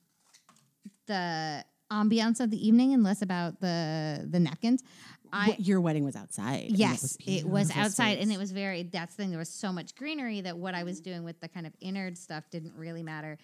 the 1.05 1.63
ambiance 1.91 2.39
of 2.39 2.51
the 2.51 2.67
evening 2.67 2.93
and 2.93 3.03
less 3.03 3.21
about 3.21 3.61
the 3.61 4.27
the 4.29 4.39
napkins. 4.39 4.83
I 5.31 5.55
your 5.59 5.79
wedding 5.79 6.03
was 6.03 6.15
outside. 6.15 6.67
Yes, 6.69 7.17
it 7.25 7.45
was 7.47 7.67
beautiful 7.67 7.83
outside, 7.83 8.17
and 8.17 8.31
it 8.31 8.37
was 8.37 8.51
very. 8.51 8.83
That's 8.83 9.15
the 9.15 9.23
thing. 9.23 9.29
There 9.29 9.39
was 9.39 9.49
so 9.49 9.71
much 9.71 9.95
greenery 9.95 10.41
that 10.41 10.57
what 10.57 10.73
I 10.73 10.83
was 10.83 11.01
doing 11.01 11.23
with 11.23 11.39
the 11.39 11.47
kind 11.47 11.67
of 11.67 11.73
innard 11.81 12.17
stuff 12.17 12.49
didn't 12.49 12.73
really 12.75 13.03
matter. 13.03 13.37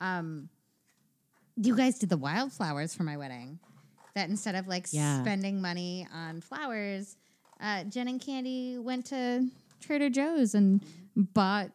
Um, 0.00 0.50
you 1.56 1.76
guys 1.76 1.98
did 1.98 2.08
the 2.08 2.16
wildflowers 2.16 2.94
for 2.94 3.02
my 3.02 3.16
wedding. 3.16 3.58
That 4.14 4.28
instead 4.28 4.54
of 4.56 4.66
like 4.66 4.88
Yeah. 4.90 5.22
spending 5.22 5.60
money 5.60 6.06
on 6.12 6.40
flowers, 6.40 7.16
uh, 7.60 7.84
Jen 7.84 8.08
and 8.08 8.20
Candy 8.20 8.76
went 8.78 9.06
to 9.06 9.48
Trader 9.80 10.10
Joe's 10.10 10.54
and 10.54 10.84
bought 11.16 11.70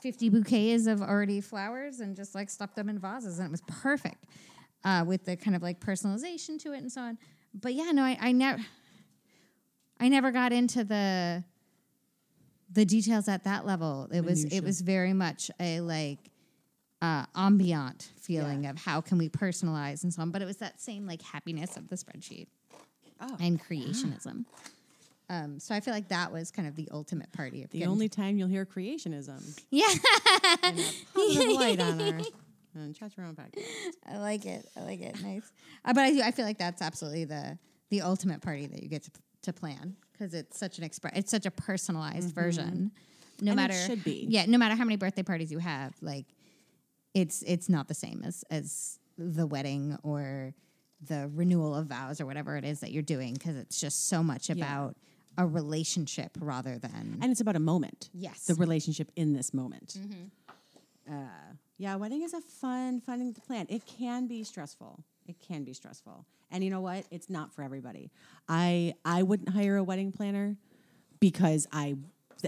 fifty 0.00 0.28
bouquets 0.28 0.86
of 0.86 1.02
already 1.02 1.40
flowers 1.40 2.00
and 2.00 2.14
just 2.16 2.34
like 2.34 2.48
stuffed 2.48 2.76
them 2.76 2.88
in 2.88 2.98
vases, 2.98 3.38
and 3.38 3.46
it 3.48 3.50
was 3.50 3.62
perfect 3.66 4.24
uh, 4.84 5.04
with 5.06 5.24
the 5.24 5.36
kind 5.36 5.56
of 5.56 5.62
like 5.62 5.80
personalization 5.80 6.58
to 6.60 6.72
it 6.72 6.78
and 6.78 6.90
so 6.92 7.00
on. 7.02 7.18
But 7.52 7.74
yeah, 7.74 7.90
no, 7.92 8.02
I, 8.02 8.16
I 8.20 8.32
never. 8.32 8.62
I 10.02 10.08
never 10.08 10.30
got 10.30 10.52
into 10.52 10.82
the 10.84 11.44
the 12.72 12.84
details 12.86 13.28
at 13.28 13.44
that 13.44 13.66
level. 13.66 14.08
It 14.12 14.24
was 14.24 14.44
it 14.44 14.60
was 14.62 14.80
very 14.80 15.12
much 15.12 15.50
a 15.60 15.80
like 15.80 16.29
uh, 17.02 17.24
ambient 17.34 18.10
feeling 18.20 18.66
of 18.66 18.76
how 18.78 19.00
can 19.00 19.18
we 19.18 19.28
personalize 19.28 20.02
and 20.04 20.12
so 20.12 20.22
on. 20.22 20.30
But 20.30 20.42
it 20.42 20.46
was 20.46 20.58
that 20.58 20.80
same 20.80 21.06
like 21.06 21.22
happiness 21.22 21.76
of 21.76 21.88
the 21.88 21.96
spreadsheet 21.96 22.46
Oh, 23.20 23.36
and 23.40 23.60
creationism. 23.62 24.44
Um, 25.28 25.60
so 25.60 25.74
I 25.74 25.80
feel 25.80 25.94
like 25.94 26.08
that 26.08 26.32
was 26.32 26.50
kind 26.50 26.66
of 26.66 26.74
the 26.74 26.88
ultimate 26.90 27.30
party. 27.32 27.62
Of 27.62 27.70
the 27.70 27.78
getting- 27.78 27.90
only 27.92 28.08
time 28.08 28.36
you'll 28.38 28.48
hear 28.48 28.64
creationism. 28.66 29.60
yeah, 29.70 29.86
and 30.62 30.78
a 30.78 30.82
positive 31.14 31.52
light 31.52 31.80
on 31.80 32.00
our 32.00 32.20
on 32.82 32.92
Chat 32.98 33.16
Your 33.16 33.26
Own 33.26 33.36
podcast. 33.36 33.62
I 34.06 34.18
like 34.18 34.44
it. 34.46 34.66
I 34.76 34.80
like 34.80 35.00
it. 35.00 35.22
Nice. 35.22 35.50
Uh, 35.84 35.92
but 35.92 36.00
I 36.02 36.10
do. 36.12 36.22
I 36.22 36.30
feel 36.32 36.44
like 36.44 36.58
that's 36.58 36.82
absolutely 36.82 37.24
the 37.26 37.58
the 37.90 38.00
ultimate 38.02 38.40
party 38.42 38.66
that 38.66 38.82
you 38.82 38.88
get 38.88 39.02
to, 39.04 39.10
to 39.42 39.52
plan 39.52 39.96
because 40.12 40.34
it's 40.34 40.58
such 40.58 40.78
an 40.78 40.84
express. 40.84 41.12
It's 41.16 41.30
such 41.30 41.46
a 41.46 41.50
personalized 41.50 42.34
version. 42.34 42.90
No 43.40 43.42
Mm-hmm. 43.42 43.48
And 43.48 43.48
it 43.48 43.54
matter 43.54 43.86
should 43.86 44.04
be. 44.04 44.26
Yeah. 44.28 44.44
No 44.46 44.58
matter 44.58 44.74
how 44.74 44.84
many 44.84 44.96
birthday 44.96 45.22
parties 45.22 45.50
you 45.50 45.58
have, 45.60 45.94
like 46.02 46.26
it's 47.14 47.42
it's 47.42 47.68
not 47.68 47.88
the 47.88 47.94
same 47.94 48.22
as 48.24 48.44
as 48.50 48.98
the 49.18 49.46
wedding 49.46 49.96
or 50.02 50.54
the 51.06 51.30
renewal 51.34 51.74
of 51.74 51.86
vows 51.86 52.20
or 52.20 52.26
whatever 52.26 52.56
it 52.56 52.64
is 52.64 52.80
that 52.80 52.92
you're 52.92 53.02
doing 53.02 53.34
because 53.34 53.56
it's 53.56 53.80
just 53.80 54.08
so 54.08 54.22
much 54.22 54.50
about 54.50 54.96
a 55.38 55.46
relationship 55.46 56.36
rather 56.40 56.78
than 56.78 57.18
And 57.22 57.30
it's 57.32 57.40
about 57.40 57.56
a 57.56 57.60
moment. 57.60 58.10
yes. 58.12 58.44
The 58.46 58.54
relationship 58.54 59.10
in 59.16 59.32
this 59.32 59.54
moment. 59.54 59.96
Mm-hmm. 59.98 61.12
Uh, 61.14 61.54
yeah, 61.78 61.96
wedding 61.96 62.22
is 62.22 62.34
a 62.34 62.40
fun, 62.40 63.00
fun 63.00 63.32
plan. 63.46 63.66
It 63.70 63.86
can 63.86 64.26
be 64.26 64.44
stressful. 64.44 65.02
It 65.26 65.36
can 65.40 65.64
be 65.64 65.72
stressful. 65.72 66.26
And 66.50 66.62
you 66.62 66.68
know 66.70 66.80
what? 66.82 67.04
It's 67.10 67.30
not 67.30 67.52
for 67.54 67.62
everybody. 67.62 68.10
I 68.48 68.94
I 69.04 69.22
wouldn't 69.22 69.48
hire 69.50 69.76
a 69.76 69.82
wedding 69.84 70.12
planner 70.12 70.56
because 71.20 71.66
I 71.72 71.96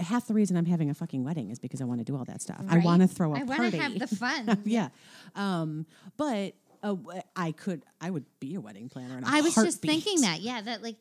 half 0.01 0.27
the 0.27 0.33
reason 0.33 0.57
I'm 0.57 0.65
having 0.65 0.89
a 0.89 0.93
fucking 0.93 1.23
wedding 1.23 1.49
is 1.49 1.59
because 1.59 1.81
I 1.81 1.85
want 1.85 1.99
to 1.99 2.03
do 2.05 2.15
all 2.17 2.25
that 2.25 2.41
stuff. 2.41 2.63
I 2.69 2.79
want 2.79 3.01
to 3.01 3.07
throw 3.07 3.33
a 3.33 3.37
I 3.39 3.43
party. 3.43 3.53
I 3.53 3.57
want 3.59 3.73
to 3.73 3.79
have 3.79 3.99
the 3.99 4.15
fun. 4.15 4.61
yeah. 4.65 4.89
Um, 5.35 5.85
but 6.17 6.53
uh, 6.81 6.95
I 7.35 7.51
could 7.51 7.83
I 8.01 8.09
would 8.09 8.25
be 8.39 8.55
a 8.55 8.61
wedding 8.61 8.89
planner 8.89 9.21
I 9.25 9.41
was 9.41 9.55
just 9.55 9.81
thinking 9.81 10.21
that, 10.21 10.41
yeah, 10.41 10.61
that 10.61 10.83
like 10.83 10.97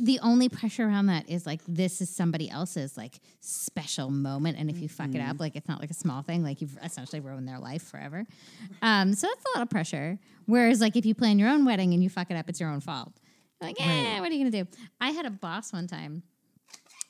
the 0.00 0.18
only 0.20 0.48
pressure 0.48 0.84
around 0.84 1.06
that 1.06 1.28
is 1.28 1.46
like 1.46 1.60
this 1.68 2.00
is 2.00 2.08
somebody 2.08 2.48
else's 2.50 2.96
like 2.96 3.20
special 3.40 4.10
moment, 4.10 4.58
and 4.58 4.70
if 4.70 4.78
you 4.80 4.88
fuck 4.88 5.10
it 5.10 5.18
Mm-hmm. 5.18 5.30
up, 5.30 5.40
like 5.40 5.54
it's 5.54 5.68
not 5.68 5.80
like 5.80 5.90
a 5.90 5.94
small 5.94 6.22
thing, 6.22 6.42
like 6.42 6.60
you've 6.60 6.78
essentially 6.82 7.20
ruined 7.20 7.46
their 7.46 7.58
life 7.58 7.82
forever. 7.82 8.24
Um, 8.80 9.12
so 9.12 9.28
that's 9.28 9.44
a 9.54 9.58
lot 9.58 9.62
of 9.62 9.70
pressure. 9.70 10.18
Whereas 10.46 10.80
like 10.80 10.96
if 10.96 11.04
you 11.06 11.14
plan 11.14 11.38
your 11.38 11.50
own 11.50 11.64
wedding 11.64 11.92
and 11.92 12.02
you 12.02 12.08
fuck 12.10 12.30
it 12.30 12.36
up, 12.36 12.48
it's 12.48 12.58
your 12.58 12.70
own 12.70 12.80
fault. 12.80 13.12
You're 13.60 13.68
like, 13.68 13.76
eh, 13.80 14.18
what 14.20 14.30
are 14.30 14.34
you 14.34 14.44
gonna 14.50 14.64
do? 14.64 14.70
I 15.00 15.10
had 15.10 15.26
a 15.26 15.30
boss 15.30 15.72
one 15.72 15.86
time 15.86 16.22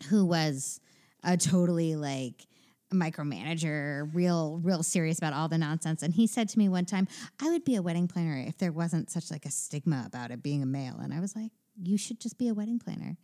who 0.08 0.26
was 0.26 0.80
a 1.24 1.36
totally 1.36 1.96
like 1.96 2.46
micromanager, 2.92 4.08
real, 4.14 4.60
real 4.62 4.82
serious 4.82 5.18
about 5.18 5.32
all 5.32 5.48
the 5.48 5.58
nonsense. 5.58 6.02
And 6.02 6.12
he 6.14 6.26
said 6.26 6.48
to 6.50 6.58
me 6.58 6.68
one 6.68 6.84
time, 6.84 7.08
I 7.40 7.50
would 7.50 7.64
be 7.64 7.76
a 7.76 7.82
wedding 7.82 8.08
planner 8.08 8.36
if 8.46 8.58
there 8.58 8.72
wasn't 8.72 9.10
such 9.10 9.30
like 9.30 9.46
a 9.46 9.50
stigma 9.50 10.04
about 10.06 10.30
it 10.30 10.42
being 10.42 10.62
a 10.62 10.66
male. 10.66 10.98
And 11.00 11.12
I 11.12 11.20
was 11.20 11.34
like, 11.34 11.52
you 11.82 11.96
should 11.96 12.20
just 12.20 12.38
be 12.38 12.48
a 12.48 12.54
wedding 12.54 12.78
planner. 12.78 13.16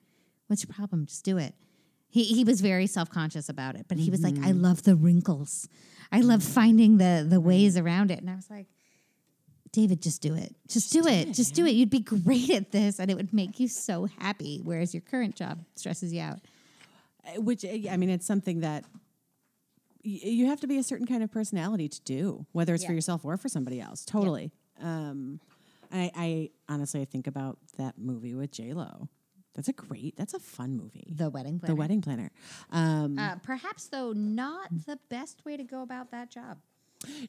What's 0.46 0.64
your 0.66 0.74
problem? 0.74 1.06
Just 1.06 1.24
do 1.24 1.38
it. 1.38 1.54
He, 2.10 2.24
he 2.24 2.44
was 2.44 2.62
very 2.62 2.86
self 2.86 3.10
conscious 3.10 3.50
about 3.50 3.76
it, 3.76 3.84
but 3.86 3.98
he 3.98 4.10
was 4.10 4.22
like, 4.22 4.34
I 4.36 4.48
mm-hmm. 4.50 4.62
love 4.62 4.82
the 4.84 4.96
wrinkles. 4.96 5.68
I 6.10 6.20
love 6.20 6.42
finding 6.42 6.96
the 6.96 7.26
the 7.28 7.38
ways 7.38 7.76
around 7.76 8.10
it. 8.10 8.20
And 8.20 8.30
I 8.30 8.34
was 8.34 8.48
like, 8.48 8.66
David, 9.72 10.00
just 10.00 10.22
do 10.22 10.34
it. 10.34 10.54
Just, 10.66 10.92
do, 10.92 11.06
it. 11.06 11.34
Just 11.34 11.54
do 11.54 11.66
it. 11.66 11.72
You'd 11.72 11.90
be 11.90 12.00
great 12.00 12.48
at 12.50 12.72
this 12.72 12.98
and 12.98 13.10
it 13.10 13.16
would 13.16 13.34
make 13.34 13.60
you 13.60 13.68
so 13.68 14.08
happy. 14.18 14.60
Whereas 14.64 14.94
your 14.94 15.02
current 15.02 15.36
job 15.36 15.62
stresses 15.74 16.12
you 16.12 16.22
out. 16.22 16.38
Uh, 17.36 17.40
which 17.40 17.64
uh, 17.64 17.68
I 17.90 17.96
mean, 17.96 18.10
it's 18.10 18.26
something 18.26 18.60
that 18.60 18.84
y- 20.04 20.20
you 20.22 20.46
have 20.46 20.60
to 20.60 20.66
be 20.66 20.78
a 20.78 20.82
certain 20.82 21.06
kind 21.06 21.22
of 21.22 21.30
personality 21.30 21.88
to 21.88 22.00
do, 22.02 22.46
whether 22.52 22.74
it's 22.74 22.84
for 22.84 22.92
yourself 22.92 23.24
or 23.24 23.36
for 23.36 23.48
somebody 23.48 23.80
else. 23.80 24.04
Totally. 24.04 24.50
Um, 24.80 25.40
I, 25.92 26.10
I 26.14 26.50
honestly 26.68 27.00
I 27.00 27.04
think 27.04 27.26
about 27.26 27.58
that 27.78 27.98
movie 27.98 28.34
with 28.34 28.50
J 28.52 28.72
Lo. 28.74 29.08
That's 29.54 29.68
a 29.68 29.72
great. 29.72 30.16
That's 30.16 30.34
a 30.34 30.38
fun 30.38 30.76
movie. 30.76 31.12
The 31.16 31.30
wedding 31.30 31.58
planner. 31.58 31.74
The 31.74 31.78
Wedding 31.78 32.00
Planner. 32.00 32.30
Um, 32.70 33.18
Uh, 33.18 33.36
perhaps, 33.42 33.88
though, 33.88 34.12
not 34.12 34.68
the 34.86 34.98
best 35.08 35.44
way 35.44 35.56
to 35.56 35.64
go 35.64 35.82
about 35.82 36.12
that 36.12 36.30
job. 36.30 36.58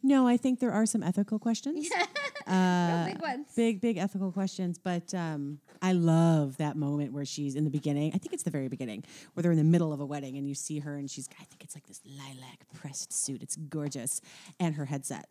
No, 0.04 0.28
I 0.28 0.38
think 0.38 0.60
there 0.60 0.72
are 0.72 0.86
some 0.86 1.04
ethical 1.04 1.40
questions. 1.40 1.90
Uh, 2.48 3.06
big 3.06 3.22
ones. 3.22 3.46
big 3.56 3.80
big 3.80 3.98
ethical 3.98 4.32
questions 4.32 4.80
but 4.80 5.14
um, 5.14 5.60
i 5.84 5.92
love 5.92 6.58
that 6.58 6.76
moment 6.76 7.14
where 7.14 7.26
she's 7.26 7.54
in 7.54 7.64
the 7.64 7.70
beginning 7.70 8.12
i 8.16 8.18
think 8.18 8.34
it's 8.34 8.42
the 8.42 8.50
very 8.50 8.68
beginning 8.68 9.04
where 9.34 9.44
they're 9.44 9.52
in 9.52 9.58
the 9.60 9.64
middle 9.64 9.94
of 9.94 10.00
a 10.00 10.06
wedding 10.06 10.36
and 10.36 10.48
you 10.48 10.56
see 10.56 10.80
her 10.80 10.96
and 10.96 11.12
she's 11.12 11.30
i 11.40 11.44
think 11.44 11.64
it's 11.64 11.76
like 11.76 11.86
this 11.86 12.02
lilac 12.08 12.66
pressed 12.74 13.14
suit 13.14 13.44
it's 13.44 13.56
gorgeous 13.56 14.20
and 14.60 14.74
her 14.74 14.86
headset 14.86 15.28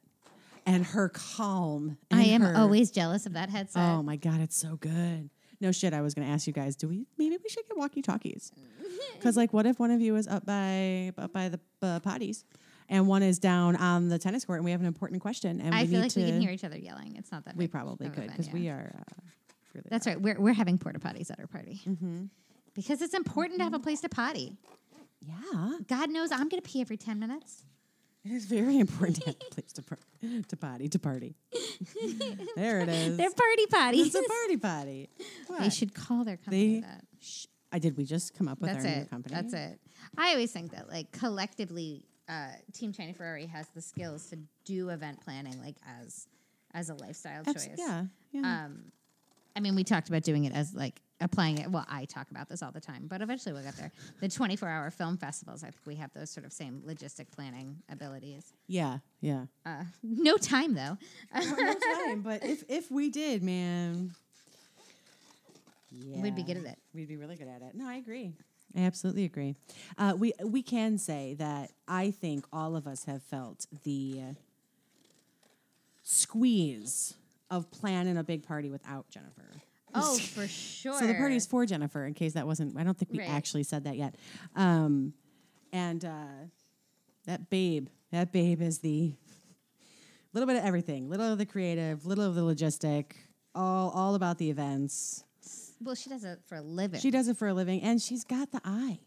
and 0.65 0.87
her 0.87 1.09
calm 1.09 1.99
I 2.13 2.23
am 2.25 2.41
her- 2.43 2.57
always 2.57 2.93
jealous 2.93 3.27
of 3.27 3.33
that 3.33 3.51
headset. 3.51 3.83
oh 3.83 4.01
my 4.05 4.15
god 4.15 4.41
it's 4.41 4.57
so 4.57 4.77
good 4.77 5.29
no 5.61 5.73
shit 5.73 5.93
i 5.93 6.01
was 6.03 6.15
gonna 6.15 6.29
ask 6.29 6.47
you 6.47 6.53
guys 6.53 6.77
do 6.77 6.87
we 6.87 7.05
maybe 7.19 7.37
we 7.43 7.49
should 7.49 7.67
get 7.67 7.77
walkie 7.77 8.03
talkies 8.03 8.53
because 9.17 9.37
like 9.43 9.53
what 9.53 9.67
if 9.67 9.81
one 9.81 9.91
of 9.91 10.01
you 10.01 10.15
is 10.15 10.29
up 10.29 10.47
by 10.47 11.13
up 11.19 11.33
by 11.33 11.49
the 11.49 11.59
uh, 11.83 11.99
potties 11.99 12.45
and 12.89 13.07
one 13.07 13.23
is 13.23 13.39
down 13.39 13.77
on 13.77 14.09
the 14.09 14.19
tennis 14.19 14.45
court 14.45 14.59
and 14.59 14.65
we 14.65 14.71
have 14.71 14.81
an 14.81 14.87
important 14.87 15.21
question 15.21 15.61
and 15.61 15.75
I 15.75 15.83
we 15.83 15.89
feel 15.89 15.99
need 15.99 16.05
like 16.05 16.13
to 16.13 16.21
we 16.21 16.27
can 16.27 16.41
hear 16.41 16.51
each 16.51 16.65
other 16.65 16.79
yelling. 16.79 17.17
It's 17.17 17.31
not 17.31 17.45
that 17.45 17.57
we 17.57 17.67
probably 17.67 18.09
could 18.11 18.29
because 18.29 18.49
yeah. 18.49 18.53
we 18.53 18.69
are 18.69 18.93
uh, 18.99 19.15
really 19.75 19.87
That's 19.91 20.07
right. 20.07 20.21
We're, 20.21 20.41
we're 20.41 20.55
having 20.55 20.79
porta 20.79 20.99
potties 20.99 21.31
at 21.31 21.39
our 21.39 21.47
party. 21.47 21.81
Because 22.75 23.03
it's 23.03 23.15
important 23.15 23.59
to 23.59 23.65
have 23.65 23.75
a 23.75 23.79
place 23.81 24.01
to 24.03 24.09
potty. 24.09 24.57
Yeah, 25.21 25.79
God 25.89 26.11
knows 26.11 26.31
I'm 26.31 26.49
going 26.49 26.63
to 26.63 26.69
pee 26.69 26.81
every 26.81 26.97
10 26.97 27.19
minutes. 27.19 27.65
it 28.25 28.31
is 28.31 28.45
very 28.47 28.79
important 28.79 29.17
to 29.21 29.27
have 29.27 29.37
a 29.51 29.55
place 29.55 29.73
to, 29.73 29.83
par- 29.83 29.99
to 30.49 30.57
potty 30.57 30.89
to 30.89 30.99
party. 30.99 31.35
there 32.57 32.81
it 32.81 32.89
is. 32.89 33.17
They're 33.17 33.31
party 33.31 33.67
potties. 33.67 34.07
it's 34.07 34.15
a 34.15 34.23
party 34.23 34.57
potty. 34.57 35.09
They 35.61 35.71
should 35.71 35.95
call 35.95 36.25
their 36.25 36.37
company 36.37 36.75
They 36.75 36.81
that. 36.83 37.05
sh- 37.21 37.47
I 37.73 37.79
did. 37.79 37.97
We 37.97 38.05
just 38.05 38.35
come 38.35 38.49
up 38.49 38.61
with 38.61 38.71
That's 38.71 38.85
our 38.85 38.91
new 38.91 39.03
it. 39.03 39.11
company. 39.11 39.35
That's 39.35 39.53
it. 39.53 39.81
I 40.17 40.31
always 40.31 40.53
think 40.53 40.71
that 40.73 40.89
like 40.89 41.11
collectively, 41.13 42.05
uh, 42.29 42.49
Team 42.73 42.93
Tiny 42.93 43.13
Ferrari 43.13 43.47
has 43.47 43.67
the 43.69 43.81
skills 43.81 44.27
to 44.27 44.39
do 44.65 44.91
event 44.91 45.21
planning 45.25 45.59
like 45.63 45.77
as 46.01 46.27
as 46.75 46.91
a 46.91 46.95
lifestyle 46.95 47.45
choice. 47.45 47.69
yeah. 47.77 48.05
Yeah. 48.31 48.65
Um, 48.65 48.93
I 49.57 49.61
mean, 49.61 49.75
we 49.75 49.83
talked 49.83 50.09
about 50.09 50.23
doing 50.23 50.45
it 50.45 50.53
as 50.55 50.75
like 50.75 51.01
applying 51.21 51.59
it. 51.59 51.71
Well, 51.71 51.87
I 51.89 52.05
talk 52.05 52.31
about 52.31 52.49
this 52.49 52.63
all 52.63 52.71
the 52.71 52.81
time, 52.81 53.07
but 53.09 53.23
eventually 53.23 53.53
we'll 53.55 53.63
get 53.65 53.77
there. 53.77 53.91
The 54.21 54.29
24 54.29 54.69
hour 54.69 54.91
film 54.91 55.17
festivals, 55.17 55.65
I 55.65 55.69
think 55.69 55.81
we 55.87 55.97
have 55.97 56.13
those 56.13 56.31
sort 56.31 56.47
of 56.47 56.53
same 56.53 56.83
logistic 56.87 57.31
planning 57.35 57.77
abilities. 57.91 58.53
yeah. 58.67 58.99
Yeah. 59.21 59.47
Uh, 59.67 59.85
no 60.03 60.37
time 60.37 60.75
though. 60.75 60.97
no 61.35 61.75
time, 62.07 62.21
but 62.21 62.45
if 62.45 62.63
if 62.69 62.91
we 62.91 63.11
did, 63.11 63.43
man, 63.43 64.15
yeah, 65.91 66.21
We'd 66.21 66.37
be 66.37 66.43
good 66.43 66.59
at 66.59 66.65
it. 66.65 66.79
We'd 66.95 67.09
be 67.09 67.17
really 67.17 67.37
good 67.37 67.49
at 67.49 67.63
it. 67.63 67.75
No, 67.75 67.89
I 67.89 67.95
agree. 67.97 68.35
I 68.77 68.81
absolutely 68.81 69.25
agree. 69.25 69.55
Uh, 69.97 70.15
we 70.17 70.33
we 70.45 70.63
can 70.63 70.99
say 70.99 71.35
that 71.39 71.71
I 71.89 72.11
think 72.11 72.45
all 72.53 72.77
of 72.77 72.87
us 72.87 73.05
have 73.05 73.23
felt 73.23 73.67
the 73.85 74.21
uh, 74.21 74.33
squeeze 76.03 77.15
of 77.51 77.71
planning 77.71 78.17
a 78.17 78.25
big 78.25 78.47
party 78.47 78.71
without 78.71 79.09
Jennifer. 79.11 79.63
Oh, 79.95 80.19
for 80.35 80.47
sure. 80.47 80.99
So 80.99 81.07
the 81.07 81.15
party's 81.15 81.47
for 81.47 81.65
Jennifer, 81.67 82.05
in 82.05 82.15
case 82.15 82.35
that 82.35 82.47
wasn't. 82.47 82.77
I 82.79 82.85
don't 82.85 82.97
think 82.97 83.11
we 83.13 83.21
Right. 83.21 83.31
actually 83.31 83.63
said 83.63 83.85
that 83.85 83.97
yet. 83.97 84.15
Um, 84.55 85.15
and 85.73 86.05
uh, 86.05 86.27
that 87.27 87.51
babe, 87.51 87.89
that 88.13 88.33
babe 88.33 88.61
is 88.63 88.79
the 88.79 89.15
little 90.33 90.47
bit 90.47 90.57
of 90.57 90.65
everything, 90.65 91.09
little 91.09 91.33
of 91.33 91.39
the 91.39 91.47
creative, 91.47 92.07
little 92.07 92.25
of 92.25 92.35
the 92.35 92.43
logistic, 92.43 93.13
all 93.55 93.91
all 93.91 94.15
about 94.15 94.39
the 94.39 94.51
events. 94.51 95.25
Well, 95.81 95.95
she 95.95 96.11
does 96.11 96.25
it 96.25 96.41
for 96.47 96.57
a 96.57 96.63
living. 96.63 97.01
She 97.01 97.11
does 97.11 97.29
it 97.29 97.37
for 97.37 97.49
a 97.49 97.55
living, 97.55 97.83
and 97.83 98.01
she's 98.01 98.25
got 98.25 98.53
the 98.53 98.61
eye. 98.65 99.01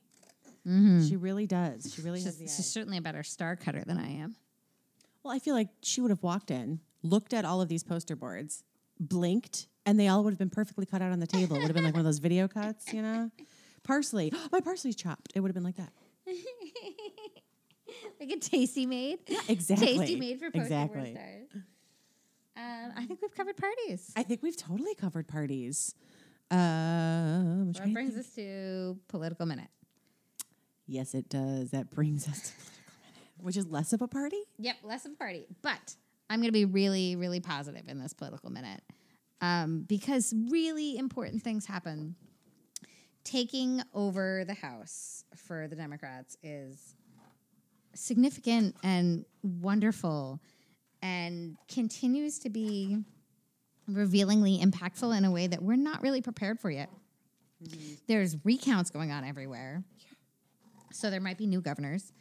She 0.64 1.16
really 1.16 1.48
does. 1.48 1.92
She 1.94 2.02
really 2.04 2.20
she's, 2.20 2.26
has 2.26 2.38
the 2.38 2.46
eye. 2.46 2.48
she's 2.48 2.68
certainly 2.68 2.98
a 2.98 3.02
better 3.02 3.24
star 3.24 3.56
cutter 3.56 3.84
than 3.86 3.98
I 3.98 4.10
am. 4.10 4.36
Well, 5.24 5.34
I 5.34 5.40
feel 5.40 5.56
like 5.56 5.70
she 5.82 6.02
would 6.02 6.12
have 6.12 6.22
walked 6.22 6.52
in, 6.52 6.82
looked 7.02 7.34
at 7.34 7.46
all 7.46 7.62
of 7.62 7.70
these 7.70 7.84
poster 7.84 8.16
boards, 8.16 8.64
blinked, 9.00 9.68
and 9.86 10.00
they 10.00 10.08
all 10.08 10.24
would 10.24 10.32
have 10.32 10.40
been 10.40 10.52
perfectly 10.52 10.86
cut 10.86 11.02
out 11.02 11.12
on 11.12 11.20
the 11.20 11.28
table. 11.28 11.56
It 11.56 11.60
would 11.60 11.68
have 11.68 11.76
been 11.76 11.84
like 11.84 11.94
one 11.94 12.02
of 12.02 12.06
those 12.06 12.20
video 12.20 12.48
cuts, 12.48 12.94
you 12.94 13.02
know? 13.02 13.32
Parsley. 13.84 14.32
My 14.52 14.62
parsley's 14.62 14.96
chopped. 14.96 15.32
It 15.34 15.40
would 15.40 15.50
have 15.50 15.56
been 15.56 15.64
like 15.64 15.78
that. 15.78 15.92
like 18.20 18.30
a 18.30 18.38
tasty 18.38 18.86
made. 18.86 19.20
Exactly. 19.48 19.98
Tasty 19.98 20.16
made 20.18 20.40
for 20.40 20.52
poster 20.52 20.62
exactly. 20.62 21.02
board 21.02 21.18
stars. 21.18 21.64
Um, 22.56 22.92
I 22.96 23.06
think 23.06 23.22
we've 23.22 23.34
covered 23.34 23.58
parties. 23.58 24.12
I 24.16 24.22
think 24.22 24.44
we've 24.44 24.58
totally 24.58 24.94
covered 24.94 25.28
parties. 25.28 25.96
Um, 26.52 26.58
I'm 26.58 27.66
Well, 27.66 27.74
trying 27.74 27.88
it 27.88 27.90
to 27.90 27.94
brings 27.94 28.18
us 28.18 28.30
to 28.36 29.00
political 29.08 29.46
minute. 29.46 29.70
Yes, 30.86 31.14
it 31.16 31.30
does. 31.30 31.72
That 31.72 31.90
brings 31.90 32.28
us 32.28 32.50
to 32.50 32.56
political 32.56 32.94
minute, 33.06 33.30
which 33.40 33.58
is 33.58 33.68
less 33.68 33.94
of 33.94 34.02
a 34.02 34.08
party. 34.08 34.42
Yep, 34.60 34.76
less 34.84 35.06
of 35.06 35.14
a 35.14 35.16
party. 35.16 35.46
But 35.62 35.96
I'm 36.30 36.40
going 36.40 36.50
to 36.50 36.52
be 36.52 36.66
really, 36.66 37.16
really 37.16 37.40
positive 37.40 37.88
in 37.88 38.00
this 38.00 38.14
political 38.14 38.50
minute 38.50 38.82
um, 39.42 39.86
because 39.88 40.34
really 40.50 40.98
important 40.98 41.42
things 41.42 41.66
happen. 41.66 42.16
Taking 43.24 43.82
over 43.94 44.44
the 44.46 44.54
House 44.56 45.24
for 45.36 45.68
the 45.68 45.76
Democrats 45.76 46.38
is 46.44 46.96
significant 47.94 48.76
and 48.84 49.26
wonderful 49.44 50.40
and 51.02 51.56
continues 51.68 52.40
to 52.40 52.50
be 52.50 52.98
revealingly 53.94 54.60
impactful 54.60 55.16
in 55.18 55.26
a 55.26 55.32
way 55.32 55.48
that 55.48 55.62
we're 55.62 55.76
not 55.78 56.02
really 56.02 56.22
prepared 56.22 56.60
for 56.60 56.70
yet. 56.70 56.90
There's 58.08 58.38
recounts 58.44 58.90
going 58.90 59.12
on 59.12 59.24
everywhere. 59.24 59.84
So 60.92 61.10
there 61.10 61.22
might 61.22 61.38
be 61.38 61.48
new 61.48 61.62
governors. 61.62 62.12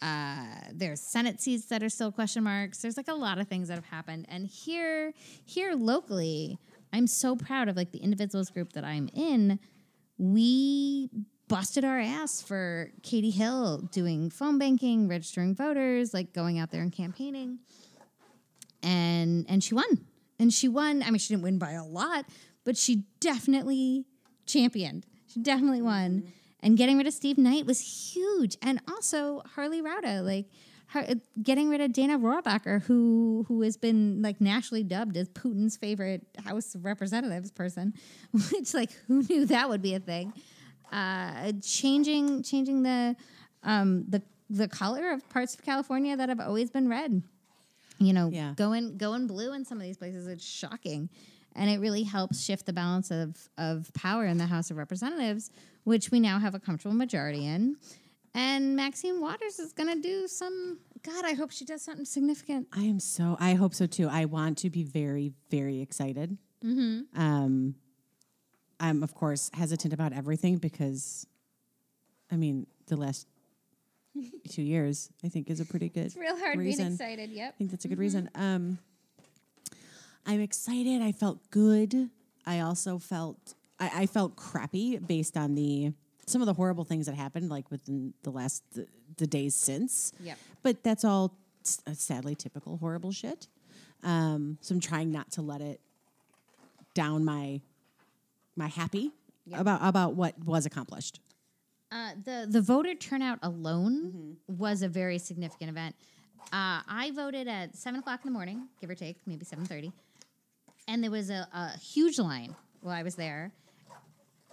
Uh, 0.00 0.46
there's 0.72 1.00
Senate 1.00 1.40
seats 1.40 1.66
that 1.66 1.82
are 1.82 1.88
still 1.88 2.12
question 2.12 2.44
marks. 2.44 2.78
There's 2.78 2.96
like 2.96 3.08
a 3.08 3.14
lot 3.14 3.38
of 3.38 3.48
things 3.48 3.68
that 3.68 3.74
have 3.74 3.86
happened. 3.86 4.26
And 4.28 4.46
here, 4.46 5.12
here 5.44 5.74
locally, 5.74 6.58
I'm 6.92 7.06
so 7.06 7.36
proud 7.36 7.68
of 7.68 7.76
like 7.76 7.92
the 7.92 7.98
individuals 7.98 8.50
group 8.50 8.72
that 8.74 8.84
I'm 8.84 9.08
in. 9.14 9.58
We 10.18 11.10
busted 11.48 11.84
our 11.84 12.00
ass 12.00 12.40
for 12.42 12.90
Katie 13.02 13.30
Hill 13.30 13.88
doing 13.92 14.30
phone 14.30 14.58
banking, 14.58 15.08
registering 15.08 15.54
voters, 15.54 16.14
like 16.14 16.32
going 16.32 16.58
out 16.58 16.70
there 16.70 16.82
and 16.82 16.92
campaigning. 16.92 17.58
And 18.82 19.46
and 19.48 19.64
she 19.64 19.74
won. 19.74 20.06
And 20.38 20.52
she 20.52 20.68
won. 20.68 21.02
I 21.02 21.10
mean, 21.10 21.18
she 21.18 21.34
didn't 21.34 21.44
win 21.44 21.58
by 21.58 21.72
a 21.72 21.84
lot, 21.84 22.26
but 22.64 22.76
she 22.76 23.04
definitely 23.20 24.04
championed. 24.46 25.06
She 25.26 25.40
definitely 25.40 25.82
won. 25.82 26.32
And 26.60 26.76
getting 26.76 26.96
rid 26.96 27.06
of 27.06 27.12
Steve 27.12 27.38
Knight 27.38 27.66
was 27.66 27.80
huge. 28.14 28.56
And 28.62 28.80
also 28.88 29.42
Harley 29.54 29.82
Rouda, 29.82 30.24
like 30.24 30.46
her, 30.88 31.06
getting 31.42 31.68
rid 31.68 31.80
of 31.80 31.92
Dana 31.92 32.18
Rohrabacher, 32.18 32.82
who 32.82 33.44
who 33.48 33.62
has 33.62 33.76
been 33.76 34.22
like 34.22 34.40
nationally 34.40 34.82
dubbed 34.82 35.16
as 35.16 35.28
Putin's 35.28 35.76
favorite 35.76 36.26
House 36.44 36.74
of 36.74 36.84
Representatives 36.84 37.50
person, 37.50 37.94
which 38.52 38.74
like 38.74 38.92
who 39.06 39.22
knew 39.22 39.46
that 39.46 39.68
would 39.68 39.82
be 39.82 39.94
a 39.94 40.00
thing. 40.00 40.32
Uh, 40.92 41.52
changing 41.62 42.42
changing 42.42 42.82
the 42.82 43.16
um, 43.62 44.04
the 44.08 44.22
the 44.50 44.68
color 44.68 45.10
of 45.10 45.28
parts 45.28 45.54
of 45.54 45.62
California 45.62 46.16
that 46.16 46.28
have 46.28 46.40
always 46.40 46.70
been 46.70 46.88
red. 46.88 47.22
You 47.98 48.12
know, 48.12 48.28
Yeah. 48.30 48.54
going 48.56 48.96
going 48.96 49.26
blue 49.26 49.52
in 49.52 49.64
some 49.64 49.78
of 49.78 49.84
these 49.84 49.96
places, 49.96 50.26
it's 50.26 50.44
shocking. 50.44 51.08
And 51.56 51.70
it 51.70 51.78
really 51.78 52.02
helps 52.02 52.42
shift 52.42 52.66
the 52.66 52.72
balance 52.72 53.12
of, 53.12 53.36
of 53.58 53.92
power 53.94 54.26
in 54.26 54.38
the 54.38 54.46
House 54.46 54.72
of 54.72 54.76
Representatives, 54.76 55.50
which 55.84 56.10
we 56.10 56.18
now 56.18 56.40
have 56.40 56.56
a 56.56 56.58
comfortable 56.58 56.96
majority 56.96 57.46
in. 57.46 57.76
And 58.34 58.74
Maxine 58.74 59.20
Waters 59.20 59.60
is 59.60 59.72
going 59.72 59.94
to 59.94 60.00
do 60.00 60.26
some. 60.26 60.80
God, 61.04 61.24
I 61.24 61.34
hope 61.34 61.52
she 61.52 61.64
does 61.64 61.82
something 61.82 62.04
significant. 62.04 62.66
I 62.72 62.82
am 62.82 62.98
so. 62.98 63.36
I 63.38 63.54
hope 63.54 63.72
so 63.74 63.86
too. 63.86 64.08
I 64.10 64.24
want 64.24 64.58
to 64.58 64.70
be 64.70 64.82
very, 64.82 65.32
very 65.48 65.80
excited. 65.80 66.36
Mm-hmm. 66.64 67.20
Um, 67.20 67.76
I'm 68.80 69.04
of 69.04 69.14
course 69.14 69.50
hesitant 69.54 69.94
about 69.94 70.12
everything 70.12 70.56
because, 70.56 71.26
I 72.32 72.36
mean, 72.36 72.66
the 72.86 72.96
last 72.96 73.28
two 74.48 74.62
years 74.62 75.10
I 75.24 75.28
think 75.28 75.50
is 75.50 75.60
a 75.60 75.64
pretty 75.64 75.88
good. 75.88 76.06
It's 76.06 76.16
real 76.16 76.38
hard 76.38 76.58
reason. 76.58 76.84
being 76.84 76.92
excited. 76.94 77.30
Yep. 77.30 77.54
I 77.54 77.56
think 77.58 77.70
that's 77.70 77.84
a 77.84 77.88
good 77.88 77.98
reason. 77.98 78.30
Um, 78.34 78.78
I'm 80.26 80.40
excited. 80.40 81.02
I 81.02 81.12
felt 81.12 81.50
good. 81.50 82.10
I 82.46 82.60
also 82.60 82.98
felt 82.98 83.54
I, 83.78 83.90
I 84.02 84.06
felt 84.06 84.36
crappy 84.36 84.98
based 84.98 85.36
on 85.36 85.54
the 85.54 85.92
some 86.26 86.40
of 86.40 86.46
the 86.46 86.54
horrible 86.54 86.84
things 86.84 87.06
that 87.06 87.14
happened, 87.14 87.50
like 87.50 87.70
within 87.70 88.14
the 88.22 88.30
last 88.30 88.62
the, 88.72 88.86
the 89.18 89.26
days 89.26 89.54
since. 89.54 90.12
Yep. 90.20 90.38
But 90.62 90.82
that's 90.82 91.04
all 91.04 91.36
s- 91.64 91.80
uh, 91.86 91.92
sadly 91.92 92.34
typical 92.34 92.78
horrible 92.78 93.12
shit. 93.12 93.48
Um, 94.02 94.58
so 94.60 94.74
I'm 94.74 94.80
trying 94.80 95.10
not 95.10 95.30
to 95.32 95.42
let 95.42 95.60
it 95.60 95.80
down 96.94 97.24
my 97.24 97.60
my 98.56 98.68
happy 98.68 99.10
Yep. 99.46 99.60
about 99.60 99.80
about 99.82 100.14
what 100.14 100.38
was 100.42 100.64
accomplished. 100.64 101.20
Uh, 101.94 102.10
the 102.24 102.46
the 102.50 102.60
voter 102.60 102.92
turnout 102.96 103.38
alone 103.44 104.36
was 104.48 104.82
a 104.82 104.88
very 104.88 105.16
significant 105.16 105.70
event. 105.70 105.94
Uh, 106.52 106.82
I 106.88 107.12
voted 107.14 107.46
at 107.46 107.76
seven 107.76 108.00
o'clock 108.00 108.20
in 108.24 108.32
the 108.32 108.36
morning, 108.36 108.66
give 108.80 108.90
or 108.90 108.96
take, 108.96 109.16
maybe 109.26 109.44
seven 109.44 109.64
thirty, 109.64 109.92
and 110.88 111.04
there 111.04 111.12
was 111.12 111.30
a, 111.30 111.46
a 111.52 111.78
huge 111.78 112.18
line 112.18 112.56
while 112.80 112.94
I 112.94 113.04
was 113.04 113.14
there. 113.14 113.52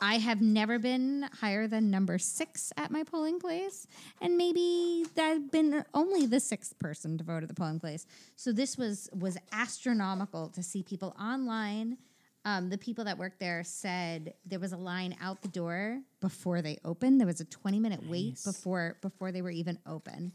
I 0.03 0.15
have 0.15 0.39
never 0.39 0.79
been 0.79 1.27
higher 1.41 1.67
than 1.67 1.89
number 1.89 2.19
six 2.19 2.71
at 2.77 2.91
my 2.91 3.03
polling 3.03 3.39
place, 3.39 3.87
and 4.21 4.37
maybe 4.37 5.05
I've 5.17 5.51
been 5.51 5.83
only 5.95 6.27
the 6.27 6.39
sixth 6.39 6.77
person 6.77 7.17
to 7.17 7.23
vote 7.23 7.41
at 7.41 7.49
the 7.49 7.55
polling 7.55 7.79
place. 7.79 8.05
So 8.35 8.51
this 8.51 8.77
was 8.77 9.09
was 9.13 9.37
astronomical 9.51 10.49
to 10.49 10.61
see 10.61 10.83
people 10.83 11.15
online. 11.19 11.97
Um, 12.43 12.69
the 12.69 12.77
people 12.77 13.03
that 13.05 13.17
worked 13.17 13.39
there 13.39 13.63
said 13.63 14.33
there 14.45 14.59
was 14.59 14.73
a 14.73 14.77
line 14.77 15.15
out 15.21 15.41
the 15.41 15.47
door 15.47 15.99
before 16.21 16.61
they 16.61 16.77
opened. 16.83 17.19
There 17.19 17.27
was 17.27 17.39
a 17.39 17.45
twenty 17.45 17.79
minute 17.79 18.01
wait 18.07 18.39
before 18.43 18.97
before 19.01 19.31
they 19.31 19.41
were 19.43 19.51
even 19.51 19.77
open, 19.85 20.31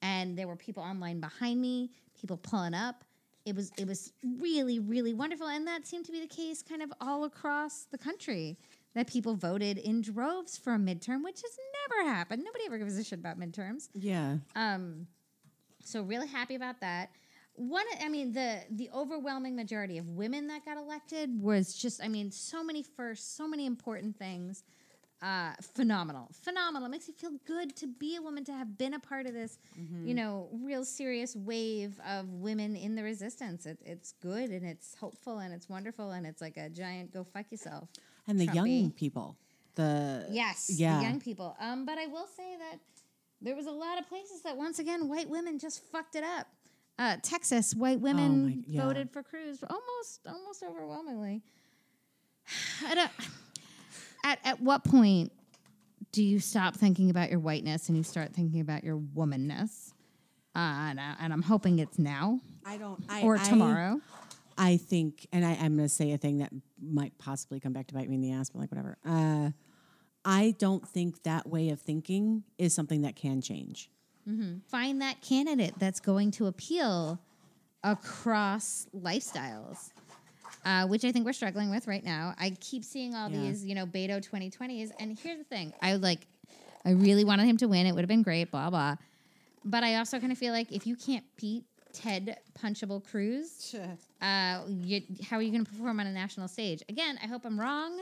and 0.00 0.36
there 0.36 0.48
were 0.48 0.56
people 0.56 0.82
online 0.82 1.20
behind 1.20 1.60
me, 1.60 1.90
people 2.18 2.38
pulling 2.38 2.72
up. 2.74 3.04
It 3.44 3.54
was 3.54 3.70
it 3.76 3.86
was 3.86 4.12
really 4.40 4.78
really 4.78 5.12
wonderful, 5.12 5.48
and 5.48 5.66
that 5.66 5.86
seemed 5.86 6.06
to 6.06 6.12
be 6.12 6.20
the 6.20 6.26
case 6.26 6.62
kind 6.62 6.82
of 6.82 6.90
all 7.00 7.24
across 7.24 7.84
the 7.90 7.98
country. 7.98 8.56
That 8.94 9.06
people 9.06 9.34
voted 9.34 9.78
in 9.78 10.02
droves 10.02 10.58
for 10.58 10.74
a 10.74 10.78
midterm, 10.78 11.24
which 11.24 11.40
has 11.40 11.58
never 11.88 12.10
happened. 12.10 12.44
Nobody 12.44 12.64
ever 12.66 12.76
gives 12.76 12.98
a 12.98 13.04
shit 13.04 13.18
about 13.18 13.40
midterms. 13.40 13.88
Yeah. 13.94 14.36
Um, 14.54 15.06
so 15.82 16.02
really 16.02 16.28
happy 16.28 16.56
about 16.56 16.80
that. 16.80 17.10
One, 17.54 17.84
I 18.02 18.08
mean, 18.08 18.32
the 18.32 18.60
the 18.70 18.88
overwhelming 18.94 19.54
majority 19.54 19.98
of 19.98 20.08
women 20.08 20.46
that 20.48 20.64
got 20.64 20.76
elected 20.78 21.30
was 21.40 21.74
just, 21.74 22.02
I 22.02 22.08
mean, 22.08 22.30
so 22.30 22.64
many 22.64 22.82
firsts, 22.82 23.30
so 23.36 23.46
many 23.46 23.66
important 23.66 24.16
things. 24.16 24.64
Uh, 25.22 25.52
phenomenal, 25.74 26.28
phenomenal. 26.32 26.88
It 26.88 26.90
makes 26.90 27.06
me 27.06 27.14
feel 27.14 27.30
good 27.46 27.76
to 27.76 27.86
be 27.86 28.16
a 28.16 28.22
woman, 28.22 28.44
to 28.46 28.52
have 28.52 28.76
been 28.76 28.94
a 28.94 28.98
part 28.98 29.26
of 29.26 29.34
this, 29.34 29.60
you 30.04 30.14
know, 30.14 30.48
real 30.52 30.84
serious 30.84 31.36
wave 31.36 32.00
of 32.04 32.28
women 32.32 32.74
in 32.74 32.96
the 32.96 33.04
resistance. 33.04 33.64
It, 33.64 33.78
it's 33.84 34.14
good 34.20 34.50
and 34.50 34.66
it's 34.66 34.96
hopeful 34.96 35.38
and 35.38 35.54
it's 35.54 35.68
wonderful 35.68 36.10
and 36.10 36.26
it's 36.26 36.40
like 36.40 36.56
a 36.56 36.68
giant 36.68 37.12
go 37.12 37.22
fuck 37.22 37.52
yourself. 37.52 37.88
And 38.26 38.40
the 38.40 38.46
young 38.46 38.90
people. 38.90 39.36
The 39.76 40.26
Yes, 40.28 40.68
yeah, 40.74 40.96
the 40.96 41.02
young 41.04 41.20
people. 41.20 41.56
Um, 41.60 41.86
but 41.86 41.98
I 41.98 42.06
will 42.06 42.26
say 42.26 42.56
that 42.58 42.80
there 43.40 43.54
was 43.54 43.66
a 43.66 43.70
lot 43.70 44.00
of 44.00 44.08
places 44.08 44.42
that 44.42 44.56
once 44.56 44.80
again 44.80 45.08
white 45.08 45.30
women 45.30 45.56
just 45.58 45.84
fucked 45.84 46.16
it 46.16 46.24
up. 46.24 46.48
Uh, 46.98 47.16
Texas, 47.22 47.74
white 47.74 48.00
women 48.00 48.30
Oh 48.30 48.48
my- 48.48 48.58
yeah. 48.66 48.82
voted 48.86 49.10
for 49.10 49.22
Cruz 49.22 49.62
almost 49.68 50.26
almost 50.28 50.62
overwhelmingly. 50.62 51.42
I 52.86 52.94
don't, 52.94 53.10
at 54.24 54.38
at 54.44 54.60
what 54.60 54.84
point 54.84 55.32
do 56.12 56.22
you 56.22 56.38
stop 56.38 56.76
thinking 56.76 57.10
about 57.10 57.30
your 57.30 57.40
whiteness 57.40 57.88
and 57.88 57.96
you 57.96 58.02
start 58.04 58.34
thinking 58.34 58.60
about 58.60 58.84
your 58.84 58.98
womanness? 58.98 59.92
Uh, 60.54 60.58
and, 60.58 61.00
I, 61.00 61.14
and 61.20 61.32
I'm 61.32 61.40
hoping 61.40 61.78
it's 61.78 61.98
now 61.98 62.38
I 62.66 62.76
don't. 62.76 63.02
I, 63.08 63.22
or 63.22 63.36
I- 63.36 63.44
tomorrow. 63.44 64.00
I 64.58 64.76
think, 64.76 65.26
and 65.32 65.46
I, 65.46 65.52
I'm 65.52 65.76
going 65.76 65.88
to 65.88 65.94
say 65.94 66.12
a 66.12 66.18
thing 66.18 66.38
that 66.38 66.52
might 66.78 67.16
possibly 67.16 67.58
come 67.58 67.72
back 67.72 67.86
to 67.86 67.94
bite 67.94 68.06
me 68.06 68.16
in 68.16 68.20
the 68.20 68.32
ass, 68.32 68.50
but 68.50 68.58
like 68.60 68.70
whatever. 68.70 68.98
Uh, 69.04 69.50
I 70.26 70.54
don't 70.58 70.86
think 70.86 71.22
that 71.22 71.48
way 71.48 71.70
of 71.70 71.80
thinking 71.80 72.44
is 72.58 72.74
something 72.74 73.00
that 73.00 73.16
can 73.16 73.40
change. 73.40 73.88
Find 74.68 75.00
that 75.02 75.20
candidate 75.20 75.74
that's 75.78 76.00
going 76.00 76.30
to 76.32 76.46
appeal 76.46 77.18
across 77.84 78.86
lifestyles, 78.94 79.90
uh, 80.64 80.86
which 80.86 81.04
I 81.04 81.12
think 81.12 81.26
we're 81.26 81.32
struggling 81.32 81.70
with 81.70 81.86
right 81.86 82.04
now. 82.04 82.34
I 82.38 82.50
keep 82.60 82.84
seeing 82.84 83.14
all 83.14 83.30
Yeah. 83.30 83.40
these, 83.42 83.64
you 83.64 83.74
know, 83.74 83.86
Beto 83.86 84.20
2020s. 84.20 84.92
And 84.98 85.18
here's 85.18 85.38
the 85.38 85.44
thing 85.44 85.72
I 85.80 85.92
would 85.92 86.02
like, 86.02 86.26
I 86.84 86.90
really 86.90 87.24
wanted 87.24 87.46
him 87.46 87.56
to 87.58 87.66
win. 87.68 87.86
It 87.86 87.92
would 87.92 88.00
have 88.02 88.08
been 88.08 88.22
great, 88.22 88.50
blah, 88.50 88.70
blah. 88.70 88.96
But 89.64 89.84
I 89.84 89.96
also 89.96 90.18
kind 90.18 90.32
of 90.32 90.38
feel 90.38 90.52
like 90.52 90.72
if 90.72 90.86
you 90.86 90.96
can't 90.96 91.24
beat 91.40 91.64
Ted 91.92 92.38
Punchable 92.60 93.04
Cruz, 93.04 93.74
uh, 94.20 94.60
you, 94.68 95.02
how 95.28 95.36
are 95.36 95.42
you 95.42 95.50
going 95.52 95.64
to 95.64 95.70
perform 95.70 96.00
on 96.00 96.06
a 96.06 96.12
national 96.12 96.48
stage? 96.48 96.82
Again, 96.88 97.18
I 97.22 97.26
hope 97.26 97.44
I'm 97.44 97.58
wrong. 97.60 98.00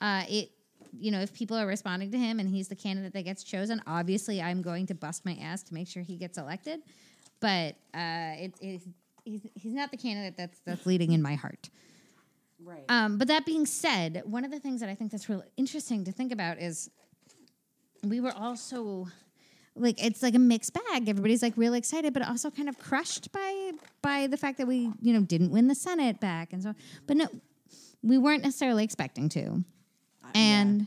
Uh, 0.00 0.22
it, 0.28 0.50
you 0.98 1.10
know, 1.10 1.20
if 1.20 1.32
people 1.32 1.56
are 1.56 1.66
responding 1.66 2.10
to 2.12 2.18
him 2.18 2.40
and 2.40 2.48
he's 2.48 2.68
the 2.68 2.76
candidate 2.76 3.12
that 3.12 3.22
gets 3.22 3.42
chosen, 3.42 3.82
obviously 3.86 4.40
I'm 4.40 4.62
going 4.62 4.86
to 4.86 4.94
bust 4.94 5.24
my 5.24 5.36
ass 5.40 5.62
to 5.64 5.74
make 5.74 5.88
sure 5.88 6.02
he 6.02 6.16
gets 6.16 6.38
elected. 6.38 6.80
But 7.40 7.76
uh, 7.94 8.34
it, 8.36 8.54
it, 8.60 8.82
he's, 9.24 9.46
he's 9.54 9.72
not 9.72 9.90
the 9.90 9.96
candidate 9.96 10.36
that's 10.36 10.60
that's 10.64 10.86
leading 10.86 11.12
in 11.12 11.22
my 11.22 11.34
heart. 11.34 11.70
Right. 12.62 12.84
Um, 12.88 13.18
but 13.18 13.28
that 13.28 13.44
being 13.44 13.66
said, 13.66 14.22
one 14.24 14.44
of 14.44 14.50
the 14.50 14.60
things 14.60 14.80
that 14.80 14.88
I 14.88 14.94
think 14.94 15.10
that's 15.10 15.28
really 15.28 15.46
interesting 15.56 16.04
to 16.04 16.12
think 16.12 16.32
about 16.32 16.58
is 16.58 16.90
we 18.02 18.20
were 18.20 18.32
also 18.32 19.08
like 19.76 20.02
it's 20.02 20.22
like 20.22 20.34
a 20.34 20.38
mixed 20.38 20.72
bag. 20.72 21.08
Everybody's 21.08 21.42
like 21.42 21.54
really 21.56 21.78
excited, 21.78 22.14
but 22.14 22.26
also 22.26 22.50
kind 22.50 22.68
of 22.68 22.78
crushed 22.78 23.32
by 23.32 23.72
by 24.02 24.26
the 24.26 24.36
fact 24.36 24.58
that 24.58 24.66
we 24.66 24.92
you 25.00 25.12
know 25.12 25.20
didn't 25.20 25.50
win 25.50 25.68
the 25.68 25.74
Senate 25.74 26.20
back 26.20 26.52
and 26.52 26.62
so. 26.62 26.74
But 27.06 27.16
no, 27.16 27.26
we 28.02 28.18
weren't 28.18 28.44
necessarily 28.44 28.84
expecting 28.84 29.28
to, 29.30 29.64
and 30.34 30.86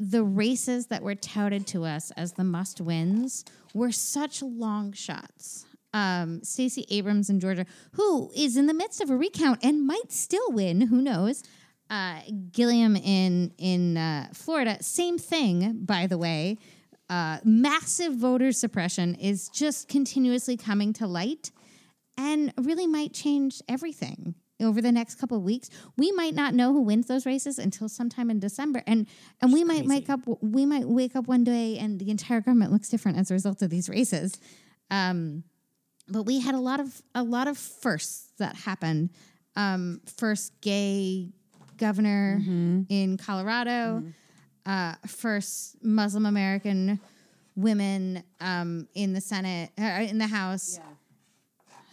the 0.00 0.24
races 0.24 0.86
that 0.86 1.02
were 1.02 1.14
touted 1.14 1.66
to 1.68 1.84
us 1.84 2.10
as 2.12 2.32
the 2.32 2.44
must 2.44 2.80
wins 2.80 3.44
were 3.72 3.92
such 3.92 4.42
long 4.42 4.92
shots. 4.92 5.64
Um, 5.94 6.42
Stacey 6.42 6.86
Abrams 6.90 7.30
in 7.30 7.38
Georgia, 7.38 7.66
who 7.92 8.30
is 8.34 8.56
in 8.56 8.66
the 8.66 8.74
midst 8.74 9.00
of 9.00 9.10
a 9.10 9.16
recount 9.16 9.62
and 9.62 9.86
might 9.86 10.10
still 10.10 10.50
win, 10.50 10.80
who 10.80 11.02
knows? 11.02 11.42
Uh, 11.90 12.20
Gillum 12.52 12.96
in 12.96 13.52
in 13.58 13.98
uh, 13.98 14.28
Florida, 14.32 14.82
same 14.82 15.18
thing, 15.18 15.84
by 15.84 16.06
the 16.06 16.16
way. 16.16 16.58
Uh, 17.10 17.38
massive 17.44 18.14
voter 18.14 18.52
suppression 18.52 19.14
is 19.16 19.50
just 19.50 19.86
continuously 19.88 20.56
coming 20.56 20.94
to 20.94 21.06
light 21.06 21.50
and 22.16 22.52
really 22.56 22.86
might 22.86 23.12
change 23.12 23.60
everything 23.68 24.34
over 24.62 24.80
the 24.80 24.92
next 24.92 25.16
couple 25.16 25.36
of 25.36 25.42
weeks. 25.42 25.70
We 25.96 26.12
might 26.12 26.34
not 26.34 26.54
know 26.54 26.72
who 26.72 26.82
wins 26.82 27.06
those 27.06 27.26
races 27.26 27.58
until 27.58 27.88
sometime 27.88 28.30
in 28.30 28.38
December, 28.38 28.82
and 28.86 29.06
and 29.40 29.52
we 29.52 29.64
might 29.64 29.86
wake 29.86 30.08
up 30.08 30.20
we 30.40 30.66
might 30.66 30.88
wake 30.88 31.16
up 31.16 31.26
one 31.26 31.44
day 31.44 31.78
and 31.78 31.98
the 31.98 32.10
entire 32.10 32.40
government 32.40 32.72
looks 32.72 32.88
different 32.88 33.18
as 33.18 33.30
a 33.30 33.34
result 33.34 33.62
of 33.62 33.70
these 33.70 33.88
races. 33.88 34.38
Um, 34.90 35.44
but 36.08 36.24
we 36.24 36.40
had 36.40 36.54
a 36.54 36.60
lot 36.60 36.80
of 36.80 37.02
a 37.14 37.22
lot 37.22 37.48
of 37.48 37.56
firsts 37.58 38.32
that 38.38 38.56
happened. 38.56 39.10
Um, 39.54 40.00
first 40.16 40.58
gay 40.62 41.28
governor 41.76 42.40
in 42.88 43.18
Colorado, 43.18 44.02
uh, 44.64 44.94
first 45.06 45.76
Muslim 45.82 46.26
American 46.26 47.00
women 47.56 48.22
um, 48.40 48.88
in 48.94 49.12
the 49.12 49.20
Senate, 49.20 49.70
uh, 49.78 49.82
in 50.08 50.18
the 50.18 50.26
House. 50.26 50.78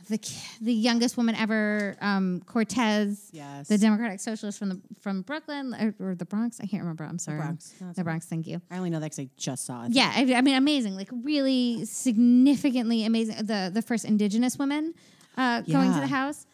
The, 0.09 0.19
the 0.59 0.73
youngest 0.73 1.15
woman 1.17 1.35
ever, 1.35 1.95
um, 2.01 2.41
Cortez, 2.45 3.29
Yes. 3.31 3.67
the 3.67 3.77
Democratic 3.77 4.19
Socialist 4.19 4.59
from 4.59 4.69
the 4.69 4.81
from 4.99 5.21
Brooklyn 5.21 5.95
or, 5.99 6.09
or 6.09 6.15
the 6.15 6.25
Bronx. 6.25 6.59
I 6.61 6.65
can't 6.65 6.81
remember. 6.83 7.03
I'm 7.05 7.19
sorry, 7.19 7.37
Bronx. 7.37 7.73
No, 7.79 7.93
the 7.93 8.03
Bronx. 8.03 8.25
Thank 8.25 8.47
you. 8.47 8.61
I 8.69 8.77
only 8.77 8.89
know 8.89 8.99
that 8.99 9.05
because 9.11 9.19
I 9.19 9.29
just 9.37 9.65
saw 9.65 9.85
it. 9.85 9.91
Yeah, 9.91 10.11
I, 10.13 10.21
I 10.33 10.41
mean, 10.41 10.55
amazing. 10.55 10.95
Like 10.95 11.09
really 11.23 11.85
significantly 11.85 13.05
amazing. 13.05 13.45
The 13.45 13.71
the 13.73 13.81
first 13.81 14.03
Indigenous 14.05 14.57
women 14.57 14.93
uh, 15.37 15.61
going 15.61 15.93
to 15.93 15.99
the 15.99 16.07
House. 16.07 16.45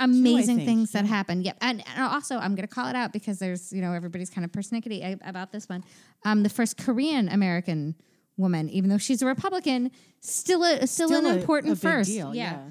Amazing 0.00 0.64
things 0.64 0.92
that 0.92 1.06
happened. 1.06 1.44
Yep, 1.44 1.56
and, 1.60 1.82
and 1.88 2.04
also 2.04 2.36
I'm 2.38 2.54
going 2.54 2.68
to 2.68 2.72
call 2.72 2.86
it 2.88 2.94
out 2.94 3.12
because 3.12 3.40
there's 3.40 3.72
you 3.72 3.82
know 3.82 3.92
everybody's 3.92 4.30
kind 4.30 4.44
of 4.44 4.52
persnickety 4.52 5.18
about 5.26 5.50
this 5.50 5.68
one. 5.68 5.82
Um, 6.24 6.44
the 6.44 6.48
first 6.48 6.76
Korean 6.76 7.28
American 7.28 7.96
woman, 8.38 8.70
even 8.70 8.88
though 8.88 8.98
she's 8.98 9.20
a 9.20 9.26
Republican, 9.26 9.90
still 10.20 10.62
a 10.64 10.86
still, 10.86 11.08
Still 11.08 11.26
an 11.26 11.36
a- 11.36 11.40
important 11.40 11.74
a 11.74 11.76
first. 11.76 12.08
deal, 12.10 12.34
yeah. 12.34 12.70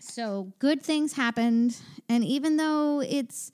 So 0.00 0.52
good 0.58 0.82
things 0.82 1.12
happened, 1.14 1.76
and 2.08 2.24
even 2.24 2.56
though 2.56 3.00
it's 3.00 3.50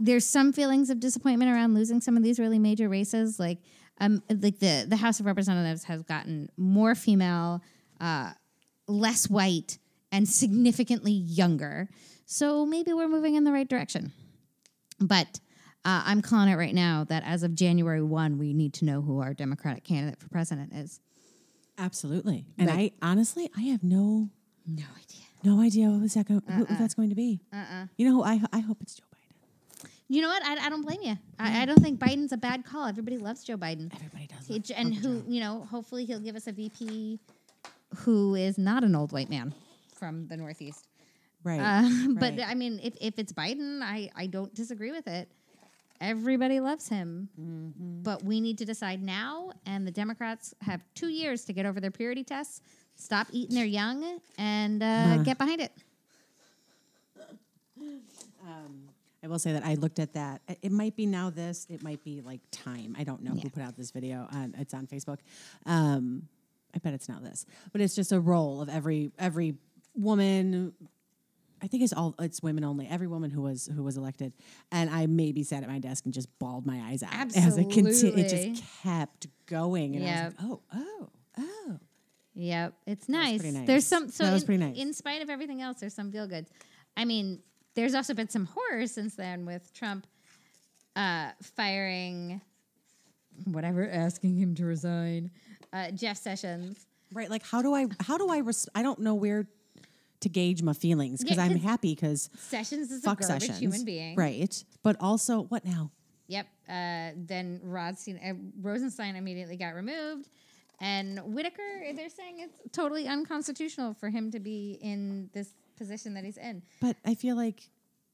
there's 0.00 0.24
some 0.24 0.52
feelings 0.52 0.90
of 0.90 1.00
disappointment 1.00 1.50
around 1.50 1.74
losing 1.74 2.00
some 2.00 2.16
of 2.16 2.22
these 2.22 2.38
really 2.38 2.58
major 2.58 2.88
races, 2.88 3.38
like 3.38 3.58
um, 4.00 4.22
like 4.28 4.58
the 4.58 4.84
the 4.88 4.96
House 4.96 5.20
of 5.20 5.26
Representatives 5.26 5.84
has 5.84 6.02
gotten 6.02 6.48
more 6.56 6.94
female, 6.94 7.62
uh, 8.00 8.32
less 8.86 9.28
white, 9.28 9.78
and 10.12 10.28
significantly 10.28 11.12
younger. 11.12 11.88
So 12.26 12.66
maybe 12.66 12.92
we're 12.92 13.08
moving 13.08 13.34
in 13.36 13.44
the 13.44 13.52
right 13.52 13.68
direction. 13.68 14.12
But 15.00 15.40
uh, 15.84 16.02
I'm 16.04 16.22
calling 16.22 16.48
it 16.50 16.56
right 16.56 16.74
now 16.74 17.04
that 17.08 17.22
as 17.24 17.42
of 17.42 17.54
January 17.54 18.02
one, 18.02 18.38
we 18.38 18.52
need 18.52 18.74
to 18.74 18.84
know 18.84 19.00
who 19.00 19.20
our 19.20 19.32
Democratic 19.34 19.84
candidate 19.84 20.18
for 20.20 20.28
president 20.28 20.72
is. 20.74 21.00
Absolutely. 21.78 22.44
And 22.58 22.70
I 22.70 22.90
honestly, 23.00 23.48
I 23.56 23.62
have 23.62 23.82
no 23.84 24.28
No 24.66 24.84
idea. 24.96 25.24
no 25.44 25.60
idea 25.62 25.88
what 25.88 26.00
was 26.02 26.14
that 26.14 26.26
go- 26.28 26.42
who 26.52 26.64
that's 26.66 26.94
going 26.94 27.08
to 27.10 27.14
be. 27.14 27.40
Uh-uh. 27.52 27.86
You 27.96 28.10
know, 28.10 28.24
I 28.24 28.40
I 28.52 28.58
hope 28.58 28.78
it's 28.82 28.96
Joe 28.96 29.04
Biden. 29.14 29.88
You 30.08 30.22
know 30.22 30.28
what? 30.28 30.42
I, 30.44 30.66
I 30.66 30.68
don't 30.70 30.82
blame 30.82 31.00
you. 31.02 31.16
I, 31.38 31.62
I 31.62 31.64
don't 31.66 31.80
think 31.80 32.00
Biden's 32.00 32.32
a 32.32 32.36
bad 32.36 32.64
call. 32.64 32.86
Everybody 32.86 33.16
loves 33.18 33.44
Joe 33.44 33.56
Biden. 33.56 33.92
Everybody 33.94 34.26
does. 34.26 34.46
He- 34.46 34.54
love 34.54 34.72
and 34.76 34.94
who, 34.94 35.20
Joe. 35.20 35.24
you 35.28 35.40
know, 35.40 35.66
hopefully 35.70 36.04
he'll 36.04 36.18
give 36.20 36.34
us 36.34 36.46
a 36.48 36.52
VP 36.52 37.20
who 37.98 38.34
is 38.34 38.58
not 38.58 38.82
an 38.84 38.94
old 38.96 39.12
white 39.12 39.30
man 39.30 39.54
from 39.94 40.26
the 40.26 40.36
Northeast. 40.36 40.88
Right. 41.44 41.60
Uh, 41.60 41.88
But. 42.18 42.40
I 42.44 42.54
mean, 42.54 42.80
if, 42.82 42.94
if 43.00 43.18
it's 43.18 43.32
Biden, 43.32 43.80
I, 43.82 44.10
I 44.16 44.26
don't 44.26 44.52
disagree 44.54 44.90
with 44.90 45.06
it. 45.06 45.28
Everybody 46.00 46.60
loves 46.60 46.88
him. 46.88 47.28
Mm-hmm. 47.40 48.02
But 48.02 48.22
we 48.24 48.40
need 48.40 48.58
to 48.58 48.64
decide 48.64 49.02
now, 49.02 49.52
and 49.66 49.86
the 49.86 49.90
Democrats 49.90 50.54
have 50.62 50.80
two 50.94 51.08
years 51.08 51.44
to 51.46 51.52
get 51.52 51.66
over 51.66 51.80
their 51.80 51.90
purity 51.90 52.22
tests, 52.24 52.60
stop 52.96 53.26
eating 53.32 53.54
their 53.56 53.64
young, 53.66 54.20
and 54.38 54.82
uh, 54.82 55.16
get 55.24 55.38
behind 55.38 55.60
it. 55.60 55.72
I 59.20 59.26
will 59.26 59.38
say 59.40 59.52
that 59.52 59.64
I 59.64 59.74
looked 59.74 59.98
at 59.98 60.12
that. 60.14 60.40
It- 60.48 60.58
It 60.62 60.72
might 60.72 60.94
be 60.94 61.04
now 61.04 61.28
this. 61.28 61.66
It 61.68 61.82
might 61.82 62.02
be 62.04 62.20
like 62.20 62.40
time. 62.52 62.94
I 62.98 63.02
don't 63.04 63.22
know 63.22 63.32
who 63.32 63.50
put 63.50 63.62
out 63.62 63.76
this 63.76 63.90
video. 63.90 64.28
On, 64.30 64.54
it's 64.58 64.72
on 64.74 64.86
Facebook. 64.86 65.18
Um, 65.66 66.28
I 66.74 66.78
bet 66.78 66.94
it's 66.94 67.08
now 67.08 67.18
this. 67.20 67.44
But 67.72 67.80
it's 67.80 67.94
just 67.96 68.12
a 68.12 68.20
roll 68.20 68.60
of 68.62 68.68
every 68.68 69.10
every 69.18 69.54
woman. 69.96 70.72
I 71.62 71.66
think 71.66 71.82
it's 71.82 71.92
all 71.92 72.14
it's 72.18 72.42
women 72.42 72.64
only. 72.64 72.86
Every 72.86 73.06
woman 73.06 73.30
who 73.30 73.42
was 73.42 73.68
who 73.74 73.82
was 73.82 73.96
elected, 73.96 74.32
and 74.70 74.88
I 74.90 75.06
maybe 75.06 75.42
sat 75.42 75.62
at 75.62 75.68
my 75.68 75.78
desk 75.78 76.04
and 76.04 76.14
just 76.14 76.28
bawled 76.38 76.66
my 76.66 76.80
eyes 76.88 77.02
out 77.02 77.36
as 77.36 77.58
it 77.58 77.70
continued. 77.70 78.18
It 78.18 78.28
just 78.28 78.64
kept 78.82 79.26
going, 79.46 79.96
and 79.96 80.06
I 80.06 80.24
was 80.24 80.34
like, 80.34 80.44
oh, 80.50 80.60
oh, 80.74 81.08
oh. 81.38 81.78
Yep, 82.34 82.74
it's 82.86 83.08
nice. 83.08 83.42
nice. 83.42 83.66
There's 83.66 83.86
some 83.86 84.08
so 84.10 84.24
That 84.24 84.32
was 84.32 84.42
in, 84.42 84.46
pretty 84.46 84.64
nice. 84.64 84.76
in 84.76 84.92
spite 84.92 85.22
of 85.22 85.30
everything 85.30 85.60
else, 85.60 85.80
there's 85.80 85.94
some 85.94 86.12
feel 86.12 86.28
goods. 86.28 86.50
I 86.96 87.04
mean, 87.04 87.40
there's 87.74 87.94
also 87.94 88.14
been 88.14 88.28
some 88.28 88.46
horror 88.46 88.86
since 88.86 89.16
then 89.16 89.44
with 89.44 89.72
Trump 89.72 90.06
uh, 90.94 91.30
firing 91.42 92.40
whatever, 93.44 93.88
asking 93.88 94.36
him 94.36 94.54
to 94.56 94.64
resign, 94.64 95.30
uh, 95.72 95.90
Jeff 95.90 96.16
Sessions. 96.16 96.86
Right. 97.12 97.30
Like, 97.30 97.42
how 97.44 97.62
do 97.62 97.74
I? 97.74 97.86
How 98.00 98.18
do 98.18 98.28
I? 98.28 98.38
Res- 98.38 98.68
I 98.74 98.82
don't 98.82 98.98
know 99.00 99.14
where 99.14 99.48
to 100.20 100.28
gauge 100.28 100.62
my 100.62 100.72
feelings 100.72 101.22
because 101.22 101.36
Yeah, 101.36 101.44
I'm 101.44 101.58
happy 101.58 101.94
because 101.94 102.28
Sessions 102.38 102.90
is 102.90 103.02
fuck 103.02 103.20
a 103.20 103.26
garbage 103.26 103.42
sessions, 103.42 103.58
human 103.60 103.84
being. 103.84 104.16
right? 104.16 104.64
But 104.82 104.96
also, 105.00 105.42
what 105.42 105.64
now? 105.64 105.90
Yep. 106.28 106.46
Uh, 106.68 107.10
then 107.16 107.60
Rodstein, 107.64 108.18
uh, 108.30 108.34
Rosenstein 108.60 109.16
immediately 109.16 109.56
got 109.56 109.74
removed. 109.74 110.28
And 110.80 111.18
Whitaker, 111.34 111.62
they're 111.94 112.08
saying 112.10 112.40
it's 112.40 112.58
totally 112.72 113.06
unconstitutional 113.08 113.94
for 113.94 114.10
him 114.10 114.30
to 114.30 114.38
be 114.38 114.78
in 114.80 115.28
this 115.32 115.48
position 115.76 116.14
that 116.14 116.24
he's 116.24 116.36
in. 116.36 116.62
But 116.80 116.96
I 117.04 117.14
feel 117.14 117.34
like 117.36 117.70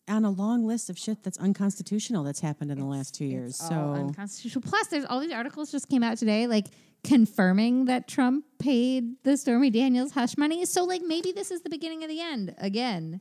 on 0.09 0.25
a 0.25 0.31
long 0.31 0.65
list 0.67 0.89
of 0.91 0.99
shit 0.99 1.23
that's 1.23 1.39
unconstitutional 1.39 2.25
that's 2.25 2.41
happened 2.41 2.71
in 2.71 2.79
the 2.79 2.85
last 2.87 3.15
two 3.15 3.25
years. 3.25 3.57
So 3.57 3.75
unconstitutional. 3.75 4.63
Plus, 4.63 4.87
there's 4.89 5.05
all 5.07 5.21
these 5.21 5.33
articles 5.33 5.73
just 5.73 5.89
came 5.89 6.03
out 6.03 6.17
today, 6.19 6.47
like 6.47 6.67
confirming 7.05 7.85
that 7.85 8.09
Trump 8.09 8.45
paid 8.59 9.23
the 9.23 9.37
Stormy 9.37 9.71
Daniels 9.71 10.13
hush 10.13 10.37
money. 10.37 10.65
So, 10.65 10.85
like, 10.85 11.03
maybe 11.07 11.33
this 11.33 11.51
is 11.51 11.63
the 11.63 11.71
beginning 11.71 12.03
of 12.03 12.09
the 12.09 12.21
end 12.21 12.55
again. 12.59 13.21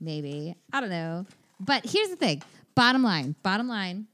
Maybe 0.00 0.54
I 0.72 0.80
don't 0.80 0.90
know. 0.90 1.26
But 1.60 1.84
here's 1.84 2.08
the 2.10 2.16
thing. 2.16 2.42
Bottom 2.74 3.02
line. 3.02 3.34
Bottom 3.42 3.68
line. 3.68 4.06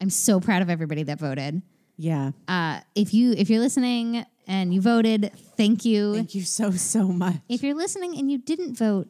I'm 0.00 0.10
so 0.10 0.40
proud 0.40 0.62
of 0.62 0.70
everybody 0.70 1.02
that 1.04 1.18
voted. 1.18 1.62
yeah, 1.96 2.32
Uh, 2.48 2.80
if 2.94 3.14
you 3.14 3.32
if 3.32 3.48
you're 3.48 3.60
listening 3.60 4.24
and 4.46 4.74
you 4.74 4.80
voted, 4.80 5.30
thank 5.56 5.84
you. 5.84 6.14
thank 6.14 6.34
you 6.34 6.42
so 6.42 6.70
so 6.72 7.08
much. 7.08 7.36
If 7.48 7.62
you're 7.62 7.74
listening 7.76 8.18
and 8.18 8.30
you 8.30 8.38
didn't 8.38 8.76
vote, 8.76 9.08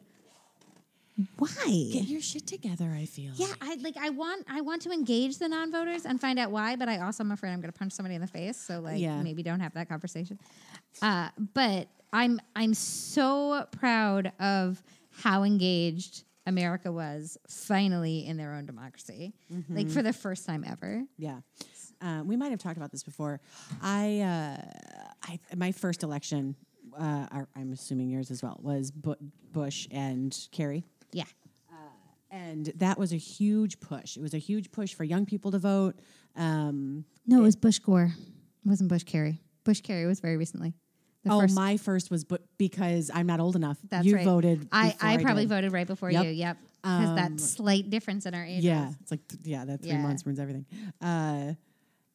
why? 1.39 1.89
Get 1.93 2.05
your 2.09 2.21
shit 2.21 2.47
together. 2.47 2.91
I 2.97 3.05
feel. 3.07 3.33
Yeah, 3.37 3.53
I 3.61 3.77
like 3.77 3.97
I 3.97 4.11
want 4.11 4.47
I 4.51 4.61
want 4.63 4.83
to 4.83 4.91
engage 4.91 5.39
the 5.39 5.49
non-voters 5.49 6.07
and 6.07 6.21
find 6.21 6.39
out 6.39 6.51
why, 6.51 6.77
but 6.77 6.89
I 6.89 6.99
also 7.01 7.23
am 7.23 7.31
afraid 7.31 7.53
I'm 7.53 7.61
going 7.61 7.73
to 7.73 7.79
punch 7.79 7.93
somebody 7.93 8.15
in 8.17 8.21
the 8.21 8.27
face, 8.27 8.57
so 8.57 8.81
like 8.81 8.99
Yeah. 9.01 9.23
maybe 9.23 9.43
don't 9.43 9.61
have 9.61 9.75
that 9.75 9.89
conversation. 9.89 10.39
Uh, 11.03 11.29
but 11.55 11.89
I'm 12.13 12.41
I'm 12.57 12.75
so 12.75 13.67
proud 13.71 14.33
of 14.41 14.83
how 15.13 15.45
engaged 15.45 16.25
America 16.47 16.91
was 16.93 17.39
finally 17.49 18.27
in 18.27 18.37
their 18.37 18.53
own 18.55 18.67
democracy, 18.67 19.33
like 19.71 19.89
for 19.89 20.03
the 20.03 20.13
first 20.13 20.45
time 20.47 20.65
ever. 20.67 21.05
Yeah. 21.17 21.39
Uh, 22.03 22.23
we 22.25 22.37
might 22.37 22.51
have 22.51 22.59
talked 22.59 22.77
about 22.77 22.91
this 22.91 23.03
before. 23.03 23.41
I, 23.81 24.21
uh, 24.21 24.63
I 25.23 25.39
my 25.57 25.73
first 25.73 26.03
election, 26.03 26.55
uh, 26.99 27.27
I'm 27.57 27.73
assuming 27.73 28.11
yours 28.11 28.31
as 28.31 28.43
well, 28.43 28.59
was 28.63 28.91
Bu- 28.91 29.15
Bush 29.53 29.89
and 29.91 30.37
Kerry. 30.53 30.85
Yeah, 31.15 31.25
And 32.31 32.67
that 32.77 32.99
was 32.99 33.13
a 33.13 33.17
huge 33.17 33.79
push. 33.81 34.17
It 34.17 34.21
was 34.23 34.35
a 34.35 34.39
huge 34.39 34.71
push 34.73 34.93
for 34.95 35.05
young 35.05 35.25
people 35.27 35.51
to 35.53 35.59
vote. 35.59 35.95
Um, 36.37 37.05
no, 37.27 37.39
it 37.39 37.43
was 37.43 37.57
Bush 37.57 37.79
Gore, 37.79 38.13
it 38.13 38.69
wasn't 38.69 38.89
Bush 38.91 39.05
Kerry. 39.05 39.41
Bush 39.63 39.81
Kerry 39.81 40.07
was 40.07 40.21
very 40.21 40.37
recently. 40.37 40.75
The 41.23 41.31
oh, 41.33 41.41
first- 41.41 41.55
my 41.55 41.77
first 41.77 42.11
was 42.11 42.25
bu- 42.25 42.37
because 42.59 43.11
I'm 43.15 43.27
not 43.27 43.41
old 43.41 43.57
enough. 43.57 43.79
That's 43.89 44.05
you 44.05 44.17
right. 44.17 44.25
voted. 44.25 44.69
I, 44.73 44.91
before 44.91 45.09
I 45.09 45.17
probably 45.23 45.43
did. 45.45 45.49
voted 45.51 45.73
right 45.73 45.87
before 45.87 46.11
Yep. 46.11 46.25
you. 46.25 46.31
Yep, 46.33 46.57
because 46.83 47.09
Um, 47.11 47.15
that 47.17 47.41
slight 47.41 47.89
difference 47.89 48.27
in 48.27 48.35
our 48.35 48.45
age. 48.45 48.63
Yeah, 48.65 48.93
it's 49.01 49.11
like 49.11 49.27
th- 49.29 49.41
yeah, 49.45 49.65
that 49.65 49.81
three 49.81 49.93
Yeah. 49.93 50.03
months 50.03 50.27
ruins 50.27 50.39
everything. 50.41 50.67
Uh, 51.01 51.55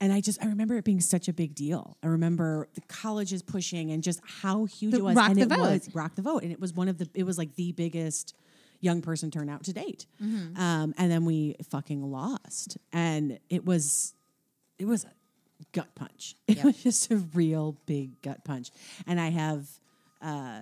and 0.01 0.13
I 0.13 0.21
just 0.21 0.41
I 0.43 0.47
remember 0.47 0.75
it 0.77 0.83
being 0.85 1.01
such 1.01 1.27
a 1.27 1.33
big 1.33 1.55
deal. 1.55 1.97
I 2.03 2.07
remember 2.07 2.67
the 2.75 2.81
colleges 2.81 3.41
pushing 3.41 3.89
and 3.91 4.03
just 4.03 4.21
how 4.23 4.65
huge 4.65 4.91
The 4.91 4.99
it 4.99 5.03
was. 5.03 5.15
rock 5.15 5.29
and 5.31 5.37
the 5.39 5.43
it 5.43 5.49
vote. 5.49 5.59
was 5.59 5.95
rock 5.95 6.15
the 6.15 6.21
vote, 6.21 6.43
and 6.43 6.51
it 6.51 6.59
was 6.59 6.73
one 6.73 6.87
of 6.87 6.97
the 6.99 7.09
it 7.15 7.23
was 7.23 7.37
like 7.37 7.55
the 7.55 7.71
biggest 7.71 8.35
young 8.81 9.01
person 9.01 9.29
turn 9.31 9.49
out 9.49 9.63
to 9.65 9.73
date. 9.73 10.05
Mm-hmm. 10.21 10.59
Um, 10.59 10.93
and 10.97 11.11
then 11.11 11.25
we 11.25 11.55
fucking 11.69 12.01
lost, 12.11 12.77
and 12.93 13.39
it 13.49 13.65
was 13.65 14.13
it 14.77 14.85
was 14.85 15.03
a 15.05 15.11
gut 15.73 15.93
punch. 15.95 16.35
It 16.47 16.57
Yep. 16.57 16.65
was 16.65 16.83
just 16.83 17.11
a 17.11 17.17
real 17.17 17.77
big 17.85 18.21
gut 18.21 18.43
punch, 18.43 18.71
and 19.07 19.19
I 19.19 19.29
have. 19.29 19.67
Uh, 20.21 20.61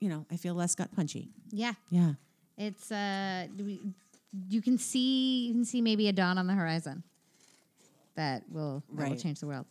you 0.00 0.08
know, 0.08 0.26
I 0.32 0.36
feel 0.36 0.54
less 0.54 0.74
gut 0.74 0.90
punchy. 0.96 1.28
yeah. 1.50 1.74
Yeah. 1.88 2.14
It's 2.58 2.90
uh, 2.92 3.46
we, 3.56 3.80
you 4.50 4.60
can 4.60 4.76
see 4.76 5.46
you 5.46 5.52
can 5.54 5.64
see 5.64 5.80
maybe 5.80 6.08
a 6.08 6.12
dawn 6.12 6.38
on 6.38 6.46
the 6.48 6.54
horizon 6.54 7.02
that 8.16 8.42
will 8.50 8.82
that 8.94 9.08
will 9.10 9.16
change 9.16 9.40
the 9.40 9.46
world. 9.46 9.64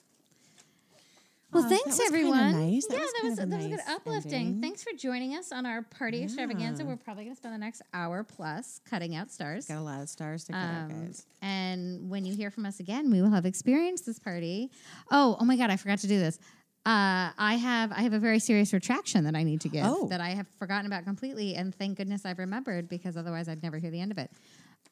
Well, 1.53 1.63
that 1.63 1.69
thanks 1.83 1.99
everyone. 1.99 2.51
nice. 2.71 2.85
That 2.87 2.95
yeah, 2.95 2.99
was 3.01 3.11
that 3.13 3.23
was 3.23 3.35
that 3.49 3.57
was 3.57 3.67
good 3.67 3.79
uplifting. 3.87 4.33
ending. 4.33 4.61
Thanks 4.61 4.83
for 4.83 4.91
joining 4.97 5.35
us 5.35 5.51
on 5.51 5.65
our 5.65 5.81
party 5.81 6.23
extravaganza. 6.23 6.85
We're 6.85 6.95
probably 6.95 7.25
going 7.25 7.35
to 7.35 7.37
spend 7.39 7.53
the 7.53 7.59
next 7.59 7.81
hour 7.93 8.23
plus 8.23 8.79
cutting 8.89 9.15
out 9.15 9.31
stars. 9.31 9.65
Got 9.67 9.77
a 9.77 9.81
lot 9.81 10.01
of 10.01 10.09
stars 10.09 10.45
to 10.45 10.53
cut 10.53 10.59
out, 10.59 10.91
Um, 10.91 11.05
guys. 11.05 11.25
and 11.41 12.09
when 12.09 12.23
you 12.25 12.35
hear 12.35 12.51
from 12.51 12.65
us 12.65 12.79
again, 12.79 13.11
we 13.11 13.21
will 13.21 13.31
have 13.31 13.45
experienced 13.45 14.05
this 14.05 14.19
party. 14.19 14.71
Oh, 15.11 15.35
oh 15.39 15.45
my 15.45 15.57
God, 15.57 15.69
I 15.69 15.75
forgot 15.75 15.99
to 15.99 16.07
do 16.07 16.19
this. 16.19 16.39
Uh, 16.83 17.29
I 17.37 17.59
have 17.61 17.91
I 17.91 18.01
have 18.01 18.13
a 18.13 18.17
very 18.19 18.39
serious 18.39 18.73
retraction 18.73 19.25
that 19.25 19.35
I 19.35 19.43
need 19.43 19.61
to 19.61 19.69
give 19.69 19.85
Oh. 19.85 20.07
that 20.07 20.19
I 20.19 20.29
have 20.29 20.47
forgotten 20.57 20.87
about 20.87 21.03
completely, 21.03 21.53
and 21.55 21.75
thank 21.75 21.97
goodness 21.97 22.25
I've 22.25 22.39
remembered 22.39 22.89
because 22.89 23.15
otherwise 23.17 23.47
I'd 23.47 23.61
never 23.61 23.77
hear 23.77 23.91
the 23.91 23.99
end 24.01 24.11
of 24.11 24.17
it. 24.17 24.31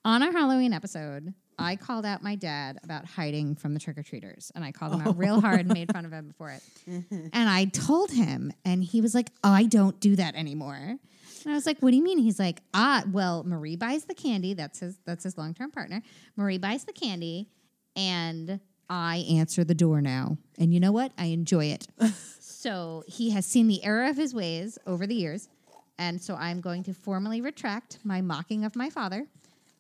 On 0.06 0.24
our 0.24 0.32
Halloween 0.32 0.72
episode, 0.72 1.34
I 1.58 1.76
called 1.76 2.06
out 2.06 2.24
my 2.24 2.36
dad 2.36 2.80
about 2.84 3.04
hiding 3.06 3.56
from 3.56 3.74
the 3.74 3.82
trick 3.82 3.98
or 3.98 4.04
treaters, 4.04 4.50
and 4.56 4.64
I 4.64 4.72
called 4.72 4.94
him 4.94 5.02
out 5.02 5.18
real 5.18 5.42
hard 5.42 5.60
and 5.62 5.74
made 5.74 5.92
fun 5.92 6.06
of 6.06 6.12
him 6.12 6.34
for 6.38 6.50
it. 6.50 6.64
And 7.12 7.50
I 7.50 7.66
told 7.66 8.12
him, 8.12 8.54
and 8.64 8.84
he 8.84 9.02
was 9.02 9.14
like, 9.14 9.30
"I 9.44 9.66
don't 9.66 10.00
do 10.00 10.16
that 10.16 10.36
anymore." 10.36 10.76
And 10.76 11.52
I 11.52 11.54
was 11.54 11.66
like, 11.66 11.80
"What 11.80 11.92
do 11.92 11.98
you 11.98 12.04
mean?" 12.04 12.18
He's 12.18 12.40
like, 12.40 12.62
"Ah, 12.74 13.04
well, 13.12 13.44
Marie 13.44 13.76
buys 13.76 14.06
the 14.06 14.16
candy. 14.16 14.54
That's 14.54 14.80
his. 14.80 14.98
That's 15.06 15.26
his 15.26 15.38
long 15.38 15.54
term 15.54 15.70
partner. 15.70 16.02
Marie 16.38 16.58
buys 16.58 16.86
the 16.86 16.94
candy, 16.94 17.50
and 17.96 18.62
I 18.90 19.26
answer 19.30 19.66
the 19.66 19.76
door 19.76 20.02
now. 20.02 20.38
And 20.58 20.74
you 20.74 20.80
know 20.80 20.94
what? 20.94 21.12
I 21.18 21.26
enjoy 21.26 21.66
it. 21.66 21.88
so 22.40 23.04
he 23.06 23.32
has 23.32 23.46
seen 23.46 23.68
the 23.68 23.84
error 23.84 24.06
of 24.06 24.16
his 24.16 24.34
ways 24.34 24.80
over 24.88 25.06
the 25.06 25.16
years, 25.16 25.50
and 25.98 26.22
so 26.22 26.36
I'm 26.36 26.62
going 26.62 26.84
to 26.84 26.94
formally 26.94 27.42
retract 27.42 28.00
my 28.04 28.22
mocking 28.22 28.64
of 28.64 28.76
my 28.78 28.90
father 28.90 29.28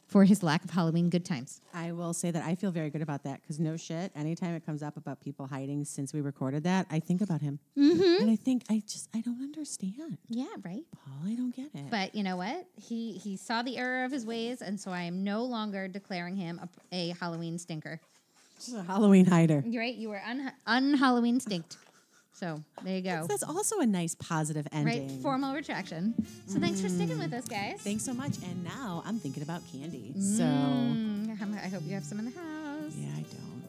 for 0.09 0.25
his 0.25 0.41
lack 0.43 0.63
of 0.65 0.71
Halloween 0.71 1.09
good 1.09 1.23
times. 1.23 1.61
I 1.73 1.91
will 1.91 2.13
say 2.13 2.31
that 2.31 2.43
I 2.43 2.55
feel 2.55 2.71
very 2.71 2.89
good 2.89 3.01
about 3.03 3.23
that 3.23 3.41
because 3.41 3.59
no 3.59 3.77
shit. 3.77 4.11
Anytime 4.15 4.55
it 4.55 4.65
comes 4.65 4.81
up 4.83 4.97
about 4.97 5.21
people 5.21 5.45
hiding 5.47 5.85
since 5.85 6.13
we 6.13 6.19
recorded 6.21 6.63
that, 6.63 6.87
I 6.91 6.99
think 6.99 7.21
about 7.21 7.41
him, 7.41 7.59
Mm-hmm. 7.77 8.21
and 8.23 8.29
I 8.31 8.35
think 8.35 8.63
I 8.69 8.81
just 8.87 9.07
I 9.15 9.21
don't 9.21 9.41
understand, 9.41 10.17
Yeah, 10.27 10.45
right. 10.65 10.83
Paul. 11.05 11.13
I 11.31 11.35
don't 11.35 11.55
get 11.55 11.67
it. 11.73 11.89
But 11.91 12.13
you 12.15 12.23
know 12.23 12.35
what? 12.37 12.65
He 12.75 13.13
he 13.13 13.37
saw 13.37 13.61
the 13.61 13.77
error 13.77 14.03
of 14.03 14.11
his 14.11 14.25
ways, 14.25 14.61
and 14.61 14.79
so 14.79 14.91
I 14.91 15.03
am 15.03 15.23
no 15.23 15.43
longer 15.45 15.87
declaring 15.87 16.35
him 16.35 16.59
a, 16.91 17.11
a 17.11 17.15
Halloween 17.19 17.57
stinker. 17.59 17.99
Just 18.59 18.75
a 18.75 18.81
Halloween 18.83 19.25
hider. 19.25 19.63
You're 19.65 19.81
right. 19.83 19.95
You 19.95 20.09
were 20.09 20.21
un, 20.27 20.51
un 20.67 20.93
Halloween 20.95 21.39
stinked. 21.39 21.77
So 22.39 22.63
there 22.83 22.95
you 22.95 23.01
go. 23.01 23.25
That's 23.27 23.43
also 23.43 23.79
a 23.81 23.85
nice 23.85 24.15
positive 24.15 24.65
ending. 24.71 25.09
Right, 25.09 25.21
formal 25.21 25.53
retraction. 25.53 26.13
So 26.47 26.57
thanks 26.57 26.79
for 26.79 26.87
sticking 26.87 27.19
with 27.19 27.33
us, 27.33 27.45
guys. 27.45 27.81
Thanks 27.81 28.05
so 28.05 28.13
much. 28.13 28.37
And 28.43 28.63
now 28.63 29.03
I'm 29.05 29.19
thinking 29.19 29.43
about 29.43 29.61
candy. 29.73 30.13
So 30.17 30.43
Mm, 30.43 31.37
I'm- 31.41 31.53
I 31.61 31.67
hope 31.67 31.83
you 31.85 31.93
have 31.95 32.05
some 32.05 32.17
in 32.19 32.25
the 32.25 32.31
house. 32.31 32.93
yeah, 32.95 33.09
I 33.17 33.21
don't. 33.23 33.63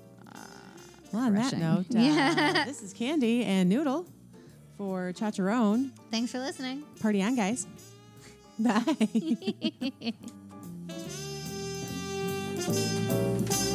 well, 1.12 1.22
on 1.24 1.34
that 1.34 1.56
note, 1.58 1.86
uh, 1.96 1.98
Yeah. 1.98 2.64
this 2.64 2.80
is 2.82 2.92
Candy 2.92 3.44
and 3.44 3.68
Noodle 3.68 4.06
for 4.78 5.12
Chacharon. 5.14 5.90
Thanks 6.12 6.30
for 6.30 6.38
listening. 6.38 6.84
Party 7.00 7.20
on, 7.22 7.34
guys. 7.34 7.66
Bye. 8.60 8.84